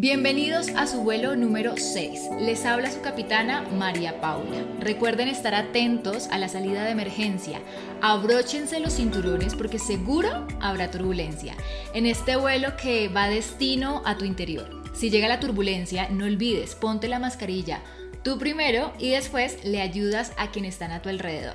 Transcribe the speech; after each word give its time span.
Bienvenidos 0.00 0.68
a 0.76 0.86
su 0.86 1.02
vuelo 1.02 1.36
número 1.36 1.76
6. 1.76 2.20
Les 2.40 2.64
habla 2.64 2.90
su 2.90 3.00
capitana 3.00 3.62
María 3.72 4.20
Paula. 4.20 4.64
Recuerden 4.80 5.28
estar 5.28 5.54
atentos 5.54 6.28
a 6.28 6.38
la 6.38 6.48
salida 6.48 6.84
de 6.84 6.90
emergencia. 6.90 7.60
Abróchense 8.00 8.80
los 8.80 8.94
cinturones 8.94 9.54
porque 9.54 9.78
seguro 9.78 10.46
habrá 10.60 10.90
turbulencia. 10.90 11.54
En 11.94 12.06
este 12.06 12.36
vuelo 12.36 12.76
que 12.76 13.08
va 13.08 13.28
destino 13.28 14.02
a 14.04 14.16
tu 14.16 14.24
interior. 14.24 14.82
Si 14.94 15.10
llega 15.10 15.28
la 15.28 15.40
turbulencia, 15.40 16.08
no 16.10 16.24
olvides, 16.24 16.74
ponte 16.74 17.08
la 17.08 17.18
mascarilla 17.18 17.80
tú 18.28 18.38
primero 18.38 18.92
y 18.98 19.10
después 19.10 19.64
le 19.64 19.80
ayudas 19.80 20.32
a 20.36 20.50
quienes 20.50 20.74
están 20.74 20.90
a 20.90 21.00
tu 21.00 21.08
alrededor. 21.08 21.54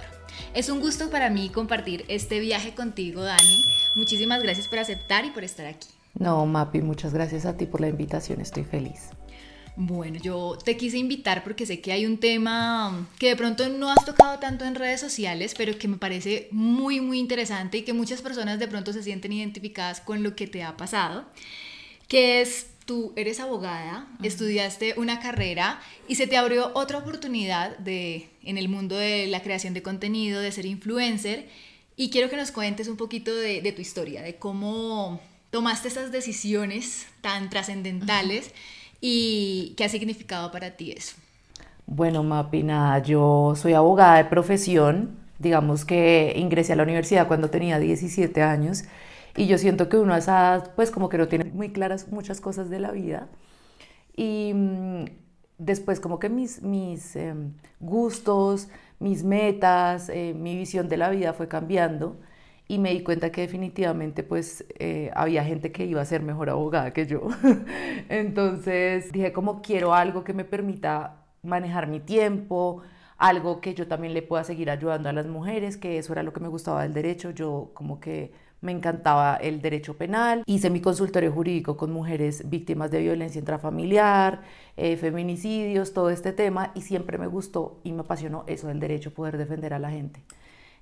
Es 0.53 0.69
un 0.69 0.79
gusto 0.79 1.09
para 1.09 1.29
mí 1.29 1.49
compartir 1.49 2.05
este 2.07 2.39
viaje 2.39 2.73
contigo, 2.73 3.21
Dani. 3.21 3.63
Muchísimas 3.95 4.41
gracias 4.43 4.67
por 4.67 4.79
aceptar 4.79 5.25
y 5.25 5.31
por 5.31 5.43
estar 5.43 5.65
aquí. 5.65 5.87
No, 6.13 6.45
Mapi, 6.45 6.81
muchas 6.81 7.13
gracias 7.13 7.45
a 7.45 7.57
ti 7.57 7.65
por 7.65 7.81
la 7.81 7.87
invitación, 7.87 8.39
estoy 8.39 8.63
feliz. 8.63 9.09
Bueno, 9.75 10.19
yo 10.21 10.55
te 10.63 10.77
quise 10.77 10.99
invitar 10.99 11.43
porque 11.43 11.65
sé 11.65 11.81
que 11.81 11.91
hay 11.91 12.05
un 12.05 12.19
tema 12.19 13.07
que 13.17 13.29
de 13.29 13.35
pronto 13.35 13.67
no 13.69 13.89
has 13.89 14.05
tocado 14.05 14.37
tanto 14.37 14.65
en 14.65 14.75
redes 14.75 15.01
sociales, 15.01 15.55
pero 15.57 15.79
que 15.79 15.87
me 15.87 15.97
parece 15.97 16.47
muy, 16.51 17.01
muy 17.01 17.17
interesante 17.17 17.79
y 17.79 17.81
que 17.81 17.93
muchas 17.93 18.21
personas 18.21 18.59
de 18.59 18.67
pronto 18.67 18.93
se 18.93 19.01
sienten 19.01 19.31
identificadas 19.31 19.99
con 19.99 20.21
lo 20.21 20.35
que 20.35 20.45
te 20.45 20.61
ha 20.61 20.77
pasado, 20.77 21.25
que 22.07 22.41
es 22.41 22.67
tú 22.85 23.13
eres 23.15 23.39
abogada, 23.39 24.07
estudiaste 24.21 24.95
una 24.97 25.19
carrera 25.19 25.79
y 26.07 26.15
se 26.15 26.27
te 26.27 26.37
abrió 26.37 26.71
otra 26.73 26.97
oportunidad 26.97 27.77
de, 27.77 28.29
en 28.43 28.57
el 28.57 28.69
mundo 28.69 28.95
de 28.95 29.27
la 29.27 29.41
creación 29.41 29.73
de 29.73 29.81
contenido, 29.81 30.41
de 30.41 30.51
ser 30.51 30.65
influencer. 30.65 31.47
Y 31.95 32.09
quiero 32.09 32.29
que 32.29 32.37
nos 32.37 32.51
cuentes 32.51 32.87
un 32.87 32.97
poquito 32.97 33.33
de, 33.35 33.71
tu 33.71 33.81
historia, 33.81 34.21
de 34.21 34.35
cómo 34.35 35.19
tomaste 35.51 35.87
esas 35.87 36.11
decisiones 36.11 37.05
tan 37.21 37.49
trascendentales 37.49 38.51
y 38.99 39.73
qué 39.77 39.85
ha 39.85 39.89
significado 39.89 40.51
para 40.51 40.71
ti 40.71 40.91
eso. 40.91 41.15
Bueno, 41.85 42.23
Mapi, 42.23 42.63
nada, 42.63 42.99
yo 43.03 43.53
soy 43.55 43.73
abogada 43.73 44.17
de 44.17 44.25
profesión. 44.25 45.17
Digamos 45.37 45.85
que 45.85 46.33
ingresé 46.35 46.73
a 46.73 46.77
la 46.77 46.83
universidad 46.83 47.27
cuando 47.27 47.49
tenía 47.49 47.77
17 47.77 48.41
años 48.41 48.85
y 49.35 49.47
yo 49.47 49.57
siento 49.57 49.89
que 49.89 49.97
uno 49.97 50.13
a 50.13 50.17
esa 50.19 50.63
pues 50.75 50.91
como 50.91 51.09
que 51.09 51.17
no 51.17 51.27
tiene 51.27 51.45
muy 51.45 51.71
claras 51.71 52.07
muchas 52.11 52.41
cosas 52.41 52.69
de 52.69 52.79
la 52.79 52.91
vida. 52.91 53.29
Y 54.15 54.51
mm, 54.53 55.05
después 55.57 55.99
como 55.99 56.19
que 56.19 56.29
mis, 56.29 56.61
mis 56.61 57.15
em, 57.15 57.53
gustos, 57.79 58.69
mis 58.99 59.23
metas, 59.23 60.09
eh, 60.09 60.33
mi 60.35 60.55
visión 60.55 60.87
de 60.89 60.97
la 60.97 61.09
vida 61.09 61.33
fue 61.33 61.47
cambiando 61.47 62.17
y 62.67 62.79
me 62.79 62.91
di 62.91 63.03
cuenta 63.03 63.31
que 63.31 63.41
definitivamente 63.41 64.23
pues 64.23 64.65
eh, 64.79 65.11
había 65.15 65.43
gente 65.43 65.71
que 65.71 65.85
iba 65.85 66.01
a 66.01 66.05
ser 66.05 66.21
mejor 66.21 66.49
abogada 66.49 66.93
que 66.93 67.05
yo. 67.07 67.27
Entonces 68.09 69.11
dije 69.11 69.33
como 69.33 69.61
quiero 69.61 69.93
algo 69.93 70.23
que 70.23 70.33
me 70.33 70.45
permita 70.45 71.23
manejar 71.43 71.87
mi 71.87 71.99
tiempo, 71.99 72.81
algo 73.17 73.61
que 73.61 73.73
yo 73.73 73.87
también 73.87 74.13
le 74.13 74.21
pueda 74.21 74.43
seguir 74.43 74.69
ayudando 74.69 75.09
a 75.09 75.13
las 75.13 75.27
mujeres, 75.27 75.77
que 75.77 75.97
eso 75.97 76.13
era 76.13 76.23
lo 76.23 76.33
que 76.33 76.39
me 76.39 76.47
gustaba 76.47 76.83
del 76.83 76.93
derecho. 76.93 77.31
Yo 77.31 77.71
como 77.73 77.99
que 77.99 78.31
me 78.63 78.71
encantaba 78.71 79.35
el 79.35 79.61
derecho 79.61 79.95
penal, 79.95 80.43
hice 80.45 80.69
mi 80.69 80.79
consultorio 80.79 81.31
jurídico 81.31 81.75
con 81.75 81.91
mujeres 81.91 82.49
víctimas 82.49 82.89
de 82.91 83.01
violencia 83.01 83.37
intrafamiliar, 83.37 84.41
eh, 84.77 84.95
feminicidios, 84.95 85.93
todo 85.93 86.09
este 86.09 86.31
tema 86.31 86.71
y 86.73 86.81
siempre 86.81 87.17
me 87.17 87.27
gustó 87.27 87.81
y 87.83 87.91
me 87.91 88.01
apasionó 88.01 88.45
eso 88.47 88.67
del 88.67 88.79
derecho, 88.79 89.13
poder 89.13 89.37
defender 89.37 89.73
a 89.73 89.79
la 89.79 89.91
gente. 89.91 90.21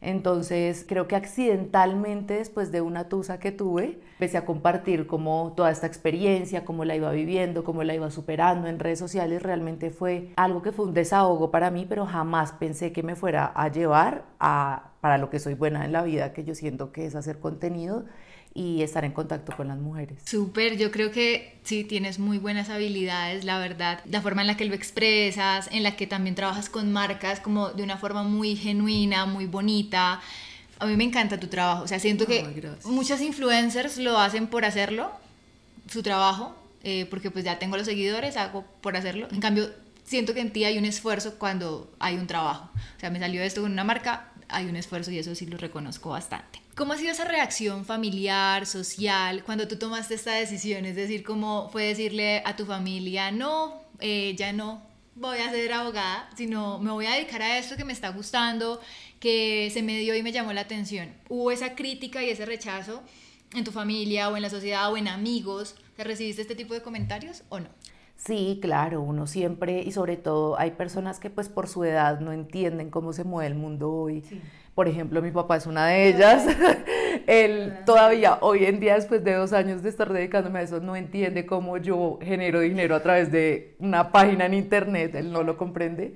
Entonces, 0.02 0.84
creo 0.88 1.08
que 1.08 1.16
accidentalmente, 1.16 2.34
después 2.34 2.72
de 2.72 2.82
una 2.82 3.08
tusa 3.08 3.40
que 3.40 3.52
tuve, 3.52 4.00
empecé 4.14 4.38
a 4.38 4.46
compartir 4.46 5.06
como 5.06 5.54
toda 5.56 5.70
esta 5.70 5.86
experiencia, 5.86 6.66
cómo 6.66 6.86
la 6.86 6.96
iba 6.96 7.12
viviendo, 7.12 7.64
cómo 7.64 7.84
la 7.84 7.94
iba 7.94 8.10
superando 8.10 8.68
en 8.68 8.80
redes 8.80 8.98
sociales. 8.98 9.44
Realmente 9.44 9.92
fue 9.92 10.32
algo 10.38 10.64
que 10.64 10.72
fue 10.72 10.86
un 10.86 10.96
desahogo 10.96 11.52
para 11.52 11.70
mí, 11.70 11.86
pero 11.88 12.08
jamás 12.08 12.52
pensé 12.54 12.92
que 12.92 13.04
me 13.04 13.16
fuera 13.16 13.46
a 13.46 13.68
llevar 13.68 14.26
a, 14.40 14.92
para 15.02 15.20
lo 15.20 15.30
que 15.30 15.38
soy 15.38 15.54
buena 15.54 15.86
en 15.86 15.92
la 15.92 16.02
vida, 16.02 16.34
que 16.34 16.44
yo 16.44 16.56
siento 16.56 16.92
que 16.92 17.06
es 17.06 17.14
hacer 17.14 17.40
contenido 17.40 18.06
y 18.54 18.82
estar 18.82 19.06
en 19.06 19.12
contacto 19.12 19.56
con 19.56 19.68
las 19.68 19.78
mujeres. 19.78 20.18
Súper, 20.26 20.78
yo 20.78 20.92
creo 20.92 21.12
que 21.12 21.58
sí, 21.64 21.84
tienes 21.84 22.20
muy 22.20 22.38
buenas 22.38 22.70
habilidades, 22.70 23.46
la 23.46 23.60
verdad, 23.60 24.02
la 24.10 24.22
forma 24.22 24.42
en 24.42 24.48
la 24.48 24.58
que 24.58 24.66
lo 24.66 24.74
expresas, 24.74 25.70
en 25.72 25.84
la 25.84 25.96
que 25.96 26.08
también 26.08 26.36
trabajas 26.36 26.70
con 26.70 26.92
marcas 26.92 27.40
como 27.40 27.70
de 27.70 27.84
una 27.84 27.98
forma 27.98 28.24
muy 28.24 28.56
genuina, 28.56 29.26
muy 29.26 29.46
bonita. 29.46 30.22
A 30.80 30.86
mí 30.86 30.98
me 30.98 31.04
encanta 31.04 31.40
tu 31.40 31.48
trabajo, 31.48 31.84
o 31.84 31.88
sea, 31.88 32.00
siento 32.00 32.26
que 32.26 32.46
muchas 32.86 33.22
influencers 33.22 33.98
lo 33.98 34.18
hacen 34.18 34.48
por 34.48 34.66
hacerlo, 34.66 35.12
su 35.90 36.04
trabajo, 36.04 36.56
eh, 36.84 37.06
porque 37.10 37.32
pues 37.32 37.46
ya 37.46 37.60
tengo 37.60 37.78
los 37.78 37.86
seguidores, 37.86 38.36
hago 38.36 38.66
por 38.82 38.98
hacerlo. 38.98 39.28
En 39.32 39.40
cambio, 39.40 39.70
siento 40.04 40.34
que 40.34 40.42
en 40.42 40.52
ti 40.52 40.66
hay 40.66 40.78
un 40.78 40.86
esfuerzo 40.86 41.36
cuando 41.38 41.90
hay 42.00 42.16
un 42.18 42.28
trabajo. 42.28 42.70
O 42.98 43.00
sea, 43.00 43.10
me 43.10 43.20
salió 43.20 43.42
esto 43.44 43.62
con 43.62 43.72
una 43.72 43.84
marca, 43.84 44.31
hay 44.52 44.68
un 44.68 44.76
esfuerzo 44.76 45.12
y 45.12 45.20
eso 45.20 45.34
sí 45.36 45.46
lo 45.46 45.58
reconozco 45.58 46.10
bastante. 46.10 46.62
¿Cómo 46.76 46.94
ha 46.94 46.98
sido 46.98 47.12
esa 47.12 47.26
reacción 47.26 47.86
familiar, 47.86 48.66
social, 48.66 49.44
cuando 49.44 49.68
tú 49.68 49.78
tomaste 49.78 50.16
esta 50.16 50.34
decisión? 50.34 50.86
Es 50.86 50.96
decir, 50.96 51.24
¿cómo 51.24 51.70
fue 51.70 51.86
decirle 51.86 52.42
a 52.46 52.56
tu 52.56 52.66
familia, 52.66 53.32
no, 53.32 53.82
eh, 54.00 54.36
ya 54.38 54.54
no 54.54 54.82
voy 55.16 55.40
a 55.40 55.52
ser 55.52 55.72
abogada, 55.74 56.30
sino 56.36 56.80
me 56.80 56.92
voy 56.92 57.06
a 57.06 57.16
dedicar 57.16 57.42
a 57.42 57.58
esto 57.58 57.76
que 57.76 57.84
me 57.84 57.94
está 57.94 58.10
gustando, 58.10 58.82
que 59.20 59.70
se 59.74 59.82
me 59.82 60.00
dio 60.00 60.16
y 60.16 60.24
me 60.24 60.32
llamó 60.32 60.54
la 60.54 60.62
atención? 60.62 61.14
¿Hubo 61.30 61.52
esa 61.52 61.76
crítica 61.76 62.24
y 62.24 62.30
ese 62.30 62.46
rechazo 62.46 63.04
en 63.54 63.64
tu 63.64 63.72
familia 63.72 64.30
o 64.30 64.36
en 64.36 64.42
la 64.42 64.50
sociedad 64.50 64.92
o 64.92 64.98
en 64.98 65.08
amigos? 65.08 65.76
¿Te 65.96 66.04
recibiste 66.04 66.42
este 66.42 66.56
tipo 66.56 66.74
de 66.74 66.82
comentarios 66.82 67.44
o 67.50 67.60
no? 67.60 67.70
Sí, 68.24 68.60
claro, 68.62 69.02
uno 69.02 69.26
siempre 69.26 69.82
y 69.82 69.92
sobre 69.92 70.16
todo 70.16 70.60
hay 70.60 70.72
personas 70.72 71.20
que 71.20 71.32
pues 71.32 71.50
por 71.50 71.68
su 71.68 71.84
edad 71.84 72.20
no 72.20 72.32
entienden 72.32 72.92
cómo 72.92 73.14
se 73.14 73.24
mueve 73.24 73.48
el 73.48 73.56
mundo 73.56 73.92
hoy. 73.92 74.24
Por 74.76 74.88
ejemplo, 74.88 75.24
mi 75.24 75.32
papá 75.32 75.58
es 75.58 75.66
una 75.66 75.88
de 75.88 76.08
ellas. 76.10 76.46
Él 77.28 77.80
todavía 77.84 78.38
hoy 78.42 78.66
en 78.66 78.80
día, 78.80 78.94
después 78.94 79.24
de 79.24 79.34
dos 79.34 79.54
años 79.54 79.82
de 79.82 79.90
estar 79.90 80.14
dedicándome 80.14 80.60
a 80.60 80.62
eso, 80.62 80.80
no 80.80 80.96
entiende 80.96 81.48
cómo 81.48 81.78
yo 81.78 82.20
genero 82.22 82.60
dinero 82.60 82.96
a 82.96 83.02
través 83.02 83.32
de 83.32 83.76
una 83.80 84.12
página 84.12 84.46
en 84.46 84.54
internet. 84.54 85.16
Él 85.16 85.32
no 85.32 85.42
lo 85.42 85.58
comprende. 85.58 86.14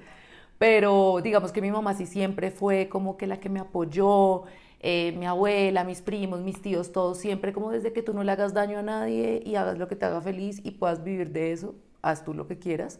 Pero 0.59 1.21
digamos 1.23 1.51
que 1.51 1.61
mi 1.61 1.71
mamá 1.71 1.95
sí 1.95 2.05
siempre 2.05 2.51
fue 2.51 2.87
como 2.87 3.17
que 3.17 3.25
la 3.25 3.39
que 3.39 3.49
me 3.49 3.59
apoyó. 3.59 4.43
Eh, 4.79 5.15
mi 5.17 5.25
abuela, 5.25 5.83
mis 5.83 6.01
primos, 6.01 6.41
mis 6.41 6.61
tíos, 6.61 6.91
todos 6.91 7.17
siempre 7.17 7.51
como 7.53 7.71
desde 7.71 7.91
que 7.93 8.03
tú 8.03 8.13
no 8.13 8.23
le 8.23 8.31
hagas 8.31 8.53
daño 8.53 8.77
a 8.77 8.83
nadie 8.83 9.41
y 9.43 9.55
hagas 9.55 9.79
lo 9.79 9.87
que 9.87 9.95
te 9.95 10.05
haga 10.05 10.21
feliz 10.21 10.61
y 10.63 10.71
puedas 10.71 11.03
vivir 11.03 11.31
de 11.31 11.51
eso, 11.53 11.73
haz 12.09 12.23
tú 12.23 12.33
lo 12.33 12.47
que 12.47 12.59
quieras. 12.59 12.99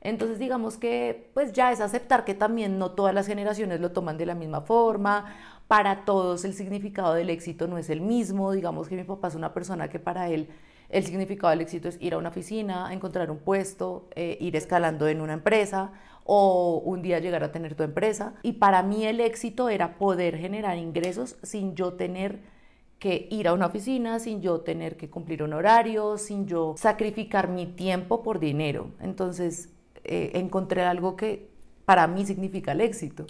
Entonces 0.00 0.38
digamos 0.38 0.76
que 0.76 1.30
pues 1.34 1.52
ya 1.52 1.72
es 1.72 1.80
aceptar 1.80 2.24
que 2.24 2.34
también 2.34 2.78
no 2.78 2.92
todas 2.92 3.14
las 3.14 3.26
generaciones 3.26 3.80
lo 3.80 3.92
toman 3.92 4.18
de 4.18 4.26
la 4.26 4.34
misma 4.34 4.60
forma, 4.60 5.34
para 5.68 6.04
todos 6.04 6.44
el 6.44 6.54
significado 6.54 7.14
del 7.14 7.30
éxito 7.30 7.66
no 7.66 7.78
es 7.78 7.90
el 7.90 8.00
mismo, 8.00 8.52
digamos 8.52 8.88
que 8.88 8.96
mi 8.96 9.04
papá 9.04 9.28
es 9.28 9.34
una 9.34 9.52
persona 9.52 9.88
que 9.88 9.98
para 9.98 10.28
él 10.28 10.48
el 10.88 11.04
significado 11.04 11.50
del 11.50 11.60
éxito 11.60 11.88
es 11.88 11.98
ir 12.00 12.14
a 12.14 12.18
una 12.18 12.28
oficina, 12.28 12.92
encontrar 12.92 13.30
un 13.30 13.38
puesto, 13.38 14.08
eh, 14.14 14.38
ir 14.40 14.54
escalando 14.54 15.08
en 15.08 15.20
una 15.20 15.32
empresa 15.32 15.92
o 16.24 16.80
un 16.84 17.02
día 17.02 17.18
llegar 17.18 17.42
a 17.42 17.52
tener 17.52 17.74
tu 17.74 17.82
empresa. 17.82 18.34
Y 18.42 18.54
para 18.54 18.82
mí 18.82 19.04
el 19.04 19.20
éxito 19.20 19.68
era 19.68 19.98
poder 19.98 20.36
generar 20.38 20.78
ingresos 20.78 21.36
sin 21.42 21.74
yo 21.74 21.94
tener 21.94 22.40
que 22.98 23.28
ir 23.30 23.48
a 23.48 23.52
una 23.52 23.66
oficina, 23.66 24.18
sin 24.18 24.40
yo 24.40 24.60
tener 24.60 24.96
que 24.96 25.10
cumplir 25.10 25.42
un 25.42 25.52
horario, 25.52 26.16
sin 26.18 26.46
yo 26.46 26.74
sacrificar 26.76 27.48
mi 27.48 27.66
tiempo 27.66 28.22
por 28.22 28.38
dinero. 28.38 28.90
Entonces, 29.00 29.70
eh, 30.04 30.30
encontré 30.34 30.82
algo 30.82 31.16
que 31.16 31.50
para 31.84 32.06
mí 32.06 32.24
significa 32.26 32.72
el 32.72 32.80
éxito. 32.80 33.26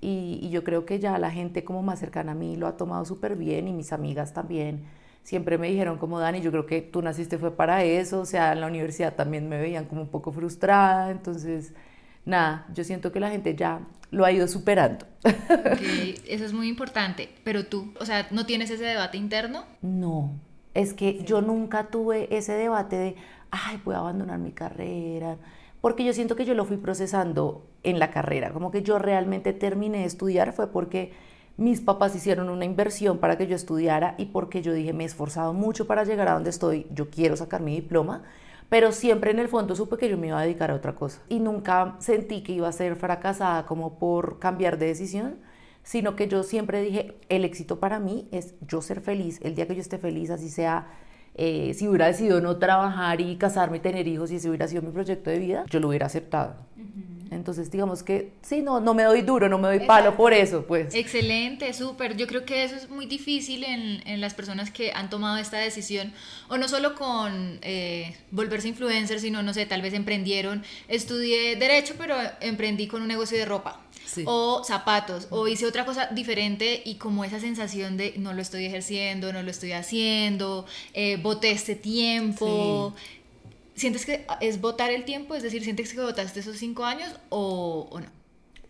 Y, 0.00 0.50
yo 0.50 0.64
creo 0.64 0.84
que 0.84 0.98
ya 0.98 1.18
la 1.18 1.30
gente 1.30 1.64
como 1.64 1.82
más 1.82 2.00
cercana 2.00 2.32
a 2.32 2.34
mí 2.34 2.56
lo 2.56 2.66
ha 2.66 2.76
tomado 2.76 3.04
súper 3.04 3.36
bien 3.36 3.68
y 3.68 3.72
mis 3.72 3.92
amigas 3.92 4.34
también 4.34 4.84
siempre 5.22 5.58
me 5.58 5.68
dijeron 5.68 5.98
como 5.98 6.18
Dani, 6.18 6.40
yo 6.40 6.50
creo 6.50 6.66
que 6.66 6.82
tú 6.82 7.00
naciste 7.02 7.38
fue 7.38 7.52
para 7.52 7.84
eso, 7.84 8.20
o 8.20 8.26
sea, 8.26 8.52
en 8.52 8.60
la 8.60 8.66
universidad 8.66 9.14
también 9.14 9.48
me 9.48 9.60
veían 9.60 9.84
como 9.84 10.02
un 10.02 10.08
poco 10.08 10.32
frustrada, 10.32 11.10
entonces 11.12 11.74
nada, 12.24 12.66
yo 12.72 12.84
siento 12.84 13.12
que 13.12 13.20
la 13.20 13.30
gente 13.30 13.54
ya 13.54 13.80
lo 14.10 14.24
ha 14.24 14.32
ido 14.32 14.46
superando. 14.46 15.06
eso 15.24 16.44
es 16.44 16.52
muy 16.52 16.68
importante, 16.68 17.30
pero 17.44 17.66
tú, 17.66 17.92
o 17.98 18.04
sea, 18.04 18.28
¿no 18.30 18.46
tienes 18.46 18.70
ese 18.70 18.84
debate 18.84 19.16
interno? 19.16 19.64
No, 19.80 20.34
es 20.74 20.92
que 20.94 21.24
yo 21.24 21.40
nunca 21.40 21.88
tuve 21.88 22.28
ese 22.36 22.52
debate 22.52 22.96
de, 22.96 23.16
ay, 23.50 23.80
voy 23.84 23.94
a 23.94 23.98
abandonar 23.98 24.38
mi 24.38 24.52
carrera, 24.52 25.38
porque 25.80 26.04
yo 26.04 26.12
siento 26.12 26.36
que 26.36 26.44
yo 26.44 26.54
lo 26.54 26.64
fui 26.64 26.76
procesando 26.76 27.66
en 27.82 27.98
la 27.98 28.10
carrera, 28.10 28.52
como 28.52 28.70
que 28.70 28.82
yo 28.82 28.98
realmente 28.98 29.52
terminé 29.52 29.98
de 29.98 30.04
estudiar 30.04 30.52
fue 30.52 30.68
porque 30.70 31.12
mis 31.56 31.80
papás 31.80 32.14
hicieron 32.14 32.48
una 32.48 32.64
inversión 32.64 33.18
para 33.18 33.36
que 33.36 33.46
yo 33.46 33.56
estudiara 33.56 34.14
y 34.18 34.26
porque 34.26 34.62
yo 34.62 34.72
dije, 34.72 34.92
me 34.92 35.04
he 35.04 35.06
esforzado 35.06 35.52
mucho 35.52 35.86
para 35.86 36.04
llegar 36.04 36.28
a 36.28 36.34
donde 36.34 36.50
estoy, 36.50 36.86
yo 36.92 37.10
quiero 37.10 37.36
sacar 37.36 37.60
mi 37.60 37.74
diploma, 37.74 38.22
pero 38.72 38.90
siempre 38.90 39.32
en 39.32 39.38
el 39.38 39.48
fondo 39.48 39.76
supe 39.76 39.98
que 39.98 40.08
yo 40.08 40.16
me 40.16 40.28
iba 40.28 40.40
a 40.40 40.44
dedicar 40.44 40.70
a 40.70 40.74
otra 40.74 40.94
cosa. 40.94 41.20
Y 41.28 41.40
nunca 41.40 41.94
sentí 41.98 42.42
que 42.42 42.54
iba 42.54 42.68
a 42.68 42.72
ser 42.72 42.96
fracasada 42.96 43.66
como 43.66 43.98
por 43.98 44.38
cambiar 44.38 44.78
de 44.78 44.86
decisión, 44.86 45.34
sino 45.82 46.16
que 46.16 46.26
yo 46.26 46.42
siempre 46.42 46.80
dije, 46.80 47.18
el 47.28 47.44
éxito 47.44 47.80
para 47.80 48.00
mí 48.00 48.30
es 48.32 48.54
yo 48.66 48.80
ser 48.80 49.02
feliz, 49.02 49.40
el 49.42 49.54
día 49.54 49.68
que 49.68 49.74
yo 49.74 49.82
esté 49.82 49.98
feliz, 49.98 50.30
así 50.30 50.48
sea, 50.48 50.86
eh, 51.34 51.74
si 51.74 51.86
hubiera 51.86 52.06
decidido 52.06 52.40
no 52.40 52.56
trabajar 52.56 53.20
y 53.20 53.36
casarme 53.36 53.76
y 53.76 53.80
tener 53.80 54.08
hijos 54.08 54.30
y 54.30 54.36
ese 54.36 54.48
hubiera 54.48 54.66
sido 54.66 54.80
mi 54.80 54.90
proyecto 54.90 55.28
de 55.28 55.38
vida, 55.38 55.64
yo 55.68 55.78
lo 55.78 55.88
hubiera 55.88 56.06
aceptado. 56.06 56.54
Entonces, 57.32 57.70
digamos 57.70 58.02
que 58.02 58.32
sí, 58.42 58.62
no, 58.62 58.80
no 58.80 58.94
me 58.94 59.04
doy 59.04 59.22
duro, 59.22 59.48
no 59.48 59.58
me 59.58 59.68
doy 59.68 59.86
palo 59.86 60.16
por 60.16 60.32
eso, 60.32 60.64
pues. 60.66 60.94
Excelente, 60.94 61.72
súper. 61.72 62.16
Yo 62.16 62.26
creo 62.26 62.44
que 62.44 62.64
eso 62.64 62.76
es 62.76 62.88
muy 62.88 63.06
difícil 63.06 63.64
en, 63.64 64.06
en, 64.06 64.20
las 64.20 64.34
personas 64.34 64.70
que 64.70 64.92
han 64.92 65.10
tomado 65.10 65.38
esta 65.38 65.58
decisión, 65.58 66.12
o 66.48 66.58
no 66.58 66.68
solo 66.68 66.94
con 66.94 67.58
eh, 67.62 68.16
volverse 68.30 68.68
influencers, 68.68 69.22
sino, 69.22 69.42
no 69.42 69.54
sé, 69.54 69.66
tal 69.66 69.82
vez 69.82 69.94
emprendieron, 69.94 70.62
estudié 70.88 71.56
derecho, 71.56 71.94
pero 71.96 72.14
emprendí 72.40 72.86
con 72.86 73.02
un 73.02 73.08
negocio 73.08 73.38
de 73.38 73.44
ropa. 73.44 73.80
O 74.26 74.62
zapatos, 74.62 75.28
o 75.30 75.48
hice 75.48 75.64
otra 75.64 75.86
cosa 75.86 76.08
diferente 76.08 76.82
y 76.84 76.96
como 76.96 77.24
esa 77.24 77.40
sensación 77.40 77.96
de 77.96 78.14
no 78.18 78.34
lo 78.34 78.42
estoy 78.42 78.66
ejerciendo, 78.66 79.32
no 79.32 79.42
lo 79.42 79.50
estoy 79.50 79.72
haciendo, 79.72 80.66
eh, 80.92 81.16
boté 81.16 81.52
este 81.52 81.76
tiempo. 81.76 82.94
¿Sientes 83.74 84.04
que 84.04 84.26
es 84.40 84.60
votar 84.60 84.90
el 84.90 85.04
tiempo? 85.04 85.34
Es 85.34 85.42
decir, 85.42 85.64
¿sientes 85.64 85.92
que 85.92 86.00
votaste 86.00 86.40
esos 86.40 86.56
cinco 86.56 86.84
años 86.84 87.18
o, 87.30 87.88
no? 87.92 88.06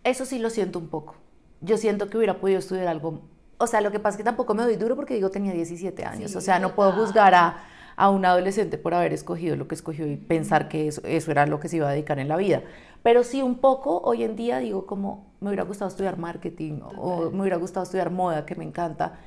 Eso 0.04 0.25
sí 0.25 0.38
lo 0.38 0.50
siento 0.50 0.78
un 0.78 0.88
poco. 0.88 1.16
Yo 1.60 1.76
siento 1.76 2.08
que 2.08 2.16
hubiera 2.16 2.40
podido 2.40 2.58
estudiar 2.58 2.88
algo. 2.88 3.22
O 3.58 3.66
sea, 3.66 3.81
lo 3.81 3.93
que 3.93 3.99
pasa 3.99 4.16
es 4.16 4.19
que 4.19 4.25
tampoco 4.25 4.54
me 4.54 4.62
doy 4.62 4.76
duro 4.76 4.96
porque 4.96 5.14
digo 5.14 5.31
tenía 5.31 5.52
17 5.52 6.04
años. 6.04 6.34
o 6.34 6.40
sea, 6.40 6.58
no 6.58 6.75
puedo 6.75 6.93
juzgar 6.93 7.34
a, 7.34 7.64
a, 7.96 8.10
un 8.10 8.25
adolescente 8.25 8.78
por 8.78 8.94
haber 8.94 9.12
escogido 9.12 9.54
lo 9.56 9.69
que 9.69 9.75
escogió 9.75 10.06
y 10.06 10.16
pensar 10.16 10.69
que 10.69 10.88
eso, 10.88 11.02
eso 11.04 11.31
era 11.31 11.46
lo 11.46 11.60
que 11.60 11.69
se 11.69 11.76
iba 11.76 11.88
a 11.88 11.93
dedicar 11.93 12.19
en 12.19 12.28
la 12.28 12.37
vida. 12.37 12.62
Pero 13.02 13.22
sí 13.25 13.43
un 13.43 13.56
poco, 13.56 14.00
hoy 14.04 14.25
en 14.25 14.37
día 14.37 14.58
digo 14.58 14.87
como 14.87 15.32
me 15.40 15.49
hubiera 15.49 15.64
gustado 15.64 15.88
estudiar 15.88 16.19
marketing 16.19 16.81
o 16.96 17.31
me 17.31 17.40
hubiera 17.40 17.56
gustado 17.56 17.84
estudiar 17.84 18.10
moda, 18.10 18.46
que 18.46 18.54
me 18.54 18.64
encanta 18.64 19.19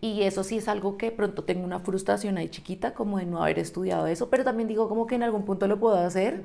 y 0.00 0.22
eso 0.22 0.44
sí 0.44 0.58
es 0.58 0.68
algo 0.68 0.98
que 0.98 1.10
pronto 1.10 1.44
tengo 1.44 1.64
una 1.64 1.80
frustración 1.80 2.36
ahí 2.36 2.48
chiquita, 2.48 2.92
como 2.92 3.18
de 3.18 3.26
no 3.26 3.42
haber 3.42 3.58
estudiado 3.58 4.06
eso, 4.06 4.28
pero 4.28 4.44
también 4.44 4.68
digo 4.68 4.88
como 4.88 5.06
que 5.06 5.14
en 5.14 5.22
algún 5.22 5.44
punto 5.44 5.66
lo 5.66 5.80
puedo 5.80 5.96
hacer. 5.96 6.42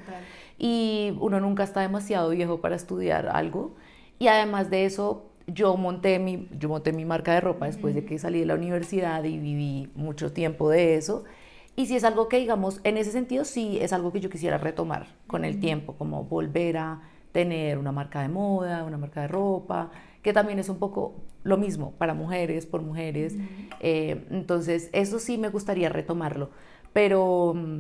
Y 0.58 1.14
uno 1.20 1.40
nunca 1.40 1.64
está 1.64 1.82
demasiado 1.82 2.30
viejo 2.30 2.62
para 2.62 2.76
estudiar 2.76 3.28
algo. 3.28 3.76
Y 4.18 4.28
además 4.28 4.70
de 4.70 4.86
eso, 4.86 5.26
yo 5.48 5.76
monté 5.78 6.20
mi, 6.20 6.48
yo 6.58 6.70
monté 6.70 6.94
mi 6.94 7.06
marca 7.06 7.34
de 7.34 7.42
ropa 7.42 7.66
después 7.66 7.96
de 7.96 8.06
que 8.06 8.18
salí 8.20 8.40
de 8.40 8.46
la 8.46 8.56
universidad 8.56 9.24
y 9.24 9.38
viví 9.38 9.90
mucho 9.96 10.32
tiempo 10.32 10.70
de 10.70 10.96
eso. 10.96 11.26
Y 11.76 11.86
si 11.86 11.96
es 11.96 12.04
algo 12.04 12.28
que, 12.28 12.38
digamos, 12.40 12.82
en 12.84 12.98
ese 12.98 13.12
sentido 13.12 13.46
sí 13.46 13.78
es 13.82 13.94
algo 13.94 14.12
que 14.12 14.20
yo 14.20 14.30
quisiera 14.30 14.58
retomar 14.58 15.08
con 15.28 15.46
el 15.46 15.60
tiempo, 15.60 15.94
como 15.94 16.24
volver 16.26 16.78
a 16.78 17.02
tener 17.40 17.78
una 17.78 17.94
marca 17.94 18.22
de 18.22 18.28
moda, 18.28 18.84
una 18.84 18.98
marca 18.98 19.22
de 19.22 19.30
ropa, 19.30 19.92
que 20.22 20.34
también 20.34 20.60
es 20.60 20.68
un 20.68 20.78
poco 20.78 21.16
lo 21.44 21.56
mismo 21.56 21.94
para 21.98 22.14
mujeres, 22.14 22.66
por 22.66 22.82
mujeres. 22.82 23.34
Eh, 23.80 24.28
entonces, 24.30 24.90
eso 24.92 25.20
sí 25.20 25.38
me 25.38 25.48
gustaría 25.48 25.88
retomarlo. 25.88 26.50
Pero, 26.92 27.54
mm, 27.56 27.80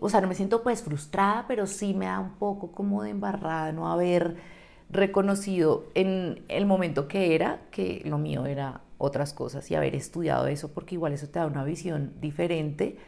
o 0.00 0.08
sea, 0.08 0.20
no 0.20 0.28
me 0.28 0.36
siento 0.36 0.62
pues 0.62 0.84
frustrada, 0.84 1.46
pero 1.48 1.66
sí 1.66 1.94
me 1.94 2.06
da 2.06 2.20
un 2.20 2.34
poco 2.34 2.70
como 2.70 3.02
de 3.02 3.10
embarrada 3.10 3.72
no 3.72 3.90
haber 3.90 4.36
reconocido 4.88 5.86
en 5.94 6.44
el 6.46 6.64
momento 6.64 7.08
que 7.08 7.34
era 7.34 7.62
que 7.72 8.02
lo 8.04 8.18
mío 8.18 8.46
era 8.46 8.82
otras 8.98 9.32
cosas 9.32 9.68
y 9.72 9.74
haber 9.74 9.96
estudiado 9.96 10.46
eso, 10.46 10.72
porque 10.72 10.94
igual 10.94 11.12
eso 11.12 11.26
te 11.26 11.40
da 11.40 11.46
una 11.46 11.64
visión 11.64 12.12
diferente 12.20 12.98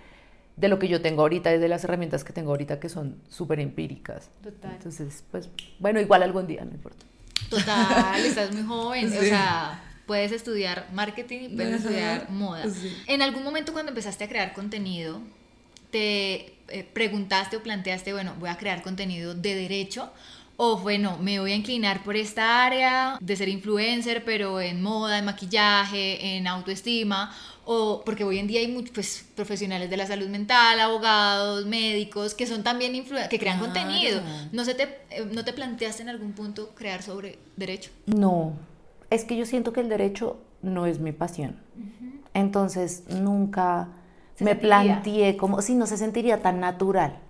de 0.58 0.68
lo 0.68 0.78
que 0.78 0.88
yo 0.88 1.00
tengo 1.00 1.22
ahorita, 1.22 1.50
desde 1.50 1.68
las 1.68 1.84
herramientas 1.84 2.24
que 2.24 2.32
tengo 2.32 2.50
ahorita 2.50 2.80
que 2.80 2.88
son 2.88 3.16
súper 3.28 3.60
empíricas. 3.60 4.30
Total. 4.42 4.72
Entonces, 4.72 5.24
pues, 5.30 5.48
bueno, 5.78 6.00
igual 6.00 6.22
algún 6.22 6.46
día, 6.46 6.64
no 6.64 6.72
importa. 6.72 7.04
Total, 7.48 8.24
estás 8.24 8.52
muy 8.52 8.64
joven, 8.64 9.06
o 9.06 9.20
sea, 9.20 9.82
puedes 10.06 10.32
estudiar 10.32 10.88
marketing 10.92 11.38
y 11.42 11.48
puedes 11.50 11.76
estudiar 11.76 12.28
moda. 12.30 12.64
En 13.06 13.22
algún 13.22 13.44
momento 13.44 13.72
cuando 13.72 13.90
empezaste 13.90 14.24
a 14.24 14.28
crear 14.28 14.52
contenido, 14.52 15.20
te 15.90 16.54
eh, 16.68 16.86
preguntaste 16.92 17.56
o 17.56 17.62
planteaste, 17.62 18.12
bueno, 18.12 18.34
voy 18.38 18.50
a 18.50 18.56
crear 18.56 18.82
contenido 18.82 19.34
de 19.34 19.54
derecho 19.54 20.12
o 20.60 20.76
bueno, 20.76 21.16
me 21.20 21.38
voy 21.38 21.52
a 21.52 21.54
inclinar 21.54 22.02
por 22.02 22.16
esta 22.16 22.66
área 22.66 23.16
de 23.20 23.36
ser 23.36 23.48
influencer, 23.48 24.24
pero 24.24 24.60
en 24.60 24.82
moda, 24.82 25.16
en 25.16 25.24
maquillaje, 25.24 26.36
en 26.36 26.48
autoestima, 26.48 27.32
o 27.64 28.02
porque 28.04 28.24
hoy 28.24 28.40
en 28.40 28.48
día 28.48 28.58
hay 28.58 28.66
muchos 28.66 28.90
pues, 28.90 29.24
profesionales 29.36 29.88
de 29.88 29.96
la 29.96 30.04
salud 30.04 30.26
mental, 30.26 30.80
abogados, 30.80 31.64
médicos, 31.64 32.34
que 32.34 32.44
son 32.44 32.64
también 32.64 33.04
que 33.30 33.38
crean 33.38 33.60
contenido. 33.60 34.20
¿No, 34.50 34.64
se 34.64 34.74
te, 34.74 34.98
eh, 35.10 35.28
¿No 35.30 35.44
te 35.44 35.52
planteaste 35.52 36.02
en 36.02 36.08
algún 36.08 36.32
punto 36.32 36.70
crear 36.74 37.02
sobre 37.02 37.38
derecho? 37.56 37.92
No, 38.06 38.54
es 39.10 39.24
que 39.24 39.36
yo 39.36 39.46
siento 39.46 39.72
que 39.72 39.78
el 39.78 39.88
derecho 39.88 40.38
no 40.60 40.86
es 40.86 40.98
mi 40.98 41.12
pasión. 41.12 41.56
Entonces 42.34 43.04
nunca 43.08 43.90
me 44.40 44.56
planteé 44.56 45.36
como 45.36 45.62
si 45.62 45.76
no 45.76 45.86
se 45.86 45.96
sentiría 45.96 46.42
tan 46.42 46.58
natural 46.58 47.20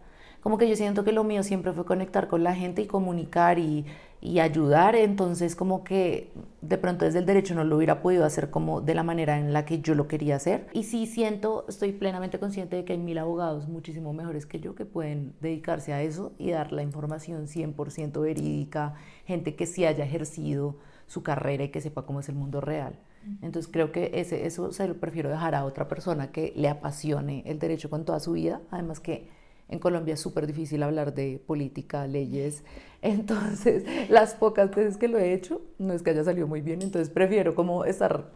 como 0.49 0.57
que 0.57 0.67
yo 0.67 0.77
siento 0.77 1.05
que 1.05 1.13
lo 1.13 1.25
mío 1.25 1.43
siempre 1.43 1.75
fue 1.75 1.85
conectar 1.85 2.27
con 2.27 2.43
la 2.43 2.55
gente 2.55 2.81
y 2.81 2.87
comunicar 2.87 3.59
y, 3.59 3.85
y 4.23 4.39
ayudar, 4.39 4.97
entonces 4.97 5.55
como 5.55 5.85
que 5.85 6.33
de 6.63 6.79
pronto 6.79 7.05
desde 7.05 7.19
el 7.19 7.27
derecho 7.27 7.55
no 7.55 7.65
lo 7.65 7.77
hubiera 7.77 8.01
podido 8.01 8.25
hacer 8.25 8.49
como 8.49 8.81
de 8.81 8.95
la 8.95 9.03
manera 9.03 9.39
en 9.39 9.53
la 9.53 9.67
que 9.67 9.83
yo 9.83 9.95
lo 9.95 10.09
quería 10.09 10.37
hacer. 10.37 10.67
Y 10.73 10.85
sí 10.85 11.05
siento, 11.05 11.67
estoy 11.69 11.93
plenamente 11.93 12.39
consciente 12.39 12.77
de 12.77 12.87
que 12.87 12.95
hay 12.95 12.99
mil 12.99 13.19
abogados 13.19 13.69
muchísimo 13.69 14.15
mejores 14.15 14.47
que 14.47 14.59
yo 14.59 14.75
que 14.75 14.87
pueden 14.87 15.35
dedicarse 15.43 15.93
a 15.93 16.01
eso 16.01 16.33
y 16.39 16.51
dar 16.51 16.73
la 16.73 16.83
información 16.83 17.47
100% 17.47 18.19
verídica, 18.19 18.95
gente 19.27 19.55
que 19.55 19.67
sí 19.67 19.85
haya 19.85 20.07
ejercido 20.07 20.77
su 21.07 21.23
carrera 21.23 21.65
y 21.65 21.69
que 21.69 21.83
sepa 21.83 22.07
cómo 22.07 22.21
es 22.21 22.31
el 22.31 22.37
mundo 22.37 22.63
real. 22.63 22.99
Entonces 23.43 23.71
creo 23.71 23.93
que 23.93 24.13
ese, 24.15 24.47
eso 24.47 24.73
se 24.73 24.89
lo 24.89 24.95
prefiero 24.95 25.29
dejar 25.29 25.55
a 25.55 25.67
otra 25.67 25.89
persona 25.89 26.33
que 26.33 26.55
le 26.57 26.71
apasione 26.71 27.43
el 27.45 27.59
derecho 27.59 27.91
con 27.91 28.07
toda 28.07 28.19
su 28.19 28.33
vida, 28.33 28.63
además 28.71 28.99
que 28.99 29.37
en 29.69 29.79
Colombia 29.79 30.15
es 30.15 30.21
súper 30.21 30.47
difícil 30.47 30.83
hablar 30.83 31.15
de 31.15 31.43
política, 31.47 32.07
leyes. 32.07 32.65
Entonces, 33.03 33.85
las 34.09 34.35
pocas 34.35 34.75
veces 34.75 34.97
que 34.97 35.09
lo 35.09 35.19
he 35.19 35.33
hecho, 35.33 35.63
no 35.79 35.93
es 35.93 36.03
que 36.03 36.11
haya 36.11 36.25
salido 36.25 36.47
muy 36.47 36.61
bien, 36.61 36.83
entonces 36.83 37.11
prefiero 37.11 37.55
como 37.55 37.85
estar 37.85 38.33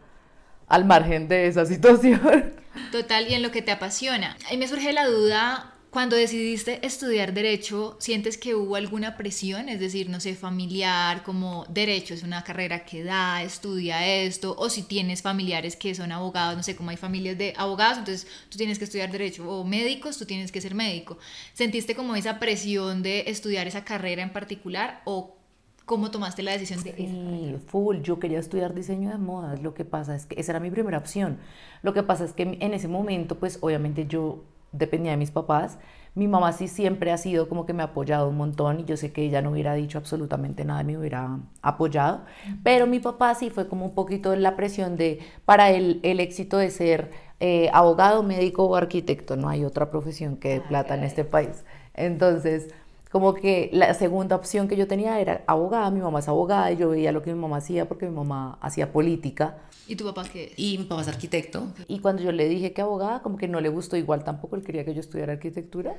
al 0.67 0.85
margen 0.85 1.27
de 1.27 1.47
esa 1.47 1.65
situación. 1.67 2.53
Total, 2.91 3.27
y 3.29 3.33
en 3.33 3.41
lo 3.41 3.51
que 3.51 3.61
te 3.61 3.71
apasiona. 3.71 4.37
Ahí 4.49 4.57
me 4.57 4.67
surge 4.67 4.93
la 4.93 5.05
duda 5.05 5.72
cuando 5.93 6.15
decidiste 6.15 6.83
estudiar 6.83 7.35
derecho, 7.35 7.95
¿sientes 7.99 8.39
que 8.39 8.55
hubo 8.55 8.75
alguna 8.75 9.15
presión? 9.15 9.69
Es 9.69 9.79
decir, 9.79 10.09
no 10.09 10.19
sé, 10.19 10.33
familiar, 10.33 11.21
como 11.21 11.67
derecho 11.69 12.15
es 12.15 12.23
una 12.23 12.43
carrera 12.43 12.83
que 12.83 13.03
da, 13.03 13.43
estudia 13.43 14.03
esto, 14.07 14.55
o 14.57 14.71
si 14.71 14.81
tienes 14.81 15.21
familiares 15.21 15.75
que 15.75 15.93
son 15.93 16.11
abogados, 16.11 16.57
no 16.57 16.63
sé, 16.63 16.75
como 16.75 16.89
hay 16.89 16.97
familias 16.97 17.37
de 17.37 17.53
abogados, 17.57 17.99
entonces 17.99 18.27
tú 18.49 18.57
tienes 18.57 18.79
que 18.79 18.85
estudiar 18.85 19.11
derecho, 19.11 19.47
o 19.47 19.63
médicos, 19.63 20.17
tú 20.17 20.25
tienes 20.25 20.51
que 20.51 20.61
ser 20.61 20.73
médico. 20.73 21.19
¿Sentiste 21.53 21.93
como 21.93 22.15
esa 22.15 22.39
presión 22.39 23.03
de 23.03 23.25
estudiar 23.27 23.67
esa 23.67 23.85
carrera 23.85 24.23
en 24.23 24.33
particular 24.33 25.03
o 25.05 25.37
¿Cómo 25.85 26.11
tomaste 26.11 26.43
la 26.43 26.53
decisión 26.53 26.81
de 26.81 26.95
sí, 26.95 27.57
full, 27.67 27.97
yo 28.03 28.17
quería 28.17 28.39
estudiar 28.39 28.73
diseño 28.73 29.09
de 29.09 29.17
modas, 29.17 29.61
lo 29.61 29.73
que 29.73 29.83
pasa 29.83 30.15
es 30.15 30.25
que 30.25 30.39
esa 30.39 30.53
era 30.53 30.61
mi 30.61 30.71
primera 30.71 30.97
opción. 30.97 31.39
Lo 31.81 31.93
que 31.93 32.03
pasa 32.03 32.23
es 32.23 32.31
que 32.31 32.43
en 32.43 32.73
ese 32.73 32.87
momento, 32.87 33.37
pues 33.37 33.57
obviamente 33.59 34.07
yo 34.07 34.45
dependía 34.73 35.11
de 35.11 35.17
mis 35.17 35.31
papás. 35.31 35.79
Mi 36.15 36.27
mamá 36.27 36.51
sí 36.51 36.67
siempre 36.67 37.11
ha 37.11 37.17
sido 37.17 37.49
como 37.49 37.65
que 37.65 37.73
me 37.73 37.81
ha 37.81 37.87
apoyado 37.87 38.29
un 38.29 38.37
montón 38.37 38.81
y 38.81 38.85
yo 38.85 38.97
sé 38.97 39.11
que 39.11 39.23
ella 39.23 39.41
no 39.41 39.51
hubiera 39.51 39.73
dicho 39.73 39.97
absolutamente 39.97 40.63
nada, 40.63 40.83
me 40.83 40.95
hubiera 40.97 41.39
apoyado, 41.63 42.21
pero 42.63 42.85
mi 42.85 42.99
papá 42.99 43.33
sí 43.33 43.49
fue 43.49 43.67
como 43.67 43.85
un 43.85 43.95
poquito 43.95 44.35
la 44.35 44.55
presión 44.55 44.95
de, 44.95 45.19
para 45.45 45.71
él, 45.71 45.99
el 46.03 46.19
éxito 46.19 46.57
de 46.59 46.69
ser 46.69 47.09
eh, 47.39 47.69
abogado, 47.73 48.21
médico 48.21 48.63
o 48.65 48.75
arquitecto, 48.75 49.35
no 49.37 49.49
hay 49.49 49.65
otra 49.65 49.89
profesión 49.89 50.37
que 50.37 50.49
de 50.49 50.57
ah, 50.57 50.67
plata 50.67 50.95
en 50.95 51.03
este 51.03 51.25
país. 51.25 51.65
Entonces, 51.95 52.69
como 53.13 53.35
que 53.35 53.69
la 53.71 53.93
segunda 53.93 54.35
opción 54.35 54.67
que 54.67 54.75
yo 54.75 54.87
tenía 54.87 55.19
era 55.21 55.43
abogada, 55.45 55.91
mi 55.91 56.01
mamá 56.01 56.17
es 56.17 56.27
abogada 56.27 56.71
y 56.71 56.77
yo 56.77 56.89
veía 56.89 57.11
lo 57.11 57.21
que 57.21 57.31
mi 57.31 57.39
mamá 57.39 57.57
hacía 57.57 57.87
porque 57.87 58.07
mi 58.07 58.15
mamá 58.15 58.57
hacía 58.59 58.91
política. 58.91 59.59
¿Y 59.87 59.95
tu 59.95 60.03
papá 60.03 60.23
qué 60.33 60.45
es? 60.45 60.53
Y 60.57 60.79
mi 60.79 60.85
papá 60.85 61.03
es 61.03 61.07
arquitecto. 61.09 61.67
Y 61.87 61.99
cuando 61.99 62.23
yo 62.23 62.31
le 62.31 62.49
dije 62.49 62.73
que 62.73 62.81
abogada, 62.81 63.21
como 63.21 63.37
que 63.37 63.47
no 63.47 63.61
le 63.61 63.69
gustó 63.69 63.97
igual 63.97 64.23
tampoco, 64.23 64.55
él 64.55 64.63
quería 64.63 64.83
que 64.83 64.95
yo 64.95 64.99
estudiara 64.99 65.33
arquitectura. 65.33 65.93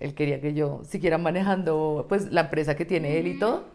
Él 0.00 0.14
quería 0.14 0.40
que 0.40 0.54
yo 0.54 0.82
siguiera 0.82 1.18
manejando 1.18 2.06
pues 2.08 2.32
la 2.32 2.40
empresa 2.40 2.74
que 2.74 2.84
tiene 2.84 3.16
él 3.20 3.28
y 3.28 3.38
todo. 3.38 3.66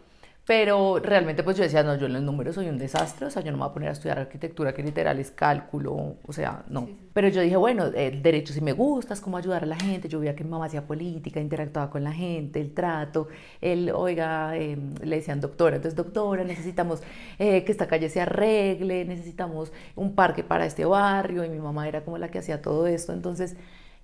Pero 0.46 0.98
realmente 0.98 1.42
pues 1.42 1.56
yo 1.56 1.62
decía, 1.62 1.82
no, 1.82 1.96
yo 1.96 2.06
en 2.06 2.14
los 2.14 2.22
números 2.22 2.54
soy 2.54 2.68
un 2.68 2.78
desastre, 2.78 3.26
o 3.26 3.30
sea, 3.30 3.42
yo 3.42 3.52
no 3.52 3.58
me 3.58 3.64
voy 3.64 3.70
a 3.70 3.74
poner 3.74 3.88
a 3.90 3.92
estudiar 3.92 4.18
arquitectura, 4.18 4.72
que 4.72 4.82
literal 4.82 5.18
es 5.18 5.30
cálculo, 5.30 6.16
o 6.26 6.32
sea, 6.32 6.64
no. 6.68 6.88
Pero 7.12 7.28
yo 7.28 7.40
dije, 7.42 7.56
bueno, 7.56 7.86
el 7.86 8.22
derecho 8.22 8.52
sí 8.52 8.60
me 8.60 8.72
gusta, 8.72 9.14
es 9.14 9.20
como 9.20 9.36
ayudar 9.36 9.62
a 9.64 9.66
la 9.66 9.76
gente, 9.76 10.08
yo 10.08 10.18
veía 10.18 10.34
que 10.34 10.42
mi 10.42 10.50
mamá 10.50 10.64
hacía 10.64 10.86
política, 10.86 11.40
interactuaba 11.40 11.90
con 11.90 12.02
la 12.02 12.12
gente, 12.12 12.60
el 12.60 12.72
trato, 12.72 13.28
él, 13.60 13.92
oiga, 13.94 14.56
em, 14.56 14.94
le 15.02 15.16
decían 15.16 15.40
doctora, 15.40 15.76
entonces 15.76 15.94
doctora, 15.94 16.42
necesitamos 16.42 17.00
eh, 17.38 17.62
que 17.64 17.70
esta 17.70 17.86
calle 17.86 18.08
se 18.08 18.20
arregle, 18.20 19.04
necesitamos 19.04 19.72
un 19.94 20.14
parque 20.14 20.42
para 20.42 20.64
este 20.64 20.84
barrio, 20.84 21.44
y 21.44 21.48
mi 21.48 21.60
mamá 21.60 21.86
era 21.86 22.02
como 22.02 22.18
la 22.18 22.30
que 22.30 22.38
hacía 22.38 22.62
todo 22.62 22.86
esto, 22.86 23.12
entonces 23.12 23.56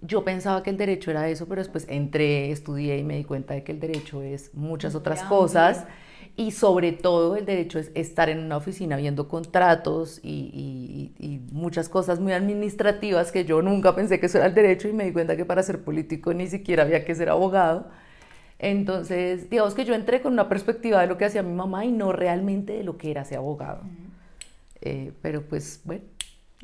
yo 0.02 0.24
pensaba 0.24 0.62
que 0.62 0.70
el 0.70 0.76
derecho 0.76 1.10
era 1.10 1.28
eso, 1.28 1.46
pero 1.48 1.62
después 1.62 1.86
entré, 1.88 2.50
estudié 2.50 2.98
y 2.98 3.02
me 3.02 3.16
di 3.16 3.24
cuenta 3.24 3.54
de 3.54 3.64
que 3.64 3.72
el 3.72 3.80
derecho 3.80 4.22
es 4.22 4.54
muchas 4.54 4.94
otras 4.94 5.22
cosas 5.22 5.86
y 6.36 6.50
sobre 6.50 6.92
todo 6.92 7.36
el 7.36 7.46
derecho 7.46 7.78
es 7.78 7.90
estar 7.94 8.28
en 8.28 8.40
una 8.40 8.58
oficina 8.58 8.96
viendo 8.96 9.26
contratos 9.26 10.20
y, 10.22 11.12
y, 11.18 11.40
muchas 11.50 11.88
cosas 11.88 12.20
muy 12.20 12.32
administrativas 12.34 13.32
que 13.32 13.46
yo 13.46 13.62
nunca 13.62 13.94
pensé 13.94 14.20
que 14.20 14.26
eso 14.26 14.38
era 14.38 14.46
el 14.46 14.54
derecho 14.54 14.88
y 14.88 14.92
me 14.92 15.04
di 15.04 15.12
cuenta 15.12 15.36
que 15.36 15.46
para 15.46 15.62
ser 15.62 15.82
político 15.82 16.34
ni 16.34 16.46
siquiera 16.46 16.82
había 16.82 17.04
que 17.04 17.14
ser 17.14 17.30
abogado. 17.30 17.86
Entonces, 18.58 19.48
digamos 19.48 19.74
que 19.74 19.84
yo 19.84 19.94
entré 19.94 20.20
con 20.20 20.34
una 20.34 20.48
perspectiva 20.48 21.00
de 21.00 21.06
lo 21.06 21.16
que 21.16 21.24
hacía 21.24 21.42
mi 21.42 21.54
mamá 21.54 21.84
y 21.86 21.92
no 21.92 22.12
realmente 22.12 22.74
de 22.74 22.84
lo 22.84 22.98
que 22.98 23.10
era 23.10 23.24
ser 23.24 23.38
abogado. 23.38 23.80
Eh, 24.82 25.12
pero 25.22 25.42
pues 25.42 25.80
bueno, 25.84 26.04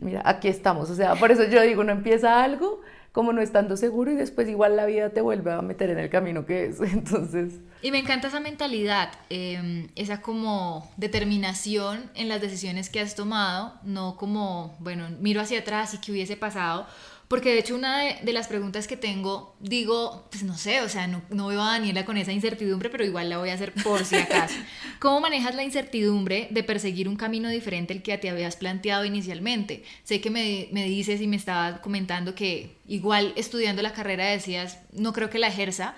mira, 0.01 0.23
aquí 0.25 0.49
estamos. 0.49 0.91
O 0.91 0.95
sea, 0.95 1.15
por 1.15 1.31
eso 1.31 1.45
yo 1.45 1.63
digo, 1.63 1.83
no 1.83 1.93
empieza 1.93 2.45
algo 2.45 2.81
como 3.13 3.35
no 3.35 3.43
estando 3.43 3.77
seguro 3.77 4.11
y 4.11 4.15
después 4.15 4.49
igual 4.49 4.75
la 4.75 4.87
vida 4.87 5.11
te 5.11 5.21
vuelve 5.21 5.53
a 5.53 5.61
meter 5.61 5.91
en 5.91 5.99
el 5.99 6.09
camino 6.09 6.47
que 6.47 6.67
es. 6.67 6.81
Entonces... 6.93 7.61
Y 7.83 7.91
me 7.91 7.99
encanta 7.99 8.29
esa 8.29 8.41
mentalidad, 8.41 9.11
em, 9.29 9.89
esa 9.97 10.23
como 10.23 10.91
determinación 10.97 12.11
en 12.15 12.29
las 12.29 12.41
decisiones 12.41 12.89
que 12.89 13.01
has 13.01 13.15
tomado, 13.15 13.75
no 13.83 14.17
como, 14.17 14.77
bueno, 14.81 15.09
miro 15.21 15.41
hacia 15.41 15.61
atrás 15.61 15.93
y 15.95 15.99
qué 15.99 16.13
hubiese 16.13 16.37
pasado, 16.37 16.87
porque 17.33 17.55
de 17.55 17.61
hecho 17.61 17.75
una 17.75 18.03
de, 18.21 18.33
las 18.35 18.47
preguntas 18.47 18.87
que 18.87 18.99
tengo, 18.99 19.57
digo, 19.59 20.29
pues 20.31 20.43
no 20.43 20.55
sé, 20.59 20.83
o 20.83 20.89
sea, 20.91 21.07
no, 21.07 21.23
no, 21.31 21.47
veo 21.47 21.63
a 21.63 21.71
Daniela 21.71 22.05
con 22.05 22.19
esa 22.19 22.31
incertidumbre, 22.31 22.91
pero 22.91 23.07
igual 23.07 23.31
la 23.31 23.39
voy 23.39 23.49
a 23.49 23.55
hacer 23.55 23.73
por 23.73 24.05
si 24.05 24.17
acaso. 24.17 24.55
¿Cómo 25.01 25.19
manejas 25.23 25.55
la 25.55 25.63
incertidumbre 25.63 26.49
de 26.51 26.63
perseguir 26.63 27.09
un 27.09 27.17
camino 27.17 27.49
diferente 27.49 27.95
al 27.95 28.03
que 28.03 28.19
te 28.19 28.29
habías 28.29 28.57
planteado 28.57 29.07
inicialmente? 29.07 29.83
Sé 30.05 30.21
que 30.21 30.29
me, 30.29 30.69
me 30.73 30.85
dices 30.85 31.23
y 31.23 31.27
me 31.27 31.37
estabas 31.37 31.81
comentando 31.81 32.35
que 32.35 32.77
igual 32.87 33.33
estudiando 33.35 33.81
la 33.81 33.95
carrera 33.95 34.27
decías, 34.27 34.81
no 34.93 35.15
creo 35.15 35.31
que 35.31 35.39
la 35.39 35.49
ejerza, 35.49 35.95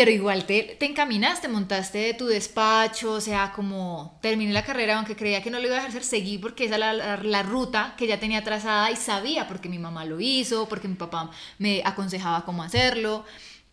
pero 0.00 0.12
igual 0.12 0.46
te, 0.46 0.62
te, 0.78 0.86
encaminaste, 0.86 1.46
montaste 1.46 2.14
tu 2.14 2.26
despacho, 2.26 3.12
o 3.12 3.20
sea, 3.20 3.52
como 3.54 4.18
terminé 4.22 4.50
la 4.50 4.64
carrera, 4.64 4.96
aunque 4.96 5.14
creía 5.14 5.42
que 5.42 5.50
no 5.50 5.58
lo 5.58 5.66
iba 5.66 5.76
a 5.76 5.80
ejercer, 5.80 6.04
seguí 6.04 6.38
porque 6.38 6.64
esa 6.64 6.76
era 6.76 6.94
la, 6.94 7.16
la, 7.18 7.42
ruta 7.42 7.92
que 7.98 8.06
ya 8.06 8.18
tenía 8.18 8.42
trazada 8.42 8.90
y 8.90 8.96
sabía 8.96 9.46
porque 9.46 9.68
mi 9.68 9.78
mamá 9.78 10.06
lo 10.06 10.18
hizo, 10.18 10.70
porque 10.70 10.88
mi 10.88 10.94
papá 10.94 11.30
me 11.58 11.82
aconsejaba 11.84 12.46
cómo 12.46 12.62
hacerlo. 12.62 13.26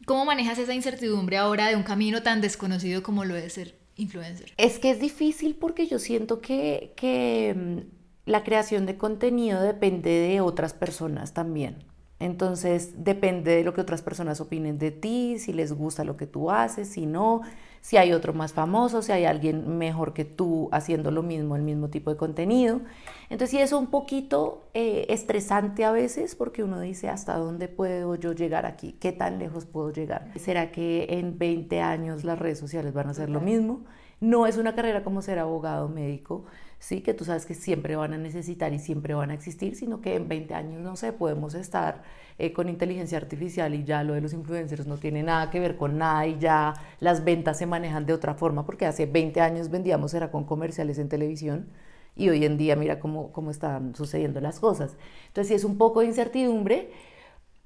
¿Cómo 0.05 0.25
manejas 0.25 0.59
esa 0.59 0.73
incertidumbre 0.73 1.37
ahora 1.37 1.69
de 1.69 1.77
un 1.77 1.83
camino 1.83 2.21
tan 2.21 2.41
desconocido 2.41 3.01
como 3.03 3.23
lo 3.23 3.33
de 3.33 3.49
ser 3.49 3.75
influencer? 3.95 4.53
Es 4.57 4.79
que 4.79 4.89
es 4.91 4.99
difícil 4.99 5.55
porque 5.55 5.87
yo 5.87 5.97
siento 5.97 6.41
que, 6.41 6.91
que 6.97 7.55
mm, 7.55 8.29
la 8.29 8.43
creación 8.43 8.85
de 8.85 8.97
contenido 8.97 9.61
depende 9.61 10.09
de 10.09 10.41
otras 10.41 10.73
personas 10.73 11.33
también. 11.33 11.85
Entonces 12.19 13.03
depende 13.03 13.55
de 13.55 13.63
lo 13.63 13.73
que 13.73 13.81
otras 13.81 14.01
personas 14.01 14.41
opinen 14.41 14.79
de 14.79 14.91
ti, 14.91 15.37
si 15.37 15.53
les 15.53 15.71
gusta 15.71 16.03
lo 16.03 16.17
que 16.17 16.25
tú 16.25 16.49
haces, 16.49 16.89
si 16.89 17.05
no, 17.05 17.41
si 17.81 17.97
hay 17.97 18.11
otro 18.11 18.33
más 18.33 18.53
famoso, 18.53 19.03
si 19.03 19.11
hay 19.11 19.25
alguien 19.25 19.77
mejor 19.77 20.13
que 20.13 20.25
tú 20.25 20.67
haciendo 20.71 21.11
lo 21.11 21.21
mismo, 21.21 21.55
el 21.55 21.61
mismo 21.61 21.89
tipo 21.89 22.09
de 22.09 22.17
contenido. 22.17 22.81
Entonces 23.29 23.51
sí 23.51 23.59
es 23.59 23.71
un 23.71 23.87
poquito 23.87 24.63
eh, 24.73 25.05
estresante 25.09 25.85
a 25.85 25.91
veces 25.91 26.35
porque 26.35 26.63
uno 26.63 26.79
dice 26.79 27.07
hasta 27.07 27.37
dónde 27.37 27.67
puedo 27.67 28.15
yo 28.15 28.33
llegar 28.33 28.65
aquí, 28.65 28.93
qué 28.93 29.11
tan 29.11 29.37
lejos 29.37 29.65
puedo 29.65 29.91
llegar. 29.91 30.31
¿Será 30.37 30.71
que 30.71 31.05
en 31.11 31.37
20 31.37 31.81
años 31.81 32.23
las 32.23 32.39
redes 32.39 32.57
sociales 32.57 32.93
van 32.93 33.07
a 33.07 33.11
hacer 33.11 33.29
lo 33.29 33.41
mismo? 33.41 33.85
No 34.19 34.47
es 34.47 34.57
una 34.57 34.73
carrera 34.73 35.03
como 35.03 35.21
ser 35.21 35.37
abogado 35.37 35.87
médico 35.87 36.45
¿sí? 36.79 37.01
que 37.01 37.13
tú 37.13 37.25
sabes 37.25 37.45
que 37.45 37.53
siempre 37.53 37.95
van 37.95 38.13
a 38.13 38.17
necesitar 38.17 38.73
y 38.73 38.79
siempre 38.79 39.13
van 39.13 39.31
a 39.31 39.33
existir, 39.33 39.75
sino 39.75 40.01
que 40.01 40.15
en 40.15 40.27
20 40.27 40.53
años, 40.53 40.81
no 40.81 40.95
sé, 40.95 41.13
podemos 41.13 41.53
estar 41.53 42.03
eh, 42.37 42.53
con 42.53 42.69
inteligencia 42.69 43.17
artificial 43.17 43.73
y 43.73 43.83
ya 43.83 44.03
lo 44.03 44.13
de 44.13 44.21
los 44.21 44.33
influencers 44.33 44.87
no 44.87 44.97
tiene 44.97 45.23
nada 45.23 45.49
que 45.49 45.59
ver 45.59 45.77
con 45.77 45.97
nada 45.97 46.27
y 46.27 46.37
ya 46.39 46.73
las 46.99 47.23
ventas 47.23 47.57
se 47.57 47.65
manejan 47.65 48.05
de 48.05 48.13
otra 48.13 48.35
forma, 48.35 48.65
porque 48.65 48.85
hace 48.85 49.05
20 49.05 49.41
años 49.41 49.69
vendíamos 49.69 50.13
era 50.13 50.31
con 50.31 50.43
comerciales 50.45 50.99
en 50.99 51.09
televisión 51.09 51.67
y 52.15 52.29
hoy 52.29 52.45
en 52.45 52.57
día 52.57 52.75
mira 52.75 52.99
cómo, 52.99 53.31
cómo 53.31 53.51
están 53.51 53.95
sucediendo 53.95 54.41
las 54.41 54.59
cosas. 54.59 54.97
Entonces 55.27 55.49
sí 55.49 55.53
es 55.53 55.63
un 55.63 55.77
poco 55.77 56.01
de 56.01 56.07
incertidumbre, 56.07 56.91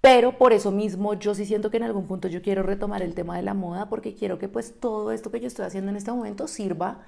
pero 0.02 0.38
por 0.38 0.52
eso 0.52 0.72
mismo 0.72 1.14
yo 1.14 1.36
sí 1.36 1.46
siento 1.46 1.70
que 1.70 1.78
en 1.78 1.84
algún 1.84 2.08
punto 2.08 2.28
yo 2.28 2.42
quiero 2.42 2.64
retomar 2.64 3.02
el 3.02 3.14
tema 3.14 3.38
de 3.38 3.44
la 3.44 3.54
moda 3.54 3.88
porque 3.88 4.16
quiero 4.16 4.40
que 4.40 4.48
pues 4.48 4.80
todo 4.80 5.12
esto 5.12 5.32
que 5.32 5.40
yo 5.40 5.48
estoy 5.48 5.66
haciendo 5.66 5.92
en 5.92 5.98
este 5.98 6.12
momento 6.12 6.48
sirva 6.48 7.04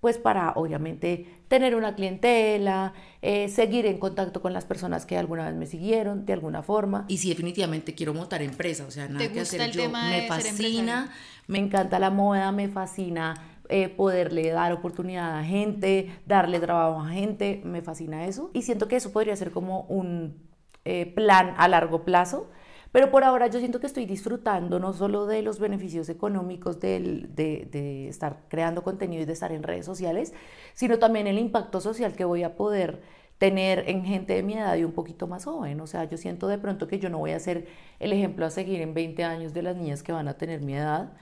pues 0.00 0.18
para 0.18 0.52
obviamente 0.52 1.26
tener 1.48 1.74
una 1.74 1.94
clientela, 1.94 2.92
eh, 3.22 3.48
seguir 3.48 3.86
en 3.86 3.98
contacto 3.98 4.40
con 4.40 4.52
las 4.52 4.64
personas 4.64 5.06
que 5.06 5.16
alguna 5.16 5.46
vez 5.46 5.54
me 5.54 5.66
siguieron 5.66 6.24
de 6.24 6.32
alguna 6.32 6.62
forma. 6.62 7.04
Y 7.08 7.18
sí, 7.18 7.28
definitivamente 7.30 7.94
quiero 7.94 8.14
montar 8.14 8.42
empresa, 8.42 8.84
o 8.86 8.90
sea, 8.90 9.08
nada 9.08 9.30
que 9.30 9.40
hacer 9.40 9.70
yo. 9.72 9.88
Me 9.90 10.28
fascina, 10.28 11.10
me 11.46 11.58
encanta 11.58 11.98
la 11.98 12.10
moda, 12.10 12.52
me 12.52 12.68
fascina 12.68 13.34
eh, 13.68 13.88
poderle 13.88 14.48
dar 14.50 14.72
oportunidad 14.72 15.38
a 15.38 15.44
gente, 15.44 16.10
darle 16.26 16.60
trabajo 16.60 17.00
a 17.00 17.08
gente, 17.08 17.60
me 17.64 17.82
fascina 17.82 18.26
eso. 18.26 18.50
Y 18.54 18.62
siento 18.62 18.88
que 18.88 18.96
eso 18.96 19.12
podría 19.12 19.34
ser 19.36 19.50
como 19.50 19.82
un 19.82 20.48
eh, 20.84 21.06
plan 21.06 21.54
a 21.58 21.68
largo 21.68 22.04
plazo 22.04 22.50
pero 22.92 23.10
por 23.10 23.24
ahora 23.24 23.48
yo 23.48 23.58
siento 23.58 23.80
que 23.80 23.86
estoy 23.86 24.06
disfrutando 24.06 24.78
no 24.78 24.92
solo 24.92 25.26
de 25.26 25.42
los 25.42 25.58
beneficios 25.58 26.08
económicos 26.08 26.80
de, 26.80 27.28
de, 27.34 28.08
estar 28.08 28.44
creando 28.48 28.82
contenido 28.82 29.22
y 29.22 29.26
de 29.26 29.32
estar 29.32 29.52
en 29.52 29.62
redes 29.62 29.84
sociales, 29.84 30.32
sino 30.74 30.98
también 30.98 31.26
el 31.26 31.38
impacto 31.38 31.80
social 31.80 32.14
que 32.14 32.24
voy 32.24 32.42
a 32.42 32.56
poder 32.56 33.02
tener 33.36 33.84
en 33.88 34.04
gente 34.04 34.34
de 34.34 34.42
mi 34.42 34.54
edad 34.54 34.76
y 34.76 34.84
un 34.84 34.92
poquito 34.92 35.26
más 35.26 35.44
joven. 35.44 35.80
O 35.80 35.86
sea, 35.86 36.04
yo 36.04 36.16
siento 36.16 36.48
de 36.48 36.58
pronto 36.58 36.88
que 36.88 36.98
yo 36.98 37.08
no 37.08 37.18
voy 37.18 37.32
a 37.32 37.38
ser 37.38 37.68
el 38.00 38.12
ejemplo 38.12 38.46
a 38.46 38.50
seguir 38.50 38.80
en 38.80 38.94
20 38.94 39.22
años 39.22 39.54
de 39.54 39.62
las 39.62 39.76
niñas 39.76 40.02
que 40.02 40.12
van 40.12 40.26
a 40.26 40.34
tener 40.34 40.60
mi 40.60 40.74
edad, 40.74 41.12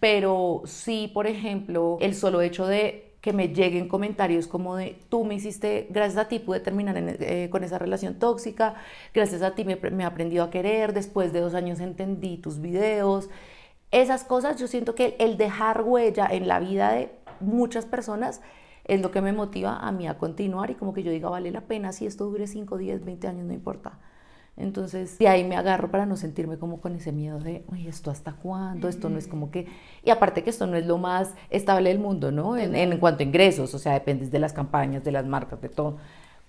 pero 0.00 0.62
sí, 0.64 1.10
por 1.12 1.26
ejemplo, 1.26 1.98
el 2.00 2.14
solo 2.14 2.40
hecho 2.40 2.66
de 2.66 3.07
que 3.20 3.32
me 3.32 3.48
lleguen 3.48 3.88
comentarios 3.88 4.46
como 4.46 4.76
de 4.76 4.98
tú 5.08 5.24
me 5.24 5.34
hiciste, 5.34 5.88
gracias 5.90 6.18
a 6.18 6.28
ti 6.28 6.38
pude 6.38 6.60
terminar 6.60 6.96
eh, 6.96 7.48
con 7.50 7.64
esa 7.64 7.78
relación 7.78 8.18
tóxica, 8.18 8.74
gracias 9.12 9.42
a 9.42 9.54
ti 9.54 9.64
me, 9.64 9.76
me 9.76 10.04
he 10.04 10.06
aprendido 10.06 10.44
a 10.44 10.50
querer, 10.50 10.92
después 10.92 11.32
de 11.32 11.40
dos 11.40 11.54
años 11.54 11.80
entendí 11.80 12.36
tus 12.36 12.60
videos. 12.60 13.28
Esas 13.90 14.24
cosas 14.24 14.60
yo 14.60 14.68
siento 14.68 14.94
que 14.94 15.16
el 15.18 15.36
dejar 15.36 15.82
huella 15.82 16.28
en 16.30 16.46
la 16.46 16.60
vida 16.60 16.92
de 16.92 17.10
muchas 17.40 17.86
personas 17.86 18.40
es 18.84 19.00
lo 19.00 19.10
que 19.10 19.20
me 19.20 19.32
motiva 19.32 19.78
a 19.78 19.92
mí 19.92 20.08
a 20.08 20.18
continuar 20.18 20.70
y 20.70 20.74
como 20.74 20.94
que 20.94 21.02
yo 21.02 21.10
diga, 21.10 21.28
vale 21.28 21.50
la 21.50 21.62
pena 21.62 21.92
si 21.92 22.06
esto 22.06 22.26
dure 22.26 22.46
5, 22.46 22.78
10, 22.78 23.04
20 23.04 23.28
años, 23.28 23.46
no 23.46 23.52
importa. 23.52 23.98
Entonces, 24.58 25.18
de 25.18 25.28
ahí 25.28 25.44
me 25.44 25.56
agarro 25.56 25.90
para 25.90 26.04
no 26.04 26.16
sentirme 26.16 26.58
como 26.58 26.80
con 26.80 26.96
ese 26.96 27.12
miedo 27.12 27.38
de, 27.38 27.64
uy, 27.70 27.86
¿esto 27.86 28.10
hasta 28.10 28.32
cuándo? 28.32 28.88
Esto 28.88 29.08
no 29.08 29.16
es 29.16 29.28
como 29.28 29.50
que... 29.52 29.66
Y 30.04 30.10
aparte 30.10 30.42
que 30.42 30.50
esto 30.50 30.66
no 30.66 30.76
es 30.76 30.84
lo 30.84 30.98
más 30.98 31.32
estable 31.48 31.90
del 31.90 32.00
mundo, 32.00 32.32
¿no? 32.32 32.56
En, 32.56 32.74
en 32.74 32.98
cuanto 32.98 33.22
a 33.22 33.26
ingresos, 33.26 33.72
o 33.74 33.78
sea, 33.78 33.92
dependes 33.92 34.32
de 34.32 34.40
las 34.40 34.52
campañas, 34.52 35.04
de 35.04 35.12
las 35.12 35.24
marcas, 35.26 35.60
de 35.60 35.68
todo. 35.68 35.98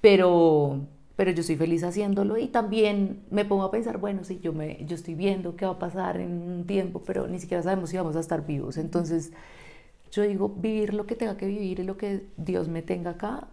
Pero, 0.02 0.80
pero 1.16 1.32
yo 1.32 1.44
soy 1.44 1.56
feliz 1.56 1.84
haciéndolo 1.84 2.38
y 2.38 2.48
también 2.48 3.22
me 3.30 3.46
pongo 3.46 3.64
a 3.64 3.72
pensar, 3.72 4.00
bueno, 4.00 4.24
sí, 4.24 4.40
yo, 4.42 4.54
me, 4.54 4.84
yo 4.86 4.96
estoy 4.96 5.14
viendo 5.14 5.56
qué 5.56 5.66
va 5.66 5.74
a 5.74 5.80
pasar 5.80 6.20
en 6.20 6.32
un 6.32 6.66
tiempo, 6.66 7.04
pero 7.06 7.28
ni 7.28 7.40
siquiera 7.40 7.62
sabemos 7.62 7.92
si 7.92 7.98
vamos 7.98 8.16
a 8.16 8.22
estar 8.22 8.46
vivos. 8.46 8.78
Entonces, 8.78 9.34
yo 10.12 10.24
digo, 10.24 10.50
vivir 10.50 10.96
lo 10.96 11.06
que 11.06 11.16
tenga 11.16 11.38
que 11.38 11.46
vivir 11.46 11.80
y 11.80 11.84
lo 11.84 11.96
que 11.98 12.26
Dios 12.38 12.68
me 12.68 12.82
tenga 12.82 13.12
acá 13.12 13.48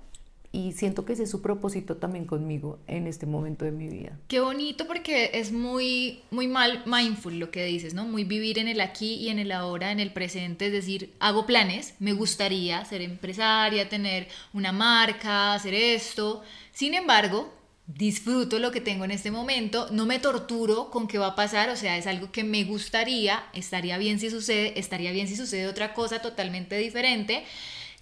y 0.56 0.72
siento 0.72 1.04
que 1.04 1.12
ese 1.12 1.25
es 1.25 1.30
su 1.30 1.42
propósito 1.42 1.98
también 1.98 2.25
conmigo 2.25 2.78
en 2.86 3.06
este 3.06 3.26
momento 3.26 3.66
de 3.66 3.72
mi 3.72 3.88
vida. 3.88 4.18
Qué 4.26 4.40
bonito 4.40 4.86
porque 4.86 5.32
es 5.34 5.52
muy 5.52 6.22
muy 6.30 6.48
mal 6.48 6.82
mindful 6.86 7.38
lo 7.38 7.50
que 7.50 7.66
dices, 7.66 7.92
¿no? 7.92 8.06
Muy 8.06 8.25
vivir 8.25 8.58
en 8.58 8.66
el 8.66 8.80
aquí 8.80 9.16
y 9.16 9.28
en 9.28 9.38
el 9.38 9.52
ahora, 9.52 9.92
en 9.92 10.00
el 10.00 10.14
presente, 10.14 10.68
es 10.68 10.72
decir, 10.72 11.12
hago 11.20 11.44
planes, 11.44 11.92
me 11.98 12.14
gustaría 12.14 12.82
ser 12.86 13.02
empresaria, 13.02 13.90
tener 13.90 14.28
una 14.54 14.72
marca, 14.72 15.52
hacer 15.52 15.75
esto. 15.75 16.42
Sin 16.72 16.94
embargo, 16.94 17.52
disfruto 17.86 18.58
lo 18.58 18.72
que 18.72 18.80
tengo 18.80 19.04
en 19.04 19.10
este 19.10 19.30
momento, 19.30 19.88
no 19.90 20.06
me 20.06 20.20
torturo 20.20 20.90
con 20.90 21.06
qué 21.06 21.18
va 21.18 21.28
a 21.28 21.36
pasar, 21.36 21.68
o 21.68 21.76
sea, 21.76 21.98
es 21.98 22.06
algo 22.06 22.32
que 22.32 22.44
me 22.44 22.64
gustaría, 22.64 23.44
estaría 23.52 23.98
bien 23.98 24.18
si 24.18 24.30
sucede, 24.30 24.80
estaría 24.80 25.12
bien 25.12 25.28
si 25.28 25.36
sucede 25.36 25.68
otra 25.68 25.92
cosa 25.92 26.22
totalmente 26.22 26.78
diferente 26.78 27.44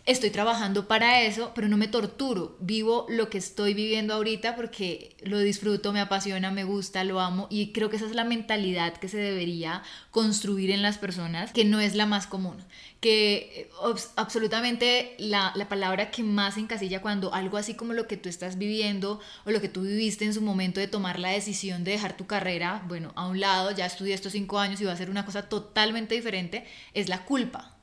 estoy 0.06 0.28
trabajando 0.28 0.86
para 0.86 1.22
eso, 1.22 1.52
pero 1.54 1.68
no 1.68 1.78
me 1.78 1.88
torturo, 1.88 2.56
vivo 2.60 3.06
lo 3.08 3.30
que 3.30 3.38
estoy 3.38 3.72
viviendo 3.72 4.12
ahorita 4.12 4.54
porque 4.54 5.16
lo 5.22 5.38
disfruto, 5.38 5.94
me 5.94 6.00
apasiona, 6.00 6.50
me 6.50 6.64
gusta, 6.64 7.04
lo 7.04 7.20
amo. 7.20 7.46
Y 7.50 7.72
creo 7.72 7.88
que 7.88 7.96
esa 7.96 8.04
es 8.06 8.14
la 8.14 8.24
mentalidad 8.24 8.94
que 8.98 9.08
se 9.08 9.16
debería 9.16 9.82
construir 10.10 10.70
en 10.70 10.82
las 10.82 10.98
personas, 10.98 11.52
que 11.52 11.64
no 11.64 11.80
es 11.80 11.94
la 11.94 12.04
más 12.04 12.26
común, 12.26 12.56
que 13.00 13.68
eh, 13.70 13.70
absolutamente 14.16 15.14
la, 15.18 15.52
la 15.54 15.68
palabra 15.70 16.10
que 16.10 16.22
más 16.22 16.58
encasilla 16.58 17.00
cuando 17.00 17.32
algo 17.32 17.56
así 17.56 17.74
como 17.74 17.94
lo 17.94 18.06
que 18.06 18.18
tú 18.18 18.28
estás 18.28 18.58
viviendo 18.58 19.20
o 19.46 19.50
lo 19.50 19.60
que 19.62 19.70
tú 19.70 19.82
viviste 19.82 20.26
en 20.26 20.34
su 20.34 20.42
momento 20.42 20.80
de 20.80 20.88
tomar 20.88 21.18
la 21.18 21.30
decisión 21.30 21.82
de 21.82 21.92
dejar 21.92 22.16
tu 22.16 22.26
carrera, 22.26 22.84
bueno, 22.88 23.12
a 23.16 23.26
un 23.26 23.40
lado, 23.40 23.70
ya 23.70 23.86
estudié 23.86 24.12
estos 24.14 24.32
cinco 24.32 24.58
años 24.58 24.80
y 24.82 24.84
va 24.84 24.92
a 24.92 24.96
ser 24.96 25.08
una 25.08 25.24
cosa 25.24 25.48
totalmente 25.48 26.14
diferente, 26.14 26.66
es 26.92 27.08
la 27.08 27.24
culpa 27.24 27.73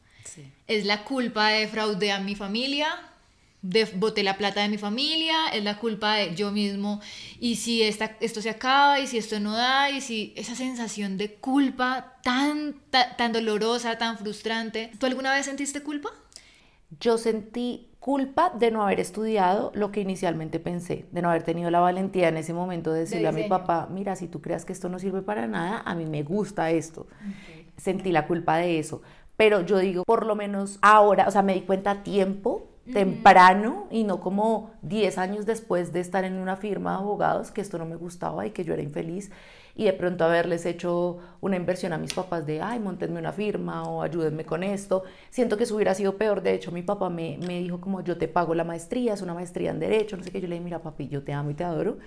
es 0.67 0.85
la 0.85 1.03
culpa 1.03 1.49
de 1.49 1.67
fraude 1.67 2.11
a 2.11 2.19
mi 2.19 2.35
familia, 2.35 2.87
de 3.61 3.85
boté 3.85 4.23
la 4.23 4.37
plata 4.37 4.61
de 4.61 4.69
mi 4.69 4.77
familia, 4.77 5.49
es 5.53 5.63
la 5.63 5.77
culpa 5.77 6.15
de 6.15 6.35
yo 6.35 6.51
mismo. 6.51 6.99
Y 7.39 7.57
si 7.57 7.83
esta, 7.83 8.17
esto 8.19 8.41
se 8.41 8.49
acaba, 8.49 8.99
y 8.99 9.07
si 9.07 9.17
esto 9.17 9.39
no 9.39 9.53
da, 9.53 9.91
y 9.91 10.01
si 10.01 10.33
esa 10.35 10.55
sensación 10.55 11.17
de 11.17 11.35
culpa 11.35 12.17
tan, 12.23 12.75
tan, 12.89 13.15
tan 13.17 13.31
dolorosa, 13.33 13.97
tan 13.97 14.17
frustrante. 14.17 14.91
¿Tú 14.99 15.05
alguna 15.05 15.33
vez 15.33 15.45
sentiste 15.45 15.83
culpa? 15.83 16.09
Yo 16.99 17.17
sentí 17.17 17.87
culpa 18.01 18.49
de 18.49 18.71
no 18.71 18.81
haber 18.81 18.99
estudiado 18.99 19.71
lo 19.75 19.91
que 19.91 20.01
inicialmente 20.01 20.59
pensé, 20.59 21.05
de 21.11 21.21
no 21.21 21.29
haber 21.29 21.43
tenido 21.43 21.69
la 21.69 21.79
valentía 21.79 22.29
en 22.29 22.37
ese 22.37 22.51
momento 22.51 22.91
de 22.91 23.01
decirle 23.01 23.27
a 23.27 23.31
mi 23.31 23.43
papá, 23.43 23.87
mira, 23.91 24.15
si 24.15 24.27
tú 24.27 24.41
creas 24.41 24.65
que 24.65 24.73
esto 24.73 24.89
no 24.89 24.97
sirve 24.97 25.21
para 25.21 25.45
nada, 25.45 25.83
a 25.85 25.93
mí 25.93 26.07
me 26.07 26.23
gusta 26.23 26.71
esto. 26.71 27.05
Sentí 27.77 28.11
la 28.11 28.25
culpa 28.25 28.57
de 28.57 28.79
eso. 28.79 29.03
Pero 29.41 29.61
yo 29.61 29.79
digo, 29.79 30.03
por 30.03 30.27
lo 30.27 30.35
menos 30.35 30.77
ahora, 30.83 31.27
o 31.27 31.31
sea, 31.31 31.41
me 31.41 31.55
di 31.55 31.61
cuenta 31.61 31.89
a 31.89 32.03
tiempo, 32.03 32.67
temprano, 32.93 33.87
y 33.89 34.03
no 34.03 34.19
como 34.19 34.69
10 34.83 35.17
años 35.17 35.47
después 35.47 35.91
de 35.91 35.99
estar 35.99 36.25
en 36.25 36.35
una 36.35 36.57
firma 36.57 36.91
de 36.91 36.97
abogados, 36.97 37.49
que 37.49 37.61
esto 37.61 37.79
no 37.79 37.87
me 37.87 37.95
gustaba 37.95 38.45
y 38.45 38.51
que 38.51 38.63
yo 38.63 38.75
era 38.75 38.83
infeliz 38.83 39.31
y 39.75 39.85
de 39.85 39.93
pronto 39.93 40.25
haberles 40.25 40.67
hecho 40.67 41.17
una 41.39 41.55
inversión 41.55 41.91
a 41.91 41.97
mis 41.97 42.13
papás 42.13 42.45
de, 42.45 42.61
ay, 42.61 42.77
montenme 42.79 43.17
una 43.17 43.31
firma 43.31 43.81
o 43.89 44.03
ayúdenme 44.03 44.45
con 44.45 44.61
esto. 44.61 45.05
Siento 45.31 45.57
que 45.57 45.63
eso 45.63 45.73
hubiera 45.73 45.95
sido 45.95 46.17
peor. 46.17 46.43
De 46.43 46.53
hecho, 46.53 46.71
mi 46.71 46.83
papá 46.83 47.09
me, 47.09 47.39
me 47.39 47.61
dijo 47.61 47.81
como, 47.81 48.03
yo 48.03 48.19
te 48.19 48.27
pago 48.27 48.53
la 48.53 48.63
maestría, 48.63 49.15
es 49.15 49.23
una 49.23 49.33
maestría 49.33 49.71
en 49.71 49.79
Derecho, 49.79 50.17
no 50.17 50.23
sé 50.23 50.29
qué. 50.29 50.39
Yo 50.39 50.47
le 50.47 50.53
dije, 50.53 50.65
mira, 50.65 50.83
papi, 50.83 51.07
yo 51.07 51.23
te 51.23 51.33
amo 51.33 51.49
y 51.49 51.55
te 51.55 51.63
adoro 51.63 51.97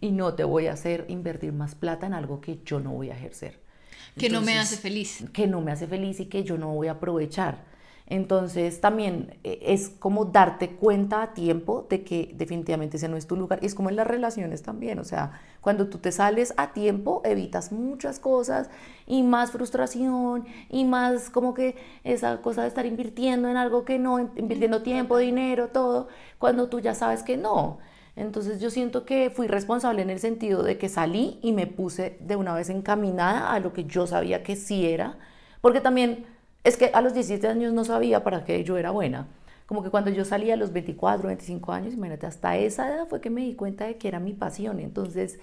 y 0.00 0.10
no 0.10 0.34
te 0.34 0.42
voy 0.42 0.66
a 0.66 0.72
hacer 0.72 1.04
invertir 1.06 1.52
más 1.52 1.76
plata 1.76 2.08
en 2.08 2.14
algo 2.14 2.40
que 2.40 2.58
yo 2.64 2.80
no 2.80 2.90
voy 2.90 3.10
a 3.10 3.14
ejercer. 3.14 3.69
Que 4.16 4.28
no 4.28 4.40
me 4.40 4.58
hace 4.58 4.76
feliz. 4.76 5.24
Que 5.32 5.46
no 5.46 5.60
me 5.60 5.72
hace 5.72 5.86
feliz 5.86 6.20
y 6.20 6.26
que 6.26 6.44
yo 6.44 6.58
no 6.58 6.74
voy 6.74 6.88
a 6.88 6.92
aprovechar. 6.92 7.70
Entonces 8.10 8.80
también 8.80 9.38
eh, 9.44 9.60
es 9.62 9.88
como 9.88 10.24
darte 10.24 10.70
cuenta 10.70 11.22
a 11.22 11.32
tiempo 11.32 11.86
de 11.88 12.02
que 12.02 12.34
definitivamente 12.34 12.96
ese 12.96 13.08
no 13.08 13.16
es 13.16 13.28
tu 13.28 13.36
lugar. 13.36 13.60
Y 13.62 13.66
es 13.66 13.76
como 13.76 13.88
en 13.88 13.94
las 13.94 14.06
relaciones 14.06 14.62
también, 14.62 14.98
o 14.98 15.04
sea, 15.04 15.40
cuando 15.60 15.88
tú 15.88 15.98
te 15.98 16.10
sales 16.10 16.52
a 16.56 16.72
tiempo 16.72 17.22
evitas 17.24 17.70
muchas 17.70 18.18
cosas 18.18 18.68
y 19.06 19.22
más 19.22 19.52
frustración 19.52 20.44
y 20.68 20.84
más 20.84 21.30
como 21.30 21.54
que 21.54 21.76
esa 22.02 22.42
cosa 22.42 22.62
de 22.62 22.68
estar 22.68 22.84
invirtiendo 22.84 23.48
en 23.48 23.56
algo 23.56 23.84
que 23.84 24.00
no, 24.00 24.18
invirtiendo 24.18 24.82
tiempo, 24.82 25.16
dinero, 25.16 25.68
todo, 25.68 26.08
cuando 26.38 26.68
tú 26.68 26.80
ya 26.80 26.96
sabes 26.96 27.22
que 27.22 27.36
no. 27.36 27.78
Entonces 28.20 28.60
yo 28.60 28.70
siento 28.70 29.06
que 29.06 29.30
fui 29.30 29.46
responsable 29.46 30.02
en 30.02 30.10
el 30.10 30.20
sentido 30.20 30.62
de 30.62 30.76
que 30.76 30.90
salí 30.90 31.38
y 31.42 31.52
me 31.52 31.66
puse 31.66 32.18
de 32.20 32.36
una 32.36 32.54
vez 32.54 32.68
encaminada 32.68 33.52
a 33.52 33.60
lo 33.60 33.72
que 33.72 33.84
yo 33.84 34.06
sabía 34.06 34.42
que 34.42 34.56
sí 34.56 34.86
era, 34.86 35.18
porque 35.62 35.80
también 35.80 36.26
es 36.62 36.76
que 36.76 36.90
a 36.92 37.00
los 37.00 37.14
17 37.14 37.48
años 37.48 37.72
no 37.72 37.84
sabía 37.84 38.22
para 38.22 38.44
qué 38.44 38.62
yo 38.62 38.76
era 38.76 38.90
buena. 38.90 39.26
Como 39.66 39.82
que 39.82 39.88
cuando 39.90 40.10
yo 40.10 40.24
salía 40.26 40.54
a 40.54 40.56
los 40.58 40.72
24, 40.72 41.28
25 41.28 41.72
años, 41.72 41.94
imagínate, 41.94 42.26
hasta 42.26 42.56
esa 42.58 42.88
edad 42.88 43.08
fue 43.08 43.20
que 43.22 43.30
me 43.30 43.40
di 43.42 43.54
cuenta 43.54 43.86
de 43.86 43.96
que 43.96 44.08
era 44.08 44.20
mi 44.20 44.34
pasión. 44.34 44.80
Entonces 44.80 45.40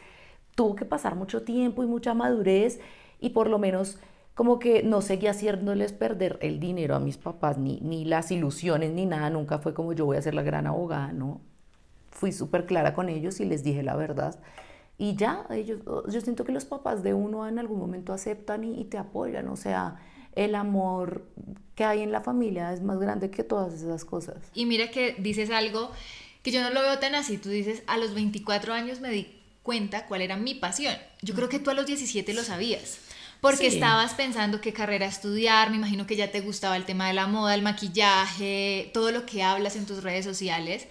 tuvo 0.53 0.75
que 0.75 0.86
pasar 0.86 1.15
mucho 1.15 1.41
tiempo 1.43 1.84
y 1.84 1.88
mucha 1.88 2.13
madurez 2.13 2.79
y 3.19 3.29
por 3.29 3.50
lo 3.50 3.57
menos 3.57 4.00
como 4.36 4.60
que 4.60 4.84
no 4.84 5.01
seguía 5.01 5.31
haciéndoles 5.31 5.93
perder 5.93 6.38
el 6.41 6.60
dinero 6.60 6.96
a 6.96 7.00
mis 7.00 7.17
papás, 7.17 7.57
ni, 7.57 7.79
ni 7.81 8.05
las 8.05 8.31
ilusiones, 8.31 8.91
ni 8.91 9.07
nada. 9.07 9.31
Nunca 9.31 9.57
fue 9.60 9.74
como 9.74 9.93
yo 9.93 10.05
voy 10.05 10.17
a 10.17 10.22
ser 10.22 10.36
la 10.36 10.43
gran 10.43 10.67
abogada, 10.67 11.12
¿no? 11.12 11.41
Fui 12.17 12.31
súper 12.31 12.65
clara 12.65 12.95
con 12.95 13.09
ellos 13.09 13.39
y 13.39 13.45
les 13.45 13.63
dije 13.63 13.83
la 13.83 13.95
verdad. 13.95 14.39
Y 14.97 15.15
ya, 15.15 15.45
ellos, 15.51 15.81
yo 15.86 16.21
siento 16.21 16.43
que 16.43 16.51
los 16.51 16.65
papás 16.65 17.03
de 17.03 17.13
uno 17.13 17.47
en 17.47 17.59
algún 17.59 17.77
momento 17.77 18.12
aceptan 18.12 18.63
y, 18.63 18.81
y 18.81 18.86
te 18.86 18.97
apoyan. 18.97 19.47
O 19.50 19.55
sea, 19.55 20.00
el 20.33 20.55
amor 20.55 21.27
que 21.75 21.83
hay 21.83 22.01
en 22.01 22.12
la 22.12 22.21
familia 22.21 22.74
es 22.74 22.81
más 22.81 22.97
grande 22.97 23.29
que 23.29 23.43
todas 23.43 23.71
esas 23.71 24.03
cosas. 24.03 24.38
Y 24.55 24.65
mira 24.65 24.89
que 24.89 25.15
dices 25.19 25.51
algo 25.51 25.91
que 26.41 26.50
yo 26.50 26.62
no 26.62 26.71
lo 26.71 26.81
veo 26.81 26.97
tan 26.97 27.13
así. 27.13 27.38
Tú 27.38 27.50
dices, 27.50 27.83
a 27.86 27.97
los 27.97 28.15
24 28.15 28.74
años 28.74 29.00
me 29.00 29.12
di 29.12 29.39
cuenta 29.62 30.07
cuál 30.07 30.21
era 30.21 30.36
mi 30.36 30.55
pasión. 30.55 30.95
Yo 31.21 31.36
creo 31.36 31.50
que 31.50 31.59
tú 31.59 31.69
a 31.69 31.75
los 31.75 31.86
17 31.86 32.33
lo 32.33 32.43
sabías. 32.43 32.97
Porque 33.41 33.67
estabas 33.67 34.15
pensando 34.15 34.62
qué 34.62 34.74
carrera 34.74 35.05
estudiar, 35.05 35.69
me 35.69 35.75
imagino 35.75 36.07
que 36.07 36.15
ya 36.15 36.31
te 36.31 36.41
gustaba 36.41 36.75
el 36.75 36.86
tema 36.86 37.07
de 37.07 37.13
la 37.13 37.27
moda, 37.27 37.53
el 37.53 37.62
maquillaje, 37.62 38.89
todo 38.95 39.12
lo 39.12 39.27
que 39.27 39.43
hablas 39.43 39.75
en 39.75 39.86
tus 39.86 40.01
redes 40.01 40.25
sociales 40.25 40.88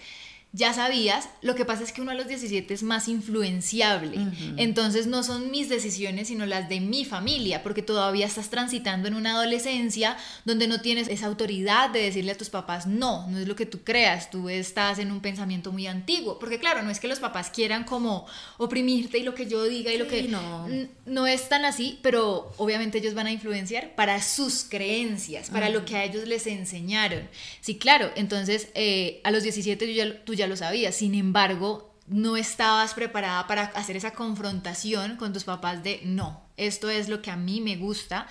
ya 0.53 0.73
sabías, 0.73 1.29
lo 1.41 1.55
que 1.55 1.65
pasa 1.65 1.83
es 1.83 1.91
que 1.91 2.01
uno 2.01 2.11
a 2.11 2.15
los 2.15 2.27
17 2.27 2.73
es 2.73 2.81
más 2.81 3.07
influenciable. 3.07 4.17
Entonces 4.55 5.05
no 5.05 5.21
son 5.21 5.51
mis 5.51 5.69
decisiones, 5.69 6.29
sino 6.29 6.45
las 6.45 6.69
de 6.69 6.79
mi 6.79 7.05
familia, 7.05 7.63
porque 7.63 7.81
todavía 7.81 8.25
estás 8.25 8.49
transitando 8.49 9.07
en 9.07 9.13
una 9.13 9.31
adolescencia 9.31 10.17
donde 10.45 10.67
no 10.67 10.81
tienes 10.81 11.09
esa 11.09 11.27
autoridad 11.27 11.89
de 11.89 12.01
decirle 12.01 12.31
a 12.31 12.37
tus 12.37 12.49
papás, 12.49 12.87
no, 12.87 13.27
no 13.27 13.39
es 13.39 13.47
lo 13.47 13.55
que 13.55 13.65
tú 13.65 13.81
creas, 13.83 14.31
tú 14.31 14.49
estás 14.49 14.99
en 14.99 15.11
un 15.11 15.19
pensamiento 15.19 15.71
muy 15.71 15.85
antiguo, 15.85 16.39
porque 16.39 16.59
claro, 16.59 16.81
no 16.81 16.89
es 16.89 16.99
que 16.99 17.07
los 17.07 17.19
papás 17.19 17.49
quieran 17.49 17.83
como 17.83 18.25
oprimirte 18.57 19.19
y 19.19 19.23
lo 19.23 19.35
que 19.35 19.47
yo 19.47 19.63
diga 19.65 19.91
y 19.91 19.97
lo 19.97 20.07
que... 20.07 20.23
No. 20.23 20.67
no 21.05 21.27
es 21.27 21.49
tan 21.49 21.65
así, 21.65 21.99
pero 22.01 22.51
obviamente 22.57 22.97
ellos 22.97 23.13
van 23.13 23.27
a 23.27 23.31
influenciar 23.31 23.95
para 23.95 24.21
sus 24.21 24.63
creencias, 24.63 25.49
para 25.49 25.69
lo 25.69 25.85
que 25.85 25.97
a 25.97 26.03
ellos 26.03 26.27
les 26.27 26.47
enseñaron. 26.47 27.27
Sí, 27.61 27.77
claro, 27.77 28.11
entonces 28.15 28.69
eh, 28.73 29.21
a 29.23 29.31
los 29.31 29.43
17 29.43 29.93
ya, 29.93 30.23
tú 30.23 30.33
ya 30.37 30.47
lo 30.47 30.55
sabías, 30.55 30.95
sin 30.95 31.15
embargo, 31.15 31.93
no 32.07 32.37
estabas 32.37 32.93
preparada 32.93 33.47
para 33.47 33.63
hacer 33.63 33.97
esa 33.97 34.11
confrontación 34.11 35.17
con 35.17 35.33
tus 35.33 35.43
papás 35.43 35.83
de 35.83 36.01
no, 36.05 36.41
esto 36.55 36.89
es 36.89 37.09
lo 37.09 37.21
que 37.21 37.31
a 37.31 37.35
mí 37.35 37.61
me 37.61 37.75
gusta. 37.75 38.27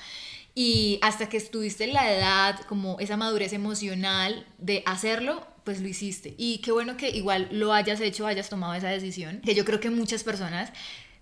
Y 0.59 0.99
hasta 1.03 1.29
que 1.29 1.37
estuviste 1.37 1.85
en 1.85 1.93
la 1.93 2.11
edad, 2.11 2.59
como 2.67 2.99
esa 2.99 3.19
madurez 3.19 3.53
emocional 3.53 4.47
de 4.57 4.83
hacerlo, 4.87 5.47
pues 5.65 5.83
lo 5.83 5.89
hiciste. 5.89 6.35
Y 6.39 6.59
qué 6.59 6.73
bueno 6.73 6.97
que 6.97 7.11
igual 7.11 7.49
lo 7.51 7.75
hayas 7.75 8.01
hecho, 8.01 8.27
hayas 8.27 8.49
tomado 8.49 8.73
esa 8.73 8.89
decisión, 8.89 9.43
que 9.45 9.55
yo 9.55 9.67
creo 9.67 9.81
que 9.81 9.91
muchas 9.91 10.25
personas 10.25 10.73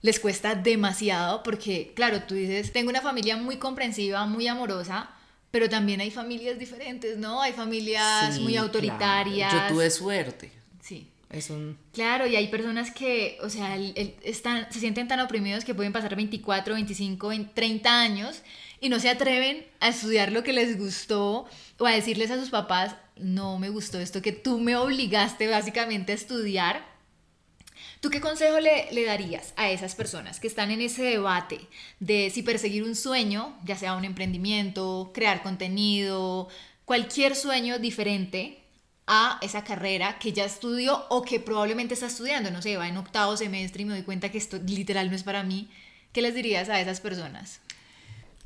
les 0.03 0.21
cuesta 0.21 0.55
demasiado 0.55 1.43
porque, 1.43 1.93
claro, 1.97 2.23
tú 2.23 2.35
dices, 2.35 2.73
tengo 2.73 2.91
una 2.91 3.01
familia 3.01 3.37
muy 3.37 3.57
comprensiva, 3.57 4.25
muy 4.27 4.47
amorosa, 4.47 5.11
pero 5.51 5.69
también 5.69 6.01
hay 6.01 6.11
familias 6.11 6.59
diferentes, 6.59 7.17
¿no? 7.17 7.41
Hay 7.41 7.55
familias 7.55 8.39
muy 8.39 8.57
autoritarias. 8.57 9.53
Yo 9.53 9.75
tuve 9.75 9.91
suerte. 9.91 10.53
Claro, 11.93 12.27
y 12.27 12.37
hay 12.37 12.49
personas 12.49 12.91
que, 12.91 13.39
o 13.43 13.51
sea, 13.51 13.77
están, 14.23 14.67
se 14.73 14.81
sienten 14.81 15.09
tan 15.09 15.21
oprimidos 15.21 15.65
que 15.65 15.75
pueden 15.75 15.93
pasar 15.93 16.17
24, 16.17 16.75
25, 16.75 17.31
30 17.55 18.01
años 18.01 18.43
y 18.81 18.89
no 18.89 19.01
se 19.01 19.09
atreven 19.09 19.67
a 19.81 19.89
estudiar 19.89 20.33
lo 20.33 20.43
que 20.43 20.53
les 20.53 20.79
gustó 20.79 21.47
o 21.79 21.87
a 21.87 21.93
decirles 21.93 22.31
a 22.31 22.39
sus 22.39 22.51
papás, 22.51 22.97
no 23.17 23.59
me 23.59 23.69
gustó 23.69 23.99
esto 24.01 24.23
que 24.23 24.33
tú 24.33 24.59
me 24.59 24.77
obligaste 24.77 25.49
básicamente 25.49 26.13
a 26.13 26.17
estudiar. 26.17 26.95
¿Tú 28.01 28.11
qué 28.11 28.21
consejo 28.21 28.61
le, 28.61 29.05
darías 29.07 29.55
a 29.57 29.71
esas 29.71 29.95
personas 29.95 30.39
que 30.39 30.47
están 30.47 30.71
en 30.71 30.83
ese 30.83 31.03
debate 31.03 31.61
de 32.01 32.31
si 32.31 32.43
perseguir 32.43 32.85
un 32.85 32.95
sueño, 32.95 33.59
ya 33.65 33.77
sea 33.77 33.97
un 33.97 34.05
emprendimiento, 34.05 35.11
crear 35.15 35.43
contenido, 35.43 36.49
cualquier 36.85 37.35
sueño 37.35 37.79
diferente, 37.79 38.64
a 39.07 39.39
esa 39.43 39.65
carrera 39.65 40.19
que 40.19 40.33
ya 40.33 40.45
estudió 40.45 41.05
o 41.11 41.23
que 41.23 41.41
probablemente 41.41 41.95
está 41.95 42.07
estudiando, 42.07 42.51
no 42.51 42.63
sé, 42.63 42.77
va 42.77 42.89
en 42.89 42.97
octavo 42.97 43.37
semestre 43.37 43.83
y 43.83 43.85
me 43.85 43.95
doy 43.95 44.03
cuenta 44.03 44.31
que 44.31 44.39
esto 44.39 44.59
literal 44.59 45.11
no 45.11 45.17
es 45.17 45.25
para 45.25 45.43
mí, 45.43 45.69
¿qué 46.13 46.23
les 46.23 46.35
dirías 46.35 46.69
a 46.69 46.81
esas 46.81 47.01
personas? 47.01 47.61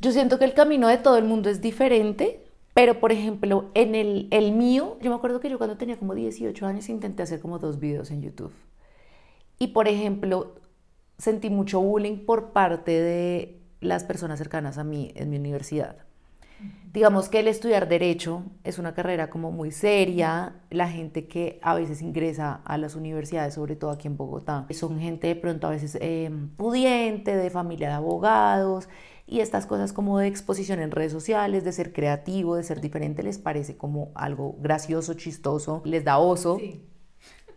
Yo 0.01 0.13
siento 0.13 0.39
que 0.39 0.45
el 0.45 0.55
camino 0.55 0.89
de 0.89 0.99
todo 0.99 1.17
el 1.17 1.25
mundo 1.25 1.49
es 1.49 1.61
diferente, 1.61 2.45
pero 2.75 3.01
por 3.01 3.13
ejemplo, 3.13 3.71
en 3.75 3.95
el, 3.95 4.29
el 4.31 4.53
mío, 4.53 4.99
yo 5.01 5.11
me 5.11 5.17
acuerdo 5.17 5.41
que 5.41 5.51
yo 5.51 5.59
cuando 5.59 5.77
tenía 5.77 5.97
como 5.97 6.15
18 6.15 6.67
años 6.67 6.89
intenté 6.89 7.23
hacer 7.23 7.41
como 7.41 7.59
dos 7.59 7.79
videos 7.79 8.11
en 8.11 8.23
YouTube. 8.23 8.53
Y 9.59 9.69
por 9.69 9.89
ejemplo, 9.89 10.55
sentí 11.19 11.51
mucho 11.51 11.81
bullying 11.81 12.25
por 12.25 12.53
parte 12.53 12.93
de 12.93 13.61
las 13.81 14.05
personas 14.05 14.39
cercanas 14.39 14.79
a 14.79 14.85
mí 14.85 15.13
en 15.15 15.31
mi 15.31 15.37
universidad 15.37 16.08
Digamos 16.93 17.29
que 17.29 17.41
el 17.41 17.49
estudiar 17.49 17.87
derecho 17.87 18.45
es 18.65 18.79
una 18.79 18.95
carrera 18.95 19.29
como 19.29 19.53
muy 19.53 19.73
seria, 19.73 20.63
la 20.71 20.89
gente 20.89 21.29
que 21.29 21.59
a 21.63 21.75
veces 21.75 22.01
ingresa 22.01 22.63
a 22.65 22.79
las 22.79 22.95
universidades, 22.95 23.55
sobre 23.55 23.77
todo 23.77 23.91
aquí 23.91 24.07
en 24.09 24.17
Bogotá, 24.17 24.67
son 24.71 24.99
gente 24.99 25.27
de 25.27 25.37
pronto 25.37 25.67
a 25.67 25.71
veces 25.71 25.99
em, 26.01 26.49
pudiente, 26.57 27.37
de 27.37 27.51
familia 27.51 27.89
de 27.89 27.95
abogados, 27.95 28.89
y 29.27 29.41
estas 29.41 29.67
cosas 29.67 29.93
como 29.93 30.19
de 30.19 30.29
exposición 30.29 30.81
en 30.81 30.91
redes 30.91 31.13
sociales, 31.13 31.63
de 31.63 31.73
ser 31.73 31.93
creativo, 31.93 32.57
de 32.57 32.63
ser 32.63 32.81
diferente, 32.81 33.23
les 33.23 33.39
parece 33.39 33.77
como 33.77 34.11
algo 34.15 34.57
gracioso, 34.59 35.13
chistoso, 35.13 35.83
les 35.85 36.05
da 36.05 36.19
oso. 36.19 36.59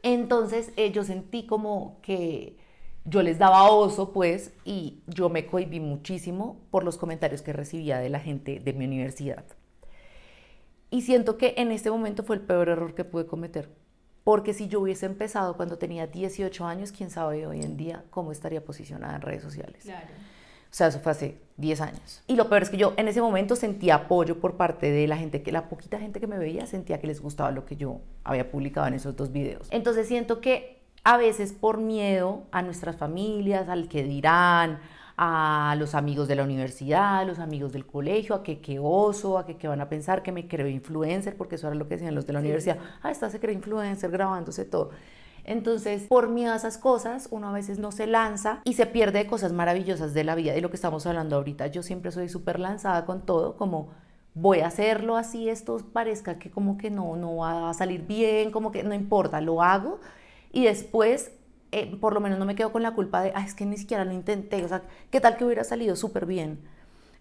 Entonces 0.04 0.74
eh, 0.76 0.92
yo 0.92 1.06
sentí 1.06 1.46
como 1.46 2.02
que 2.02 2.58
yo 3.06 3.24
les 3.24 3.40
daba 3.40 3.70
oso, 3.70 4.14
pues, 4.14 4.54
y 4.64 5.02
yo 5.08 5.30
me 5.30 5.46
cohibí 5.46 5.80
muchísimo 5.80 6.60
por 6.70 6.84
los 6.84 6.98
comentarios 6.98 7.42
que 7.42 7.54
recibía 7.54 8.00
de 8.00 8.10
la 8.10 8.20
gente 8.20 8.60
de 8.60 8.74
mi 8.74 8.86
universidad. 8.86 9.44
Y 10.90 11.02
siento 11.02 11.38
que 11.38 11.56
en 11.58 11.72
este 11.72 11.90
momento 11.90 12.24
fue 12.24 12.36
el 12.36 12.42
peor 12.42 12.70
error 12.70 12.94
que 12.94 13.06
pude 13.06 13.26
cometer. 13.26 13.70
Porque 14.24 14.54
si 14.54 14.68
yo 14.68 14.82
hubiese 14.82 15.08
empezado 15.08 15.58
cuando 15.58 15.78
tenía 15.78 16.06
18 16.06 16.66
años, 16.66 16.92
quién 16.92 17.10
sabe 17.10 17.48
hoy 17.48 17.62
en 17.62 17.76
día 17.76 18.04
cómo 18.12 18.32
estaría 18.32 18.64
posicionada 18.64 19.16
en 19.16 19.22
redes 19.22 19.42
sociales. 19.42 19.84
Claro. 19.84 20.08
O 20.72 20.74
sea, 20.74 20.88
eso 20.88 21.00
fue 21.00 21.12
hace 21.12 21.42
10 21.58 21.82
años. 21.82 22.24
Y 22.28 22.36
lo 22.36 22.48
peor 22.48 22.62
es 22.62 22.70
que 22.70 22.78
yo 22.78 22.94
en 22.98 23.08
ese 23.08 23.22
momento 23.22 23.56
sentía 23.56 23.96
apoyo 23.96 24.40
por 24.40 24.56
parte 24.58 24.90
de 24.90 25.08
la 25.08 25.18
gente, 25.18 25.42
que 25.44 25.52
la 25.52 25.68
poquita 25.68 26.00
gente 26.00 26.20
que 26.20 26.28
me 26.28 26.38
veía 26.38 26.66
sentía 26.66 27.00
que 27.00 27.08
les 27.08 27.20
gustaba 27.20 27.52
lo 27.52 27.66
que 27.66 27.76
yo 27.76 28.00
había 28.24 28.50
publicado 28.50 28.88
en 28.88 28.94
esos 28.94 29.16
dos 29.16 29.32
videos. 29.32 29.68
Entonces 29.72 30.08
siento 30.08 30.40
que 30.40 30.81
a 31.04 31.18
veces 31.18 31.54
por 31.54 31.78
miedo 31.78 32.44
a 32.52 32.62
nuestras 32.62 32.96
familias, 32.96 33.70
al 33.70 33.88
que 33.88 34.04
dirán, 34.04 34.80
a 35.18 35.76
los 35.78 35.94
amigos 35.94 36.28
de 36.28 36.36
la 36.36 36.44
universidad, 36.44 37.20
a 37.20 37.26
los 37.26 37.40
amigos 37.40 37.72
del 37.74 37.86
colegio, 37.86 38.34
a 38.34 38.44
que 38.44 38.60
qué 38.60 38.80
oso, 38.82 39.38
a 39.38 39.46
que 39.46 39.56
qué 39.56 39.68
van 39.68 39.82
a 39.82 39.90
pensar, 39.90 40.24
que 40.24 40.32
me 40.32 40.48
creo 40.48 40.68
influencer, 40.68 41.38
porque 41.38 41.56
eso 41.56 41.68
era 41.68 41.76
lo 41.76 41.88
que 41.88 41.96
decían 41.96 42.16
los 42.16 42.26
de 42.26 42.34
la 42.34 42.40
universidad. 42.40 42.78
Ah, 43.04 43.12
esta 43.12 43.30
se 43.30 43.40
cree 43.40 43.54
influencer 43.54 44.10
grabándose 44.10 44.66
todo. 44.66 44.92
Entonces, 45.44 46.04
por 46.04 46.30
miedo 46.30 46.54
a 46.54 46.56
esas 46.56 46.78
cosas, 46.78 47.28
uno 47.32 47.50
a 47.50 47.52
veces 47.52 47.80
no 47.80 47.92
se 47.92 48.08
lanza 48.08 48.62
y 48.64 48.74
se 48.74 48.86
pierde 48.86 49.20
de 49.20 49.28
cosas 49.28 49.54
maravillosas 49.54 50.14
de 50.14 50.24
la 50.24 50.36
vida. 50.36 50.56
Y 50.56 50.62
lo 50.62 50.70
que 50.70 50.76
estamos 50.76 51.06
hablando 51.06 51.36
ahorita, 51.36 51.68
yo 51.68 51.84
siempre 51.84 52.12
soy 52.12 52.30
súper 52.30 52.60
lanzada 52.60 53.06
con 53.06 53.22
todo, 53.26 53.58
como 53.58 53.90
voy 54.34 54.62
a 54.62 54.68
hacerlo 54.68 55.18
así, 55.18 55.50
esto 55.50 55.78
parezca 55.92 56.40
que 56.40 56.50
como 56.50 56.78
que 56.78 56.90
no, 56.90 57.16
no 57.16 57.38
va 57.38 57.70
a 57.70 57.74
salir 57.74 58.08
bien, 58.08 58.52
como 58.52 58.72
que 58.72 58.84
no 58.84 58.94
importa, 58.94 59.42
lo 59.42 59.62
hago. 59.62 60.00
Y 60.52 60.66
después 60.66 61.32
eh, 61.72 61.98
por 62.02 62.14
lo 62.14 62.20
menos 62.20 62.38
no 62.38 62.46
me 62.46 62.56
quedo 62.56 62.74
con 62.74 62.84
la 62.84 62.92
culpa 62.92 63.22
de, 63.22 63.34
es 63.46 63.56
que 63.56 63.66
ni 63.66 63.78
siquiera 63.78 64.04
lo 64.04 64.12
intenté, 64.12 64.64
o 64.64 64.68
sea, 64.68 64.82
¿qué 65.10 65.22
tal 65.22 65.38
que 65.38 65.46
hubiera 65.46 65.64
salido 65.64 65.96
súper 65.96 66.26
bien? 66.26 66.60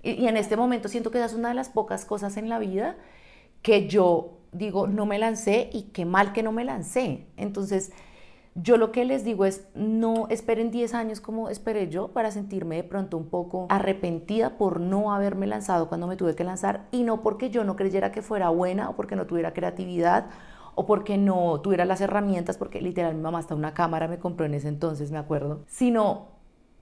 Y, 0.02 0.26
en 0.26 0.36
este 0.36 0.56
momento 0.56 0.88
siento 0.88 1.12
que 1.12 1.18
esa 1.18 1.26
es 1.26 1.34
una 1.34 1.50
de 1.50 1.54
las 1.54 1.68
pocas 1.68 2.04
cosas 2.04 2.36
en 2.36 2.48
la 2.48 2.58
vida 2.58 2.96
que 3.62 3.86
yo 3.86 4.38
digo, 4.50 4.88
no 4.88 5.06
me 5.06 5.18
lancé 5.18 5.70
y 5.72 5.82
qué 5.92 6.04
mal 6.04 6.32
que 6.32 6.42
no 6.42 6.50
me 6.50 6.64
lancé. 6.64 7.26
Entonces, 7.36 7.92
yo 8.56 8.76
lo 8.76 8.90
que 8.90 9.04
les 9.04 9.22
digo 9.22 9.44
es, 9.44 9.68
no 9.74 10.26
esperen 10.28 10.72
10 10.72 10.94
años 10.94 11.20
como 11.20 11.48
esperé 11.48 11.88
yo 11.88 12.08
para 12.08 12.32
sentirme 12.32 12.76
de 12.76 12.82
pronto 12.82 13.16
un 13.16 13.28
poco 13.28 13.66
arrepentida 13.68 14.58
por 14.58 14.80
no 14.80 15.14
haberme 15.14 15.46
lanzado 15.46 15.88
cuando 15.88 16.08
me 16.08 16.16
tuve 16.16 16.34
que 16.34 16.42
lanzar 16.42 16.88
y 16.90 17.04
no 17.04 17.22
porque 17.22 17.50
yo 17.50 17.62
no 17.62 17.76
creyera 17.76 18.10
que 18.10 18.22
fuera 18.22 18.48
buena 18.48 18.90
o 18.90 18.96
porque 18.96 19.14
no 19.14 19.26
tuviera 19.26 19.52
creatividad 19.52 20.26
o 20.80 20.86
porque 20.86 21.18
no 21.18 21.60
tuviera 21.60 21.84
las 21.84 22.00
herramientas, 22.00 22.56
porque 22.56 22.80
literal 22.80 23.14
mi 23.14 23.20
mamá 23.20 23.38
hasta 23.38 23.54
una 23.54 23.74
cámara 23.74 24.08
me 24.08 24.18
compró 24.18 24.46
en 24.46 24.54
ese 24.54 24.68
entonces, 24.68 25.10
me 25.10 25.18
acuerdo, 25.18 25.60
sino 25.66 26.28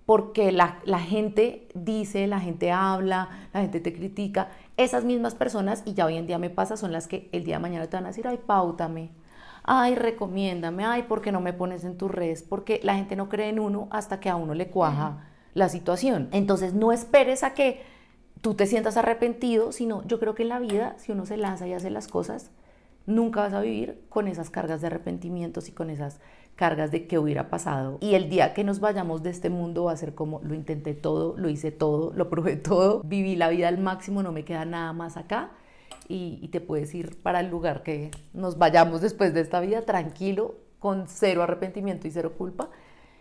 porque 0.06 0.52
la, 0.52 0.78
la, 0.84 1.00
gente 1.00 1.66
dice, 1.74 2.28
la 2.28 2.38
gente 2.38 2.70
habla, 2.70 3.48
la 3.52 3.60
gente 3.60 3.80
te 3.80 3.92
critica. 3.92 4.50
Esas 4.76 5.04
mismas 5.04 5.34
personas, 5.34 5.82
y 5.84 5.94
ya 5.94 6.06
hoy 6.06 6.16
en 6.16 6.28
día 6.28 6.38
me 6.38 6.48
pasa, 6.48 6.76
son 6.76 6.92
las 6.92 7.08
que 7.08 7.28
el 7.32 7.42
día 7.42 7.56
de 7.56 7.62
mañana 7.62 7.88
te 7.88 7.96
van 7.96 8.04
a 8.04 8.10
decir, 8.10 8.28
ay, 8.28 8.38
pautame, 8.38 9.10
ay, 9.64 9.96
recomiéndame, 9.96 10.84
ay, 10.84 11.02
¿por 11.02 11.20
qué 11.20 11.32
no 11.32 11.40
me 11.40 11.52
pones 11.52 11.82
en 11.82 11.98
tus 11.98 12.08
redes? 12.08 12.44
Porque 12.44 12.78
la 12.84 12.94
gente 12.94 13.16
no 13.16 13.28
cree 13.28 13.48
en 13.48 13.58
uno 13.58 13.88
hasta 13.90 14.20
que 14.20 14.28
a 14.28 14.36
uno 14.36 14.54
le 14.54 14.68
cuaja 14.68 15.26
la 15.54 15.68
situación. 15.68 16.28
Entonces, 16.30 16.72
no 16.72 16.92
esperes 16.92 17.42
a 17.42 17.54
que 17.54 17.82
tú 18.42 18.54
te 18.54 18.68
sientas 18.68 18.96
arrepentido, 18.96 19.72
sino 19.72 20.06
yo 20.06 20.20
creo 20.20 20.36
que 20.36 20.44
en 20.44 20.50
la 20.50 20.60
vida, 20.60 20.94
si 20.98 21.10
uno 21.10 21.26
se 21.26 21.36
lanza 21.36 21.66
y 21.66 21.72
hace 21.72 21.90
las 21.90 22.06
cosas, 22.06 22.52
nunca 23.08 23.40
vas 23.40 23.54
a 23.54 23.62
vivir 23.62 24.04
con 24.10 24.28
esas 24.28 24.50
cargas 24.50 24.82
de 24.82 24.86
arrepentimientos 24.86 25.68
y 25.68 25.72
con 25.72 25.88
esas 25.88 26.20
cargas 26.56 26.90
de 26.90 27.06
qué 27.06 27.18
hubiera 27.18 27.48
pasado. 27.48 27.96
Y 28.00 28.14
el 28.14 28.28
día 28.28 28.52
que 28.52 28.64
nos 28.64 28.80
vayamos 28.80 29.22
de 29.22 29.30
este 29.30 29.48
mundo 29.48 29.84
va 29.84 29.92
a 29.92 29.96
ser 29.96 30.14
como 30.14 30.40
lo 30.42 30.54
intenté 30.54 30.92
todo, 30.92 31.34
lo 31.38 31.48
hice 31.48 31.72
todo, 31.72 32.12
lo 32.12 32.28
probé 32.28 32.56
todo, 32.56 33.00
viví 33.04 33.34
la 33.34 33.48
vida 33.48 33.68
al 33.68 33.78
máximo, 33.78 34.22
no 34.22 34.30
me 34.30 34.44
queda 34.44 34.66
nada 34.66 34.92
más 34.92 35.16
acá. 35.16 35.52
Y, 36.10 36.48
te 36.48 36.60
puedes 36.60 36.94
ir 36.94 37.20
para 37.22 37.40
el 37.40 37.50
lugar 37.50 37.82
que 37.82 38.10
nos 38.32 38.56
vayamos 38.56 39.02
después 39.02 39.34
de 39.34 39.40
esta 39.40 39.60
vida 39.60 39.82
tranquilo, 39.82 40.56
con 40.78 41.06
cero 41.06 41.42
arrepentimiento 41.42 42.06
y 42.08 42.10
cero 42.10 42.34
culpa. 42.36 42.70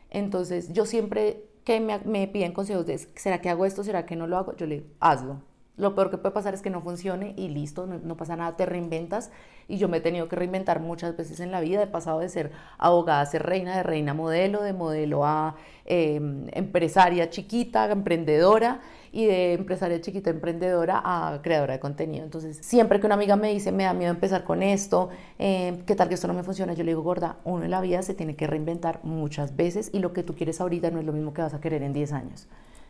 Entonces 0.10 0.72
yo 0.74 0.86
siempre 0.86 1.44
que 1.64 1.80
me, 1.80 2.00
me 2.00 2.28
piden 2.28 2.54
consejos 2.54 2.86
de, 2.86 2.98
¿será 2.98 3.40
que 3.42 3.50
hago 3.50 3.66
esto? 3.66 3.84
¿Será 3.84 4.06
que 4.06 4.16
no 4.16 4.28
lo 4.28 4.38
hago? 4.38 4.56
Yo 4.56 4.66
le 4.66 4.76
digo, 4.76 4.88
hazlo 5.00 5.42
lo 5.78 5.94
peor 5.94 6.10
que 6.10 6.18
puede 6.18 6.34
pasar 6.34 6.56
es 6.56 6.64
que 6.64 6.72
no 6.72 6.82
funcione 6.82 7.36
y 7.38 7.50
listo, 7.50 7.86
no, 7.86 8.18
pasa 8.18 8.36
nada, 8.36 8.58
te 8.58 8.66
reinventas. 8.66 9.30
Y 9.68 9.78
yo 9.78 9.88
me 9.88 9.98
he 9.98 10.02
tenido 10.02 10.28
que 10.28 10.36
reinventar 10.36 10.80
muchas 10.80 11.16
veces 11.16 11.40
en 11.40 11.52
la 11.52 11.62
vida. 11.62 11.84
He 11.84 11.88
pasado 11.88 12.20
de 12.20 12.30
ser 12.30 12.52
abogada 12.80 13.22
a 13.22 13.26
ser 13.28 13.44
reina, 13.44 13.78
de 13.78 13.84
reina 13.84 14.16
modelo, 14.16 14.64
de 14.64 14.74
modelo 14.74 15.24
a 15.24 15.56
em, 15.86 16.48
empresaria 16.54 17.30
chiquita, 17.30 17.92
emprendedora 17.92 18.82
y 19.12 19.28
de 19.28 19.54
empresaria 19.54 20.02
chiquita, 20.02 20.32
emprendedora 20.32 21.02
a 21.04 21.42
creadora 21.44 21.74
de 21.74 21.80
contenido. 21.80 22.24
Entonces, 22.24 22.58
siempre 22.58 23.00
que 23.00 23.06
una 23.06 23.16
amiga 23.16 23.36
me 23.36 23.54
dice, 23.54 23.72
me 23.72 23.84
da 23.84 23.94
miedo 23.94 24.12
empezar 24.12 24.44
con 24.46 24.64
esto, 24.64 25.10
em, 25.38 25.82
¿qué 25.86 25.96
tal 25.96 26.08
que 26.08 26.16
esto 26.16 26.28
no 26.28 26.34
me 26.34 26.44
funciona? 26.44 26.74
Yo 26.74 26.84
le 26.84 26.92
digo, 26.92 27.04
gorda, 27.04 27.38
uno 27.44 27.66
en 27.66 27.72
la 27.72 27.82
vida 27.82 28.02
se 28.02 28.16
tiene 28.16 28.36
que 28.36 28.48
reinventar 28.48 29.02
muchas 29.04 29.56
veces 29.56 29.92
y 29.94 30.00
lo 30.00 30.12
que 30.12 30.24
tú 30.24 30.34
quieres 30.34 30.60
ahorita 30.60 30.90
no 30.90 31.00
es 31.00 31.06
lo 31.06 31.14
mismo 31.14 31.36
que 31.36 31.44
vas 31.44 31.54
a 31.54 31.62
querer 31.62 31.84
en 31.84 31.94
10 31.94 32.14
años. 32.14 32.48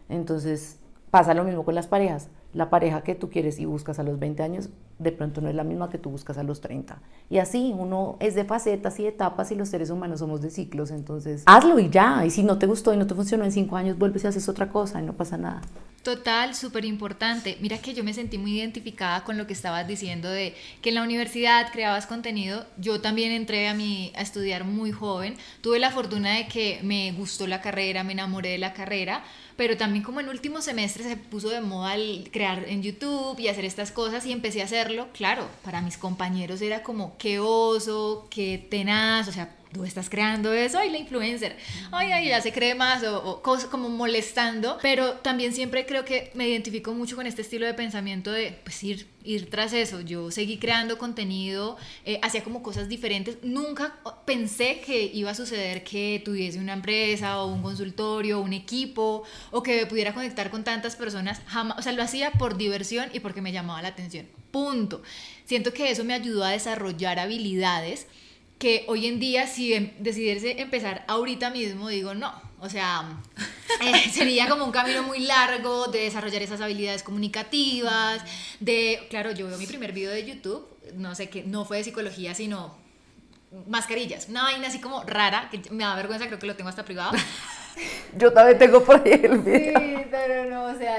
Entonces, 0.10 0.80
pasa 1.12 1.34
lo 1.34 1.44
mismo 1.44 1.64
con 1.64 1.76
las 1.76 1.88
parejas 1.88 2.30
la 2.58 2.70
pareja 2.70 3.04
que 3.04 3.16
tú 3.16 3.30
quieres 3.30 3.60
y 3.60 3.66
buscas 3.66 4.00
a 4.00 4.04
los 4.04 4.20
20 4.20 4.42
años, 4.42 4.70
de 4.98 5.12
pronto 5.12 5.42
no 5.42 5.50
es 5.50 5.56
la 5.56 5.64
misma 5.64 5.90
que 5.90 5.98
tú 6.00 6.10
buscas 6.10 6.38
a 6.40 6.44
los 6.44 6.60
30. 6.60 7.00
Y 7.30 7.38
así, 7.38 7.74
uno 7.78 8.18
es 8.20 8.36
de 8.36 8.46
facetas 8.46 9.00
y 9.00 9.06
etapas 9.06 9.52
y 9.52 9.56
los 9.56 9.70
seres 9.70 9.92
humanos 9.92 10.20
somos 10.20 10.42
de 10.42 10.50
ciclos, 10.50 10.90
entonces 10.92 11.44
hazlo 11.46 11.78
y 11.78 11.90
ya. 11.90 12.26
Y 12.26 12.32
si 12.32 12.44
no 12.44 12.58
te 12.58 12.66
gustó 12.66 12.94
y 12.94 12.98
no 12.98 13.06
te 13.06 13.14
funcionó 13.14 13.44
en 13.44 13.52
5 13.52 13.76
años, 13.78 13.98
vuelves 13.98 14.24
y 14.24 14.28
haces 14.28 14.50
otra 14.50 14.70
cosa 14.70 15.00
y 15.00 15.06
no 15.06 15.14
pasa 15.14 15.38
nada. 15.38 15.62
Total, 16.02 16.56
súper 16.56 16.86
importante. 16.86 17.58
Mira 17.60 17.80
que 17.80 17.94
yo 17.94 18.02
me 18.04 18.14
sentí 18.14 18.38
muy 18.38 18.58
identificada 18.58 19.26
con 19.26 19.38
lo 19.38 19.46
que 19.46 19.52
estabas 19.52 19.86
diciendo 19.88 20.30
de 20.30 20.56
que 20.82 20.90
en 20.90 20.96
la 20.96 21.04
universidad 21.04 21.70
creabas 21.72 22.08
contenido. 22.08 22.66
Yo 22.78 23.02
también 23.02 23.34
entré 23.34 23.68
a, 23.68 23.74
mi, 23.74 24.14
a 24.16 24.22
estudiar 24.22 24.64
muy 24.64 24.94
joven. 24.94 25.36
Tuve 25.60 25.80
la 25.80 25.92
fortuna 25.92 26.36
de 26.36 26.48
que 26.48 26.80
me 26.82 27.12
gustó 27.12 27.46
la 27.46 27.60
carrera, 27.60 28.06
me 28.06 28.14
enamoré 28.14 28.52
de 28.52 28.58
la 28.58 28.72
carrera, 28.72 29.22
pero 29.58 29.76
también 29.76 30.04
como 30.04 30.20
en 30.20 30.30
último 30.30 30.62
semestre 30.62 31.04
se 31.04 31.18
puso 31.18 31.50
de 31.50 31.62
moda 31.62 31.96
el 31.96 32.30
crear 32.32 32.64
en 32.68 32.84
YouTube 32.84 33.38
y 33.40 33.48
hacer 33.48 33.66
estas 33.66 33.92
cosas 33.92 34.26
y 34.26 34.32
empecé 34.32 34.62
a 34.62 34.66
hacerlo. 34.66 35.08
Claro, 35.14 35.50
para 35.64 35.82
mis 35.82 35.98
compañeros 35.98 36.62
era 36.62 36.84
como 36.84 37.18
qué 37.18 37.40
oso, 37.40 38.28
qué 38.30 38.66
tenaz, 38.70 39.28
o 39.28 39.32
sea, 39.32 39.57
tú 39.72 39.84
estás 39.84 40.10
creando 40.10 40.54
eso, 40.54 40.78
ay, 40.80 40.90
la 40.90 40.98
influencer, 40.98 41.58
ay, 41.92 42.12
ay, 42.12 42.30
ya 42.30 42.42
se 42.42 42.52
cree 42.52 42.76
más, 42.76 43.04
o, 43.04 43.42
cosas 43.42 43.70
como 43.70 43.90
molestando, 43.90 44.78
pero 44.82 45.14
también 45.14 45.54
siempre 45.54 45.86
creo 45.86 46.06
que 46.06 46.32
me 46.34 46.48
identifico 46.48 46.94
mucho 46.94 47.16
con 47.16 47.28
este 47.28 47.42
estilo 47.42 47.66
de 47.66 47.74
pensamiento 47.74 48.32
de, 48.32 48.60
pues, 48.64 48.84
ir, 48.84 49.08
ir 49.24 49.50
tras 49.50 49.74
eso. 49.74 50.02
Yo 50.02 50.32
seguí 50.32 50.58
creando 50.58 50.98
contenido, 50.98 51.78
eh, 52.06 52.20
hacía 52.22 52.44
como 52.44 52.64
cosas 52.64 52.88
diferentes, 52.88 53.38
nunca 53.44 53.96
pensé 54.26 54.80
que 54.86 55.12
iba 55.14 55.32
a 55.32 55.36
suceder 55.36 55.84
que 55.84 56.22
tuviese 56.24 56.60
una 56.60 56.74
empresa 56.74 57.42
o 57.42 57.48
un 57.48 57.62
consultorio, 57.62 58.40
o 58.40 58.42
un 58.42 58.54
equipo, 58.54 59.24
o 59.52 59.64
que 59.64 59.86
pudiera 59.86 60.14
conectar 60.14 60.50
con 60.50 60.64
tantas 60.64 60.96
personas, 60.96 61.42
jamás, 61.48 61.78
o 61.78 61.82
sea, 61.82 61.92
lo 61.92 62.04
hacía 62.04 62.32
por 62.32 62.58
diversión 62.58 63.10
y 63.14 63.20
porque 63.20 63.42
me 63.42 63.52
llamaba 63.52 63.82
la 63.82 63.90
atención, 63.90 64.28
punto. 64.52 65.02
Siento 65.46 65.74
que 65.74 65.92
eso 65.92 66.04
me 66.04 66.14
ayudó 66.14 66.44
a 66.44 66.52
desarrollar 66.52 67.20
habilidades 67.20 68.08
que 68.60 68.86
hoy 68.88 69.08
en 69.08 69.20
día 69.20 69.48
si 69.48 69.74
em, 69.74 69.92
decidirse 70.00 70.62
empezar 70.62 71.06
ahorita 71.08 71.50
mismo, 71.50 71.90
digo 71.90 72.14
no. 72.14 72.34
O 72.60 72.70
sea, 72.70 73.08
eh, 73.82 74.10
sería 74.12 74.50
como 74.50 74.66
un 74.66 74.72
camino 74.72 75.04
muy 75.04 75.20
largo 75.20 75.88
de 75.88 76.00
desarrollar 76.00 76.42
esas 76.42 76.62
habilidades 76.62 77.04
comunicativas, 77.04 78.24
de, 78.60 79.06
claro, 79.10 79.32
yo 79.32 79.48
veo 79.48 79.58
mi 79.58 79.68
primer 79.68 79.92
video 79.92 80.12
de 80.12 80.26
YouTube, 80.26 80.68
no 80.96 81.14
sé 81.14 81.30
qué, 81.30 81.44
no 81.44 81.66
fue 81.66 81.78
de 81.78 81.84
psicología, 81.84 82.34
sino 82.34 82.76
mascarillas, 83.68 84.28
una 84.30 84.44
vaina 84.44 84.68
así 84.68 84.80
como 84.80 85.04
rara, 85.04 85.50
que 85.50 85.62
me 85.72 85.84
da 85.84 85.96
vergüenza, 85.96 86.28
creo 86.28 86.40
que 86.40 86.48
lo 86.48 86.56
tengo 86.56 86.70
hasta 86.70 86.84
privado. 86.84 87.12
Yo 88.18 88.34
también 88.34 88.58
tengo 88.58 88.84
por 88.84 88.96
ahí 88.96 89.20
el 89.24 89.40
video. 89.40 89.80
Sí, 89.80 89.96
pero 90.10 90.50
no, 90.50 90.66
o 90.66 90.78
sea, 90.78 90.98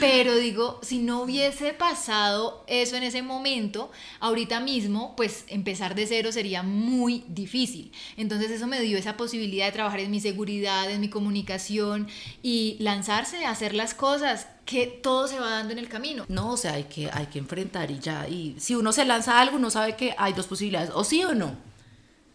pero 0.00 0.36
digo, 0.36 0.78
si 0.82 0.98
no 0.98 1.22
hubiese 1.22 1.72
pasado 1.72 2.64
eso 2.66 2.96
en 2.96 3.02
ese 3.02 3.22
momento, 3.22 3.90
ahorita 4.20 4.60
mismo, 4.60 5.14
pues 5.16 5.44
empezar 5.48 5.94
de 5.94 6.06
cero 6.06 6.32
sería 6.32 6.62
muy 6.62 7.24
difícil. 7.28 7.92
Entonces 8.16 8.50
eso 8.50 8.66
me 8.66 8.80
dio 8.80 8.98
esa 8.98 9.16
posibilidad 9.16 9.66
de 9.66 9.72
trabajar 9.72 10.00
en 10.00 10.10
mi 10.10 10.20
seguridad, 10.20 10.90
en 10.90 11.00
mi 11.00 11.08
comunicación 11.08 12.08
y 12.42 12.76
lanzarse 12.80 13.44
a 13.44 13.50
hacer 13.50 13.74
las 13.74 13.94
cosas 13.94 14.48
que 14.64 14.86
todo 14.86 15.28
se 15.28 15.38
va 15.38 15.50
dando 15.50 15.72
en 15.72 15.78
el 15.78 15.88
camino. 15.88 16.24
No, 16.28 16.52
o 16.52 16.56
sea, 16.56 16.74
hay 16.74 16.84
que, 16.84 17.10
hay 17.12 17.26
que 17.26 17.38
enfrentar 17.38 17.90
y 17.90 17.98
ya. 17.98 18.28
Y 18.28 18.56
si 18.58 18.74
uno 18.74 18.92
se 18.92 19.04
lanza 19.04 19.38
a 19.38 19.42
algo, 19.42 19.56
uno 19.56 19.70
sabe 19.70 19.96
que 19.96 20.14
hay 20.16 20.32
dos 20.32 20.46
posibilidades, 20.46 20.90
o 20.94 21.04
sí 21.04 21.22
o 21.24 21.34
no 21.34 21.74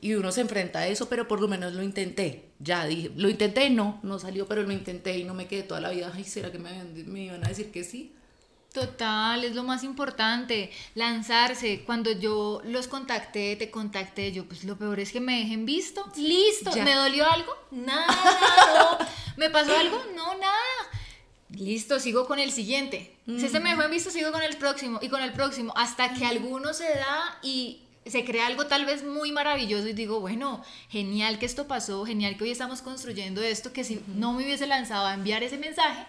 y 0.01 0.13
uno 0.13 0.31
se 0.31 0.41
enfrenta 0.41 0.79
a 0.79 0.87
eso, 0.87 1.09
pero 1.09 1.27
por 1.27 1.41
lo 1.41 1.47
menos 1.47 1.73
lo 1.73 1.83
intenté. 1.83 2.48
Ya 2.59 2.85
dije, 2.85 3.11
lo 3.15 3.29
intenté, 3.29 3.69
no, 3.69 3.99
no 4.03 4.19
salió, 4.19 4.47
pero 4.47 4.63
lo 4.63 4.73
intenté 4.73 5.17
y 5.17 5.23
no 5.23 5.33
me 5.33 5.47
quedé 5.47 5.63
toda 5.63 5.79
la 5.79 5.91
vida. 5.91 6.11
Ay, 6.13 6.25
¿será 6.25 6.51
que 6.51 6.59
me, 6.59 6.83
me 7.05 7.23
iban 7.23 7.45
a 7.45 7.49
decir 7.49 7.71
que 7.71 7.83
sí? 7.83 8.13
Total, 8.73 9.43
es 9.43 9.55
lo 9.55 9.63
más 9.63 9.83
importante, 9.83 10.69
lanzarse. 10.93 11.83
Cuando 11.85 12.11
yo 12.11 12.61
los 12.65 12.87
contacté, 12.87 13.55
te 13.55 13.71
contacté, 13.71 14.31
yo 14.31 14.45
pues 14.45 14.63
lo 14.63 14.77
peor 14.77 14.99
es 14.99 15.11
que 15.11 15.19
me 15.19 15.39
dejen 15.39 15.65
visto. 15.65 16.05
Listo, 16.17 16.71
¿me 16.83 16.93
dolió 16.93 17.25
algo? 17.27 17.51
Nada. 17.71 18.07
¿Me 19.37 19.49
pasó 19.49 19.75
algo? 19.75 19.97
No, 20.15 20.35
nada. 20.35 20.53
Listo, 21.49 21.99
sigo 21.99 22.27
con 22.27 22.37
el 22.37 22.51
siguiente. 22.51 23.15
Si 23.25 23.45
este 23.45 23.59
me 23.59 23.71
dejó 23.71 23.83
en 23.83 23.91
visto, 23.91 24.11
sigo 24.11 24.31
con 24.31 24.43
el 24.43 24.55
próximo 24.57 24.99
y 25.01 25.09
con 25.09 25.23
el 25.23 25.33
próximo, 25.33 25.73
hasta 25.75 26.13
que 26.13 26.25
alguno 26.25 26.73
se 26.75 26.89
da 26.89 27.39
y 27.41 27.81
se 28.09 28.25
crea 28.25 28.47
algo 28.47 28.65
tal 28.67 28.85
vez 28.85 29.03
muy 29.03 29.31
maravilloso 29.31 29.87
y 29.87 29.93
digo, 29.93 30.19
bueno, 30.19 30.63
genial 30.89 31.39
que 31.39 31.45
esto 31.45 31.67
pasó, 31.67 32.05
genial 32.05 32.37
que 32.37 32.45
hoy 32.45 32.51
estamos 32.51 32.81
construyendo 32.81 33.41
esto, 33.41 33.73
que 33.73 33.83
si 33.83 34.03
no 34.07 34.33
me 34.33 34.43
hubiese 34.43 34.67
lanzado 34.67 35.05
a 35.05 35.13
enviar 35.13 35.43
ese 35.43 35.57
mensaje, 35.57 36.05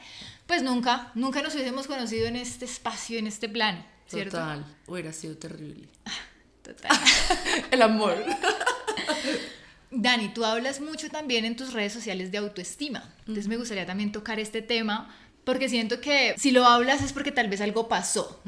pues 0.46 0.62
nunca, 0.62 1.12
nunca 1.14 1.42
nos 1.42 1.54
hubiésemos 1.54 1.86
conocido 1.86 2.26
en 2.26 2.36
este 2.36 2.64
espacio, 2.64 3.18
en 3.18 3.26
este 3.26 3.48
plano. 3.48 3.84
¿cierto? 4.10 4.38
Total, 4.38 4.64
hubiera 4.86 5.12
sido 5.12 5.36
terrible. 5.36 5.88
Total. 6.62 6.90
El 7.70 7.82
amor. 7.82 8.16
Dani, 9.90 10.28
tú 10.28 10.44
hablas 10.44 10.80
mucho 10.80 11.08
también 11.08 11.44
en 11.44 11.56
tus 11.56 11.72
redes 11.72 11.92
sociales 11.92 12.30
de 12.30 12.38
autoestima. 12.38 13.12
Entonces 13.20 13.48
me 13.48 13.56
gustaría 13.56 13.86
también 13.86 14.12
tocar 14.12 14.38
este 14.38 14.62
tema 14.62 15.14
porque 15.44 15.68
siento 15.68 16.00
que 16.00 16.34
si 16.38 16.50
lo 16.50 16.66
hablas 16.66 17.02
es 17.02 17.12
porque 17.12 17.32
tal 17.32 17.48
vez 17.48 17.60
algo 17.60 17.88
pasó. 17.88 18.40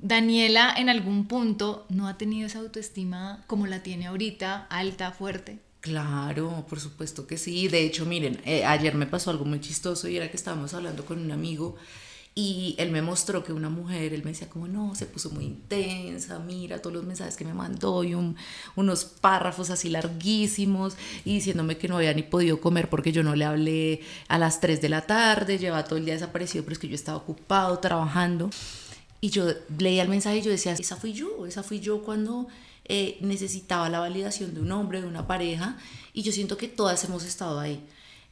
Daniela 0.00 0.74
en 0.76 0.88
algún 0.88 1.26
punto 1.26 1.86
no 1.88 2.08
ha 2.08 2.18
tenido 2.18 2.46
esa 2.46 2.60
autoestima 2.60 3.44
como 3.46 3.66
la 3.66 3.82
tiene 3.82 4.06
ahorita, 4.06 4.66
alta, 4.70 5.12
fuerte. 5.12 5.58
Claro, 5.80 6.66
por 6.68 6.80
supuesto 6.80 7.26
que 7.26 7.38
sí. 7.38 7.68
De 7.68 7.84
hecho, 7.84 8.06
miren, 8.06 8.40
eh, 8.44 8.64
ayer 8.64 8.94
me 8.94 9.06
pasó 9.06 9.30
algo 9.30 9.44
muy 9.44 9.60
chistoso 9.60 10.08
y 10.08 10.16
era 10.16 10.30
que 10.30 10.36
estábamos 10.36 10.74
hablando 10.74 11.04
con 11.04 11.20
un 11.20 11.30
amigo 11.30 11.76
y 12.38 12.74
él 12.76 12.90
me 12.90 13.00
mostró 13.00 13.42
que 13.42 13.54
una 13.54 13.70
mujer, 13.70 14.12
él 14.12 14.22
me 14.22 14.32
decía 14.32 14.50
como, 14.50 14.68
no, 14.68 14.94
se 14.94 15.06
puso 15.06 15.30
muy 15.30 15.46
intensa, 15.46 16.38
mira 16.38 16.82
todos 16.82 16.94
los 16.94 17.04
mensajes 17.04 17.34
que 17.34 17.46
me 17.46 17.54
mandó 17.54 18.04
y 18.04 18.14
unos 18.76 19.04
párrafos 19.06 19.70
así 19.70 19.88
larguísimos 19.88 20.98
y 21.24 21.32
diciéndome 21.32 21.78
que 21.78 21.88
no 21.88 21.96
había 21.96 22.12
ni 22.12 22.22
podido 22.22 22.60
comer 22.60 22.90
porque 22.90 23.10
yo 23.10 23.22
no 23.22 23.34
le 23.34 23.46
hablé 23.46 24.02
a 24.28 24.36
las 24.36 24.60
3 24.60 24.82
de 24.82 24.88
la 24.90 25.06
tarde, 25.06 25.56
llevaba 25.56 25.84
todo 25.84 25.98
el 25.98 26.04
día 26.04 26.12
desaparecido, 26.12 26.62
pero 26.62 26.74
es 26.74 26.78
que 26.78 26.88
yo 26.88 26.94
estaba 26.94 27.16
ocupado 27.16 27.78
trabajando. 27.78 28.50
Y 29.22 29.30
yo 29.30 29.46
leía 29.78 30.02
el 30.02 30.10
mensaje 30.10 30.36
y 30.36 30.42
yo 30.42 30.50
decía, 30.50 30.72
esa 30.72 30.96
fui 30.96 31.14
yo, 31.14 31.46
esa 31.46 31.62
fui 31.62 31.80
yo 31.80 32.02
cuando 32.02 32.48
eh, 32.84 33.16
necesitaba 33.22 33.88
la 33.88 33.98
validación 34.00 34.52
de 34.52 34.60
un 34.60 34.72
hombre, 34.72 35.00
de 35.00 35.08
una 35.08 35.26
pareja, 35.26 35.78
y 36.12 36.20
yo 36.20 36.32
siento 36.32 36.58
que 36.58 36.68
todas 36.68 37.02
hemos 37.04 37.24
estado 37.24 37.58
ahí. 37.58 37.82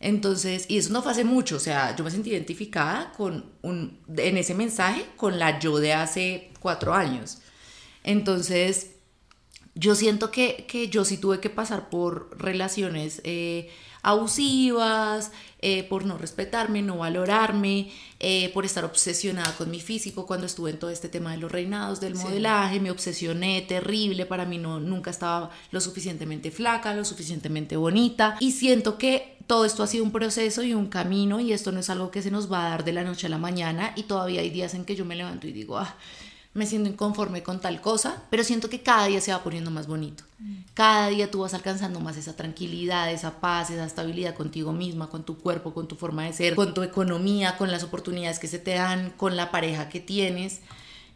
Entonces, 0.04 0.66
y 0.68 0.76
eso 0.76 0.92
no 0.92 1.02
fue 1.02 1.12
hace 1.12 1.24
mucho, 1.24 1.56
o 1.56 1.58
sea, 1.58 1.96
yo 1.96 2.04
me 2.04 2.10
sentí 2.10 2.28
identificada 2.28 3.10
con 3.16 3.52
un, 3.62 4.00
en 4.18 4.36
ese 4.36 4.54
mensaje 4.54 5.06
con 5.16 5.38
la 5.38 5.58
yo 5.58 5.78
de 5.78 5.94
hace 5.94 6.50
cuatro 6.60 6.92
años. 6.92 7.38
Entonces, 8.02 8.90
yo 9.74 9.94
siento 9.94 10.30
que, 10.30 10.66
que 10.68 10.88
yo 10.88 11.06
sí 11.06 11.16
tuve 11.16 11.40
que 11.40 11.48
pasar 11.48 11.88
por 11.88 12.38
relaciones 12.38 13.22
eh, 13.24 13.70
abusivas, 14.02 15.32
eh, 15.60 15.82
por 15.84 16.04
no 16.04 16.18
respetarme, 16.18 16.82
no 16.82 16.98
valorarme, 16.98 17.90
eh, 18.20 18.50
por 18.52 18.66
estar 18.66 18.84
obsesionada 18.84 19.56
con 19.56 19.70
mi 19.70 19.80
físico 19.80 20.26
cuando 20.26 20.44
estuve 20.44 20.70
en 20.70 20.78
todo 20.78 20.90
este 20.90 21.08
tema 21.08 21.32
de 21.32 21.38
los 21.38 21.50
reinados, 21.50 22.00
del 22.00 22.14
modelaje, 22.14 22.78
me 22.80 22.90
obsesioné 22.90 23.62
terrible, 23.62 24.26
para 24.26 24.44
mí 24.44 24.58
no, 24.58 24.78
nunca 24.78 25.10
estaba 25.10 25.50
lo 25.70 25.80
suficientemente 25.80 26.50
flaca, 26.50 26.92
lo 26.92 27.06
suficientemente 27.06 27.78
bonita 27.78 28.36
y 28.40 28.52
siento 28.52 28.98
que 28.98 29.33
todo 29.46 29.64
esto 29.64 29.82
ha 29.82 29.86
sido 29.86 30.04
un 30.04 30.12
proceso 30.12 30.62
y 30.62 30.74
un 30.74 30.86
camino 30.86 31.40
y 31.40 31.52
esto 31.52 31.72
no 31.72 31.80
es 31.80 31.90
algo 31.90 32.10
que 32.10 32.22
se 32.22 32.30
nos 32.30 32.50
va 32.50 32.66
a 32.66 32.70
dar 32.70 32.84
de 32.84 32.92
la 32.92 33.04
noche 33.04 33.26
a 33.26 33.30
la 33.30 33.38
mañana 33.38 33.92
y 33.96 34.04
todavía 34.04 34.40
hay 34.40 34.50
días 34.50 34.74
en 34.74 34.84
que 34.84 34.96
yo 34.96 35.04
me 35.04 35.16
levanto 35.16 35.46
y 35.46 35.52
digo, 35.52 35.78
ah, 35.78 35.96
me 36.54 36.66
siento 36.66 36.88
inconforme 36.88 37.42
con 37.42 37.60
tal 37.60 37.80
cosa, 37.80 38.22
pero 38.30 38.44
siento 38.44 38.70
que 38.70 38.80
cada 38.80 39.06
día 39.06 39.20
se 39.20 39.32
va 39.32 39.42
poniendo 39.42 39.72
más 39.72 39.88
bonito. 39.88 40.22
Cada 40.72 41.08
día 41.08 41.30
tú 41.30 41.40
vas 41.40 41.52
alcanzando 41.52 41.98
más 42.00 42.16
esa 42.16 42.36
tranquilidad, 42.36 43.10
esa 43.10 43.40
paz, 43.40 43.70
esa 43.70 43.84
estabilidad 43.84 44.34
contigo 44.34 44.72
misma, 44.72 45.08
con 45.08 45.24
tu 45.24 45.38
cuerpo, 45.38 45.74
con 45.74 45.88
tu 45.88 45.96
forma 45.96 46.24
de 46.24 46.32
ser, 46.32 46.54
con 46.54 46.72
tu 46.72 46.82
economía, 46.82 47.56
con 47.56 47.72
las 47.72 47.82
oportunidades 47.82 48.38
que 48.38 48.46
se 48.46 48.60
te 48.60 48.74
dan, 48.74 49.10
con 49.16 49.36
la 49.36 49.50
pareja 49.50 49.88
que 49.88 50.00
tienes. 50.00 50.60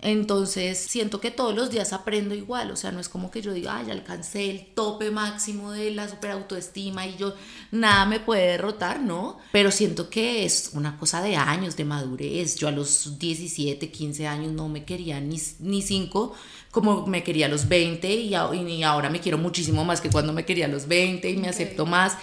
Entonces 0.01 0.79
siento 0.79 1.21
que 1.21 1.33
todos 1.33 1.57
los 1.57 1.71
días 1.71 1.93
aprendo 1.93 2.33
igual, 2.35 2.71
o 2.71 2.77
sea, 2.77 2.93
no 2.93 3.01
es 3.01 3.09
como 3.09 3.33
que 3.33 3.43
yo 3.43 3.53
diga, 3.53 3.79
ay, 3.79 3.91
alcancé 3.91 4.49
el 4.49 4.67
tope 4.67 5.11
máximo 5.11 5.73
de 5.73 5.91
la 5.91 6.09
super 6.09 6.31
autoestima 6.31 7.05
y 7.07 7.17
yo 7.17 7.35
nada 7.73 8.07
me 8.07 8.21
puede 8.21 8.47
derrotar, 8.47 9.01
¿no? 9.01 9.39
Pero 9.51 9.73
siento 9.73 10.09
que 10.09 10.45
es 10.45 10.71
una 10.75 10.97
cosa 10.99 11.21
de 11.21 11.35
años, 11.35 11.77
de 11.77 11.85
madurez. 11.85 12.55
Yo 12.55 12.69
a 12.69 12.71
los 12.71 13.19
17, 13.19 13.91
15 13.91 14.29
años 14.29 14.53
no 14.53 14.69
me 14.69 14.85
quería 14.85 15.21
ni, 15.21 15.41
ni 15.59 15.83
5 15.83 16.33
como 16.71 17.07
me 17.07 17.25
quería 17.25 17.47
a 17.47 17.49
los 17.49 17.67
20 17.67 18.09
y, 18.15 18.35
y, 18.35 18.83
ahora 18.85 19.11
me 19.11 19.21
quiero 19.21 19.39
muchísimo 19.39 19.85
más 19.85 20.01
que 20.01 20.11
cuando 20.11 20.33
me 20.33 20.45
quería 20.45 20.67
a 20.67 20.69
los 20.69 20.87
20 20.87 21.29
y 21.29 21.37
me 21.37 21.49
acepto 21.49 21.87
más. 21.87 22.17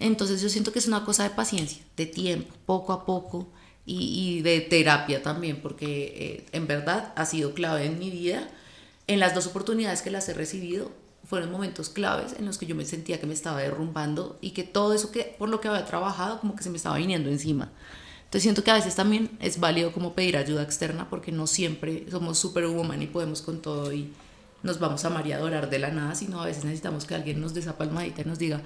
Entonces 0.00 0.40
yo 0.42 0.48
siento 0.48 0.72
que 0.72 0.80
es 0.80 0.88
una 0.88 1.04
cosa 1.04 1.22
de 1.22 1.30
paciencia, 1.30 1.82
de 1.96 2.06
tiempo, 2.06 2.52
poco 2.66 2.92
a 2.92 3.04
poco 3.04 3.46
y, 3.98 4.40
de 4.42 4.60
terapia 4.60 5.22
también, 5.22 5.60
porque 5.60 6.14
eh, 6.16 6.46
en 6.52 6.66
verdad 6.66 7.12
ha 7.16 7.26
sido 7.26 7.54
clave 7.54 7.86
en 7.86 7.98
mi 7.98 8.10
vida. 8.10 8.48
En 9.06 9.18
las 9.18 9.34
dos 9.34 9.46
oportunidades 9.46 10.02
que 10.02 10.10
las 10.10 10.28
he 10.28 10.34
recibido, 10.34 10.92
fueron 11.24 11.52
momentos 11.52 11.88
claves 11.88 12.34
en 12.38 12.44
los 12.44 12.58
que 12.58 12.66
yo 12.66 12.74
me 12.74 12.84
sentía 12.84 13.20
que 13.20 13.26
me 13.26 13.34
estaba 13.34 13.60
derrumbando 13.60 14.36
y 14.40 14.50
que 14.50 14.64
todo 14.64 14.94
eso 14.94 15.12
que 15.12 15.36
por 15.38 15.48
lo 15.48 15.60
que 15.60 15.68
había 15.68 15.84
trabajado 15.84 16.40
como 16.40 16.56
que 16.56 16.64
se 16.64 16.70
me 16.70 16.76
estaba 16.76 16.96
viniendo 16.96 17.30
encima. 17.30 17.70
Entonces 18.24 18.42
siento 18.42 18.64
que 18.64 18.70
a 18.70 18.74
veces 18.74 18.96
también 18.96 19.30
es 19.40 19.60
válido 19.60 19.92
como 19.92 20.14
pedir 20.14 20.36
ayuda 20.36 20.62
externa 20.62 21.08
porque 21.08 21.30
no 21.30 21.46
siempre 21.46 22.06
somos 22.10 22.38
superwoman 22.38 23.02
y 23.02 23.06
podemos 23.06 23.42
con 23.42 23.62
todo 23.62 23.92
y 23.92 24.12
nos 24.62 24.78
vamos 24.80 25.04
a 25.04 25.08
amar 25.08 25.26
y 25.26 25.32
adorar 25.32 25.70
de 25.70 25.78
la 25.78 25.90
nada, 25.90 26.14
sino 26.14 26.40
a 26.40 26.46
veces 26.46 26.64
necesitamos 26.64 27.04
que 27.04 27.14
alguien 27.14 27.40
nos 27.40 27.54
dé 27.54 27.60
esa 27.60 27.78
palmadita 27.78 28.22
y 28.22 28.24
nos 28.24 28.38
diga, 28.38 28.62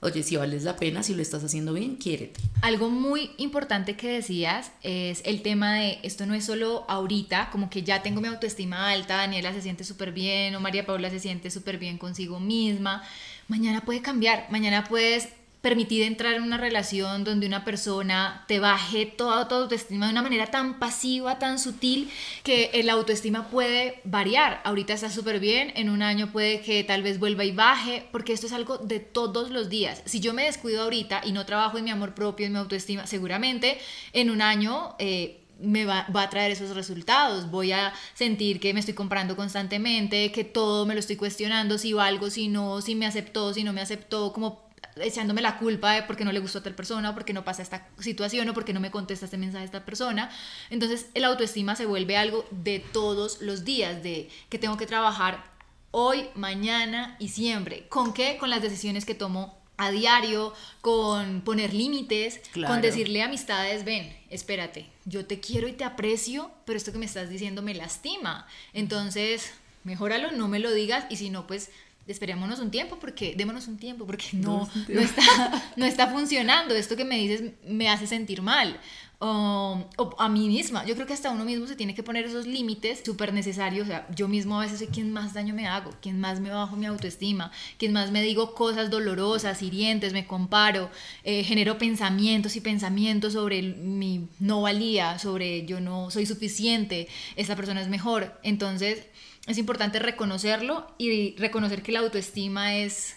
oye, 0.00 0.22
si 0.22 0.36
vales 0.36 0.64
la 0.64 0.76
pena, 0.76 1.02
si 1.02 1.14
lo 1.14 1.22
estás 1.22 1.42
haciendo 1.42 1.72
bien, 1.72 1.96
quiérete. 1.96 2.40
Algo 2.62 2.90
muy 2.90 3.30
importante 3.38 3.96
que 3.96 4.08
decías 4.08 4.72
es 4.82 5.22
el 5.24 5.42
tema 5.42 5.74
de 5.74 5.98
esto 6.02 6.26
no 6.26 6.34
es 6.34 6.44
solo 6.44 6.84
ahorita, 6.88 7.50
como 7.50 7.70
que 7.70 7.82
ya 7.82 8.02
tengo 8.02 8.20
mi 8.20 8.28
autoestima 8.28 8.90
alta, 8.90 9.16
Daniela 9.16 9.52
se 9.52 9.62
siente 9.62 9.84
súper 9.84 10.12
bien 10.12 10.54
o 10.54 10.60
María 10.60 10.86
Paula 10.86 11.10
se 11.10 11.20
siente 11.20 11.50
súper 11.50 11.78
bien 11.78 11.98
consigo 11.98 12.40
misma. 12.40 13.02
Mañana 13.48 13.84
puede 13.84 14.02
cambiar, 14.02 14.46
mañana 14.50 14.84
puedes 14.84 15.28
permitir 15.66 16.04
entrar 16.04 16.34
en 16.34 16.44
una 16.44 16.58
relación 16.58 17.24
donde 17.24 17.44
una 17.44 17.64
persona 17.64 18.44
te 18.46 18.60
baje 18.60 19.04
toda 19.04 19.48
tu 19.48 19.56
autoestima 19.56 20.06
de 20.06 20.12
una 20.12 20.22
manera 20.22 20.46
tan 20.46 20.78
pasiva, 20.78 21.40
tan 21.40 21.58
sutil, 21.58 22.08
que 22.44 22.70
el 22.74 22.88
autoestima 22.88 23.48
puede 23.48 24.00
variar. 24.04 24.60
Ahorita 24.62 24.92
está 24.92 25.10
súper 25.10 25.40
bien, 25.40 25.72
en 25.74 25.90
un 25.90 26.02
año 26.02 26.30
puede 26.30 26.60
que 26.60 26.84
tal 26.84 27.02
vez 27.02 27.18
vuelva 27.18 27.44
y 27.44 27.50
baje, 27.50 28.06
porque 28.12 28.32
esto 28.32 28.46
es 28.46 28.52
algo 28.52 28.78
de 28.78 29.00
todos 29.00 29.50
los 29.50 29.68
días. 29.68 30.02
Si 30.04 30.20
yo 30.20 30.32
me 30.32 30.44
descuido 30.44 30.82
ahorita 30.82 31.22
y 31.24 31.32
no 31.32 31.44
trabajo 31.44 31.78
en 31.78 31.84
mi 31.84 31.90
amor 31.90 32.14
propio, 32.14 32.46
en 32.46 32.52
mi 32.52 32.60
autoestima, 32.60 33.08
seguramente 33.08 33.78
en 34.12 34.30
un 34.30 34.42
año... 34.42 34.94
Eh, 35.00 35.42
me 35.58 35.86
va, 35.86 36.06
va, 36.14 36.24
a 36.24 36.28
traer 36.28 36.52
esos 36.52 36.76
resultados. 36.76 37.50
Voy 37.50 37.72
a 37.72 37.94
sentir 38.12 38.60
que 38.60 38.74
me 38.74 38.80
estoy 38.80 38.92
comprando 38.92 39.36
constantemente, 39.36 40.30
que 40.30 40.44
todo 40.44 40.84
me 40.84 40.92
lo 40.92 41.00
estoy 41.00 41.16
cuestionando, 41.16 41.78
si 41.78 41.94
valgo, 41.94 42.28
si 42.28 42.48
no, 42.48 42.82
si 42.82 42.94
me 42.94 43.06
aceptó, 43.06 43.54
si 43.54 43.64
no 43.64 43.72
me 43.72 43.80
aceptó, 43.80 44.34
como 44.34 44.65
echándome 44.96 45.42
la 45.42 45.58
culpa 45.58 45.92
de 45.92 46.02
porque 46.02 46.24
no 46.24 46.32
le 46.32 46.40
gustó 46.40 46.58
a 46.58 46.62
tal 46.62 46.74
persona 46.74 47.10
o 47.10 47.14
porque 47.14 47.32
no 47.32 47.44
pasa 47.44 47.62
esta 47.62 47.88
situación 47.98 48.48
o 48.48 48.54
porque 48.54 48.72
no 48.72 48.80
me 48.80 48.90
contesta 48.90 49.26
este 49.26 49.36
mensaje 49.36 49.62
a 49.62 49.66
esta 49.66 49.84
persona. 49.84 50.30
Entonces 50.70 51.06
el 51.14 51.24
autoestima 51.24 51.76
se 51.76 51.86
vuelve 51.86 52.16
algo 52.16 52.44
de 52.50 52.80
todos 52.80 53.40
los 53.40 53.64
días, 53.64 54.02
de 54.02 54.28
que 54.48 54.58
tengo 54.58 54.76
que 54.76 54.86
trabajar 54.86 55.44
hoy, 55.90 56.28
mañana 56.34 57.16
y 57.18 57.28
siempre. 57.28 57.86
¿Con 57.88 58.12
qué? 58.12 58.36
Con 58.38 58.50
las 58.50 58.62
decisiones 58.62 59.04
que 59.04 59.14
tomo 59.14 59.58
a 59.78 59.90
diario, 59.90 60.54
con 60.80 61.42
poner 61.42 61.74
límites, 61.74 62.40
con 62.66 62.80
decirle 62.80 63.22
a 63.22 63.26
amistades, 63.26 63.84
ven, 63.84 64.16
espérate, 64.30 64.86
yo 65.04 65.26
te 65.26 65.40
quiero 65.40 65.68
y 65.68 65.72
te 65.72 65.84
aprecio, 65.84 66.50
pero 66.64 66.78
esto 66.78 66.92
que 66.92 66.98
me 66.98 67.06
estás 67.06 67.28
diciendo 67.28 67.62
me 67.62 67.74
lastima. 67.74 68.46
Entonces, 68.72 69.52
mejóralo, 69.84 70.32
no 70.32 70.48
me 70.48 70.58
lo 70.58 70.72
digas 70.72 71.04
y 71.10 71.16
si 71.16 71.30
no, 71.30 71.46
pues 71.46 71.70
esperémonos 72.06 72.60
un 72.60 72.70
tiempo 72.70 72.98
porque 73.00 73.34
démonos 73.36 73.66
un 73.68 73.78
tiempo 73.78 74.06
porque 74.06 74.26
no, 74.32 74.68
no, 74.88 75.00
está, 75.00 75.72
no 75.76 75.84
está 75.84 76.08
funcionando. 76.08 76.74
Esto 76.74 76.96
que 76.96 77.04
me 77.04 77.18
dices 77.18 77.52
me 77.66 77.88
hace 77.88 78.06
sentir 78.06 78.42
mal. 78.42 78.78
o 79.18 79.84
a 80.18 80.28
mí 80.28 80.48
misma. 80.48 80.84
Yo 80.84 80.94
creo 80.94 81.06
que 81.06 81.14
hasta 81.14 81.30
uno 81.30 81.44
mismo 81.44 81.66
se 81.66 81.74
tiene 81.74 81.94
que 81.94 82.02
poner 82.02 82.26
esos 82.26 82.46
límites 82.46 83.02
súper 83.04 83.32
necesarios. 83.32 83.86
O 83.86 83.90
sea, 83.90 84.06
yo 84.14 84.28
mismo 84.28 84.58
a 84.58 84.64
veces 84.64 84.78
soy 84.78 84.88
quien 84.88 85.10
más 85.12 85.34
daño 85.34 85.54
me 85.54 85.66
hago, 85.66 85.90
quien 86.00 86.20
más 86.20 86.40
me 86.40 86.50
bajo 86.50 86.76
mi 86.76 86.86
autoestima, 86.86 87.50
quien 87.78 87.92
más 87.92 88.10
me 88.10 88.22
digo 88.22 88.54
cosas 88.54 88.90
dolorosas, 88.90 89.62
hirientes, 89.62 90.12
me 90.12 90.26
comparo, 90.26 90.90
eh, 91.24 91.44
genero 91.44 91.78
pensamientos 91.78 92.56
y 92.56 92.60
pensamientos 92.60 93.32
sobre 93.32 93.62
mi 93.62 94.28
no 94.38 94.62
valía, 94.62 95.18
sobre 95.18 95.66
yo 95.66 95.80
no 95.80 96.10
soy 96.10 96.26
suficiente, 96.26 97.08
esta 97.36 97.56
persona 97.56 97.80
es 97.80 97.88
mejor. 97.88 98.38
Entonces, 98.42 99.06
es 99.46 99.58
importante 99.58 99.98
reconocerlo 99.98 100.86
y 100.98 101.36
reconocer 101.36 101.82
que 101.82 101.92
la 101.92 102.00
autoestima 102.00 102.76
es 102.76 103.16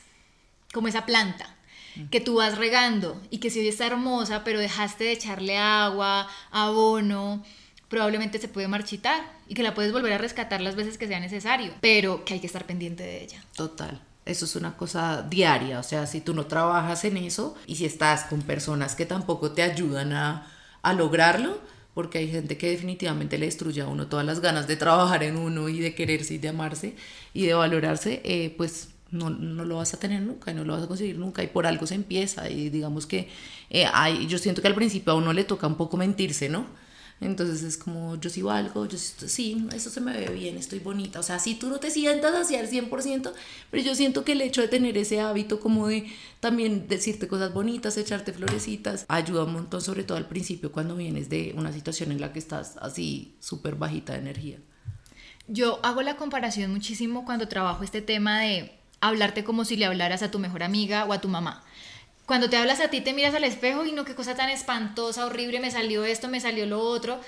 como 0.73 0.87
esa 0.87 1.05
planta 1.05 1.55
que 2.11 2.21
tú 2.21 2.35
vas 2.35 2.57
regando 2.57 3.19
y 3.29 3.39
que 3.39 3.49
si 3.49 3.59
hoy 3.59 3.67
está 3.67 3.87
hermosa, 3.87 4.43
pero 4.43 4.59
dejaste 4.59 5.03
de 5.03 5.11
echarle 5.11 5.57
agua, 5.57 6.27
abono, 6.51 7.43
probablemente 7.89 8.39
se 8.39 8.47
puede 8.47 8.67
marchitar 8.67 9.21
y 9.47 9.55
que 9.55 9.63
la 9.63 9.73
puedes 9.73 9.91
volver 9.91 10.13
a 10.13 10.17
rescatar 10.17 10.61
las 10.61 10.75
veces 10.75 10.97
que 10.97 11.07
sea 11.07 11.19
necesario, 11.19 11.73
pero 11.81 12.23
que 12.23 12.35
hay 12.35 12.39
que 12.39 12.47
estar 12.47 12.65
pendiente 12.65 13.03
de 13.03 13.23
ella. 13.23 13.43
Total. 13.55 14.01
Eso 14.25 14.45
es 14.45 14.55
una 14.55 14.77
cosa 14.77 15.23
diaria, 15.23 15.79
o 15.79 15.83
sea, 15.83 16.05
si 16.05 16.21
tú 16.21 16.35
no 16.35 16.45
trabajas 16.45 17.03
en 17.03 17.17
eso 17.17 17.57
y 17.65 17.77
si 17.77 17.85
estás 17.85 18.25
con 18.25 18.43
personas 18.43 18.95
que 18.95 19.07
tampoco 19.07 19.51
te 19.51 19.63
ayudan 19.63 20.13
a, 20.13 20.47
a 20.83 20.93
lograrlo, 20.93 21.59
porque 21.99 22.19
hay 22.19 22.31
gente 22.31 22.57
que 22.57 22.69
definitivamente 22.69 23.37
le 23.37 23.47
destruye 23.47 23.81
a 23.81 23.87
uno 23.87 24.07
todas 24.07 24.25
las 24.25 24.39
ganas 24.39 24.69
de 24.69 24.77
trabajar 24.77 25.21
en 25.21 25.35
uno 25.35 25.67
y 25.67 25.81
de 25.81 25.93
quererse 25.93 26.35
y 26.35 26.37
de 26.37 26.47
amarse 26.47 26.95
y 27.33 27.45
de 27.45 27.53
valorarse, 27.53 28.21
eh, 28.23 28.53
pues 28.55 28.91
no, 29.11 29.29
no, 29.29 29.65
lo 29.65 29.75
vas 29.75 29.93
a 29.93 29.99
tener 29.99 30.21
nunca 30.21 30.49
y 30.49 30.53
no 30.53 30.63
lo 30.63 30.71
vas 30.71 30.83
a 30.83 30.87
conseguir 30.87 31.17
nunca 31.17 31.43
y 31.43 31.47
por 31.47 31.67
algo 31.67 31.85
se 31.85 31.95
empieza 31.95 32.49
y 32.49 32.69
digamos 32.69 33.05
que 33.05 33.27
eh, 33.69 33.85
hay, 33.91 34.27
yo 34.27 34.37
siento 34.37 34.61
que 34.61 34.69
al 34.69 34.75
principio 34.75 35.11
a 35.11 35.17
uno 35.17 35.33
le 35.33 35.43
toca 35.43 35.67
un 35.67 35.75
poco 35.75 35.97
mentirse, 35.97 36.47
¿no? 36.47 36.67
Entonces 37.21 37.63
es 37.63 37.77
como, 37.77 38.15
yo 38.15 38.29
sí 38.29 38.41
valgo, 38.41 38.85
yo 38.85 38.97
sí, 38.97 39.13
sí, 39.27 39.67
eso 39.73 39.89
se 39.89 39.99
me 39.99 40.13
ve 40.13 40.33
bien, 40.33 40.57
estoy 40.57 40.79
bonita. 40.79 41.19
O 41.19 41.23
sea, 41.23 41.37
si 41.37 41.55
tú 41.55 41.69
no 41.69 41.79
te 41.79 41.91
sientas 41.91 42.33
hacia 42.33 42.61
el 42.61 42.69
100%, 42.69 43.33
pero 43.69 43.83
yo 43.83 43.93
siento 43.93 44.23
que 44.23 44.31
el 44.31 44.41
hecho 44.41 44.61
de 44.61 44.69
tener 44.69 44.97
ese 44.97 45.19
hábito 45.19 45.59
como 45.59 45.87
de 45.87 46.09
también 46.39 46.87
decirte 46.87 47.27
cosas 47.27 47.53
bonitas, 47.53 47.97
echarte 47.97 48.31
florecitas, 48.31 49.05
ayuda 49.09 49.43
un 49.43 49.53
montón, 49.53 49.81
sobre 49.81 50.03
todo 50.03 50.17
al 50.17 50.27
principio 50.27 50.71
cuando 50.71 50.95
vienes 50.95 51.29
de 51.29 51.53
una 51.57 51.73
situación 51.73 52.11
en 52.11 52.21
la 52.21 52.31
que 52.31 52.39
estás 52.39 52.77
así 52.77 53.35
súper 53.41 53.75
bajita 53.75 54.13
de 54.13 54.19
energía. 54.19 54.57
Yo 55.47 55.79
hago 55.83 56.01
la 56.01 56.15
comparación 56.15 56.71
muchísimo 56.71 57.25
cuando 57.25 57.49
trabajo 57.49 57.83
este 57.83 58.01
tema 58.01 58.39
de 58.39 58.71
hablarte 59.01 59.43
como 59.43 59.65
si 59.65 59.75
le 59.75 59.85
hablaras 59.85 60.23
a 60.23 60.31
tu 60.31 60.39
mejor 60.39 60.63
amiga 60.63 61.05
o 61.05 61.11
a 61.11 61.19
tu 61.19 61.27
mamá 61.27 61.63
cuando 62.29 62.47
te 62.47 62.57
hablas 62.57 62.79
a 62.79 62.89
ti, 62.89 63.01
te 63.01 63.11
miras 63.11 63.33
al 63.33 63.43
espejo 63.43 63.87
y 63.87 63.91
no, 63.91 64.05
qué 64.05 64.13
cosa 64.13 64.35
tan 64.35 64.49
espantosa, 64.49 65.25
horrible, 65.25 65.59
me 65.59 65.71
salió 65.71 66.05
esto, 66.05 66.27
me 66.27 66.39
salió 66.39 66.67
lo 66.67 66.79
otro. 66.79 67.19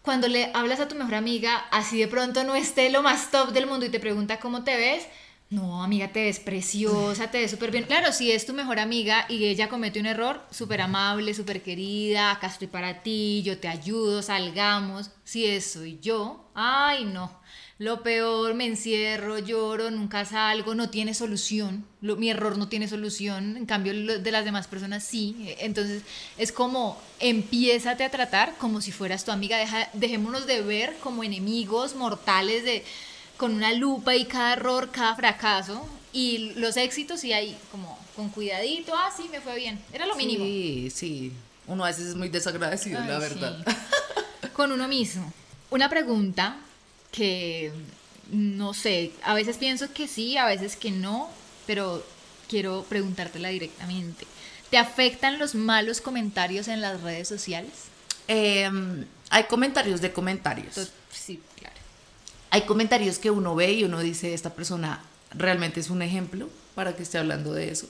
Cuando 0.00 0.28
le 0.28 0.52
hablas 0.54 0.78
a 0.78 0.86
tu 0.86 0.94
mejor 0.94 1.16
amiga, 1.16 1.56
así 1.72 1.98
de 1.98 2.06
pronto 2.06 2.44
no 2.44 2.54
esté 2.54 2.88
lo 2.88 3.02
más 3.02 3.32
top 3.32 3.50
del 3.50 3.66
mundo 3.66 3.84
y 3.84 3.88
te 3.88 3.98
pregunta 3.98 4.38
cómo 4.38 4.62
te 4.62 4.76
ves, 4.76 5.08
no, 5.50 5.82
amiga, 5.82 6.12
te 6.12 6.22
ves 6.22 6.38
preciosa, 6.38 7.32
te 7.32 7.40
ves 7.40 7.50
súper 7.50 7.72
bien. 7.72 7.82
Claro, 7.82 8.12
si 8.12 8.30
es 8.30 8.46
tu 8.46 8.52
mejor 8.52 8.78
amiga 8.78 9.26
y 9.28 9.44
ella 9.46 9.68
comete 9.68 9.98
un 9.98 10.06
error, 10.06 10.40
súper 10.52 10.82
amable, 10.82 11.34
súper 11.34 11.60
querida, 11.60 12.30
acá 12.30 12.46
estoy 12.46 12.68
para 12.68 13.02
ti, 13.02 13.42
yo 13.44 13.58
te 13.58 13.66
ayudo, 13.66 14.22
salgamos. 14.22 15.10
Si 15.24 15.46
es 15.46 15.72
soy 15.72 15.98
yo, 15.98 16.48
ay, 16.54 17.06
no 17.06 17.42
lo 17.78 18.02
peor, 18.02 18.54
me 18.54 18.66
encierro, 18.66 19.38
lloro, 19.38 19.90
nunca 19.90 20.24
salgo, 20.24 20.76
no 20.76 20.90
tiene 20.90 21.12
solución, 21.12 21.84
mi 22.00 22.30
error 22.30 22.56
no 22.56 22.68
tiene 22.68 22.86
solución, 22.86 23.56
en 23.56 23.66
cambio 23.66 23.92
de 24.20 24.30
las 24.30 24.44
demás 24.44 24.68
personas 24.68 25.02
sí. 25.02 25.54
Entonces 25.58 26.02
es 26.38 26.52
como, 26.52 27.00
empiézate 27.18 28.04
a 28.04 28.10
tratar 28.10 28.54
como 28.58 28.80
si 28.80 28.92
fueras 28.92 29.24
tu 29.24 29.32
amiga, 29.32 29.58
Deja, 29.58 29.88
dejémonos 29.92 30.46
de 30.46 30.62
ver 30.62 30.96
como 31.02 31.24
enemigos 31.24 31.96
mortales 31.96 32.62
de, 32.62 32.84
con 33.36 33.52
una 33.54 33.72
lupa 33.72 34.14
y 34.14 34.24
cada 34.26 34.52
error, 34.52 34.90
cada 34.92 35.16
fracaso. 35.16 35.88
Y 36.12 36.52
los 36.54 36.76
éxitos 36.76 37.24
y 37.24 37.32
ahí 37.32 37.56
como 37.72 37.98
con 38.14 38.28
cuidadito, 38.28 38.94
ah, 38.94 39.10
sí, 39.16 39.28
me 39.32 39.40
fue 39.40 39.56
bien, 39.56 39.80
era 39.92 40.06
lo 40.06 40.14
mínimo. 40.14 40.44
Sí, 40.44 40.90
sí, 40.94 41.32
uno 41.66 41.84
a 41.84 41.88
veces 41.88 42.06
es 42.06 42.14
muy 42.14 42.28
desagradecido, 42.28 43.00
la 43.00 43.18
verdad. 43.18 43.66
Con 44.52 44.70
uno 44.70 44.86
mismo. 44.86 45.32
Una 45.70 45.88
pregunta 45.88 46.56
que 47.14 47.70
no 48.32 48.74
sé, 48.74 49.12
a 49.22 49.34
veces 49.34 49.56
pienso 49.56 49.92
que 49.92 50.08
sí, 50.08 50.36
a 50.36 50.46
veces 50.46 50.76
que 50.76 50.90
no, 50.90 51.30
pero 51.66 52.04
quiero 52.48 52.84
preguntártela 52.88 53.48
directamente. 53.48 54.26
¿Te 54.70 54.78
afectan 54.78 55.38
los 55.38 55.54
malos 55.54 56.00
comentarios 56.00 56.66
en 56.68 56.80
las 56.80 57.00
redes 57.02 57.28
sociales? 57.28 57.70
Em, 58.26 59.04
hay 59.30 59.44
comentarios 59.44 60.00
de 60.00 60.12
comentarios. 60.12 60.90
Sí, 61.12 61.40
claro. 61.56 61.76
Hay 62.50 62.62
comentarios 62.62 63.18
que 63.18 63.30
uno 63.30 63.54
ve 63.54 63.72
y 63.72 63.84
uno 63.84 64.00
dice, 64.00 64.34
esta 64.34 64.54
persona 64.54 65.00
realmente 65.30 65.80
es 65.80 65.90
un 65.90 66.02
ejemplo 66.02 66.48
para 66.74 66.96
que 66.96 67.04
esté 67.04 67.18
hablando 67.18 67.52
de 67.52 67.70
eso. 67.70 67.88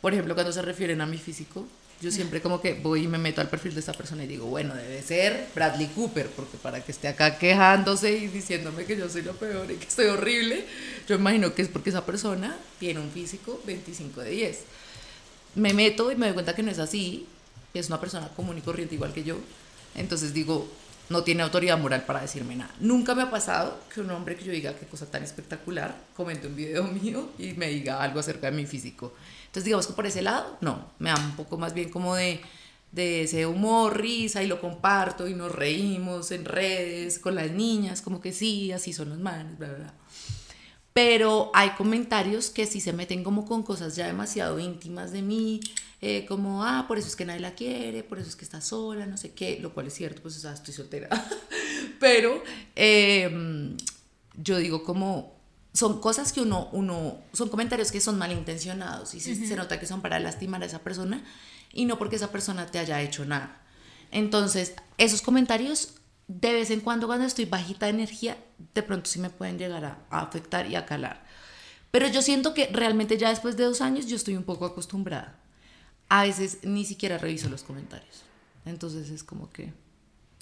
Por 0.00 0.12
ejemplo, 0.12 0.34
cuando 0.34 0.52
se 0.52 0.62
refieren 0.62 1.00
a 1.00 1.06
mi 1.06 1.18
físico, 1.18 1.66
yo 2.00 2.10
siempre 2.10 2.40
como 2.40 2.60
que 2.60 2.74
voy 2.74 3.04
y 3.04 3.08
me 3.08 3.18
meto 3.18 3.40
al 3.40 3.48
perfil 3.50 3.74
de 3.74 3.80
esta 3.80 3.92
persona 3.92 4.24
y 4.24 4.26
digo, 4.26 4.46
bueno, 4.46 4.74
debe 4.74 5.02
ser 5.02 5.48
Bradley 5.54 5.88
Cooper, 5.88 6.28
porque 6.28 6.56
para 6.56 6.82
que 6.82 6.92
esté 6.92 7.08
acá 7.08 7.38
quejándose 7.38 8.10
y 8.12 8.28
diciéndome 8.28 8.86
que 8.86 8.96
yo 8.96 9.08
soy 9.08 9.22
lo 9.22 9.34
peor 9.34 9.70
y 9.70 9.76
que 9.76 9.86
estoy 9.86 10.06
horrible, 10.06 10.64
yo 11.06 11.16
imagino 11.16 11.52
que 11.54 11.62
es 11.62 11.68
porque 11.68 11.90
esa 11.90 12.06
persona 12.06 12.56
tiene 12.78 13.00
un 13.00 13.10
físico 13.10 13.60
25 13.66 14.22
de 14.22 14.30
10. 14.30 14.58
Me 15.56 15.74
meto 15.74 16.10
y 16.10 16.16
me 16.16 16.26
doy 16.26 16.34
cuenta 16.34 16.54
que 16.54 16.62
no 16.62 16.70
es 16.70 16.78
así, 16.78 17.26
es 17.74 17.88
una 17.88 18.00
persona 18.00 18.28
común 18.28 18.56
y 18.56 18.62
corriente 18.62 18.94
igual 18.94 19.12
que 19.12 19.22
yo. 19.22 19.36
Entonces 19.94 20.32
digo, 20.32 20.68
no 21.10 21.24
tiene 21.24 21.42
autoridad 21.42 21.76
moral 21.76 22.04
para 22.06 22.22
decirme 22.22 22.56
nada. 22.56 22.72
Nunca 22.80 23.14
me 23.14 23.22
ha 23.22 23.30
pasado 23.30 23.78
que 23.92 24.00
un 24.00 24.10
hombre 24.10 24.36
que 24.36 24.44
yo 24.44 24.52
diga 24.52 24.74
qué 24.74 24.86
cosa 24.86 25.06
tan 25.06 25.22
espectacular 25.22 25.94
comente 26.16 26.46
un 26.46 26.56
video 26.56 26.84
mío 27.02 27.28
y 27.38 27.52
me 27.52 27.68
diga 27.68 28.02
algo 28.02 28.20
acerca 28.20 28.50
de 28.50 28.56
mi 28.56 28.64
físico. 28.64 29.12
Entonces, 29.50 29.64
digamos 29.64 29.88
que 29.88 29.94
por 29.94 30.06
ese 30.06 30.22
lado, 30.22 30.56
no, 30.60 30.92
me 31.00 31.10
da 31.10 31.16
un 31.16 31.34
poco 31.34 31.58
más 31.58 31.74
bien 31.74 31.90
como 31.90 32.14
de, 32.14 32.40
de 32.92 33.24
ese 33.24 33.46
humor, 33.46 34.00
risa 34.00 34.44
y 34.44 34.46
lo 34.46 34.60
comparto 34.60 35.26
y 35.26 35.34
nos 35.34 35.50
reímos 35.50 36.30
en 36.30 36.44
redes 36.44 37.18
con 37.18 37.34
las 37.34 37.50
niñas, 37.50 38.00
como 38.00 38.20
que 38.20 38.32
sí, 38.32 38.70
así 38.70 38.92
son 38.92 39.08
los 39.08 39.18
manes, 39.18 39.58
bla, 39.58 39.66
bla, 39.66 39.78
bla. 39.78 39.94
Pero 40.92 41.50
hay 41.52 41.70
comentarios 41.70 42.50
que 42.50 42.64
sí 42.64 42.80
se 42.80 42.92
meten 42.92 43.24
como 43.24 43.44
con 43.44 43.64
cosas 43.64 43.96
ya 43.96 44.06
demasiado 44.06 44.60
íntimas 44.60 45.10
de 45.10 45.22
mí, 45.22 45.58
eh, 46.00 46.26
como, 46.28 46.64
ah, 46.64 46.84
por 46.86 46.98
eso 46.98 47.08
es 47.08 47.16
que 47.16 47.24
nadie 47.24 47.40
la 47.40 47.54
quiere, 47.56 48.04
por 48.04 48.20
eso 48.20 48.28
es 48.28 48.36
que 48.36 48.44
está 48.44 48.60
sola, 48.60 49.04
no 49.04 49.16
sé 49.16 49.32
qué, 49.32 49.58
lo 49.60 49.74
cual 49.74 49.88
es 49.88 49.94
cierto, 49.94 50.22
pues 50.22 50.36
o 50.36 50.40
sea, 50.40 50.52
estoy 50.52 50.74
soltera. 50.74 51.08
Pero 51.98 52.40
eh, 52.76 53.76
yo 54.36 54.58
digo 54.58 54.84
como, 54.84 55.39
son 55.72 56.00
cosas 56.00 56.32
que 56.32 56.40
uno, 56.40 56.68
uno, 56.72 57.18
son 57.32 57.48
comentarios 57.48 57.92
que 57.92 58.00
son 58.00 58.18
malintencionados 58.18 59.14
y 59.14 59.20
se, 59.20 59.34
se 59.34 59.56
nota 59.56 59.78
que 59.78 59.86
son 59.86 60.02
para 60.02 60.18
lastimar 60.18 60.62
a 60.62 60.66
esa 60.66 60.80
persona 60.80 61.24
y 61.72 61.84
no 61.84 61.98
porque 61.98 62.16
esa 62.16 62.32
persona 62.32 62.66
te 62.66 62.78
haya 62.78 63.00
hecho 63.02 63.24
nada. 63.24 63.62
Entonces, 64.10 64.74
esos 64.98 65.22
comentarios 65.22 65.94
de 66.26 66.52
vez 66.52 66.70
en 66.70 66.80
cuando 66.80 67.06
cuando 67.06 67.26
estoy 67.26 67.44
bajita 67.44 67.86
de 67.86 67.90
energía, 67.90 68.36
de 68.74 68.82
pronto 68.82 69.10
sí 69.10 69.18
me 69.18 69.30
pueden 69.30 69.58
llegar 69.58 69.84
a, 69.84 69.98
a, 70.10 70.20
afectar 70.20 70.66
y 70.66 70.76
a 70.76 70.86
calar. 70.86 71.24
Pero 71.90 72.06
yo 72.06 72.22
siento 72.22 72.54
que 72.54 72.68
realmente 72.72 73.18
ya 73.18 73.30
después 73.30 73.56
de 73.56 73.64
dos 73.64 73.80
años 73.80 74.06
yo 74.06 74.16
estoy 74.16 74.36
un 74.36 74.44
poco 74.44 74.64
acostumbrada. 74.64 75.38
A 76.08 76.22
veces 76.22 76.58
ni 76.62 76.84
siquiera 76.84 77.18
reviso 77.18 77.48
los 77.48 77.62
comentarios. 77.62 78.22
Entonces 78.64 79.10
es 79.10 79.24
como 79.24 79.50
que, 79.50 79.72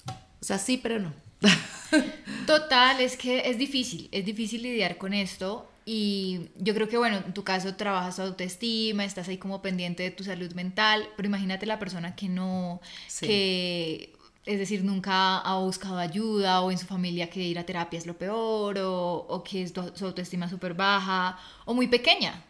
o 0.07 0.45
sea, 0.45 0.59
sí, 0.59 0.77
pero 0.77 0.99
no. 0.99 1.13
Total, 2.47 2.99
es 3.01 3.17
que 3.17 3.49
es 3.49 3.57
difícil, 3.57 4.09
es 4.11 4.25
difícil 4.25 4.63
lidiar 4.63 4.97
con 4.97 5.13
esto 5.13 5.69
y 5.85 6.49
yo 6.57 6.73
creo 6.73 6.87
que, 6.87 6.97
bueno, 6.97 7.17
en 7.17 7.33
tu 7.33 7.43
caso 7.43 7.75
trabajas 7.75 8.17
tu 8.17 8.21
autoestima, 8.21 9.05
estás 9.05 9.27
ahí 9.27 9.37
como 9.37 9.61
pendiente 9.61 10.03
de 10.03 10.11
tu 10.11 10.23
salud 10.23 10.53
mental, 10.53 11.09
pero 11.15 11.27
imagínate 11.27 11.65
la 11.65 11.79
persona 11.79 12.15
que 12.15 12.29
no, 12.29 12.79
que, 13.21 14.13
es 14.45 14.59
decir, 14.59 14.83
nunca 14.83 15.39
ha 15.39 15.59
buscado 15.59 15.97
ayuda 15.97 16.61
o 16.61 16.71
en 16.71 16.77
su 16.77 16.85
familia 16.85 17.29
que 17.29 17.41
ir 17.41 17.57
a 17.57 17.65
terapia 17.65 17.97
es 17.97 18.05
lo 18.05 18.17
peor 18.17 18.77
o, 18.79 19.25
o 19.29 19.43
que 19.43 19.63
es 19.63 19.73
su 19.93 20.05
autoestima 20.05 20.49
súper 20.49 20.73
baja 20.75 21.39
o 21.65 21.73
muy 21.73 21.87
pequeña, 21.87 22.43